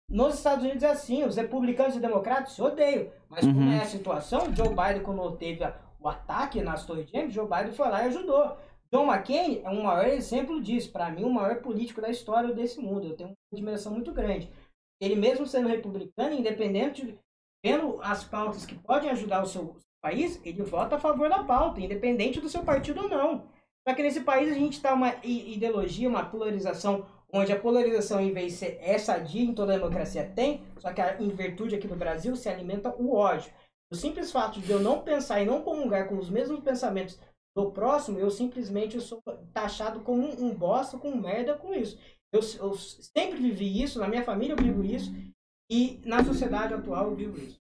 [0.09, 3.07] Nos Estados Unidos é assim, os republicanos e democratas se odeiam.
[3.29, 3.73] Mas como Uhum.
[3.73, 5.63] é a situação, Joe Biden, quando teve
[5.99, 8.57] o ataque nas Torres Gêmeas, Joe Biden foi lá e ajudou.
[8.91, 10.91] John McCain é um maior exemplo disso.
[10.91, 13.07] Para mim, o maior político da história desse mundo.
[13.07, 14.49] Eu tenho uma admiração muito grande.
[14.99, 17.17] Ele mesmo sendo republicano, independente,
[17.63, 21.81] vendo as pautas que podem ajudar o seu país, ele vota a favor da pauta,
[21.81, 23.45] independente do seu partido ou não.
[23.87, 28.31] Só que nesse país a gente está uma ideologia, uma polarização, onde a polarização, em
[28.31, 31.87] vez de ser essa dia em toda a democracia tem, só que em virtude aqui
[31.87, 33.51] no Brasil se alimenta o ódio.
[33.91, 37.17] O simples fato de eu não pensar e não comungar com os mesmos pensamentos
[37.57, 39.19] do próximo, eu simplesmente eu sou
[39.51, 41.97] taxado como um, um bosta, com merda com isso.
[42.31, 45.11] Eu, eu sempre vivi isso, na minha família eu vivo isso,
[45.71, 47.57] e na sociedade atual eu vivo isso.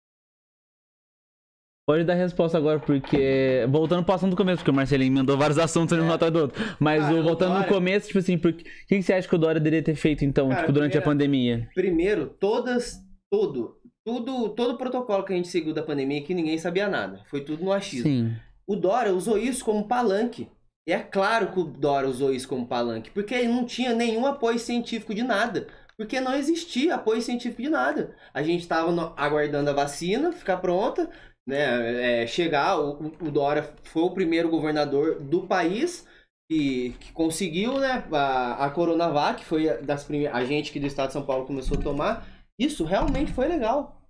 [1.86, 3.66] Pode dar resposta agora, porque.
[3.70, 6.64] Voltando pro assunto do começo, porque o Marcelinho mandou vários assuntos um atrás do outro.
[6.80, 8.52] Mas Cara, o- voltando no Dória- começo, tipo assim, por...
[8.52, 11.02] o que, você acha que o Dória deveria ter feito, então, Cara, tipo, durante a
[11.02, 11.70] primeira- pandemia?
[11.76, 12.96] Primeiro, todas,
[13.30, 17.22] todo, tudo, todo o protocolo que a gente seguiu da pandemia que ninguém sabia nada.
[17.26, 18.04] Foi tudo no achismo.
[18.04, 18.34] Sim.
[18.68, 20.50] O Dória usou isso como palanque.
[20.88, 24.26] E é claro que o Dória usou isso como palanque, porque ele não tinha nenhum
[24.26, 25.68] apoio científico de nada.
[25.98, 28.16] Porque não existia apoio científico de nada.
[28.34, 31.10] A gente estava aguardando a vacina ficar pronta,
[31.48, 32.24] né?
[32.24, 32.80] é, chegar.
[32.80, 36.08] O, o Dória foi o primeiro governador do país
[36.50, 38.04] que, que conseguiu, né?
[38.12, 40.36] A, a Coronavac foi das primeiras.
[40.36, 42.28] A gente que do estado de São Paulo começou a tomar.
[42.60, 44.02] Isso realmente foi legal.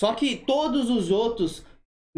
[0.00, 1.64] Só que todos os outros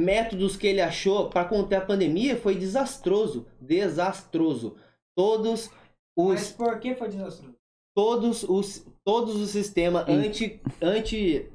[0.01, 4.77] métodos que ele achou para conter a pandemia foi desastroso, desastroso.
[5.17, 5.71] Todos
[6.19, 7.55] Mas os por que foi desastroso?
[7.97, 10.13] todos os todos os sistemas Hum.
[10.15, 11.51] anti anti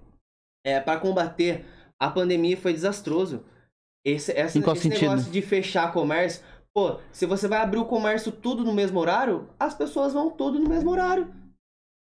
[0.66, 1.66] é, para combater
[2.00, 3.44] a pandemia foi desastroso.
[4.06, 5.02] Esse, essa, esse sentido?
[5.02, 6.44] negócio de fechar comércio,
[6.74, 10.60] pô, se você vai abrir o comércio tudo no mesmo horário, as pessoas vão tudo
[10.60, 11.34] no mesmo horário.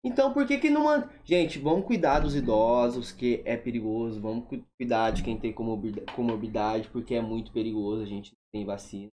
[0.04, 1.10] Então por que que não man...
[1.26, 6.04] Gente, vamos cuidar dos idosos, que é perigoso, vamos cu- cuidar de quem tem comorbi-
[6.16, 9.10] comorbidade, porque é muito perigoso, a gente tem vacina.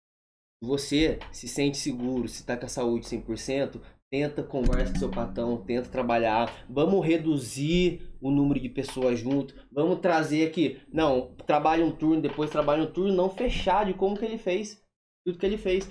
[0.63, 5.63] Você se sente seguro, se tá com a saúde 100%, tenta conversa com seu patrão,
[5.63, 11.95] tenta trabalhar, vamos reduzir o número de pessoas junto, vamos trazer aqui, não, trabalha um
[11.95, 14.83] turno, depois trabalha um turno, não fechar de como que ele fez,
[15.25, 15.89] tudo que ele fez.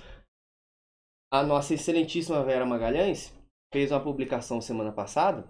[1.33, 3.33] A nossa excelentíssima Vera Magalhães
[3.71, 5.47] fez uma publicação semana passada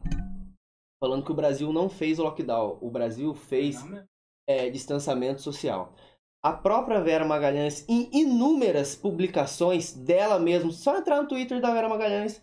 [1.01, 4.03] falando que o Brasil não fez o lockdown, o Brasil fez meu.
[4.47, 5.95] é, distanciamento social.
[6.43, 11.89] A própria Vera Magalhães, em inúmeras publicações dela mesma, só entrar no Twitter da Vera
[11.89, 12.41] Magalhães,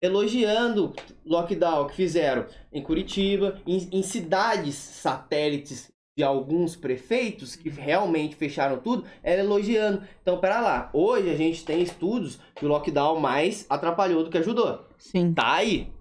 [0.00, 0.92] elogiando
[1.24, 8.78] lockdown que fizeram em Curitiba, em, em cidades satélites de alguns prefeitos que realmente fecharam
[8.78, 10.06] tudo, ela elogiando.
[10.22, 14.38] Então, pera lá, hoje a gente tem estudos que o lockdown mais atrapalhou do que
[14.38, 14.83] ajudou.
[14.98, 15.32] Sim.
[15.34, 15.92] Tá aí.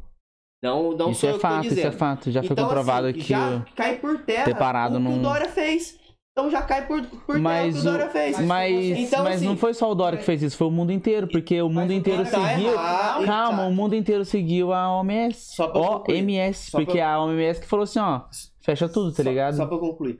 [0.61, 2.31] Não, não isso sou é eu que tô fato, isso é fato.
[2.31, 3.27] Já foi Então, comprovado assim, que.
[3.27, 5.99] já o- cai por terra o que num- o Dória fez.
[6.31, 8.39] Então já cai por, por terra o Mas, que o Dória fez.
[8.39, 10.91] mas, Então, mas assim, não foi só o Dória que fez isso, foi o mundo
[10.91, 12.71] inteiro, porque o Mas mundo o inteiro tá seguiu.
[12.71, 13.25] errado.
[13.25, 15.53] Calma, o mundo inteiro seguiu a OMS.
[15.55, 16.17] Só pra concluir.
[16.17, 18.21] OMS, Só porque pra- a OMS que falou assim, ó,
[18.61, 19.57] fecha tudo, tá Só- ligado?
[19.57, 20.17] Só, pra concluir.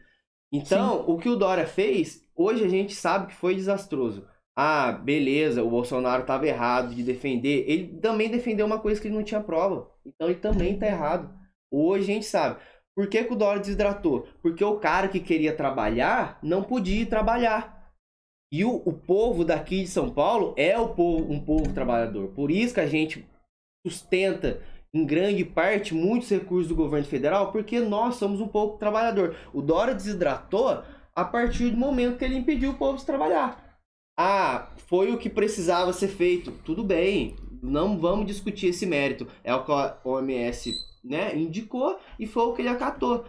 [0.52, 4.24] Então, o que o Dória fez, hoje a gente sabe que foi desastroso.
[4.56, 7.66] Ah, beleza, o Bolsonaro tava errado de defender.
[7.68, 9.90] Ele também defendeu uma coisa que ele não tinha prova.
[10.06, 11.34] Então ele também tá errado.
[11.72, 12.60] Hoje a gente sabe.
[12.96, 14.28] Por que, que o Dória desidratou?
[14.42, 17.92] Porque o cara que queria trabalhar não podia trabalhar.
[18.52, 22.28] E o, o povo daqui de São Paulo é o povo, um povo trabalhador.
[22.36, 23.28] Por isso que a gente
[23.86, 24.62] sustenta
[24.94, 29.36] em grande parte muitos recursos do governo federal, porque nós somos um povo trabalhador.
[29.52, 30.84] O Dória desidratou
[31.16, 33.63] a partir do momento que ele impediu o povo de trabalhar.
[34.18, 36.52] Ah, foi o que precisava ser feito.
[36.64, 39.28] Tudo bem, não vamos discutir esse mérito.
[39.44, 40.72] É o que a OMS
[41.04, 43.26] né, indicou e foi o que ele acatou.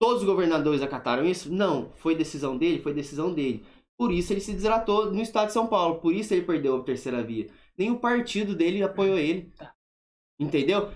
[0.00, 1.52] Todos os governadores acataram isso?
[1.52, 1.90] Não.
[1.96, 2.80] Foi decisão dele?
[2.80, 3.64] Foi decisão dele.
[3.98, 5.96] Por isso ele se desidratou no estado de São Paulo.
[5.96, 7.48] Por isso ele perdeu a terceira via.
[7.76, 9.52] Nem o partido dele apoiou ele.
[10.40, 10.90] Entendeu?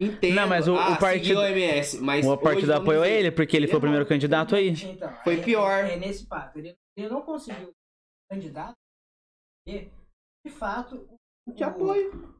[0.00, 0.34] Entendo.
[0.34, 3.30] Não, mas o- o ah, partido- seguiu a OMS, mas o partido apoiou dizer, ele,
[3.30, 4.68] porque ele foi o primeiro candidato aí.
[4.70, 5.84] Então, Foi é- pior.
[5.84, 6.58] É, é nesse papo.
[6.58, 7.70] Ele, ele não conseguiu
[8.30, 8.74] candidato
[9.66, 9.90] e,
[10.44, 11.08] de fato,
[11.48, 12.34] De apoio.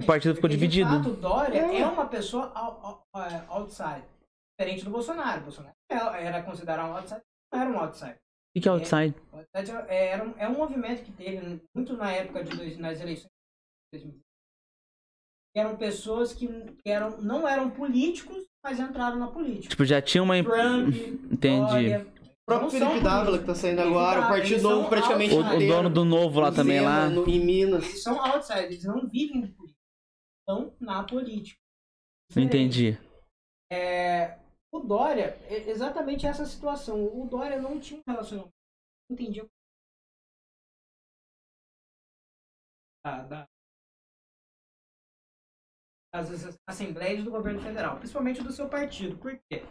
[0.00, 0.90] O partido ficou porque, dividido.
[0.90, 1.80] De fato, o Dória É.
[1.80, 2.52] é uma pessoa
[3.16, 4.04] é, outside.
[4.58, 5.40] Diferente do Bolsonaro.
[5.40, 8.18] O Bolsonaro era considerado um outsider, não era um outsider.
[8.56, 9.14] O que é outside?
[9.32, 12.76] O Outside é, era um, é um movimento que teve muito na época de dois,
[12.78, 13.30] nas eleições
[13.92, 14.20] de 2020.
[15.54, 19.68] Eram pessoas que, que eram, não eram políticos, mas entraram na política.
[19.68, 20.42] Tipo, já tinha uma.
[20.42, 20.94] Trump,
[21.30, 21.60] Entendi.
[21.60, 22.19] Dória, O
[22.58, 25.64] próprio Felipe Dávila que tá saindo agora, o Partido Novo praticamente O, outside.
[25.64, 27.08] o dono do novo lá também lá.
[27.08, 27.84] no- em Minas.
[27.84, 29.80] Eles são outsiders, eles não vivem de política.
[30.40, 31.60] Estão na política.
[32.34, 32.98] Não entendi.
[33.72, 34.38] É,
[34.72, 37.04] o Dória, é exatamente essa situação.
[37.06, 38.52] O Dória não tinha um relacionamento.
[39.08, 39.46] Não entendia.
[43.04, 43.46] Da, da,
[46.12, 49.16] as assembleias do governo federal, principalmente do seu partido.
[49.18, 49.62] Por quê?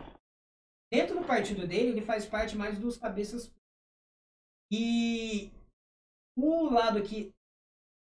[0.91, 3.51] Dentro do partido dele, ele faz parte mais dos cabeças.
[4.71, 5.51] E
[6.37, 7.31] o lado que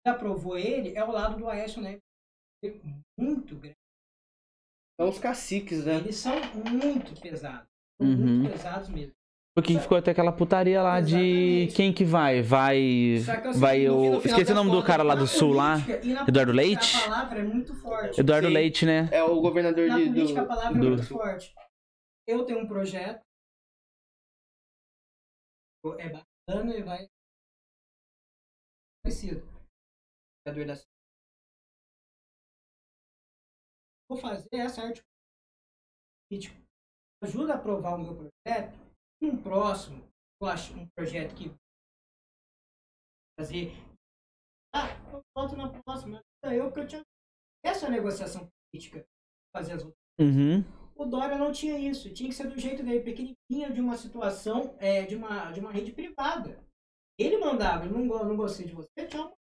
[0.07, 2.01] aprovou ele é o lado do Aécio Neves.
[3.19, 3.77] Muito grande.
[5.01, 5.97] São os caciques, né?
[5.97, 6.35] Eles são
[6.71, 7.67] muito pesados.
[8.01, 8.17] Uhum.
[8.17, 9.13] Muito pesados mesmo.
[9.55, 11.75] Porque ficou até aquela putaria lá de Exatamente.
[11.75, 12.41] quem que vai?
[12.41, 12.79] Vai.
[13.19, 14.17] É Vai o.
[14.17, 15.75] Esqueci o das nome do cara lá do sul lá.
[15.75, 16.97] política Eduardo política, Leite?
[16.97, 18.21] A palavra é muito forte.
[18.21, 18.55] Eduardo Sim.
[18.55, 19.09] Leite, né?
[19.13, 20.49] É o governador Na de, política a do...
[20.49, 21.55] palavra do- é muito forte.
[22.27, 23.23] Eu tenho um projeto.
[25.99, 27.09] É bacana e vai.
[29.03, 29.41] Conhecido.
[30.47, 30.93] Vereador da
[34.09, 35.03] Vou fazer essa arte.
[36.29, 36.55] política.
[37.25, 38.79] Ajuda a aprovar o meu projeto.
[39.23, 40.03] Um próximo,
[40.41, 41.51] eu acho um projeto que
[43.39, 43.71] fazer.
[44.75, 46.23] Ah, eu volto na próxima.
[46.45, 47.03] Eu que eu tinha.
[47.65, 49.05] Essa é negociação política.
[49.55, 49.83] Fazer as
[50.19, 50.63] Uhum.
[50.95, 52.13] O Dória não tinha isso.
[52.13, 55.73] Tinha que ser do jeito dele, pequenininho, de uma situação, é, de, uma, de uma
[55.73, 56.59] rede privada.
[57.19, 59.37] Ele mandava, eu não, não gostei de você, tchau.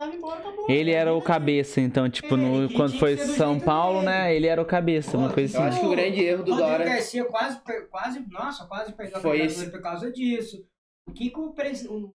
[0.00, 0.42] Tava embora.
[0.66, 4.10] Ele era o cabeça, então, tipo, É, no, quando foi São Paulo, dele.
[4.10, 4.34] né?
[4.34, 5.68] Ele era o cabeça, uma coisa Eu assim.
[5.72, 7.60] acho que o grande erro do Dória Garcia quase,
[7.90, 10.66] quase, nossa, quase perdeu a Foi esse- por causa disso.
[11.06, 12.14] O que que o presidente, o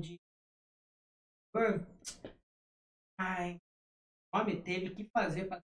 [0.00, 0.18] de
[3.20, 3.56] ai,
[4.34, 5.62] o homem teve que fazer para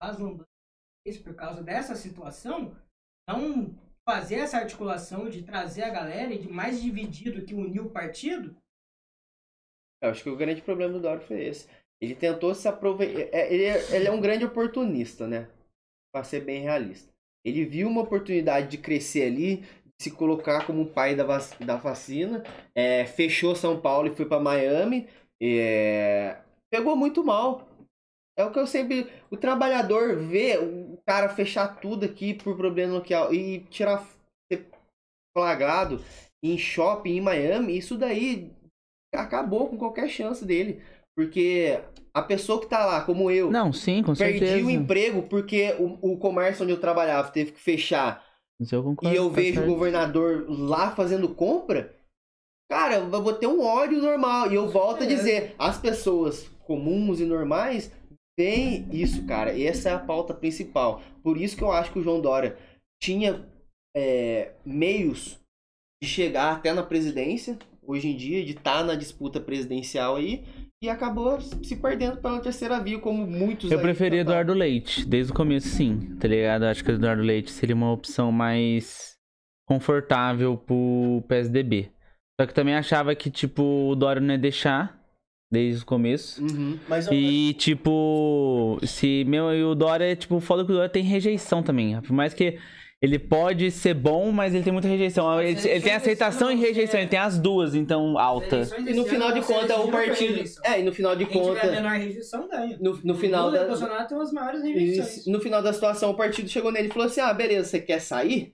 [0.00, 0.16] as
[1.06, 2.74] isso por causa dessa situação,
[3.28, 3.74] não
[4.08, 8.56] fazer essa articulação de trazer a galera e de mais dividido que unir o partido,
[10.02, 11.66] Eu acho que o grande problema do Dória foi esse.
[12.00, 13.34] Ele tentou se aproveitar.
[13.50, 15.48] Ele, é- ele é um grande oportunista, né?
[16.12, 17.10] Pra ser bem realista.
[17.44, 19.64] Ele viu uma oportunidade de crescer ali,
[19.98, 22.42] se colocar como pai da, vac- da vacina,
[22.74, 25.08] é, fechou São Paulo e foi pra Miami.
[25.42, 26.38] é,
[26.70, 27.66] pegou muito mal.
[28.36, 29.10] É o que eu sempre.
[29.30, 30.58] O trabalhador vê
[31.06, 34.06] cara fechar tudo aqui por problema local e tirar.
[34.50, 34.66] ser
[35.36, 36.00] flagrado
[36.42, 38.52] em shopping em Miami, isso daí
[39.14, 40.82] acabou com qualquer chance dele.
[41.16, 41.80] Porque
[42.12, 44.66] a pessoa que tá lá, como eu, Não, sim, com perdi certeza.
[44.66, 48.24] o emprego porque o, o comércio onde eu trabalhava teve que fechar
[48.70, 51.94] eu concordo, e eu tá vejo o governador lá fazendo compra,
[52.70, 54.50] cara, eu vou ter um ódio normal.
[54.50, 55.08] E eu volto a É.
[55.08, 57.90] dizer, as pessoas comuns e normais
[58.38, 59.52] veem isso, cara.
[59.52, 61.02] E essa é a pauta principal.
[61.22, 62.56] Por isso que eu acho que o João Dória
[63.02, 63.44] tinha
[63.96, 65.38] é, meios
[66.02, 70.44] de chegar até na presidência, hoje em dia, de estar na disputa presidencial aí,
[70.82, 74.20] e acabou se perdendo pela terceira via, como muitos Eu preferia.
[74.20, 76.64] Eduardo Leite, desde o começo sim, tá ligado?
[76.64, 79.14] Acho que o Eduardo Leite seria uma opção mais
[79.66, 81.90] confortável pro PSDB.
[82.38, 85.00] Só que também achava que, tipo, o Dória não ia deixar,
[85.50, 86.42] desde o começo.
[86.42, 86.78] Uhum.
[86.88, 91.02] Mas eu- E, tipo, se meu e o Dória, tipo, foda que o Dória tem
[91.02, 92.00] rejeição também.
[92.00, 92.58] Por mais que
[93.02, 95.38] ele pode ser bom, mas ele tem muita rejeição.
[95.42, 98.66] Ele, ele tem aceitação e rejeição, ele tem as duas, então, alta.
[98.78, 100.42] E no final de contas, o partido.
[100.64, 101.70] É, e no final de Quem tiver a contas.
[101.70, 102.78] menor rejeição ganha.
[102.80, 103.66] No, no final e da.
[103.66, 105.16] Bolsonaro tem as maiores rejeições.
[105.18, 105.30] Isso.
[105.30, 108.00] No final da situação, o partido chegou nele e falou assim: ah, beleza, você quer
[108.00, 108.53] sair?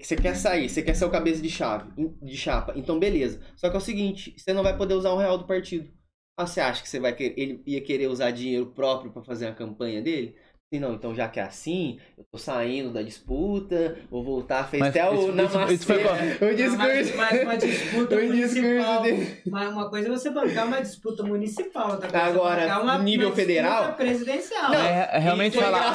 [0.00, 1.90] Você quer sair, você quer ser o cabeça de chave,
[2.22, 2.72] de chapa.
[2.76, 3.40] Então, beleza.
[3.56, 5.90] Só que é o seguinte, você não vai poder usar um real do partido.
[6.36, 9.46] Ah, você acha que você vai querer, ele ia querer usar dinheiro próprio pra fazer
[9.46, 10.36] a campanha dele?
[10.72, 14.80] Sim, não, então já que é assim, eu tô saindo da disputa, vou voltar, fez
[14.80, 16.14] Mas até o namastê, isso foi qual?
[16.14, 19.02] o Mas, discurso, mas uma disputa municipal.
[19.02, 19.36] dele.
[19.46, 22.98] Uma, uma coisa é você bancar uma disputa municipal, outra coisa é Agora, bancar uma,
[23.00, 23.92] nível uma federal?
[23.94, 24.70] presidencial.
[24.70, 25.92] Não, É, realmente foi falar.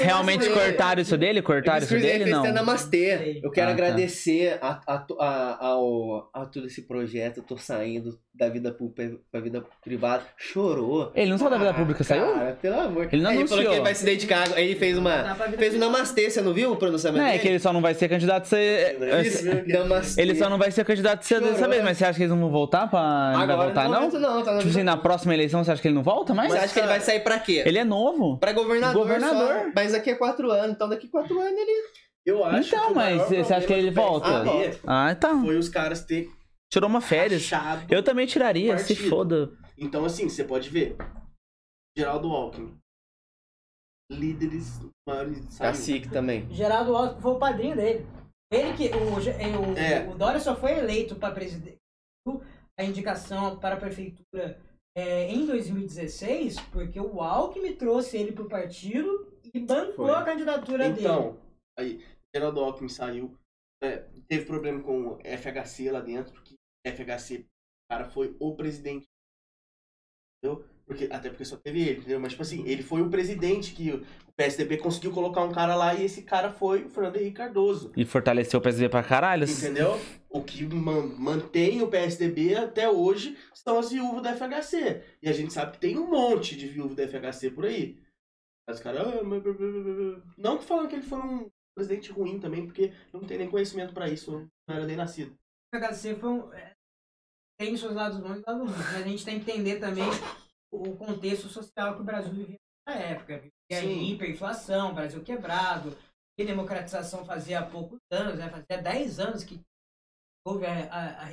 [0.00, 0.54] Realmente dele.
[0.54, 1.42] cortaram isso dele?
[1.42, 2.40] Cortaram isso dele fez Não.
[2.40, 3.40] até namastê.
[3.42, 3.82] Eu quero Ah, tá.
[3.82, 7.38] agradecer a, a, a, ao, a todo esse projeto.
[7.38, 10.24] Eu tô saindo da vida pública pra vida privada.
[10.36, 11.12] Chorou.
[11.14, 12.32] Ele não saiu da vida Ah, pública, saiu?
[12.32, 13.08] Cara, pelo amor.
[13.12, 13.60] Ele não Aí falou anunciou.
[13.70, 14.48] que ele vai se dedicar.
[14.54, 15.34] Aí ele fez uma.
[15.58, 17.92] Fez um namastê, você não viu o pronunciamento Não, é que ele só não vai
[17.94, 18.96] ser candidato a ser.
[19.26, 20.22] Isso, namastê.
[20.22, 22.30] Ele só não vai ser candidato a ser dessa vez, mas você acha que eles
[22.30, 23.00] não vão voltar pra.
[23.34, 23.94] Ele não vai Agora voltar, não?
[24.00, 26.32] momento não, tá na Tipo assim, na próxima eleição, você acha que ele não volta
[26.34, 26.50] mais?
[26.50, 27.62] Você acha que ele vai sair pra quê?
[27.66, 28.38] Ele é novo.
[28.38, 29.02] Pra governador.
[29.02, 29.48] Governador.
[29.48, 29.70] só.
[29.74, 30.70] Mas daqui a quatro anos.
[30.72, 32.00] Então daqui a quatro anos ele.
[32.24, 34.28] Eu acho Então, mas você acha que ele do volta?
[34.44, 35.36] PSDB Ah, tá.
[35.40, 36.28] Foi os caras ter
[36.72, 37.42] Tirou uma férias.
[37.42, 37.92] achado.
[37.92, 39.10] Eu também tiraria, se partido.
[39.10, 39.58] foda.
[39.76, 40.96] Então, assim, você pode ver.
[41.96, 42.78] Geraldo Alckmin.
[44.10, 45.38] Líderes maiores.
[45.54, 45.70] saiu.
[45.70, 46.48] Cacique também.
[46.52, 48.06] Geraldo Alckmin foi o padrinho dele.
[48.52, 48.88] Ele que.
[48.88, 50.08] O, o, É.
[50.08, 51.78] o Dória só foi eleito para presidente.
[52.78, 54.58] A indicação para a prefeitura
[54.96, 60.14] é, em 2016, porque o Alckmin trouxe ele pro partido e bancou Foi.
[60.14, 61.00] a candidatura dele.
[61.00, 61.38] Então,
[61.78, 62.02] aí,
[62.34, 63.36] Geraldo Alckmin saiu.
[63.82, 66.39] é, teve problema com o FHC lá dentro,
[66.86, 67.44] FHC, o
[67.90, 69.06] cara foi o presidente.
[70.42, 70.64] Entendeu?
[70.86, 72.18] Porque, até porque só teve ele, entendeu?
[72.18, 74.04] Mas, tipo assim, ele foi o presidente que o
[74.36, 77.92] PSDB conseguiu colocar um cara lá e esse cara foi o Fernando Henrique Cardoso.
[77.96, 79.44] E fortaleceu o PSDB pra caralho.
[79.48, 79.92] Entendeu?
[80.28, 85.04] O que man- mantém o PSDB até hoje são as viúvas da FHC.
[85.22, 88.00] E a gente sabe que tem um monte de viúvas da FHC por aí.
[88.66, 89.02] Mas os caras.
[89.06, 93.40] ah, Não que falando que ele foi um presidente ruim também, porque eu não tenho
[93.40, 94.32] nem conhecimento pra isso.
[94.32, 95.36] eu Não era nem nascido.
[95.72, 96.50] O HC foi um,
[97.60, 100.04] tem seus lados bons e lados ruins, mas a gente tem que entender também
[100.72, 102.56] o contexto social que o Brasil vivia
[102.88, 103.40] na época.
[103.68, 104.12] Que a Sim.
[104.12, 105.94] hiperinflação, Brasil quebrado,
[106.38, 108.48] que democratização fazia há poucos anos, né?
[108.48, 109.60] fazia 10 anos que
[110.46, 111.32] houve a, a, a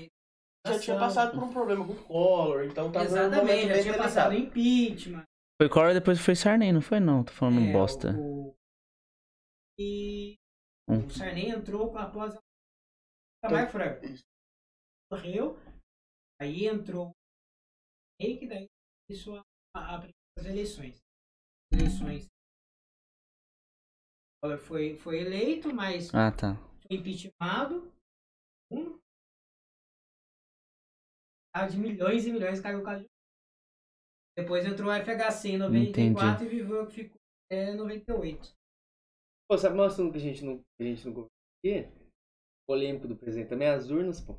[0.67, 3.97] Já tinha passado por um problema com o Collor, então tava Exatamente, já bem tinha
[3.97, 5.23] passado impeachment.
[5.61, 7.23] Foi Cora, depois foi Sarney, não foi não?
[7.23, 8.11] Tô falando é, bosta.
[8.19, 8.53] o-
[9.80, 10.35] E
[10.89, 11.06] Hum.
[11.06, 12.39] o Sarney entrou após a
[13.43, 14.06] Camargo Franco.
[14.06, 14.23] Isso.
[15.11, 15.57] Morreu,
[16.41, 17.14] aí entrou o
[18.22, 18.67] Sarney, que daí
[19.07, 19.43] começou a,
[19.75, 19.98] a,
[20.38, 20.99] as eleições.
[21.72, 22.25] Eleições.
[24.38, 26.56] O Collor Foi, foi eleito, mas Ah, tá.
[26.88, 27.91] foi impeachmentado.
[28.72, 28.99] Um.
[31.56, 33.09] Ah, De milhões e milhões caiu o caso de
[34.38, 37.17] Depois entrou o FHC em 94 e viveu que ficou
[37.49, 38.53] até 98.
[39.49, 41.32] Pô, sabe um assunto que a gente não, que a gente não conversou
[41.66, 41.98] aqui?
[42.67, 44.38] Polêmico do presidente também, as urnas, pô.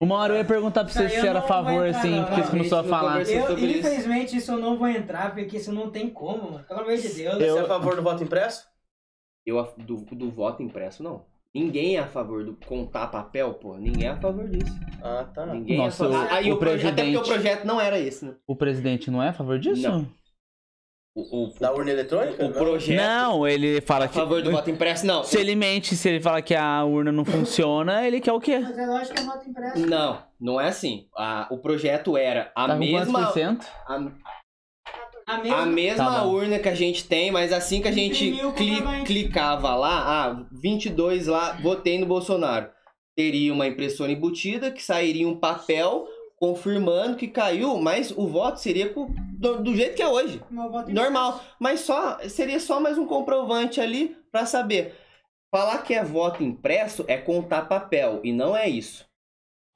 [0.00, 2.24] Uma hora eu ia perguntar pra você se era a favor, entrar, assim, não.
[2.24, 3.22] porque você Não, começou a falar.
[3.22, 6.64] Eu, infelizmente, isso eu não vou entrar, porque isso não tem como, mano.
[6.64, 7.34] Pelo amor de Deus.
[7.36, 8.66] Você Eu- é a favor do voto impresso?
[9.46, 11.24] Eu, a- do, do voto impresso, não.
[11.54, 13.78] Ninguém é a favor do contar papel, pô.
[13.78, 14.74] Ninguém é a favor disso.
[15.02, 15.46] Ah, tá.
[15.46, 16.26] Ninguém Nossa, é a favor.
[16.26, 18.34] o- Aí o o proje- Até porque presidente- o projeto não era esse, né?
[18.46, 19.80] O presidente não é a favor disso?
[19.80, 20.06] Não.
[21.18, 22.44] O, o, Da urna eletrônica?
[22.44, 24.14] o projeto Não, ele fala a que.
[24.14, 25.24] favor do voto impresso, não.
[25.24, 28.58] Se ele mente, se ele fala que a urna não funciona, ele quer o quê?
[28.58, 29.86] Mas é lógico que é voto impresso.
[29.86, 31.06] Não, não é assim.
[31.16, 33.20] A- o projeto era a Tá mesma,
[33.86, 33.98] a, A
[35.38, 38.82] mesma, a mesma Tá urna que a gente tem, mas assim que a gente cli-
[39.06, 42.68] clicava lá, ah, 22 lá, votei no Bolsonaro.
[43.16, 46.06] Teria uma impressora embutida que sairia um papel
[46.38, 50.40] confirmando que caiu, mas o voto seria com- do, do jeito que é hoje.
[50.92, 54.94] Normal, mas só seria só mais um comprovante ali pra saber.
[55.50, 59.06] Falar que é voto impresso é contar papel e não é isso.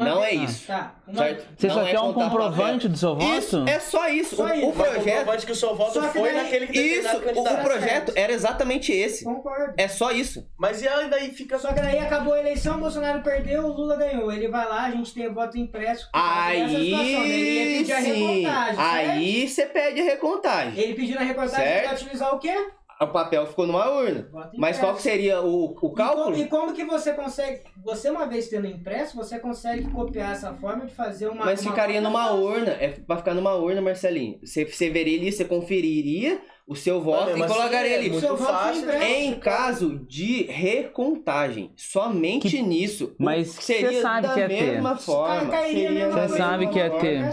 [0.04, 0.66] Não é isso.
[0.66, 0.94] Tá.
[1.06, 1.24] Uma...
[1.56, 3.38] Você Não só é quer um comprovante do seu voto?
[3.38, 4.36] Isso, é só isso.
[4.36, 4.66] Só o, isso.
[4.68, 5.04] o projeto.
[5.04, 8.32] Comprovante que o seu voto que foi daí- naquele Isso, determinado o, o projeto era
[8.32, 9.24] exatamente esse.
[9.24, 9.74] Concordo.
[9.76, 10.46] É só isso.
[10.58, 13.72] Mas e aí daí fica Só que daí acabou a eleição, o Bolsonaro perdeu, o
[13.72, 14.32] Lula ganhou.
[14.32, 16.08] Ele vai lá, a gente tem voto impresso.
[16.12, 17.26] dessa situação.
[17.26, 18.76] Ia Aí a?
[19.12, 20.78] Aí você pede a recontagem.
[20.78, 21.84] Ele pediu na recontagem Certo.
[21.88, 22.54] pra utilizar o quê?
[23.02, 24.28] O papel ficou numa urna.
[24.58, 26.24] Mas qual que seria o, o E cálculo?
[26.24, 27.60] como, e como que você consegue.
[27.82, 31.46] Você, uma vez tendo impresso, você consegue copiar essa forma de fazer uma.
[31.46, 32.72] Mas uma ficaria numa urna.
[32.72, 34.38] É pra ficar numa urna, Marcelinho.
[34.44, 38.10] Você, você veria ali, você conferiria o seu voto e colocaria é ali.
[38.36, 38.82] foi fácil.
[38.82, 39.04] impresso.
[39.06, 43.16] Em caso de recontagem, somente nisso.
[43.18, 44.72] o- Mas seria cê sabe da que ia ter.
[44.72, 45.36] mesma forma.
[45.46, 47.12] Cai- cairia a seria mesma da Você sabe que ia voto ter.
[47.18, 47.32] mesma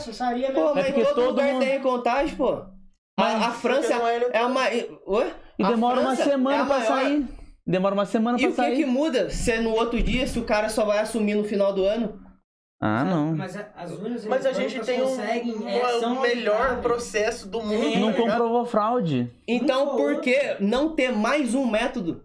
[0.54, 2.62] Pô, É mas porque todo, todo lugar mundo- tem recontagem, pô.
[3.20, 3.98] Mas- a, a França é
[4.32, 4.62] é uma.
[5.08, 5.34] Oi?
[5.60, 7.28] E A demora uma França é semana a pra maior- sair.
[7.66, 8.76] Demora uma semana E pra o que, sair.
[8.78, 11.74] que muda se é no outro dia, se o cara só vai assumir no final
[11.74, 12.20] do ano?
[12.80, 13.36] Ah, não.
[13.36, 15.42] Mas a- as urnas Mas a gente tem um, é,
[15.80, 17.96] uma- são o melhor processo do mundo.
[17.96, 18.00] É.
[18.00, 19.32] Não tá comprovou fraude.
[19.48, 22.24] Então por que não ter mais um método?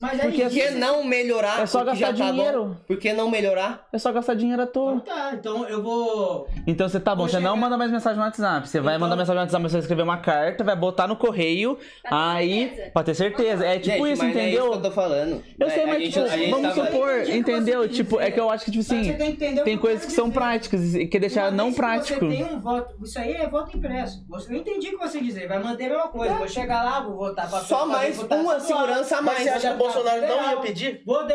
[0.00, 2.64] Mas Porque aí, Por que não melhorar É só que gastar já tá dinheiro.
[2.64, 2.76] bom?
[2.86, 3.86] Por que não melhorar?
[3.92, 5.00] É só gastar dinheiro à Então toa.
[5.00, 6.46] tá, então eu vou.
[6.66, 8.68] Então você tá bom, Vou você não chegar- manda mais mensagem no WhatsApp.
[8.68, 11.16] Você vai Então- mandar mensagem no WhatsApp, você vai escrever uma carta, vai botar no
[11.16, 12.68] correio, Pra aí.
[12.68, 12.90] certeza.
[12.92, 13.64] Pra ter certeza.
[13.64, 14.70] É tipo Gente, isso, mas é isso entendeu?
[14.72, 15.42] que eu tô falando.
[15.58, 17.88] Eu É, sei, a mas gente- tipo, vamos tava- supor, que entendeu?
[17.88, 20.94] Tipo, é que eu acho que, tipo assim, tem que tem coisas que são práticas
[20.94, 22.20] e quer deixar não que prático.
[22.26, 22.94] Você tem um voto.
[23.02, 24.24] Isso aí é voto impresso.
[24.50, 25.48] Eu entendi o que você dizer.
[25.48, 26.34] Vai manter a mesma coisa.
[26.34, 29.44] Vou chegar lá, vou votar pra Só mais uma segurança a mais.
[29.94, 31.26] Bolsonaro não ia pedir Vou?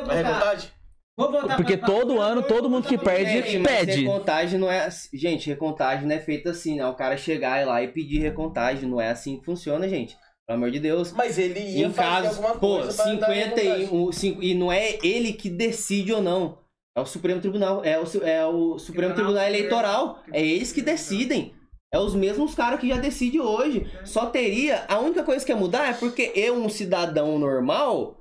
[1.18, 4.04] Vou votar Porque todo pra- ano, todo mundo que perde, mas pede.
[4.06, 4.86] recontagem não é.
[4.86, 6.86] assim- Gente, recontagem não é feita assim, né?
[6.88, 8.88] O cara chegar lá e pedir recontagem.
[8.90, 10.16] Não é assim que funciona, gente.
[10.48, 11.12] Pelo amor de Deus.
[11.12, 13.90] Mas ele ia Em fazer casos, alguma pô, coisa pra dar 50 e, recontagem.
[13.92, 16.58] o, cinco- e não é ele que decide ou não.
[16.98, 19.48] É o Supremo Tribunal, é o, é o Supremo Tribunal Tribunal.
[19.48, 20.20] Eleitoral.
[20.32, 21.54] É eles que decidem.
[21.94, 23.92] É os mesmos caras que já decidem hoje.
[24.06, 24.86] Só teria.
[24.88, 28.16] A única coisa que ia mudar é porque eu, um cidadão normal,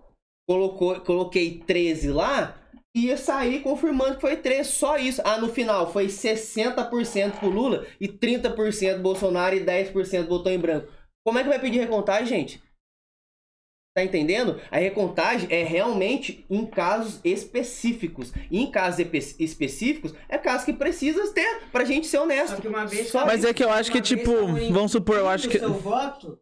[0.49, 2.57] colocou, coloquei 13 lá,
[2.97, 4.70] ia sair confirmando que foi 13.
[4.70, 5.20] Só isso.
[5.25, 10.91] Ah, no final foi 60% pro Lula e 30% Bolsonaro e 10% votou em branco.
[11.25, 12.62] Como é que vai pedir recontagem, gente?
[13.94, 14.60] Tá entendendo?
[14.70, 18.33] A recontagem é realmente em casos específicos.
[18.51, 19.05] E em casos
[19.39, 22.55] específicos, é caso que precisa ter pra gente ser honesto.
[22.55, 24.33] Só que uma vez Só Mas é que eu acho que, tipo,
[24.70, 25.59] vamos supor, eu acho que.
[25.59, 26.39] seu voto,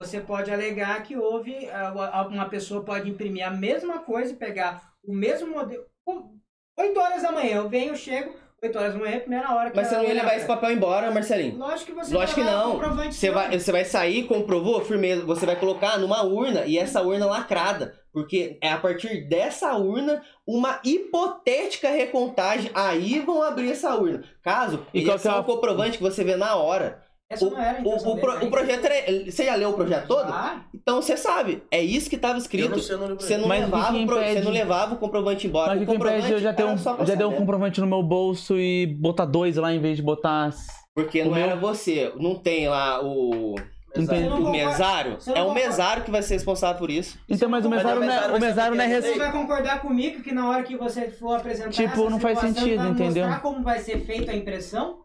[0.00, 4.36] você pode alegar que houve ah, ah, uma pessoa pode imprimir a mesma coisa e
[4.36, 5.84] pegar o mesmo modelo.
[6.04, 6.34] Com
[6.78, 9.88] 8 horas da manhã, eu venho, chego, 8 horas da manhã, primeira hora que Mas
[9.88, 11.58] você não ia levar esse papel embora, Marcelinho.
[11.58, 12.72] Lógico que você Lógico que não.
[12.72, 15.24] comprovante Você vai, você vai sair, comprovou, firmeza.
[15.26, 17.98] Você vai colocar numa urna e essa urna lacrada.
[18.12, 22.70] Porque é a partir dessa urna, uma hipotética recontagem.
[22.74, 24.24] Aí vão abrir essa urna.
[24.42, 27.04] Caso, E qual é que é só a- um comprovante que você vê na hora.
[27.30, 28.44] Essa O, não era a o, intenção o, pro- né?
[28.46, 29.30] o projeto era.
[29.30, 30.32] Você já leu o projeto todo?
[30.32, 31.62] Ah, Então você sabe.
[31.70, 32.70] É isso que estava escrito.
[32.70, 34.98] não sei o número Você não, Mas levava, que o pro- você não levava o
[34.98, 35.74] comprovante embora.
[35.74, 39.26] Mas o comprovante eu já um, já dei um comprovante no meu bolso e botar
[39.26, 40.50] dois lá em vez de botar.
[40.94, 42.12] Porque não meu- era você.
[42.16, 43.54] Não tem lá o.
[43.94, 45.18] Não O mesário.
[45.26, 47.18] não É o mesário que vai ser responsável por isso.
[47.28, 49.12] Então, mas o Mas mesário o não é, mesário o mesário não é é rece-
[49.12, 52.38] Você vai concordar comigo que na hora que você for apresentar Tipo, essa não faz
[52.38, 53.24] sentido, vai entendeu?
[53.26, 54.98] mostrar como vai ser feita a impressão,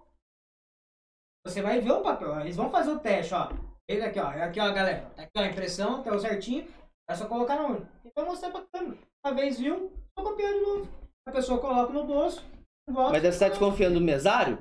[1.46, 2.40] você vai ver o papel.
[2.42, 3.50] Eles vão fazer o teste, ó.
[3.88, 4.28] Ele aqui, ó.
[4.28, 5.12] Aqui, ó, galera.
[5.16, 6.66] Tá aqui, ó, a impressão, tá certinho.
[7.10, 7.90] É só colocar na urna.
[8.06, 8.98] E vai mostrar pra câmera.
[9.26, 10.88] Uma vez viu, só copiar de novo.
[11.28, 12.44] A pessoa coloca no bolso,
[12.90, 13.12] volta.
[13.14, 14.58] Mas deve estar desconfiando do mesário?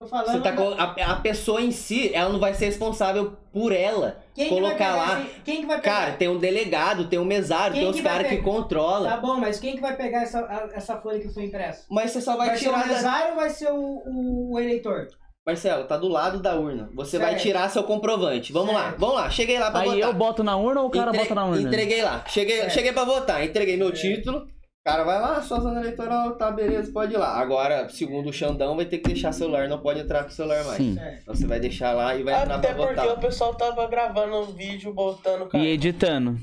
[0.00, 3.72] Tô falando, Você tá a, a pessoa em si, ela não vai ser responsável por
[3.72, 4.22] ela.
[4.34, 5.20] quem que vai colocar pegar lá.
[5.20, 5.94] esse- Quem que vai pegar?
[6.00, 8.44] Cara, tem um delegado, tem um mesário, Quem tem os que vai caras que pegar?
[8.50, 9.10] controlam.
[9.10, 10.40] Tá bom, mas quem que vai pegar essa,
[10.74, 11.86] essa folha que foi impressa?
[11.90, 12.94] Mas você só vai, Vai, ser tirar o da...
[12.94, 15.08] mesário ou vai ser o, o, o eleitor?
[15.46, 16.88] Marcelo, tá do lado da urna.
[16.94, 17.42] Você vai Certo.
[17.42, 18.50] tirar seu comprovante.
[18.52, 18.98] Vamos lá, Certo.
[19.00, 19.30] vamos lá.
[19.30, 20.00] Cheguei lá pra Aí votar.
[20.08, 21.60] eu boto na urna ou o cara Entre- bota na urna?
[21.68, 22.24] Entreguei lá.
[22.26, 22.72] Cheguei, Certo.
[22.72, 23.44] cheguei pra votar.
[23.44, 24.00] Entreguei meu Certo.
[24.16, 24.38] título.
[24.38, 27.38] O cara vai lá, sua zona eleitoral, tá, beleza, pode ir lá.
[27.38, 30.62] Agora, segundo o Xandão, vai ter que deixar celular, não pode entrar com o celular
[30.64, 30.76] mais.
[30.76, 30.98] Sim.
[31.22, 33.16] Então você vai deixar lá e vai entrar Até pra porque votar.
[33.16, 35.62] o pessoal tava gravando um vídeo, botando, cara.
[35.64, 36.36] E editando.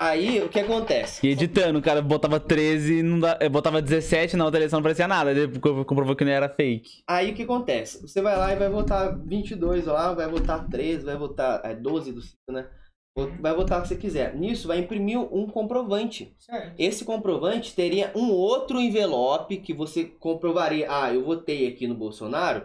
[0.00, 1.26] Aí, o que acontece?
[1.26, 4.78] E editando, o cara botava 13 e não dá, eh, botava 17 na outra eleição
[4.78, 5.32] não parecia nada.
[5.32, 7.02] Ele co- comprovou que não era fake.
[7.08, 8.00] Aí o que acontece?
[8.02, 12.12] Você vai lá e vai votar 22 lá, vai votar 13, vai votar é, 12
[12.12, 12.68] do 5, né?
[13.40, 14.36] Vai votar o que você quiser.
[14.36, 16.32] Nisso vai imprimir um comprovante.
[16.38, 16.74] Certo.
[16.78, 20.86] Esse comprovante teria um outro envelope que você comprovaria.
[20.88, 22.64] Ah, eu votei aqui no Bolsonaro,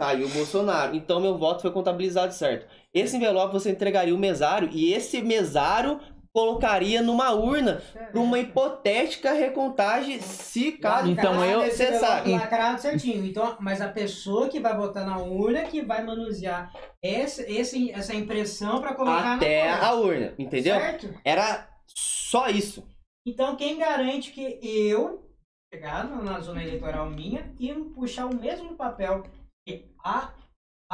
[0.00, 0.94] saiu o Bolsonaro.
[0.94, 2.68] Então meu voto foi contabilizado certo.
[2.94, 5.98] Esse envelope você entregaria o mesário e esse mesário
[6.36, 7.80] colocaria numa urna
[8.12, 12.30] para uma hipotética recontagem se caso Então eu- necessário.
[12.32, 13.24] Lacrado certinho.
[13.24, 16.70] Então, mas a pessoa que vai botar na urna que vai manusear
[17.02, 19.86] esse, esse, essa impressão para colocar até na urna.
[19.86, 20.74] a urna, entendeu?
[20.78, 21.14] Certo?
[21.24, 22.86] Era só isso.
[23.26, 25.26] Então, quem garante que eu
[25.72, 29.22] chegar na na zona eleitoral minha e puxar o mesmo papel
[29.66, 30.34] que a,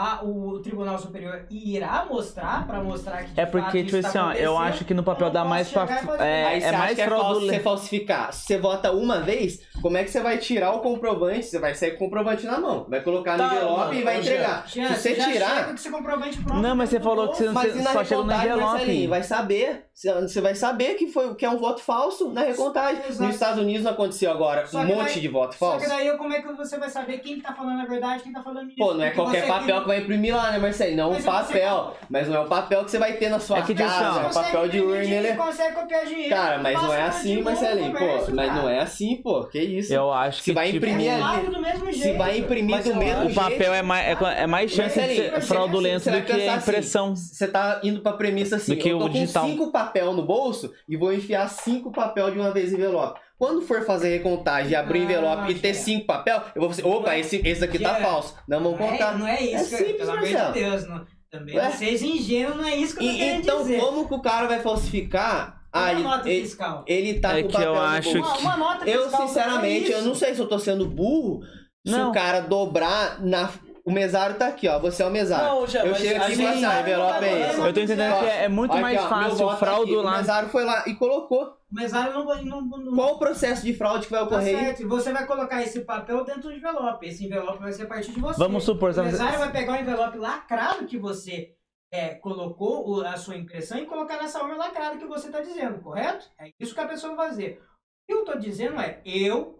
[0.02, 4.18] a, o Tribunal Superior irá mostrar para mostrar que de É porque, tipo tá assim,
[4.18, 5.86] ó, eu acho que no papel dá mais pra.
[5.86, 7.64] fazer- É, Aí você é mais que é falso você fraudulento.
[7.64, 8.32] falsificar.
[8.32, 11.44] Se você vota uma vez, como é que você vai tirar o comprovante?
[11.44, 12.86] Você vai sair com o comprovante na mão.
[12.89, 14.64] Vai colocar no Tá, envelope mano, e vai ô, entregar.
[14.66, 15.48] Jean, Se você já tirar.
[15.50, 17.52] chega com esse comprovante pronto Não, mas você no falou que você não-.
[17.55, 19.06] Mas na só chega no envelope.
[19.06, 19.86] Vai saber.
[20.02, 23.02] Você- Você vai saber que, foi, que é um voto falso na recontagem.
[23.08, 23.22] Exato.
[23.22, 25.84] Nos Estados Unidos não aconteceu agora Só um monte daí- de voto Só falso.
[25.84, 28.32] que daí como é que você vai saber quem que tá falando a verdade, quem
[28.32, 28.84] tá falando mentira?
[28.84, 30.97] Pô, não é Porque qualquer papel que vai imprimir lá, né, Marcelinho?
[30.97, 31.97] Não é um papel.
[32.10, 34.20] Mas não é um papel que você vai ter na sua É que, tipo casa.
[34.20, 35.02] ó, É um papel de urna.
[35.05, 35.36] Ele Ele...
[35.36, 36.31] consegue copiar dinheiro.
[36.34, 37.92] Cara, mas não é assim, Marcelinho.
[37.92, 39.44] Pô, mas não é assim, pô.
[39.44, 39.94] Que isso?
[39.94, 40.44] Eu acho que.
[40.47, 41.47] Se vai tipo, imprimir É ali.
[41.47, 42.02] do mesmo jeito.
[42.02, 43.40] Se vai imprimir Mas do mesmo acho- O jeito.
[43.40, 47.14] papel é mais, é, é mais chance de fraudulento do que a assim, impressão.
[47.14, 49.44] Você tá indo pra premissa assim, Do que eu tô o digital.
[49.44, 53.20] com cinco papel no bolso e vou enfiar cinco papel de uma vez em envelope.
[53.38, 55.82] Quando for fazer recontagem e abrir o Não, envelope e ter Jean.
[55.82, 58.34] cinco papel, eu vou fazer, opa, esse, esse aqui tá falso.
[58.48, 59.18] Não vamos Não é, contar.
[59.18, 59.84] não é isso, É cara.
[59.84, 60.88] simples, Pelo amor de Deus.
[60.88, 61.06] Não.
[61.30, 63.80] Também não seja ingênuo, não é isso que eu tô E- então, dizer.
[63.80, 65.60] como que o cara vai falsificar?
[65.74, 66.84] Uma Ah, nota ele, fiscal.
[66.86, 68.40] ele tá É com o que papel eu no acho bolso.
[68.42, 69.26] Uma, uma nota Eu, fiscal.
[69.28, 71.40] sinceramente, é eu não sei se eu tô sendo burro.
[71.84, 72.10] Se Não.
[72.10, 73.50] o cara dobrar na.
[73.85, 74.78] O mesário tá aqui, ó.
[74.78, 75.49] Você é o mesário.
[75.49, 77.61] Não, já, eu chego a aqui e falo assim, ah, envelope é esse.
[77.61, 79.55] Eu tô entendendo que é, é muito Aqui, mais ó, fácil tá aqui.
[79.55, 80.17] O fraudular.
[80.19, 81.57] mesário foi lá e colocou.
[81.70, 84.57] O mesário não, não, não, Qual o processo de fraude que vai Tá ocorrer?
[84.57, 84.65] aí?
[84.67, 84.89] certo.
[84.89, 87.07] Você vai colocar esse papel dentro do envelope.
[87.07, 88.39] Esse envelope vai ser a partir de você.
[88.39, 91.55] Vamos supor, O mesário vai pegar o envelope lacrado que você
[91.93, 96.25] é, colocou a sua impressão e colocar nessa urna lacrada que você está dizendo, correto?
[96.39, 97.61] É isso que a pessoa vai fazer.
[97.61, 99.59] O que eu estou dizendo é, eu,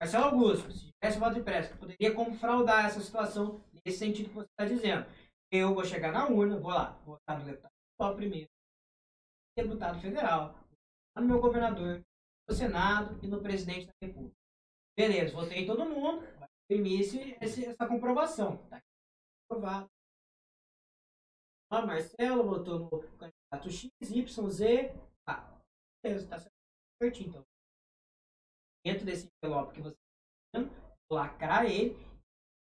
[0.00, 4.34] Marcelo Augusto, se tivesse voto impresso, eu poderia como fraudar essa situação nesse sentido que
[4.34, 5.06] você está dizendo.
[5.50, 8.50] Eu vou chegar na urna, vou lá, vou votar no deputado estadual primeiro,
[9.56, 10.54] deputado federal,
[11.14, 12.02] no meu governador,
[12.48, 14.34] no Senado e no presidente da República.
[14.96, 17.04] Beleza, votei em todo mundo, vai imprimir
[17.40, 18.56] essa comprovação.
[18.68, 18.80] Tá
[19.44, 19.90] aprovado.
[21.70, 24.94] Ó, Marcelo votou no candidato X, Y, Z.
[25.26, 25.60] Ah,
[26.02, 26.38] beleza, tá
[27.02, 27.44] certinho então.
[28.84, 29.96] Dentro desse envelope que você
[30.54, 31.96] está lacrar ele,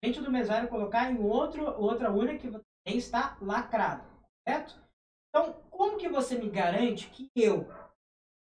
[0.03, 4.05] dentro do mesário colocar em outro, outra urna que também está lacrada,
[4.45, 4.81] correto?
[5.29, 7.69] Então, como que você me garante que eu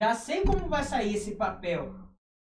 [0.02, 1.94] já sei como vai sair esse papel,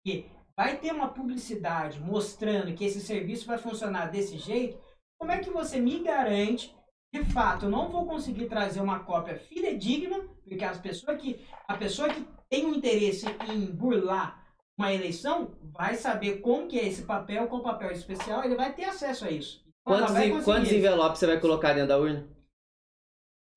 [0.05, 4.81] que vai ter uma publicidade mostrando que esse serviço vai funcionar desse jeito?
[5.19, 6.75] Como é que você me garante
[7.13, 11.77] de fato, eu não vou conseguir trazer uma cópia fidedigna, porque as pessoas que, a
[11.77, 14.40] pessoa que tem um interesse em burlar
[14.81, 18.85] uma eleição vai saber como que é esse papel, qual papel especial, ele vai ter
[18.85, 19.63] acesso a isso.
[19.87, 22.27] Então, Quantos, quantos envelopes você vai colocar dentro da urna?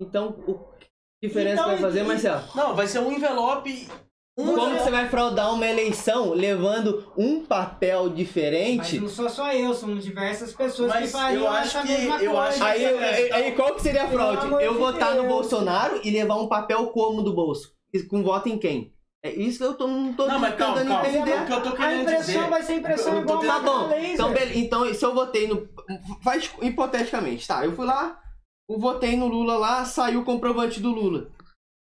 [0.01, 0.87] Então, o que
[1.27, 2.43] diferença Então, vai fazer, e- Marcelo?
[2.55, 3.87] Não, vai ser um envelope.
[4.35, 8.99] Um Como você vai fraudar uma eleição levando um papel Mas diferente?
[8.99, 12.23] não sou só eu, são diversas pessoas Mas que fariam eu acho essa que- mesma
[12.23, 12.47] eu coisa.
[12.49, 14.47] acho Aí, aí, aí qual que seria a fraude?
[14.63, 15.27] Eu de votar no.
[15.27, 17.71] Bolsonaro e levar um papel como do bolso?
[17.93, 18.92] E Com voto em quem?
[19.25, 21.07] É isso que eu tô, não tô Não, mas calma, tentando calma.
[21.09, 21.41] entender.
[21.41, 22.49] O que eu tô A querendo impressão dizer.
[22.49, 24.59] vai ser impressão eu igual Tá bom, então, beleza.
[24.59, 25.65] então se eu votei no.
[26.21, 27.63] Faz hipoteticamente, tá?
[27.65, 28.19] Eu fui lá,
[28.69, 31.27] eu votei no Lula lá, saiu o comprovante do Lula.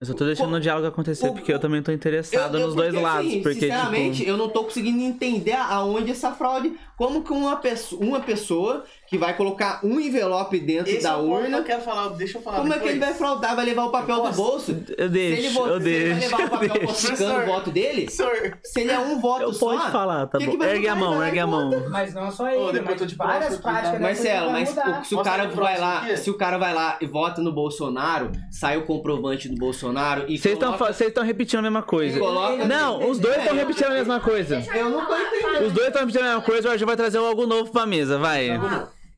[0.02, 2.66] Eu só tô deixando o diálogo acontecer, o- porque eu também tô interessado Eu- eu-
[2.66, 3.26] nos dois porque, lados.
[3.28, 4.30] assim, porque, sinceramente, tipo.
[4.30, 6.76] eu não tô conseguindo entender aonde essa fraude.
[6.96, 11.16] Como que uma pessoa, uma pessoa que vai colocar um envelope dentro Esse é da
[11.16, 12.10] que urna, eu quero falar.
[12.10, 12.58] Deixa eu falar.
[12.58, 12.94] como é que depois.
[12.96, 13.56] ele vai fraudar?
[13.56, 14.70] Vai levar o papel do bolso?
[14.96, 16.36] Eu Se ele, deixo, vo- eu se ele vai deixo.
[16.36, 16.86] levar o papel deixo.
[16.86, 19.66] falsificando o voto dele, Senhor, se ele é um voto Eu só.
[19.76, 20.56] pode falar, tá que bom.
[20.56, 21.70] que ergue a mão, ergue a mão.
[21.90, 23.62] Mas não só ele, depois mas eu te várias aqui.
[23.62, 26.16] práticas Marcelo, mas o- se o cara vai lá, aqui.
[26.16, 30.38] se o cara vai lá e vota no Bolsonaro, sai o comprovante do Bolsonaro e
[30.38, 32.16] Vocês estão coloca- repetindo a mesma coisa.
[32.16, 34.62] Coloca- Não, os dois estão É, repetindo a mesma coisa.
[34.72, 35.66] Eu não tô entendendo.
[35.66, 38.16] Os dois estão repetindo a mesma coisa, o Arthur vai trazer algo novo pra mesa,
[38.18, 38.50] vai.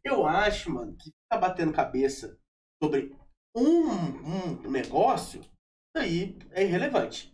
[0.04, 2.38] Eu acho, mano, que ficar batendo cabeça
[2.82, 3.16] sobre
[3.54, 5.50] um, um negócio, isso
[5.96, 7.32] aí é irrelevante.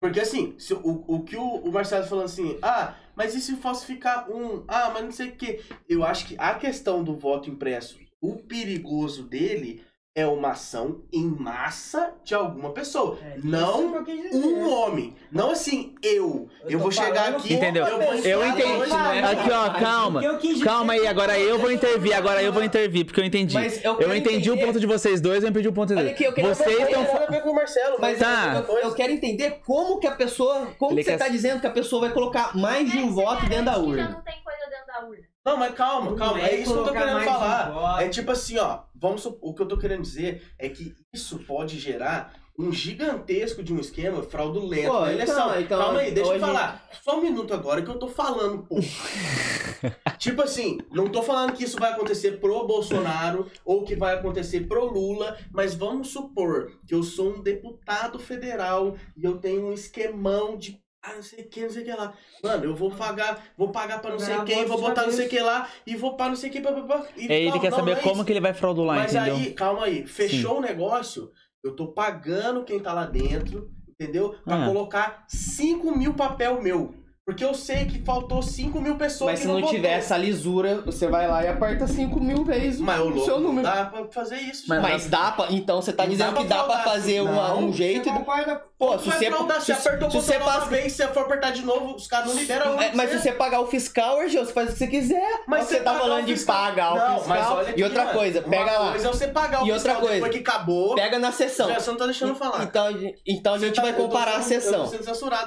[0.00, 3.56] Porque assim, se o, o que o, o Marcelo falando assim, ah, mas e se
[3.56, 4.64] falsificar um?
[4.68, 5.64] Ah, mas não sei o que.
[5.88, 9.84] Eu acho que a questão do voto impresso, o perigoso dele
[10.16, 13.18] é uma ação em massa de alguma pessoa.
[13.22, 15.14] É, não um homem.
[15.30, 16.48] Não assim, eu.
[16.64, 17.52] Eu Eu, vou chegar aqui.
[17.52, 17.84] Entendeu?
[17.86, 18.72] Eu, vou Eu entendi.
[18.72, 20.20] hoje, não é Aqui, ó, calma.
[20.20, 23.24] O dizer Calma aí, é agora eu vou intervir, agora eu vou intervir, porque eu
[23.26, 23.52] entendi.
[23.52, 26.02] Mas eu Eu entendi o entender- ponto de vocês dois, eu entendi o ponto Olha
[26.02, 26.14] deles.
[26.14, 27.04] aqui, eu queria Vocês ver- estão.
[27.42, 27.96] Com o Marcelo.
[28.00, 28.64] Mas Tá.
[28.66, 30.68] eu, eu quero entender como que a pessoa.
[30.78, 33.44] Como Ele você quer- tá dizendo que a pessoa vai colocar mais de um voto
[33.46, 34.08] dentro da urna?
[34.08, 35.35] não tem coisa dentro da urna.
[35.46, 36.40] Não, mas calma, Não calma.
[36.40, 38.02] é É isso que eu tô querendo falar.
[38.02, 38.80] É tipo assim, ó.
[38.94, 43.62] Vamos sup- O que eu tô querendo dizer é que isso pode gerar um gigantesco
[43.62, 45.48] de um esquema fraudulento Pô, na eleição.
[45.50, 46.88] então- então, calma aí, deixa hoje- eu falar.
[47.04, 48.76] Só um minuto agora que eu tô falando, pô.
[50.18, 54.66] tipo assim, não tô falando que isso vai acontecer pro Bolsonaro ou que vai acontecer
[54.66, 59.72] pro Lula, mas vamos supor que eu sou um deputado federal e eu tenho um
[59.72, 62.12] esquemão de ah, não sei o que, não sei o que lá.
[62.42, 65.28] Mano, eu vou pagar, vou pagar pra não sei quem, vou botar não sei o
[65.28, 67.50] que lá e vou para não sei o que, pá, pá, pá, e É, ele
[67.52, 67.60] tal.
[67.60, 68.24] quer Não, saber não é como isso.
[68.24, 69.34] que ele vai fraudular, Mas entendeu?
[69.36, 71.30] aí, calma aí, fechou o negócio,
[71.64, 74.34] eu tô pagando quem tá lá dentro, entendeu?
[74.44, 74.66] Pra Ah.
[74.66, 76.94] colocar 5 mil papel meu.
[77.28, 79.70] Porque eu sei que faltou 5 mil pessoas Mas que se não votou.
[79.74, 83.24] tiver essa lisura, você vai lá e aperta 5 mil vezes Mas o o louco,
[83.24, 83.66] seu não número.
[83.66, 84.62] dá pra fazer isso.
[84.68, 84.80] Mas-.
[84.80, 85.50] Mas dá pra.
[85.50, 87.64] Então você tá Não dizendo dá que pra dá pra fazer uma- não.
[87.64, 88.08] um Você jeito.
[88.08, 89.30] concorda Pô, se você.
[89.30, 90.66] fraudar, Se, você apertou o se botão você passa.
[90.66, 93.32] vez, se você for apertar de novo, os caras não liberam É, mas se você
[93.32, 95.40] pagar o fiscal, Argel, você faz o que você quiser.
[95.48, 97.64] Mas você tá falando o de pagar o Não, fiscal.
[97.74, 98.90] e outra mano, coisa, pega lá.
[98.90, 100.94] coisa é você pagar o E outra coisa, depois que acabou.
[100.94, 101.68] Pega na sessão.
[101.70, 102.64] Já você não tá deixando eu falar.
[102.64, 104.90] Então, a gente- então a gente tá- vai comparar a sendo- sessão.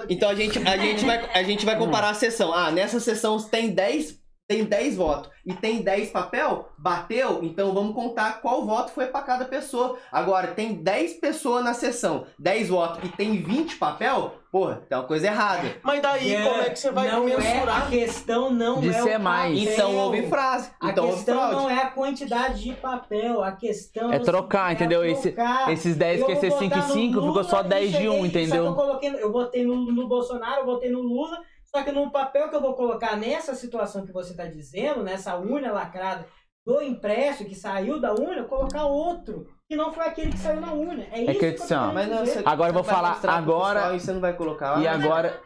[0.09, 2.51] Então a gente, a gente, vai, a gente vai comparar a sessão.
[2.51, 4.18] Ah, nessa sessão tem 10,
[4.49, 9.21] tem 10 votos e tem 10 papel, bateu, então vamos contar qual voto foi pra
[9.21, 9.95] cada pessoa.
[10.11, 15.03] Agora, tem 10 pessoas na sessão, 10 votos e tem 20 papel, porra, tem uma
[15.03, 15.75] coisa errada.
[15.83, 17.83] Mas daí, É, como é que você vai não É, mensurar?
[17.85, 19.59] a questão não De é ser o mais.
[19.59, 19.73] papel.
[19.73, 24.17] Então houve frase, A então questão não é a quantidade de papel, a questão É
[24.17, 25.03] o trocar, seguinte, entendeu?
[25.03, 25.71] É Esse- trocar.
[25.71, 27.67] Esses 10 Eu que ia ser vou 5 e votar no 5, ficou só Lula
[27.67, 28.73] e 10 de 1, cheguei- Só que eu entendeu?
[28.75, 31.37] coloquei, eu votei no, no Bolsonaro, eu votei no Lula,
[31.73, 35.35] só que no papel que eu vou colocar nessa situação que você está dizendo, nessa
[35.35, 36.25] urna lacrada
[36.65, 39.47] do impresso que saiu da urna, eu colocar outro.
[39.67, 41.05] que não foi aquele que saiu na urna.
[41.11, 42.39] É isso que que, assim, eu ó, Mas não, dizer.
[42.39, 44.79] você, Agora eu vou falar agora- pessoal E você não vai colocar lá.
[44.79, 45.39] E agora-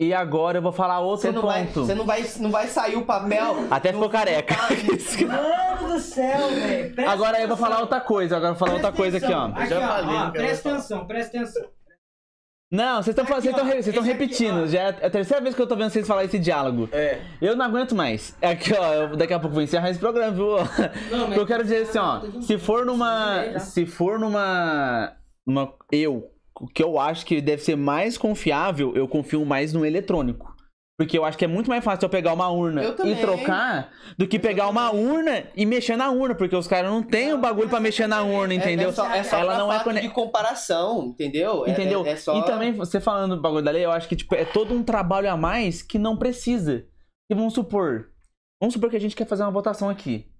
[0.00, 1.84] E agora eu vou falar outro Você não, vai, ponto.
[1.86, 3.54] você não vai, não vai sair o papel.
[3.70, 4.56] Até ficou careca.
[5.26, 6.94] Mano do céu, velho.
[6.94, 7.82] Presta Agora eu vou falar atenção.
[7.82, 8.36] outra coisa.
[8.36, 9.44] Agora eu vou falar outra Presta coisa aqui, ó.
[9.46, 9.62] atenção.
[9.78, 11.62] Aqui, ó, falei ó, Presta atenção, presta atenção.
[12.74, 14.62] Não, vocês estão Aqui, aqui, repetindo.
[14.64, 14.66] ó.
[14.66, 16.88] Já é a terceira vez que eu tô vendo vocês falar esse diálogo.
[16.90, 17.20] É.
[17.40, 18.36] Eu não aguento mais.
[18.42, 20.56] Aqui, ó, eu- daqui a pouco eu vou encerrar esse programa, viu?
[21.16, 25.12] Não, eu quero dizer assim, ó, se for numa, se for numa,
[25.46, 26.30] numa eu,
[26.60, 30.53] o que eu acho que deve ser mais confiável, eu confio mais no eletrônico.
[30.96, 33.16] Porque eu acho que é muito mais fácil eu pegar uma urna Eu e também.
[33.16, 37.32] trocar do que pegar uma urna e mexer na urna, porque os caras não têm
[37.32, 38.88] o bagulho pra mexer na urna, entendeu?
[38.88, 41.66] É, é só, é só Ela não é de comparação, entendeu?
[41.66, 42.06] É- Entendeu?
[42.06, 42.38] É, é só...
[42.38, 44.84] E também, você falando do bagulho da lei, eu acho que tipo, é todo um
[44.84, 46.86] trabalho a mais que não precisa.
[47.28, 48.10] E vamos supor.
[48.60, 50.30] Vamos supor que a gente quer fazer uma votação aqui.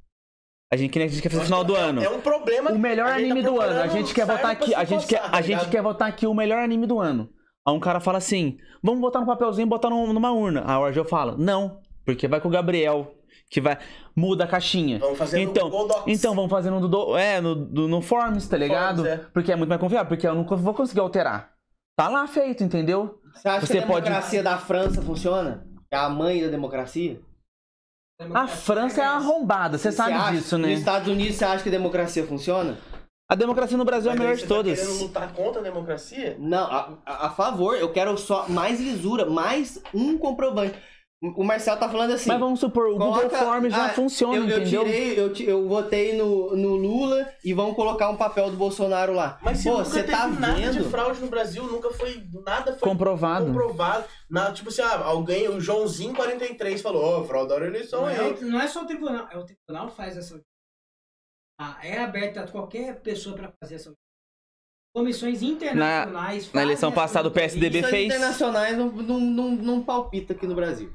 [0.72, 2.02] A gente, que a gente quer fazer no final do ano.
[2.02, 2.72] É um problema.
[2.72, 3.80] O melhor a gente anime tá do ano.
[3.80, 4.74] A gente quer votar aqui.
[4.74, 7.28] A gente quer, tá a gente quer votar aqui o melhor anime do ano.
[7.66, 10.62] Aí um cara fala assim: vamos botar no papelzinho e botar num- numa urna.
[10.66, 13.14] A Orgel fala: não, porque vai com o Gabriel.
[13.50, 13.78] Que vai.
[14.16, 14.98] Muda a caixinha.
[14.98, 16.04] Vamos fazer Então, no Google Docs.
[16.08, 19.04] Então, vamos fazer no, do, é, no, do- no Forms, tá ligado?
[19.04, 19.16] Forms, é.
[19.32, 21.52] Porque é muito mais confiável, porque eu nunca vou conseguir alterar.
[21.96, 23.20] Tá lá feito, entendeu?
[23.34, 25.64] Você acha Você que a pode- democracia da França funciona?
[25.92, 27.20] É a mãe da democracia?
[28.32, 30.72] A França é arrombada, você sabe acha- disso, Nos né?
[30.74, 32.78] Estados Unidos, você acha que a democracia funciona?
[33.28, 34.78] A democracia no Brasil é a Mas melhor aí de você tá todas.
[34.80, 36.36] querendo lutar contra a democracia?
[36.38, 40.78] Não, a, a- a favor, eu quero só mais lisura, mais um comprovante.
[41.38, 42.28] O Marcel tá falando assim.
[42.28, 44.84] Mas vamos supor, o Google Coloca- Forms já Ah, funciona, eu, eu entendeu?
[44.84, 49.14] tirei, eu, ti- eu votei no, no Lula e vão colocar um papel do Bolsonaro
[49.14, 49.38] lá.
[49.40, 50.90] Mas se Pô, nunca você teve tá nada de vendo?
[50.90, 52.22] fraude no Brasil, nunca foi.
[52.44, 53.46] Nada foi Comprovado.
[53.46, 54.04] comprovado.
[54.28, 58.16] Nada, tipo assim, ah, alguém, o Joãozinho 43 falou, ó, fraudaram a eleição Não aí.
[58.18, 60.38] é, o- não é só o tribunal, é o tribunal que faz essa
[61.82, 63.92] É aberta a qualquer pessoa para fazer essa
[64.96, 67.30] Comissões internacionais Na fazem eleição passada, o.
[67.32, 68.06] PSDB fez.
[68.06, 70.92] internacionais não, não, não, não palpita aqui no Brasil.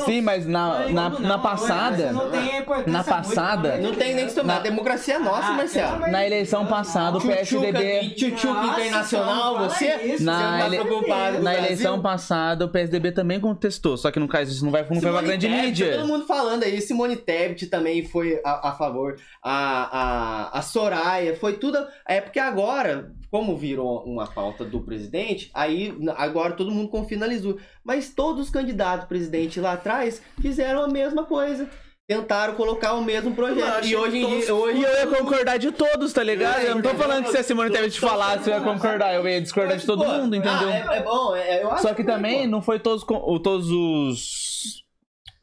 [0.00, 2.12] Sim, mas na, Não, na, não, na passada.
[2.12, 4.54] não tem importância na passada- Não tem nem que tomar.
[4.54, 5.86] Na- A democracia é nossa, Ah, Marcelo.
[5.92, 7.20] pelo amor Na eleição passada, o.
[7.20, 8.14] PSDB.
[8.16, 9.94] Tchutchuca Nossa, internacional, você?
[9.96, 10.32] isso, Na
[10.70, 13.98] você não tá ele- Na eleição passada, o PSDB também contestou.
[13.98, 15.98] Só que no caso, isso não vai não foi pra grande mídia.
[15.98, 16.80] Todo mundo falando aí.
[16.80, 19.16] Simone Tebet também foi a, a favor.
[19.44, 21.78] A, a, a Soraya, foi tudo.
[22.08, 27.26] É porque agora, como virou uma pauta do presidente, aí agora todo mundo confia na
[27.26, 27.56] lisura.
[27.82, 31.66] Mas todos os candidatos presidente lá atrás fizeram a mesma coisa.
[32.06, 33.86] Tentaram colocar o mesmo projeto.
[33.86, 34.54] E hoje em que dia.
[34.54, 36.60] Hoje, E eu ia concordar de todos, tá ligado?
[36.60, 39.14] Eu não tô falando que se a Simone Tebet falasse, eu ia concordar.
[39.14, 40.68] Eu ia discordar de todo Pô, mundo, entendeu?
[40.68, 43.02] Ah, é, é bom, é- eu acho Só que foi, também não foi todos,
[43.42, 44.81] todos os.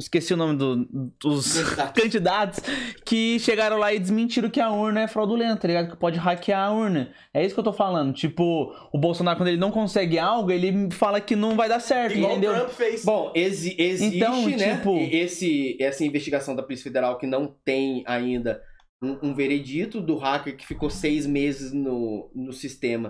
[0.02, 0.86] Esqueci o nome do-
[1.20, 1.92] dos Candidatos.
[2.02, 2.60] candidatos
[3.06, 5.90] que chegaram lá e desmentiram que a urna é fraudulenta, tá ligado?
[5.92, 7.14] Que pode hackear a urna.
[7.34, 8.14] É isso que eu tô falando.
[8.14, 12.16] Tipo, o Bolsonaro, quando ele não consegue algo, ele fala que não vai dar certo,
[12.16, 12.52] Igual entendeu?
[12.52, 13.04] o Trump fez.
[13.04, 14.78] Bom, exi- existe, Então, né?
[14.78, 18.64] tipo- Esse, essa investigação da Polícia Federal que não tem ainda
[19.04, 23.10] um, um veredito do hacker que ficou seis meses no, no sistema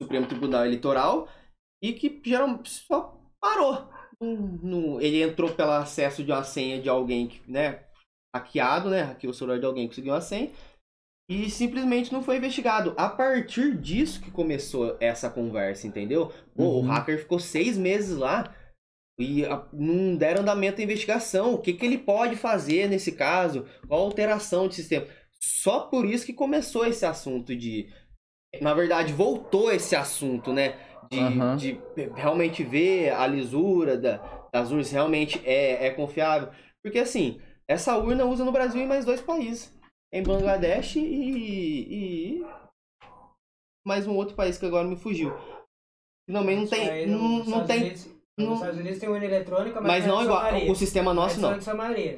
[0.00, 1.28] do Supremo Tribunal Eleitoral
[1.82, 3.94] e que geralmente só parou.
[4.20, 7.80] Não- ele entrou pelo acesso de uma senha de alguém que, né?
[8.34, 9.02] Hackeado, né?
[9.02, 10.50] Hackeou o celular de alguém, conseguiu a senha.
[11.28, 12.94] E simplesmente não foi investigado.
[12.96, 16.32] A partir disso que começou essa conversa, entendeu?
[16.54, 16.78] Pô, Uhum.
[16.78, 18.54] O hacker ficou seis meses lá
[19.18, 21.54] e a- não deram andamento à investigação.
[21.54, 23.66] O que, que ele pode fazer nesse caso?
[23.88, 25.06] Qual a alteração de sistema?
[25.40, 27.88] Só por isso que começou esse assunto de.
[28.60, 30.74] Na verdade, voltou esse assunto, né?
[31.10, 31.56] De, Aham.
[31.56, 31.80] de
[32.14, 34.16] realmente ver a lisura da,
[34.52, 36.50] das urnas, realmente é, é confiável.
[36.82, 39.74] Porque assim, essa urna usa no Brasil em mais dois países.
[40.12, 41.00] Em Bangladesh e,
[42.40, 42.46] e
[43.86, 45.32] mais um outro país que agora me fugiu.
[46.28, 47.06] Finalmente não tem.
[47.06, 48.16] Não, não Estados tem.
[48.38, 50.70] Nos Estados Unidos tem urna eletrônica, mas, Mas não é igual.
[50.70, 51.58] O sistema nosso não.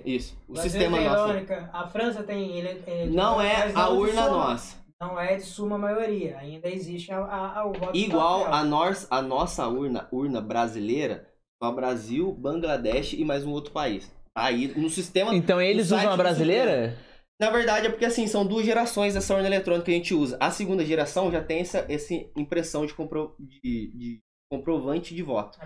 [0.05, 0.37] Isso.
[0.49, 1.23] O Brasil sistema tem nosso.
[1.23, 1.31] não.
[1.31, 4.77] eletrônica, A França tem ele, ele- Não é a urna nossa.
[5.01, 6.39] Não é de suma maioria.
[6.39, 8.55] Ainda existe a, a, a- o voto Igual papel.
[8.55, 11.29] a, nós, a nossa urna, urna brasileira,
[11.63, 14.13] só Brasil, Bangladesh e mais um outro país.
[14.37, 15.35] Aí no sistema.
[15.35, 16.97] Então eles usam a brasileira?
[17.41, 20.37] Na verdade é porque assim, são duas gerações dessa urna eletrônica que a gente usa.
[20.41, 24.21] A segunda geração já tem essa, essa impressão de, compro, de, de
[24.51, 25.59] comprovante de voto.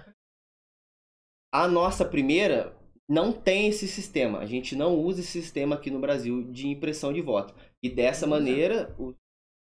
[1.50, 2.76] A nossa primeira
[3.08, 4.38] não tem esse sistema.
[4.40, 7.54] A gente não usa esse sistema aqui no Brasil de impressão de voto.
[7.82, 9.14] E dessa maneira, o-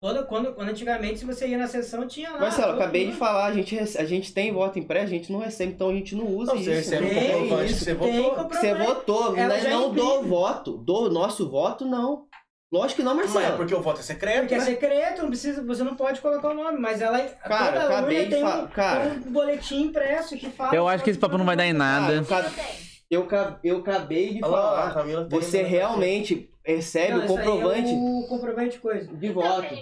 [0.01, 2.39] Toda, quando, quando antigamente, se você ia na sessão, tinha lá.
[2.39, 3.19] Marcelo, acabei de mundo.
[3.19, 6.15] falar, a gente, a gente tem voto impresso, a gente não recebe, então a gente
[6.15, 6.69] não usa Não, isso.
[6.71, 8.49] você recebe Tem um comprovante isso, você tem votou.
[8.49, 10.77] Você votou, Ela mas não do voto.
[10.79, 12.25] Do nosso voto, não.
[12.73, 13.57] Lógico que não, Mas é Marcelo.
[13.57, 14.63] porque o voto é secreto, Porque é né?
[14.65, 18.31] secreto, não precisa, você não pode colocar o nome, mas ela Cara, toda acabei de
[18.31, 19.09] tem, um, cara.
[19.09, 20.73] tem um boletim impresso que fala.
[20.75, 22.13] Eu acho que esse papo não vai dar em nada.
[22.13, 22.49] eu, ca-
[23.11, 24.93] Eu eu, eu acabei de Olha lá, a falar.
[24.93, 29.07] Camila Você realmente recebe Não, o isso aí comprovante É o comprovante de coisa.
[29.13, 29.75] de Então, voto.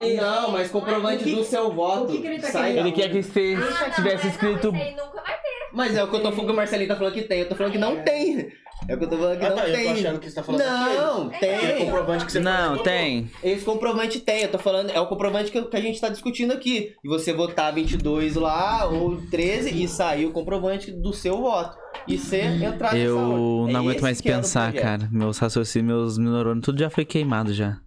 [0.00, 2.04] Não, mas comprovante O que- do seu voto.
[2.04, 2.78] o que que ele tá sai?
[2.78, 4.70] Ele quer que você Ah, não, tivesse mas escrito.
[4.72, 5.48] Não, esse aí nunca vai ter.
[5.72, 7.40] Mas é o que eu tô falando que o Marcelinho tá falando que tem.
[7.40, 8.52] Eu tô falando que não tem.
[8.88, 9.90] É o que eu tô falando que Ah, não tá, eu tô tem.
[9.92, 11.54] achando que você tá falando Não, tem.
[11.56, 12.82] Aquele comprovante que você Não, falou.
[12.84, 13.30] tem.
[13.42, 16.52] Esse comprovante tem, eu tô falando, é o comprovante que, que a gente tá discutindo
[16.52, 16.94] aqui.
[17.04, 21.76] E você votar 22 lá, ou 13, e sair o comprovante do seu voto.
[22.08, 23.72] E você entrar nessa Eu ordem.
[23.74, 25.08] não É aguento mais o pensar, cara.
[25.12, 27.80] Meus raciocínios, meus neurônios, tudo já foi queimado já.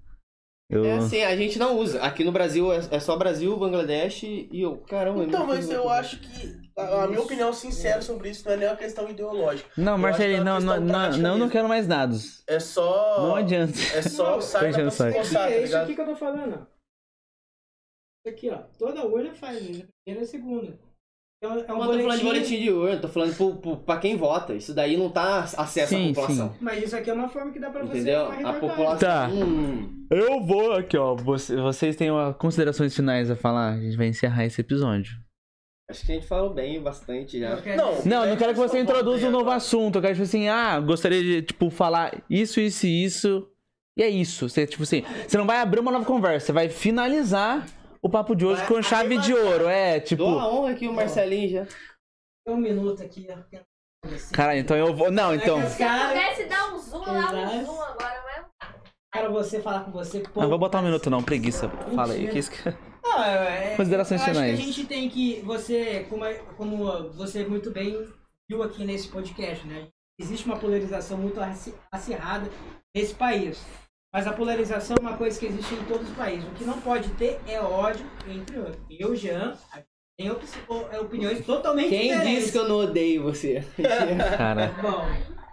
[0.69, 0.85] Eu.
[0.85, 2.01] É assim, a gente não usa.
[2.01, 4.77] Aqui no Brasil é, é só Brasil, Bangladesh e eu.
[4.77, 8.53] Caramba, Então, não mas eu acho que a, a minha opinião sincera sobre isso não
[8.53, 9.69] é nem uma questão ideológica.
[9.75, 12.41] Não, Marcelinho, é não, não, não, não, não quero mais dados.
[12.47, 13.21] É só.
[13.21, 13.73] Não adianta.
[13.93, 16.05] É só Não, sair enchendo pra o se coçar, tá é isso aqui que eu
[16.05, 16.65] tô falando.
[18.25, 18.59] Isso aqui, ó.
[18.79, 19.85] Toda urna faz, né?
[20.05, 20.79] Primeira e segunda.
[21.43, 23.77] É um Não, eu tô falando de boletim, boletim de urna, tô falando pro, pro,
[23.77, 24.53] pra quem vota.
[24.53, 26.55] Isso daí não tá acesso Sim, à população.
[26.61, 28.27] Mas isso aqui é uma forma que dá pra você Entendeu?
[28.45, 28.99] A população.
[28.99, 29.27] Tá.
[29.27, 31.15] Hum, Eu vou aqui, ó.
[31.15, 33.73] Você- Vocês têm uma considerações finais a falar?
[33.73, 35.13] A gente vai encerrar esse episódio.
[35.89, 37.55] acho que a gente falou bem bastante já.
[37.75, 39.57] Não, Não, eu não quero que você introduza um novo agora.
[39.57, 39.95] assunto.
[39.97, 43.47] Eu quero, tipo assim, ah, gostaria de, tipo, falar isso, isso e isso.
[43.97, 44.47] E é isso.
[44.47, 47.65] Você, tipo assim, você não vai abrir uma nova conversa, você vai finalizar
[48.03, 49.67] o papo de hoje Vai com chave de ouro.
[49.67, 50.23] É, tipo.
[50.23, 51.67] Dou a honra aqui o Marcelinho já.
[52.47, 53.37] Um minuto aqui, ó.
[54.33, 55.11] Cara, então eu vou.
[55.11, 55.61] Não, então.
[55.61, 58.71] É caras- Pudesse dar um zoom, dá um zoom agora, mas.
[59.13, 60.41] Para você falar com você, pô.
[60.41, 61.21] Não vou botar um minuto, não.
[61.21, 61.69] Preguiça.
[61.93, 62.29] Fala aí.
[62.29, 62.57] Que isso que...
[63.03, 64.55] Não, é, é- Considerações eu acho finais.
[64.57, 65.41] que a gente tem que.
[65.41, 68.07] Você, como, é- como você muito bem
[68.49, 69.87] viu aqui nesse podcast, né?
[70.19, 72.49] Existe uma polarização muito aci- acirrada
[72.95, 73.61] nesse país.
[74.13, 76.45] Mas a polarização é uma coisa que existe em todos os países.
[76.45, 78.77] O que não pode ter é ódio entre outros.
[78.89, 79.79] Eu, Jean, a
[80.17, 82.35] tem o- opiniões totalmente Quem diferentes.
[82.39, 83.63] disse que eu não odeio você?
[84.37, 84.75] Cara.
[84.81, 85.05] Bom,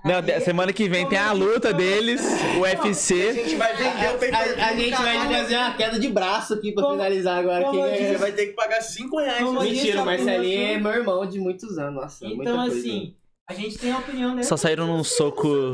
[0.04, 2.20] Não, aí- semana que vem tem a luta deles,
[2.58, 3.32] o A UFC.
[3.32, 6.72] gente vai vender o A, pay a gente vai fazer uma queda de braço aqui
[6.72, 7.64] pra Como- finalizar agora.
[7.64, 8.08] como Quem?
[8.08, 9.48] Você vai ter que pagar 5 reais.
[9.52, 11.94] Mentira, o a Marcelinho é meu irmão de muitos anos.
[12.02, 12.76] Nossa, muita então coisa.
[12.78, 13.14] assim,
[13.51, 14.44] a gente tem a opinião dele.
[14.44, 15.73] Só saíram num soco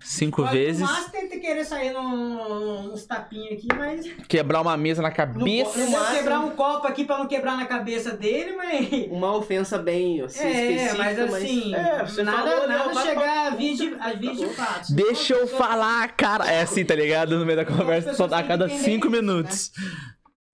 [0.00, 0.80] cinco Pode, vezes.
[0.82, 4.06] No máximo tenta querer sair num, uns tapinhas aqui, mas.
[4.28, 5.70] Quebrar uma mesa na Não cabeça.
[5.72, 8.88] pode máximo- quebrar um copo aqui pra não quebrar na cabeça dele, mas.
[9.10, 11.74] Uma ofensa bem assim, é, específica, mas assim.
[11.74, 14.94] É, você nada falou, né, nada vai chegar a vias de, a vias de fato.
[14.94, 16.48] Deixa eu As pessoas- falar, cara.
[16.50, 17.36] É assim, tá ligado?
[17.36, 19.72] No meio da conversa, só a cada cinco minutos.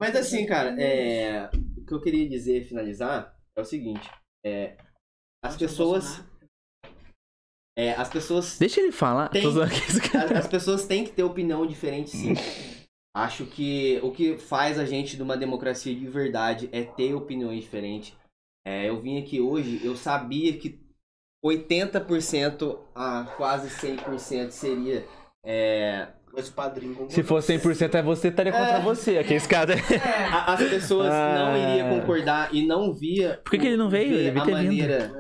[0.01, 1.49] Mas assim, cara, é...
[1.79, 4.11] o que eu queria dizer, finalizar, é o seguinte.
[4.45, 4.77] É...
[5.43, 6.25] As pessoas.
[7.77, 8.59] É, as pessoas.
[8.59, 9.29] Deixa ele falar.
[9.29, 9.45] Tem.
[9.47, 9.57] As,
[10.33, 12.35] as pessoas têm que ter opinião diferente, sim.
[13.17, 17.63] Acho que o que faz a gente de uma democracia de verdade é ter opiniões
[17.63, 18.13] diferentes.
[18.67, 20.81] É, eu vim aqui hoje, eu sabia que
[21.45, 25.07] 80% a quase 100% seria.
[25.45, 27.07] É, Mas o padrinho.
[27.11, 28.81] Se for 100% é você, estaria contra É.
[28.81, 29.19] você.
[29.19, 29.75] Aqui esse cara.
[29.75, 31.59] É, a- as pessoas não Ah.
[31.59, 33.41] iriam concordar e não via.
[33.45, 34.15] Por que que ele não veio?
[34.15, 35.13] Ele a maneira,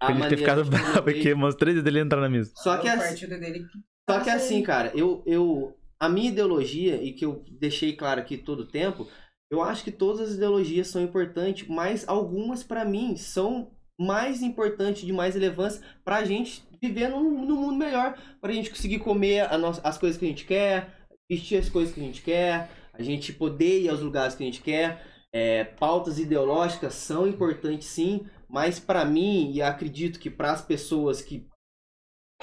[0.00, 2.52] a Ele ter ficado bravo aqui, umas três vezes ele entrar na mesa.
[2.56, 3.64] Só que assim, dele.
[4.08, 5.74] Só que assim, cara, eu, eu.
[5.98, 9.06] A minha ideologia, e que eu deixei claro aqui todo o tempo,
[9.52, 15.04] eu acho que todas as ideologias são importantes, mas algumas, pra mim, são mais importantes,
[15.04, 18.16] de mais relevância, pra gente viver num, num mundo melhor.
[18.40, 20.88] Pra gente conseguir comer a nossa- as coisas que a gente quer,
[21.30, 24.46] vestir as coisas que a gente quer, a gente poder ir aos lugares que a
[24.46, 25.04] gente quer.
[25.32, 31.22] É, pautas ideológicas são importantes sim, mas pra mim, e acredito que para as pessoas
[31.22, 31.46] que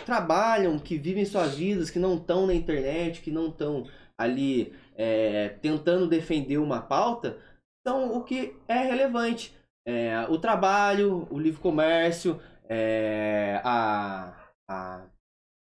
[0.06, 3.86] trabalham, que vivem suas vidas, que não estão na internet, que não estão
[4.18, 7.38] ali é, tentando defender uma pauta,
[7.86, 9.54] são o que é relevante.
[9.86, 15.10] É, o trabalho, o livre comércio, é, a, a,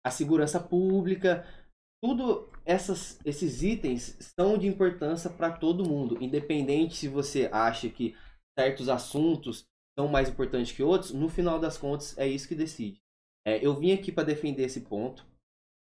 [0.04, 1.46] a segurança pública,
[2.02, 8.16] tudo essas, esses itens são de importância para todo mundo, independente se você acha que
[8.58, 9.64] certos assuntos
[9.98, 13.00] são mais importantes que outros, no final das contas é isso que decide.
[13.46, 15.26] É, eu vim aqui para defender esse ponto.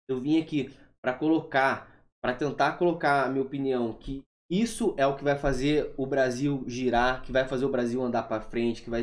[0.08, 1.90] Eu vim aqui para colocar,
[2.22, 6.64] para tentar colocar a minha opinião que isso é o que vai fazer o Brasil
[6.68, 9.02] girar, que vai fazer o Brasil andar para frente, que vai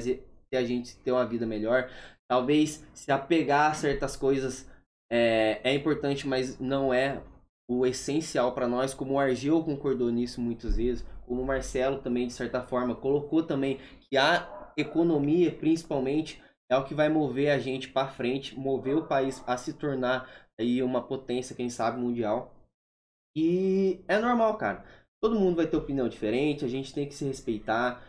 [0.54, 1.90] fazer a gente ter uma vida melhor.
[2.28, 4.70] Talvez se apegar a certas coisas
[5.12, 7.22] é, é importante, mas não é
[7.70, 12.28] o essencial para nós, como o Argel concordou nisso muitas vezes, como o Marcelo também,
[12.28, 17.60] de certa forma, colocou também que a economia, principalmente, é o que vai mover a
[17.60, 22.54] gente para frente, mover o país a se tornar aí uma potência, quem sabe, mundial.
[23.36, 24.84] E é normal, cara.
[25.22, 28.04] Todo mundo vai ter opinião diferente, a gente tem que se respeitar.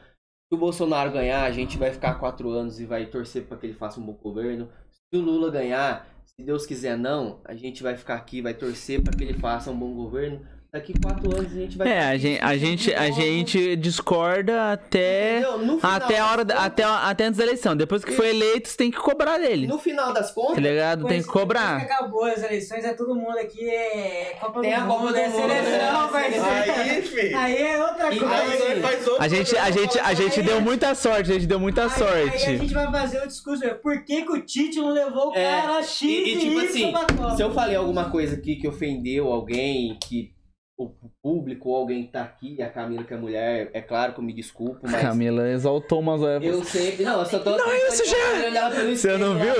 [0.47, 3.67] Se o Bolsonaro ganhar, a gente vai ficar quatro anos e vai torcer para que
[3.67, 4.69] ele faça um bom governo.
[4.91, 9.03] Se o Lula ganhar, se Deus quiser não, a gente vai ficar aqui, vai torcer
[9.03, 10.47] para que ele faça um bom governo.
[10.75, 11.87] Daqui quatro anos a gente vai.
[11.89, 15.39] É, a gente, a gente, a gente discorda até.
[15.41, 16.45] Final Até a hora.
[16.45, 17.77] das Até, até antes da eleição.
[17.77, 19.69] Depois que foi eleito, você tem que cobrar dele.
[19.69, 21.07] No final das Tá contas, ligado?
[21.07, 21.79] Tem que cobrar.
[21.79, 25.17] que acabou as eleições, é todo mundo aqui, é Copa Tem do a Copa Mundo,
[25.17, 26.45] é Mundo, seleção, é, parceiro.
[26.45, 27.39] Aí, filho.
[27.39, 28.35] Aí é outra coisa.
[28.35, 31.83] aí, faz A gente, a gente, a gente deu muita sorte, a gente deu muita
[31.85, 31.99] Aí- Aí, a
[32.33, 32.57] sorte.
[32.59, 35.61] gente vai fazer o discurso, é, por que, que o Tite não levou o É,
[35.63, 37.37] cara X e- e, tipo assim, pra Copa?
[37.37, 40.34] se eu falei alguma coisa aqui que ofendeu alguém, que
[40.77, 44.19] o público ou alguém que tá aqui, a Camila que é mulher, é claro que
[44.21, 45.01] eu me desculpo, mas.
[45.01, 47.05] Camila exaltou umas Eu sempre.
[47.05, 47.57] Não, eu só tô.
[47.57, 49.55] Não, isso já- Você não viu?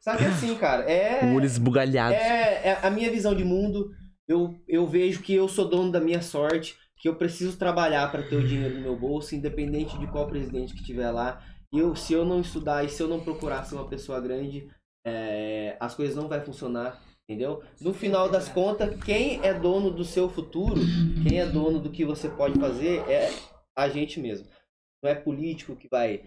[0.00, 1.24] Só que assim, cara, é.
[1.24, 2.14] o olho esbugalhado.
[2.14, 3.90] É, é a minha visão de mundo.
[4.26, 8.22] Eu, eu vejo que eu sou dono da minha sorte, que eu preciso trabalhar para
[8.22, 11.42] ter o dinheiro no meu bolso, independente de qual presidente que tiver lá.
[11.72, 14.68] E eu, se eu não estudar e se eu não procurar ser uma pessoa grande,
[15.06, 16.98] é, as coisas não vai funcionar,
[17.28, 17.62] entendeu?
[17.78, 20.80] No final das contas, quem é dono do seu futuro,
[21.22, 23.28] quem é dono do que você pode fazer é
[23.76, 24.48] a gente mesmo.
[25.02, 26.24] Não é político que vai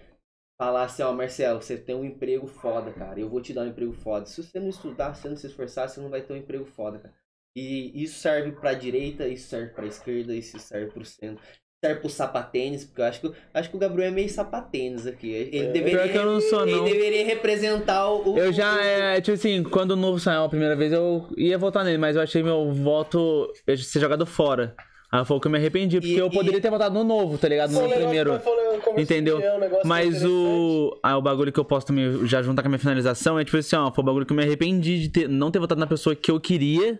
[0.59, 3.19] falar assim, ó, Marcelo, você tem um emprego foda, cara.
[3.19, 4.27] Eu vou te dar um emprego foda.
[4.27, 6.65] Se você não estudar, se você não se esforçar, você não vai ter um emprego
[6.65, 7.15] foda, cara.
[7.55, 11.43] E isso serve pra direita, isso serve pra esquerda, isso serve pro centro.
[11.83, 15.31] Serve pro sapatênis, porque eu acho que, acho que o Gabriel é meio sapatênis aqui.
[15.31, 15.71] Ele É.
[15.71, 16.83] deveria, Pior que eu não sou, ele não.
[16.85, 18.37] deveria representar o.
[18.37, 21.83] Eu já, é, tipo assim, quando o novo saiu a primeira vez, eu ia votar
[21.83, 24.75] nele, mas eu achei meu voto ser jogado fora.
[25.11, 27.03] Aí foi o que eu me arrependi, porque E- eu e- poderia ter votado no
[27.03, 27.71] novo, tá ligado?
[27.71, 28.39] No primeiro.
[28.41, 29.37] falei, conversei Entendeu?
[29.39, 30.99] ele, é um Mas o.
[31.01, 33.57] Ah, o bagulho que eu posso também já juntar com a minha finalização é tipo
[33.57, 35.87] assim, ó, foi o bagulho que eu me arrependi de ter, não ter votado na
[35.87, 36.99] pessoa que eu queria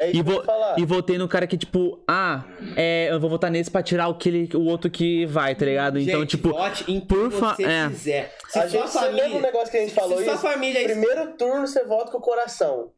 [0.00, 0.42] É isso e, vo-
[0.78, 4.14] e votei no cara que, tipo, ah, é, eu vou votar nesse pra tirar o,
[4.14, 5.98] que ele- o outro que vai, tá ligado?
[5.98, 7.88] Então, Gente, tipo, vote em quem por você é.
[7.88, 8.34] quiser.
[8.48, 10.42] Se a gente, você família, lembra um negócio que a gente falou se sua isso?
[10.42, 12.92] família é Primeiro turno você vota com o coração.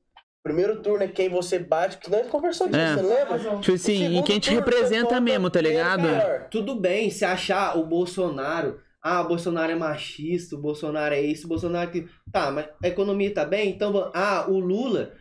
[0.44, 2.94] Primeiro turno é quem você bate, que nós conversou disso, É.
[2.97, 3.39] você lembra?
[3.60, 6.02] tipo assim, em quem te representa mesmo, tá é ligado?
[6.02, 6.48] melhor.
[6.50, 8.81] Tudo bem se achar o Bolsonaro.
[9.05, 12.06] Ah, o Bolsonaro é machista, o Bolsonaro é isso, o Bolsonaro que.
[12.32, 13.68] Tá, mas a economia tá bem?
[13.70, 15.12] Então, ah, o Lula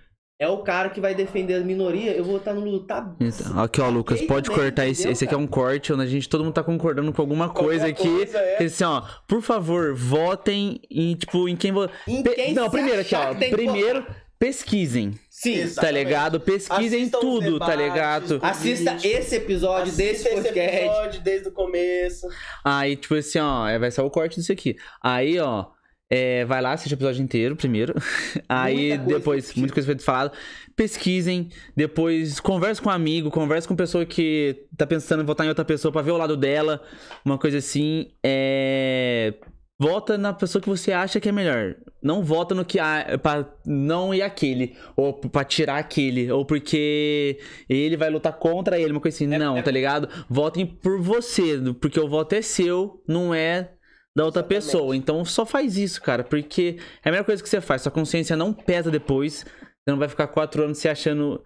[0.41, 2.83] é o cara que vai defender a minoria, eu vou votar no Lula.
[2.87, 3.13] Tá.
[3.19, 5.01] Então, aqui, ó, Lucas, pode também, cortar esse.
[5.01, 7.47] entendeu, Esse aqui é um corte onde a gente todo mundo tá concordando com alguma
[7.49, 8.09] coisa Alguma aqui.
[8.09, 8.63] coisa, é.
[8.63, 11.87] Assim, ó, por favor, votem em, tipo, em quem vo...
[12.07, 13.35] Em Pe- quem Não, primeiro aqui, ó.
[13.35, 14.03] Primeiro,
[14.39, 15.53] pesquisem, Sim.
[15.55, 16.03] Tá Exatamente.
[16.03, 16.39] ligado?
[16.39, 17.85] Pesquisem Assistam tudo, tá debates,
[18.31, 18.39] ligado?
[18.43, 20.77] Assista esse episódio Assista desse esse podcast.
[20.77, 22.27] episódio desde o começo.
[22.65, 24.75] Aí, tipo assim, ó, é, vai ser o corte disso aqui.
[25.03, 25.65] Aí, ó,
[26.11, 27.95] é, vai lá, assiste o episódio inteiro primeiro.
[28.47, 29.59] Aí, Muita coisa depois, assistir.
[29.59, 30.31] muita coisa foi falado.
[30.75, 35.49] Pesquisem, depois converse com um amigo, converse com pessoa que tá pensando em votar em
[35.49, 36.81] outra pessoa pra ver o lado dela,
[37.25, 38.07] uma coisa assim.
[38.23, 39.33] É.
[39.79, 41.75] Vota na pessoa que você acha que é melhor.
[42.03, 44.75] Não vota no que ah, pra não ir aquele.
[44.95, 46.31] Ou pra tirar aquele.
[46.31, 48.91] Ou porque ele vai lutar contra ele.
[48.91, 49.25] Uma coisa assim.
[49.25, 50.07] não, é- tá ligado?
[50.29, 51.59] Votem por você.
[51.81, 53.71] Porque o voto é seu, não é
[54.15, 54.65] da outra Exatamente.
[54.65, 54.95] pessoa.
[54.95, 56.23] Então só faz isso, cara.
[56.23, 57.81] Porque é a melhor coisa que você faz.
[57.81, 59.43] Sua consciência não pesa depois.
[59.43, 61.43] Você não vai ficar quatro anos se achando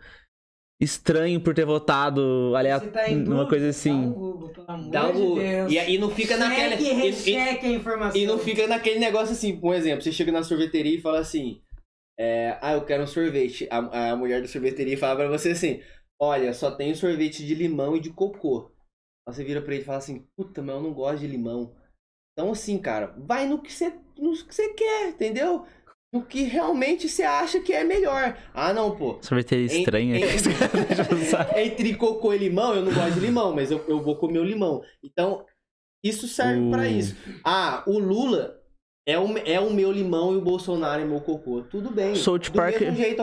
[0.81, 4.11] estranho por ter votado aliás, tá numa dúvida, coisa Dá um assim.
[4.11, 5.35] Google, pelo amor Dá de o...
[5.35, 5.71] Deus.
[5.71, 6.71] e, e não fica naquele.
[6.77, 8.21] Cheque, e- e- recheque a informação.
[8.21, 11.61] E não fica naquele negócio assim, por exemplo, você chega na sorveteria e fala assim,
[12.19, 13.67] é, ah, eu quero um sorvete.
[13.71, 15.81] A, a mulher da sorveteria fala pra você assim,
[16.21, 18.69] olha, só tem sorvete de limão e de cocô.
[19.27, 21.73] Aí você vira pra ele e fala assim, puta, mas eu não gosto de limão.
[22.37, 25.65] Então assim, cara, vai no que você, no que você quer, entendeu?
[26.13, 28.37] No que realmente você acha que é melhor.
[28.53, 29.17] Ah, não, pô.
[29.21, 30.17] Sorveteria estranha.
[31.11, 31.49] usar.
[31.59, 34.43] Entre cocô e limão, eu não gosto de limão, mas eu, eu vou comer o
[34.43, 34.81] limão.
[35.03, 35.45] Então,
[36.03, 37.15] isso serve pra O- isso.
[37.43, 38.57] Ah, o Lula
[39.07, 41.63] é o, é o meu limão e o Bolsonaro é meu cocô.
[41.63, 42.15] Tudo bem.
[42.15, 42.75] South Park,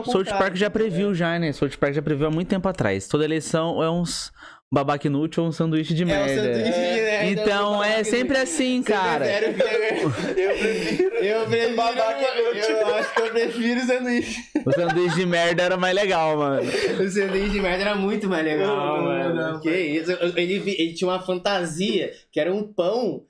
[0.07, 0.25] South.
[0.39, 1.53] Park já previu já, né?
[1.53, 3.09] South Park já previu há muito tempo atrás.
[3.09, 4.31] Toda eleição é uns
[4.73, 6.35] babaca inútil ou um sanduíche de É o merda.
[6.35, 9.25] sanduíche de merda, Então é sempre assim, cara.
[9.27, 10.03] prefere?
[10.03, 11.15] Eu prefiro.
[11.17, 11.77] Eu prefiro.
[11.77, 12.77] Babaca inútil.
[12.77, 14.41] Eu acho que eu prefiro o sanduíche.
[14.65, 16.63] O sanduíche de merda era mais legal, mano.
[16.63, 19.35] O sanduíche de merda era muito mais legal, Não, mano.
[19.35, 20.11] não, que isso?
[20.37, 23.23] Ele, ele tinha uma fantasia que era um pão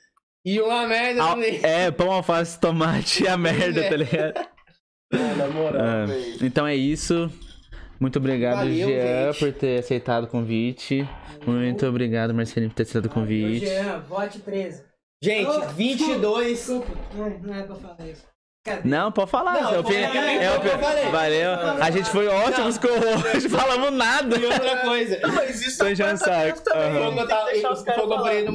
[0.45, 1.65] e uma merda Al- meio.
[1.67, 4.35] É, pão, alface, tomate e a merda, tá ligado?
[5.13, 6.07] Na moral, É.
[6.07, 6.37] velho.
[6.43, 7.31] Então é isso.
[8.03, 9.39] Muito obrigado, Valeu, Jean, gente.
[9.39, 11.09] por ter aceitado o convite.
[11.47, 13.65] Muito obrigado, Marcelinho, por ter aceitado o convite.
[13.65, 14.83] Jean, vote 13.
[15.23, 16.49] Gente, Oh, 22.
[16.59, 18.27] Desculpa, não, não é pra falar isso.
[18.65, 18.89] Cadê?
[18.89, 19.61] Não, pode falar.
[19.61, 21.05] Não, é eu opini- falei, é eu opi- falei.
[21.11, 21.51] Valeu.
[21.83, 23.49] A gente foi ótimos com hoje.
[23.51, 24.39] Falamos nada.
[24.39, 25.21] E outra coisa.
[25.35, 26.61] Mas isso Tô é um saco.
[28.05, 28.51] o que eu falei no,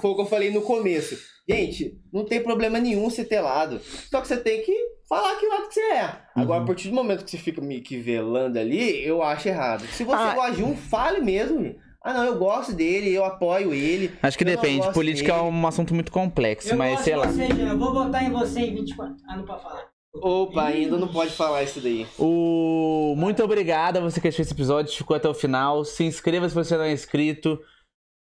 [0.00, 1.18] foi o que eu falei no começo.
[1.48, 3.80] Gente, não tem problema nenhum você ter lado.
[4.08, 4.72] Só que você tem que
[5.08, 6.12] falar que lado que você é.
[6.36, 6.64] Agora, Uhum.
[6.64, 9.84] a partir do momento que você fica me que velando ali, eu acho errado.
[9.88, 10.34] Se você Ah.
[10.34, 11.74] gosta de um, fale mesmo.
[12.02, 14.10] Ah, não, eu gosto dele, eu apoio ele.
[14.22, 14.90] Acho que depende.
[14.92, 15.48] Política é dele.
[15.56, 17.26] um assunto muito complexo, Eu mas gosto sei de lá.
[17.26, 17.72] você.
[17.72, 19.16] Eu vou votar em você em 24.
[19.28, 19.86] Ah, não pode falar.
[20.14, 22.06] Opa, ainda não pode falar isso daí.
[22.18, 23.14] O...
[23.16, 25.84] Muito obrigado a você que assistiu esse episódio, ficou até o final.
[25.84, 27.60] Se inscreva se você não é inscrito.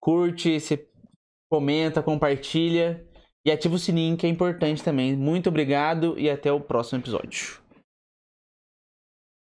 [0.01, 0.87] Curte, se...
[1.49, 3.05] comenta, compartilha.
[3.45, 5.15] E ativa o sininho, que é importante também.
[5.15, 7.57] Muito obrigado e até o próximo episódio.